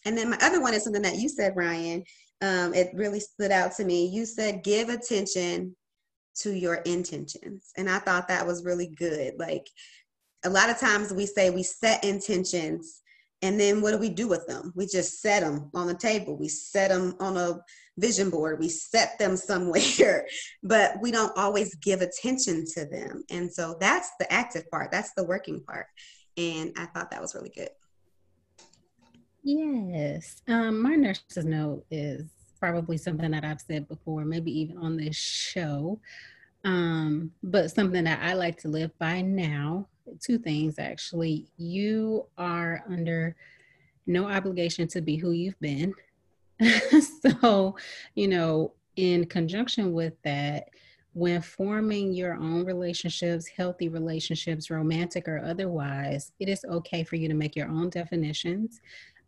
And 0.05 0.19
then 0.19 0.31
my 0.31 0.39
other 0.43 0.61
one 0.61 0.75
is 0.75 0.83
something 0.83 1.03
that 1.03 1.17
you 1.17 1.29
said, 1.29 1.55
Ryan. 1.55 2.03
Um, 2.43 2.75
it 2.75 2.91
really 2.93 3.21
stood 3.21 3.53
out 3.53 3.77
to 3.77 3.85
me. 3.85 4.07
You 4.07 4.27
said 4.27 4.65
give 4.65 4.89
attention 4.91 5.75
to 6.41 6.53
your 6.53 6.77
intentions. 6.77 7.71
And 7.77 7.89
I 7.89 7.99
thought 7.99 8.29
that 8.29 8.47
was 8.47 8.65
really 8.65 8.89
good. 8.89 9.35
Like 9.39 9.67
a 10.45 10.51
lot 10.51 10.71
of 10.71 10.79
times 10.79 11.13
we 11.13 11.27
say 11.27 11.51
we 11.51 11.63
set 11.63 12.05
intentions 12.05 13.03
and 13.43 13.59
then 13.59 13.83
what 13.83 13.91
do 13.91 13.99
we 13.99 14.09
do 14.09 14.29
with 14.29 14.47
them? 14.47 14.73
We 14.77 14.87
just 14.87 15.21
set 15.21 15.41
them 15.41 15.69
on 15.75 15.89
the 15.89 15.95
table. 15.95 16.37
We 16.37 16.49
set 16.49 16.91
them 16.91 17.17
on 17.19 17.37
a 17.37 17.61
vision 17.99 18.31
board. 18.31 18.61
We 18.61 18.69
set 18.69 19.19
them 19.19 19.37
somewhere, 19.37 20.27
but 20.63 21.01
we 21.01 21.11
don't 21.11 21.37
always 21.37 21.75
give 21.77 22.01
attention 22.03 22.65
to 22.75 22.87
them. 22.87 23.25
And 23.31 23.53
so 23.53 23.77
that's 23.81 24.11
the 24.21 24.33
active 24.33 24.71
part. 24.71 24.93
That's 24.93 25.13
the 25.15 25.25
working 25.25 25.61
part. 25.61 25.87
And 26.37 26.73
I 26.77 26.87
thought 26.87 27.11
that 27.11 27.21
was 27.21 27.35
really 27.35 27.53
good. 27.55 27.69
Yes. 29.43 30.43
Um, 30.49 30.81
my 30.81 30.95
nurse's 30.95 31.45
note 31.45 31.85
is 31.91 32.27
probably 32.61 32.97
something 32.97 33.33
that 33.33 33.45
I've 33.45 33.61
said 33.61 33.89
before, 33.89 34.25
maybe 34.25 34.57
even 34.61 34.79
on 34.79 34.97
this 34.97 35.17
show. 35.17 36.01
Um, 36.65 37.33
but 37.43 37.73
something 37.73 38.05
that 38.05 38.21
I 38.23 38.35
like 38.35 38.59
to 38.59 38.69
live 38.69 38.97
by 38.99 39.21
now. 39.21 39.89
Two 40.21 40.39
things 40.39 40.79
actually. 40.79 41.49
You 41.57 42.27
are 42.39 42.85
under 42.89 43.35
no 44.07 44.29
obligation 44.29 44.87
to 44.89 45.01
be 45.01 45.17
who 45.17 45.33
you've 45.33 45.59
been. 45.61 45.95
so, 47.43 47.77
you 48.15 48.29
know, 48.29 48.73
in 48.97 49.27
conjunction 49.27 49.93
with 49.93 50.15
that, 50.23 50.69
when 51.15 51.43
forming 51.43 52.13
your 52.13 52.35
own 52.35 52.65
relationships, 52.65 53.47
healthy 53.47 53.89
relationships, 53.89 54.71
romantic 54.71 55.29
or 55.29 55.39
otherwise, 55.45 56.33
it 56.39 56.49
is 56.49 56.65
okay 56.65 57.05
for 57.05 57.17
you 57.17 57.29
to 57.29 57.35
make 57.35 57.55
your 57.55 57.69
own 57.69 57.91
definitions 57.91 58.81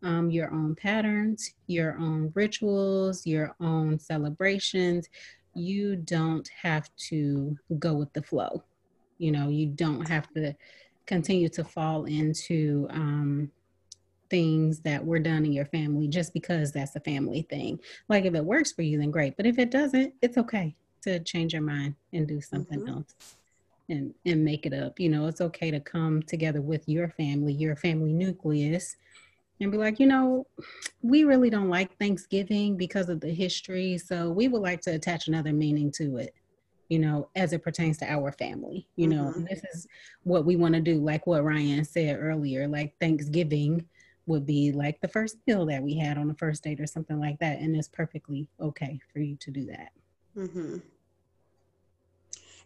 um, 0.05 0.29
your 0.29 0.51
own 0.53 0.75
patterns, 0.75 1.53
your 1.67 1.97
own 1.97 2.31
rituals, 2.35 3.25
your 3.25 3.55
own 3.59 3.99
celebrations. 3.99 5.09
You 5.55 5.95
don't 5.95 6.47
have 6.61 6.89
to 7.09 7.57
go 7.79 7.93
with 7.95 8.13
the 8.13 8.21
flow. 8.21 8.63
You 9.17 9.31
know, 9.31 9.49
you 9.49 9.67
don't 9.67 10.07
have 10.07 10.31
to 10.33 10.55
continue 11.07 11.49
to 11.49 11.63
fall 11.63 12.05
into 12.05 12.87
um, 12.91 13.51
things 14.29 14.81
that 14.81 15.03
were 15.03 15.19
done 15.19 15.45
in 15.45 15.53
your 15.53 15.65
family 15.65 16.07
just 16.07 16.33
because 16.33 16.71
that's 16.71 16.95
a 16.95 16.99
family 16.99 17.43
thing. 17.49 17.79
Like 18.07 18.25
if 18.25 18.35
it 18.35 18.45
works 18.45 18.71
for 18.71 18.83
you, 18.83 18.99
then 18.99 19.11
great. 19.11 19.35
But 19.37 19.47
if 19.47 19.57
it 19.57 19.71
doesn't, 19.71 20.13
it's 20.21 20.37
okay 20.37 20.75
to 21.03 21.19
change 21.19 21.53
your 21.53 21.61
mind 21.61 21.95
and 22.13 22.27
do 22.27 22.41
something 22.41 22.81
Mhm. 22.81 22.89
else 22.89 23.15
and 23.89 24.13
and 24.25 24.43
make 24.43 24.65
it 24.65 24.73
up. 24.73 24.99
You 24.99 25.09
know, 25.09 25.27
it's 25.27 25.41
okay 25.41 25.71
to 25.71 25.79
come 25.79 26.21
together 26.23 26.61
with 26.61 26.87
your 26.87 27.09
family, 27.09 27.53
your 27.53 27.75
family 27.75 28.13
nucleus, 28.13 28.97
and 29.59 29.71
be 29.71 29.77
like, 29.77 29.99
you 29.99 30.07
know, 30.07 30.45
we 31.01 31.23
really 31.23 31.49
don't 31.49 31.69
like 31.69 31.97
Thanksgiving 31.97 32.75
because 32.75 33.09
of 33.09 33.21
the 33.21 33.33
history, 33.33 33.97
so 33.97 34.29
we 34.29 34.47
would 34.47 34.61
like 34.61 34.81
to 34.81 34.91
attach 34.95 35.27
another 35.27 35.53
meaning 35.53 35.91
to 35.93 36.17
it. 36.17 36.33
You 36.89 36.99
know, 36.99 37.29
as 37.35 37.51
it 37.51 37.63
pertains 37.63 37.97
to 37.99 38.05
our 38.11 38.31
family. 38.31 38.87
You 38.95 39.07
know, 39.07 39.33
Mhm. 39.35 39.49
this 39.49 39.63
is 39.73 39.87
what 40.23 40.45
we 40.45 40.55
want 40.55 40.75
to 40.75 40.81
do. 40.81 40.99
Like 40.99 41.25
what 41.25 41.43
Ryan 41.43 41.83
said 41.83 42.19
earlier, 42.19 42.67
like 42.67 42.93
Thanksgiving 42.99 43.87
would 44.27 44.45
be 44.45 44.71
like 44.71 45.01
the 45.01 45.07
first 45.07 45.37
meal 45.47 45.65
that 45.65 45.81
we 45.81 45.97
had 45.97 46.17
on 46.19 46.27
the 46.27 46.35
first 46.35 46.63
date 46.63 46.79
or 46.79 46.85
something 46.85 47.19
like 47.19 47.39
that, 47.39 47.59
and 47.59 47.75
it's 47.75 47.87
perfectly 47.87 48.47
okay 48.59 48.99
for 49.11 49.19
you 49.19 49.35
to 49.37 49.49
do 49.51 49.65
that. 49.65 49.91
Mm-hmm. 50.37 50.77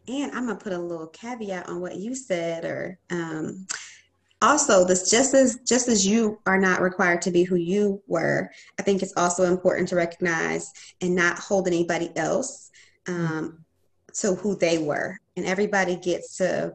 And 0.08 0.32
I'm 0.32 0.48
gonna 0.48 0.56
put 0.56 0.74
a 0.74 0.80
little 0.80 1.08
caveat 1.08 1.70
on 1.70 1.80
what 1.80 1.96
you 1.98 2.16
said, 2.16 2.66
or 2.66 3.00
um, 3.10 3.68
also 4.42 4.86
this 4.86 5.10
just 5.10 5.34
as 5.34 5.60
just 5.68 5.88
as 5.88 6.06
you 6.08 6.40
are 6.46 6.60
not 6.60 6.82
required 6.82 7.22
to 7.24 7.32
be 7.32 7.44
who 7.44 7.56
you 7.56 8.02
were. 8.08 8.50
I 8.80 8.84
think 8.84 9.02
it's 9.02 9.14
also 9.18 9.44
important 9.44 9.90
to 9.90 9.96
recognize 9.96 10.72
and 11.02 11.16
not 11.16 11.40
hold 11.40 11.68
anybody 11.68 12.12
else 12.16 12.70
um, 13.08 13.66
to 14.16 14.36
who 14.36 14.56
they 14.56 14.78
were. 14.78 15.18
And 15.36 15.46
everybody 15.46 15.96
gets 15.96 16.38
to 16.38 16.74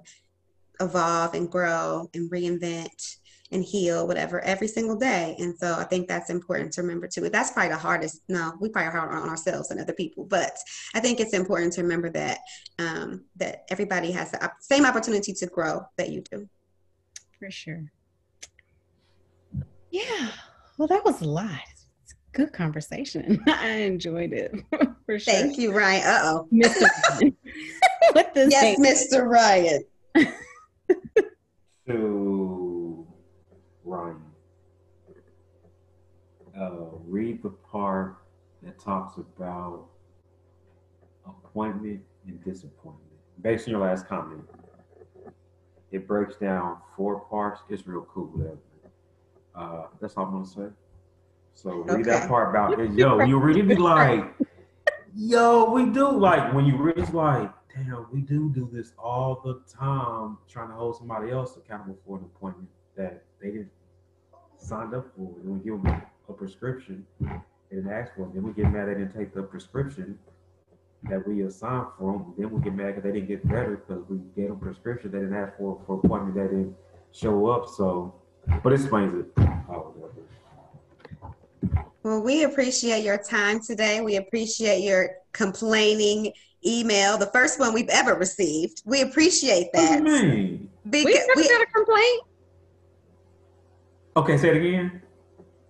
evolve 0.81 1.35
and 1.35 1.51
grow 1.51 2.09
and 2.15 2.31
reinvent 2.31 3.17
and 3.53 3.63
heal 3.63 4.07
whatever 4.07 4.41
every 4.41 4.67
single 4.67 4.97
day. 4.97 5.37
And 5.39 5.57
so 5.57 5.75
I 5.79 5.85
think 5.85 6.09
that's 6.09 6.31
important 6.31 6.73
to 6.73 6.83
remember 6.83 7.07
too. 7.07 7.29
That's 7.29 7.53
probably 7.53 7.71
the 7.71 7.79
hardest. 7.79 8.23
No, 8.29 8.53
we 8.61 8.69
probably 8.69 8.89
are 8.89 8.91
hard 8.91 9.15
on 9.15 9.29
ourselves 9.29 9.71
and 9.71 9.81
other 9.81 9.93
people, 9.93 10.25
but 10.25 10.57
I 10.95 11.01
think 11.01 11.21
it's 11.21 11.35
important 11.35 11.73
to 11.75 11.83
remember 11.83 12.11
that 12.11 12.39
um, 12.79 13.25
that 13.37 13.65
everybody 13.71 14.11
has 14.13 14.33
the 14.33 14.51
same 14.61 14.85
opportunity 14.85 15.33
to 15.33 15.47
grow 15.47 15.83
that 15.97 16.11
you 16.11 16.23
do. 16.31 16.49
For 17.45 17.51
sure. 17.51 17.93
Yeah. 19.91 20.31
Well, 20.79 20.89
that 20.89 21.05
was 21.05 21.21
a 21.21 21.27
lot. 21.27 21.51
It's 22.03 22.13
a 22.15 22.17
good 22.33 22.55
conversation. 22.55 23.39
I 23.47 23.69
enjoyed 23.69 24.33
it 24.33 24.55
for 25.05 25.19
sure. 25.19 25.35
Thank 25.35 25.59
you, 25.59 25.71
Ryan. 25.71 26.03
Uh 26.07 26.21
oh. 26.23 26.49
Mr. 26.51 26.87
Ryan. 27.11 27.37
What 28.13 28.33
this 28.33 28.51
Yes, 28.51 28.63
thing? 28.63 28.83
Mr. 28.83 29.29
Ryan. 29.29 29.83
to 31.87 33.07
Ryan. 33.85 34.23
Uh, 36.59 36.71
read 37.07 37.43
the 37.43 37.51
part 37.51 38.17
that 38.63 38.79
talks 38.79 39.19
about 39.19 39.85
appointment 41.27 42.01
and 42.27 42.43
disappointment. 42.43 43.01
Based 43.43 43.69
on 43.69 43.73
your 43.73 43.81
last 43.83 44.07
comment, 44.09 44.45
it 45.95 46.09
breaks 46.09 46.35
down 46.35 46.79
four 46.97 47.21
parts. 47.21 47.61
It's 47.69 47.87
real 47.87 48.07
cool. 48.13 48.59
Uh, 49.55 49.85
that's 50.01 50.15
all 50.17 50.27
I'm 50.27 50.33
gonna 50.33 50.47
say. 50.47 50.75
So 51.55 51.71
read 51.71 52.05
that 52.07 52.29
part 52.29 52.51
about 52.51 52.79
it. 52.81 52.91
Yo, 52.93 53.21
you 53.21 53.39
really 53.39 53.63
be 53.63 53.77
like, 53.95 54.35
yo, 55.15 55.71
we 55.71 55.87
do 55.87 56.11
like 56.11 56.53
when 56.53 56.67
you 56.67 56.77
really 56.77 57.01
it's 57.01 57.15
like, 57.15 57.49
damn, 57.73 58.07
we 58.13 58.23
do 58.23 58.51
do 58.53 58.69
this 58.73 58.93
all 58.99 59.41
the 59.45 59.63
time, 59.73 60.37
trying 60.49 60.69
to 60.69 60.75
hold 60.75 60.97
somebody 60.97 61.31
else 61.31 61.57
accountable 61.57 61.97
for 62.05 62.19
an 62.19 62.25
appointment 62.25 62.69
that 62.97 63.23
they 63.41 63.51
didn't 63.51 63.71
signed 64.59 64.95
up 64.95 65.07
for. 65.17 65.33
Then 65.45 65.59
we 65.59 65.65
give 65.65 65.81
them 65.81 66.03
a 66.29 66.33
prescription, 66.33 67.07
didn't 67.71 67.93
ask 67.93 68.17
for 68.17 68.23
it. 68.23 68.35
Then 68.35 68.43
we 68.43 68.53
get 68.53 68.73
mad 68.73 68.89
they 68.89 68.95
didn't 68.95 69.17
take 69.17 69.33
the 69.33 69.43
prescription 69.43 70.19
that 71.09 71.27
we 71.27 71.43
assigned 71.43 71.87
for 71.99 72.13
them. 72.13 72.35
Then 72.39 72.51
we 72.51 72.61
get 72.63 72.75
mad 72.75 72.87
because 72.95 73.03
they 73.05 73.13
didn't 73.13 73.29
get 73.29 73.47
better 73.49 73.77
because 73.87 74.05
we 74.09 74.19
gave 74.37 74.49
them 74.49 74.59
prescription 74.59 75.11
they 75.11 75.19
didn't 75.19 75.35
ask 75.35 75.57
for 75.59 75.81
for 75.87 75.99
appointment 76.03 76.35
that 76.37 76.51
didn't 76.51 76.75
show 77.13 77.47
up. 77.47 77.69
So, 77.69 78.15
but 78.63 78.73
it 78.73 78.81
explains 78.81 79.15
it. 79.15 79.27
Oh. 79.71 79.93
Well, 82.03 82.21
we 82.21 82.45
appreciate 82.45 83.03
your 83.03 83.17
time 83.17 83.61
today. 83.61 84.03
We 84.03 84.17
appreciate 84.17 84.81
your 84.83 85.09
complaining 85.33 86.33
email, 86.67 87.17
the 87.17 87.27
first 87.27 87.59
one 87.59 87.73
we've 87.73 87.89
ever 87.89 88.15
received. 88.15 88.83
We 88.85 89.01
appreciate 89.01 89.71
that. 89.73 90.03
What 90.03 90.05
that. 90.05 90.21
do 90.21 90.27
you 90.27 90.33
mean? 90.33 90.71
Because 90.91 91.07
We 91.07 91.15
never 91.15 91.33
we- 91.37 91.49
got 91.49 91.63
a 91.63 91.67
complaint. 91.67 92.23
Okay, 94.17 94.37
say 94.39 94.49
it 94.51 94.57
again. 94.59 95.03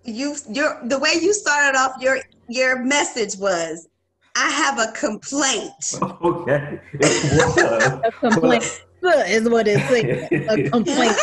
you 0.03 0.35
your 0.49 0.79
the 0.85 0.99
way 0.99 1.11
you 1.19 1.33
started 1.33 1.77
off 1.77 1.93
your 1.99 2.19
your 2.47 2.83
message 2.83 3.37
was 3.39 3.87
I 4.35 4.49
have 4.49 4.79
a 4.79 4.91
complaint. 4.93 5.71
Okay. 6.21 6.79
It 6.93 7.01
was. 7.01 8.01
A 8.05 8.11
complaint 8.11 8.63
is 9.27 9.49
what 9.49 9.67
it 9.67 9.79
says. 9.87 10.27
A 10.49 10.69
complaint, 10.71 11.15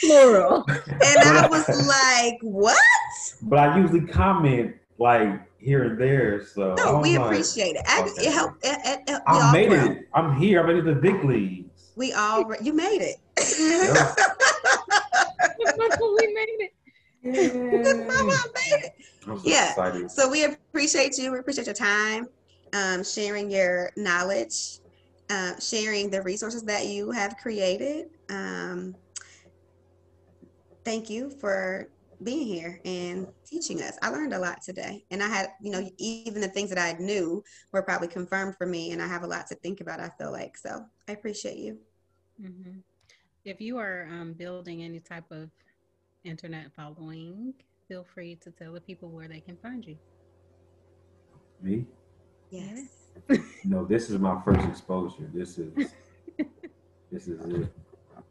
plural. 0.00 0.64
And 0.68 1.18
I 1.18 1.46
was 1.48 1.68
like, 1.86 2.38
what? 2.42 2.76
but 3.42 3.58
I 3.58 3.78
usually 3.78 4.06
comment 4.06 4.74
like 4.98 5.40
here 5.58 5.84
and 5.84 6.00
there. 6.00 6.44
So 6.44 6.74
No, 6.74 6.96
I'm 6.96 7.02
we 7.02 7.18
like, 7.18 7.26
appreciate 7.26 7.76
it. 7.76 7.82
I, 7.86 8.02
okay. 8.02 8.26
it 8.28 8.32
helped. 8.32 8.64
It, 8.64 8.78
it, 8.84 9.00
it, 9.08 9.22
I 9.26 9.52
made 9.52 9.68
grow. 9.68 9.84
it. 9.84 10.08
I'm 10.14 10.36
here. 10.36 10.62
I 10.62 10.66
made 10.66 10.76
it 10.76 10.82
to 10.82 10.94
the 10.94 11.00
big 11.00 11.22
leagues. 11.24 11.92
We 11.96 12.12
all 12.14 12.44
you 12.62 12.72
made 12.72 13.02
it. 13.02 13.16
Yeah. 13.58 14.14
we 15.58 16.34
made 16.34 16.60
it. 16.60 16.72
Mama 17.24 18.32
made 18.54 18.84
it. 18.84 18.92
I'm 19.28 19.38
so 19.38 19.48
Yeah. 19.48 19.70
excited. 19.70 20.10
So 20.10 20.30
we 20.30 20.44
appreciate 20.44 21.16
you. 21.18 21.32
We 21.32 21.38
appreciate 21.38 21.66
your 21.66 21.74
time, 21.74 22.26
um, 22.72 23.04
sharing 23.04 23.50
your 23.50 23.90
knowledge, 23.96 24.80
uh, 25.30 25.58
sharing 25.60 26.10
the 26.10 26.22
resources 26.22 26.62
that 26.64 26.86
you 26.86 27.10
have 27.10 27.36
created. 27.36 28.06
Um, 28.28 28.94
thank 30.84 31.08
you 31.08 31.30
for 31.40 31.88
being 32.22 32.46
here 32.46 32.80
and 32.84 33.26
teaching 33.46 33.80
us. 33.82 33.98
I 34.02 34.10
learned 34.10 34.32
a 34.32 34.38
lot 34.38 34.62
today, 34.62 35.04
and 35.10 35.22
I 35.22 35.28
had, 35.28 35.48
you 35.60 35.70
know, 35.72 35.88
even 35.98 36.40
the 36.40 36.48
things 36.48 36.70
that 36.70 36.78
I 36.78 36.98
knew 37.00 37.42
were 37.72 37.82
probably 37.82 38.08
confirmed 38.08 38.54
for 38.56 38.66
me, 38.66 38.92
and 38.92 39.02
I 39.02 39.06
have 39.06 39.22
a 39.22 39.26
lot 39.28 39.46
to 39.48 39.54
think 39.56 39.80
about. 39.80 40.00
I 40.00 40.10
feel 40.18 40.32
like 40.32 40.56
so. 40.56 40.84
I 41.08 41.12
appreciate 41.12 41.58
you. 41.58 41.78
Mhm. 42.40 42.82
If 43.44 43.60
you 43.60 43.78
are 43.78 44.06
um, 44.08 44.34
building 44.34 44.82
any 44.82 45.00
type 45.00 45.24
of 45.30 45.50
internet 46.24 46.70
following, 46.76 47.54
feel 47.88 48.04
free 48.14 48.36
to 48.36 48.50
tell 48.50 48.72
the 48.72 48.80
people 48.80 49.10
where 49.10 49.28
they 49.28 49.40
can 49.40 49.56
find 49.56 49.84
you. 49.84 49.96
Me? 51.60 51.84
Yes. 52.50 52.86
No, 53.64 53.84
this 53.84 54.10
is 54.10 54.18
my 54.18 54.40
first 54.44 54.66
exposure. 54.66 55.28
This 55.32 55.58
is 55.58 55.72
this 57.12 57.28
is 57.28 57.40
it. 57.54 57.68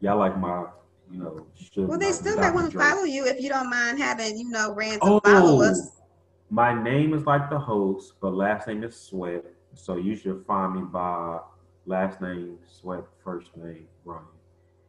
Y'all 0.02 0.18
like 0.18 0.38
my, 0.38 0.66
you 1.12 1.20
know, 1.20 1.46
should 1.56 1.88
Well, 1.88 2.00
they 2.00 2.12
still 2.12 2.36
might 2.38 2.54
want 2.54 2.72
to 2.72 2.78
follow 2.78 3.04
you 3.04 3.26
if 3.26 3.40
you 3.40 3.50
don't 3.50 3.70
mind 3.70 4.00
having, 4.00 4.38
you 4.38 4.50
know, 4.50 4.74
random 4.74 5.00
to 5.02 5.06
Oh, 5.06 5.20
follow 5.24 5.62
us. 5.62 6.02
my 6.50 6.82
name 6.82 7.14
is 7.14 7.26
like 7.26 7.50
the 7.50 7.60
host, 7.60 8.14
but 8.22 8.34
last 8.34 8.68
name 8.68 8.84
is 8.84 9.00
Sweat. 9.00 9.46
So 9.76 9.96
you 9.98 10.16
should 10.16 10.44
find 10.46 10.76
me 10.76 10.82
by 10.82 11.40
last 11.86 12.22
name 12.22 12.58
Sweat, 12.68 13.04
first 13.24 13.56
name 13.56 13.88
Ryan. 14.04 14.24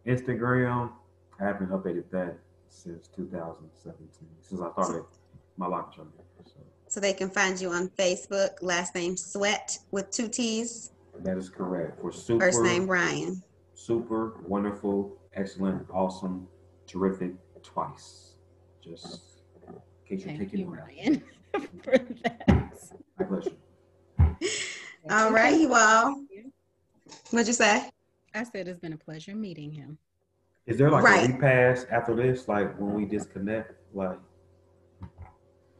Instagram, 0.06 0.90
I 1.40 1.44
haven't 1.44 1.70
updated 1.70 2.04
that 2.10 2.36
since 2.72 3.08
2017, 3.08 4.08
since 4.40 4.60
I 4.60 4.70
started 4.72 5.04
my 5.56 5.66
life 5.66 5.94
journey. 5.94 6.08
So 6.44 6.60
So 6.88 7.00
they 7.00 7.12
can 7.12 7.28
find 7.30 7.60
you 7.60 7.70
on 7.70 7.88
Facebook, 7.90 8.50
last 8.62 8.94
name 8.94 9.16
Sweat 9.16 9.78
with 9.90 10.10
two 10.10 10.28
T's, 10.28 10.90
that 11.20 11.36
is 11.36 11.48
correct. 11.50 12.00
For 12.00 12.10
super, 12.10 12.46
first 12.46 12.62
name 12.62 12.86
Ryan. 12.86 13.42
super, 13.74 14.40
wonderful, 14.46 15.16
excellent, 15.34 15.86
awesome, 15.92 16.48
terrific, 16.86 17.32
twice. 17.62 18.32
Just 18.82 19.42
in 19.68 19.74
case 20.08 20.24
you're 20.24 20.36
Thank 20.36 20.50
taking 20.50 20.60
you. 20.60 20.74
Ryan, 20.74 21.22
for 21.84 21.98
that. 21.98 22.72
God 23.18 23.28
bless 23.28 23.46
you. 23.46 23.56
All 25.10 25.30
right, 25.30 25.60
you 25.60 25.72
all. 25.74 26.24
What'd 27.30 27.46
you 27.46 27.52
say? 27.52 27.90
I 28.34 28.44
said 28.44 28.66
it's 28.66 28.80
been 28.80 28.94
a 28.94 28.96
pleasure 28.96 29.34
meeting 29.34 29.70
him. 29.70 29.98
Is 30.66 30.78
there 30.78 30.90
like 30.90 31.04
Right. 31.04 31.28
a 31.28 31.32
repass 31.32 31.86
after 31.90 32.14
this? 32.14 32.48
Like 32.48 32.78
when 32.78 32.94
we 32.94 33.04
disconnect? 33.04 33.72
Like, 33.92 34.18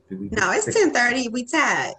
do 0.08 0.18
we? 0.18 0.28
No, 0.30 0.50
it's 0.52 0.66
1030. 0.66 1.28
We 1.28 1.44
tied. 1.44 1.94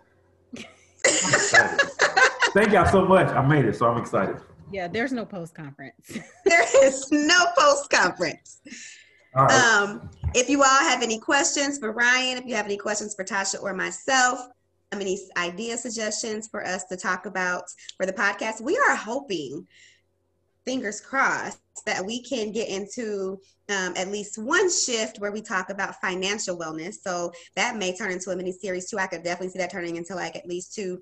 Thank 2.53 2.71
y'all 2.71 2.85
so 2.91 3.05
much. 3.05 3.27
I 3.29 3.45
made 3.45 3.65
it, 3.65 3.75
so 3.75 3.87
I'm 3.87 3.97
excited. 3.97 4.37
Yeah, 4.71 4.87
there's 4.87 5.11
no 5.11 5.25
post 5.25 5.55
conference. 5.55 6.17
there 6.45 6.65
is 6.85 7.11
no 7.11 7.45
post 7.57 7.89
conference. 7.89 8.61
All 9.35 9.45
right. 9.45 9.53
Um, 9.53 10.09
if 10.35 10.49
you 10.49 10.61
all 10.61 10.79
have 10.79 11.01
any 11.01 11.19
questions 11.19 11.79
for 11.79 11.91
Ryan, 11.91 12.37
if 12.37 12.45
you 12.45 12.55
have 12.55 12.65
any 12.65 12.77
questions 12.77 13.15
for 13.15 13.23
Tasha 13.23 13.61
or 13.61 13.73
myself, 13.73 14.39
um, 14.91 15.01
any 15.01 15.17
idea 15.37 15.77
suggestions 15.77 16.47
for 16.47 16.63
us 16.65 16.83
to 16.85 16.97
talk 16.97 17.25
about 17.25 17.63
for 17.97 18.05
the 18.05 18.13
podcast, 18.13 18.61
we 18.61 18.77
are 18.77 18.95
hoping, 18.95 19.67
fingers 20.65 21.01
crossed, 21.01 21.59
that 21.85 22.05
we 22.05 22.21
can 22.21 22.51
get 22.51 22.69
into 22.69 23.39
um, 23.69 23.93
at 23.95 24.09
least 24.09 24.37
one 24.37 24.69
shift 24.69 25.19
where 25.19 25.31
we 25.31 25.41
talk 25.41 25.69
about 25.69 25.99
financial 26.01 26.57
wellness. 26.57 26.95
So 27.03 27.31
that 27.55 27.77
may 27.77 27.95
turn 27.95 28.11
into 28.11 28.31
a 28.31 28.35
mini 28.35 28.51
series 28.51 28.89
too. 28.89 28.97
I 28.97 29.07
could 29.07 29.23
definitely 29.23 29.49
see 29.49 29.59
that 29.59 29.71
turning 29.71 29.95
into 29.95 30.15
like 30.15 30.35
at 30.35 30.47
least 30.47 30.73
two 30.73 31.01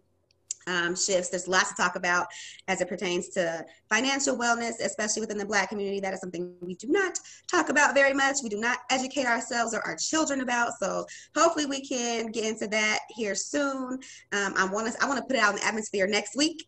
um, 0.68 0.96
shifts. 0.96 1.30
There's 1.30 1.48
lots 1.48 1.70
to 1.70 1.76
talk 1.76 1.96
about 1.96 2.28
as 2.68 2.82
it 2.82 2.88
pertains 2.88 3.30
to 3.30 3.66
financial 3.90 4.38
wellness, 4.38 4.74
especially 4.80 5.22
within 5.22 5.38
the 5.38 5.46
Black 5.46 5.70
community. 5.70 6.00
That 6.00 6.14
is 6.14 6.20
something 6.20 6.54
we 6.62 6.76
do 6.76 6.88
not 6.88 7.18
talk 7.50 7.70
about 7.70 7.96
very 7.96 8.14
much. 8.14 8.38
We 8.44 8.50
do 8.50 8.60
not 8.60 8.80
educate 8.90 9.26
ourselves 9.26 9.74
or 9.74 9.82
our 9.82 9.96
children 9.96 10.42
about. 10.42 10.74
So 10.80 11.06
hopefully 11.36 11.66
we 11.66 11.86
can 11.86 12.28
get 12.28 12.46
into 12.46 12.68
that 12.68 13.00
here 13.10 13.36
soon. 13.36 14.00
Um, 14.32 14.54
I 14.56 14.66
want 14.66 14.94
to 14.94 15.04
I 15.04 15.08
want 15.08 15.18
to 15.18 15.26
put 15.26 15.36
it 15.36 15.42
out 15.42 15.54
in 15.54 15.60
the 15.60 15.66
atmosphere 15.66 16.08
next 16.08 16.36
week. 16.36 16.66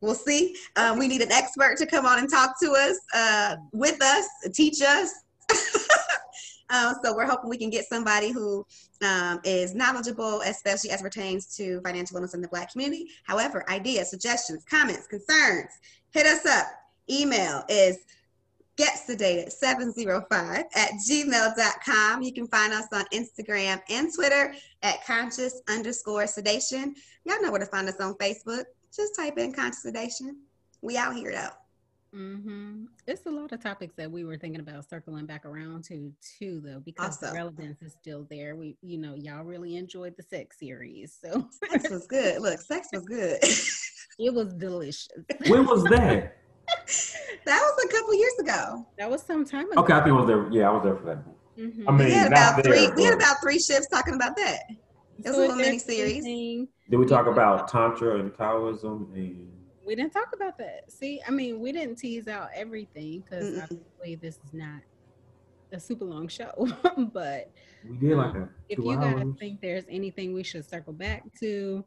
We'll 0.00 0.14
see. 0.14 0.56
Um, 0.76 0.98
we 0.98 1.08
need 1.08 1.20
an 1.20 1.32
expert 1.32 1.76
to 1.78 1.86
come 1.86 2.06
on 2.06 2.18
and 2.18 2.30
talk 2.30 2.54
to 2.62 2.70
us, 2.72 2.98
uh, 3.14 3.56
with 3.72 4.02
us, 4.02 4.26
teach 4.54 4.80
us. 4.80 5.12
um, 6.70 6.94
so 7.04 7.14
we're 7.14 7.26
hoping 7.26 7.50
we 7.50 7.58
can 7.58 7.70
get 7.70 7.84
somebody 7.86 8.30
who 8.30 8.64
um, 9.04 9.40
is 9.44 9.74
knowledgeable, 9.74 10.40
especially 10.42 10.90
as 10.90 11.02
pertains 11.02 11.54
to 11.56 11.80
financial 11.82 12.18
wellness 12.18 12.34
in 12.34 12.40
the 12.40 12.48
Black 12.48 12.72
community. 12.72 13.08
However, 13.24 13.68
ideas, 13.70 14.08
suggestions, 14.10 14.64
comments, 14.64 15.06
concerns, 15.06 15.70
hit 16.12 16.26
us 16.26 16.46
up. 16.46 16.66
Email 17.10 17.64
is 17.68 17.98
getsedated705 18.78 20.64
at 20.74 20.90
gmail.com. 21.08 22.22
You 22.22 22.32
can 22.32 22.46
find 22.46 22.72
us 22.72 22.86
on 22.92 23.04
Instagram 23.12 23.80
and 23.90 24.08
Twitter 24.14 24.54
at 24.82 25.04
conscious 25.04 25.60
underscore 25.68 26.26
sedation. 26.26 26.94
Y'all 27.24 27.42
know 27.42 27.50
where 27.50 27.60
to 27.60 27.66
find 27.66 27.88
us 27.88 28.00
on 28.00 28.14
Facebook. 28.14 28.64
Just 28.94 29.14
type 29.16 29.38
in 29.38 29.52
conscious 29.52 29.82
sedation. 29.82 30.36
We 30.82 30.96
out 30.96 31.14
here 31.14 31.32
though. 31.32 32.18
Mm-hmm. 32.18 32.86
It's 33.06 33.26
a 33.26 33.30
lot 33.30 33.52
of 33.52 33.62
topics 33.62 33.94
that 33.96 34.10
we 34.10 34.24
were 34.24 34.36
thinking 34.36 34.60
about 34.60 34.88
circling 34.88 35.26
back 35.26 35.46
around 35.46 35.84
to 35.84 36.12
too, 36.38 36.60
though, 36.64 36.80
because 36.80 37.18
the 37.18 37.30
relevance 37.32 37.82
is 37.82 37.92
still 37.92 38.26
there. 38.28 38.56
We, 38.56 38.76
you 38.82 38.98
know, 38.98 39.14
y'all 39.14 39.44
really 39.44 39.76
enjoyed 39.76 40.16
the 40.16 40.24
sex 40.24 40.58
series, 40.58 41.16
so 41.22 41.48
Sex 41.70 41.88
was 41.88 42.06
good. 42.08 42.42
Look, 42.42 42.60
sex 42.60 42.88
was 42.92 43.04
good. 43.04 43.38
it 44.18 44.34
was 44.34 44.52
delicious. 44.54 45.08
when 45.46 45.66
was 45.66 45.84
that? 45.84 46.36
that 47.46 47.60
was 47.60 47.84
a 47.84 47.88
couple 47.88 48.14
years 48.14 48.38
ago. 48.40 48.86
That 48.98 49.08
was 49.08 49.22
some 49.22 49.44
time 49.44 49.70
ago. 49.70 49.80
Okay, 49.82 49.92
I 49.92 49.98
think 50.02 50.10
I 50.14 50.18
was 50.18 50.26
there. 50.26 50.48
Yeah, 50.50 50.68
I 50.68 50.72
was 50.72 50.82
there 50.82 50.96
for 50.96 51.04
that. 51.04 51.24
Mhm. 51.58 51.84
I 51.86 51.92
mean, 51.92 52.06
We 52.06 52.12
had 52.12 52.30
not 52.30 52.38
about 52.54 52.64
there, 52.64 52.72
three. 52.72 52.90
We 52.96 53.04
had 53.04 53.14
about 53.14 53.36
three 53.40 53.58
shifts 53.60 53.86
talking 53.88 54.14
about 54.14 54.34
that. 54.36 54.62
It 55.24 55.28
was 55.28 55.36
a 55.36 55.40
So 55.40 55.42
if 55.42 55.48
little 55.48 55.56
mini-series. 55.56 56.68
Did 56.90 56.96
we 56.96 57.06
talk 57.06 57.26
about 57.26 57.68
tantra 57.68 58.18
and 58.18 58.34
Taoism 58.34 59.12
and? 59.14 59.48
we 59.90 59.96
didn't 59.96 60.12
talk 60.12 60.28
about 60.34 60.56
that. 60.58 60.84
See, 60.90 61.20
I 61.26 61.32
mean, 61.32 61.58
we 61.58 61.72
didn't 61.72 61.96
tease 61.96 62.28
out 62.28 62.50
everything 62.54 63.20
because 63.20 63.58
obviously 63.60 64.14
this 64.14 64.36
is 64.36 64.52
not 64.52 64.82
a 65.72 65.80
super 65.80 66.04
long 66.04 66.28
show. 66.28 66.68
but 67.12 67.50
we 67.88 67.96
did 67.96 68.16
like 68.16 68.34
a 68.34 68.48
if 68.68 68.78
you 68.78 68.96
guys 68.96 69.26
think 69.38 69.60
there's 69.60 69.84
anything 69.88 70.32
we 70.32 70.42
should 70.42 70.68
circle 70.68 70.92
back 70.92 71.24
to, 71.40 71.84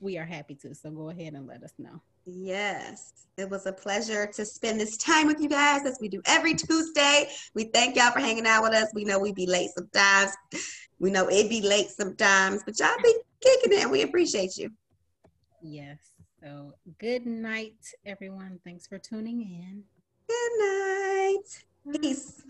we 0.00 0.18
are 0.18 0.24
happy 0.24 0.54
to. 0.56 0.74
So 0.74 0.90
go 0.90 1.08
ahead 1.08 1.34
and 1.34 1.46
let 1.46 1.62
us 1.62 1.72
know. 1.78 2.02
Yes, 2.26 3.12
it 3.36 3.48
was 3.48 3.66
a 3.66 3.72
pleasure 3.72 4.26
to 4.26 4.44
spend 4.44 4.80
this 4.80 4.96
time 4.98 5.26
with 5.26 5.40
you 5.40 5.48
guys 5.48 5.84
as 5.86 5.98
we 6.00 6.08
do 6.08 6.20
every 6.26 6.54
Tuesday. 6.54 7.28
We 7.54 7.64
thank 7.64 7.96
y'all 7.96 8.12
for 8.12 8.20
hanging 8.20 8.46
out 8.46 8.62
with 8.62 8.74
us. 8.74 8.88
We 8.94 9.04
know 9.04 9.18
we 9.18 9.32
be 9.32 9.46
late 9.46 9.70
sometimes. 9.76 10.32
We 10.98 11.10
know 11.10 11.28
it 11.28 11.48
be 11.48 11.62
late 11.62 11.88
sometimes, 11.88 12.62
but 12.64 12.78
y'all 12.78 12.94
be 13.02 13.14
kicking 13.40 13.72
it 13.72 13.82
and 13.82 13.90
we 13.90 14.02
appreciate 14.02 14.56
you. 14.56 14.70
Yes. 15.62 15.98
So 16.42 16.74
good 16.98 17.26
night, 17.26 17.74
everyone. 18.04 18.60
Thanks 18.64 18.86
for 18.86 18.98
tuning 18.98 19.40
in. 19.40 19.84
Good 20.28 20.52
night. 20.58 22.00
Peace. 22.00 22.42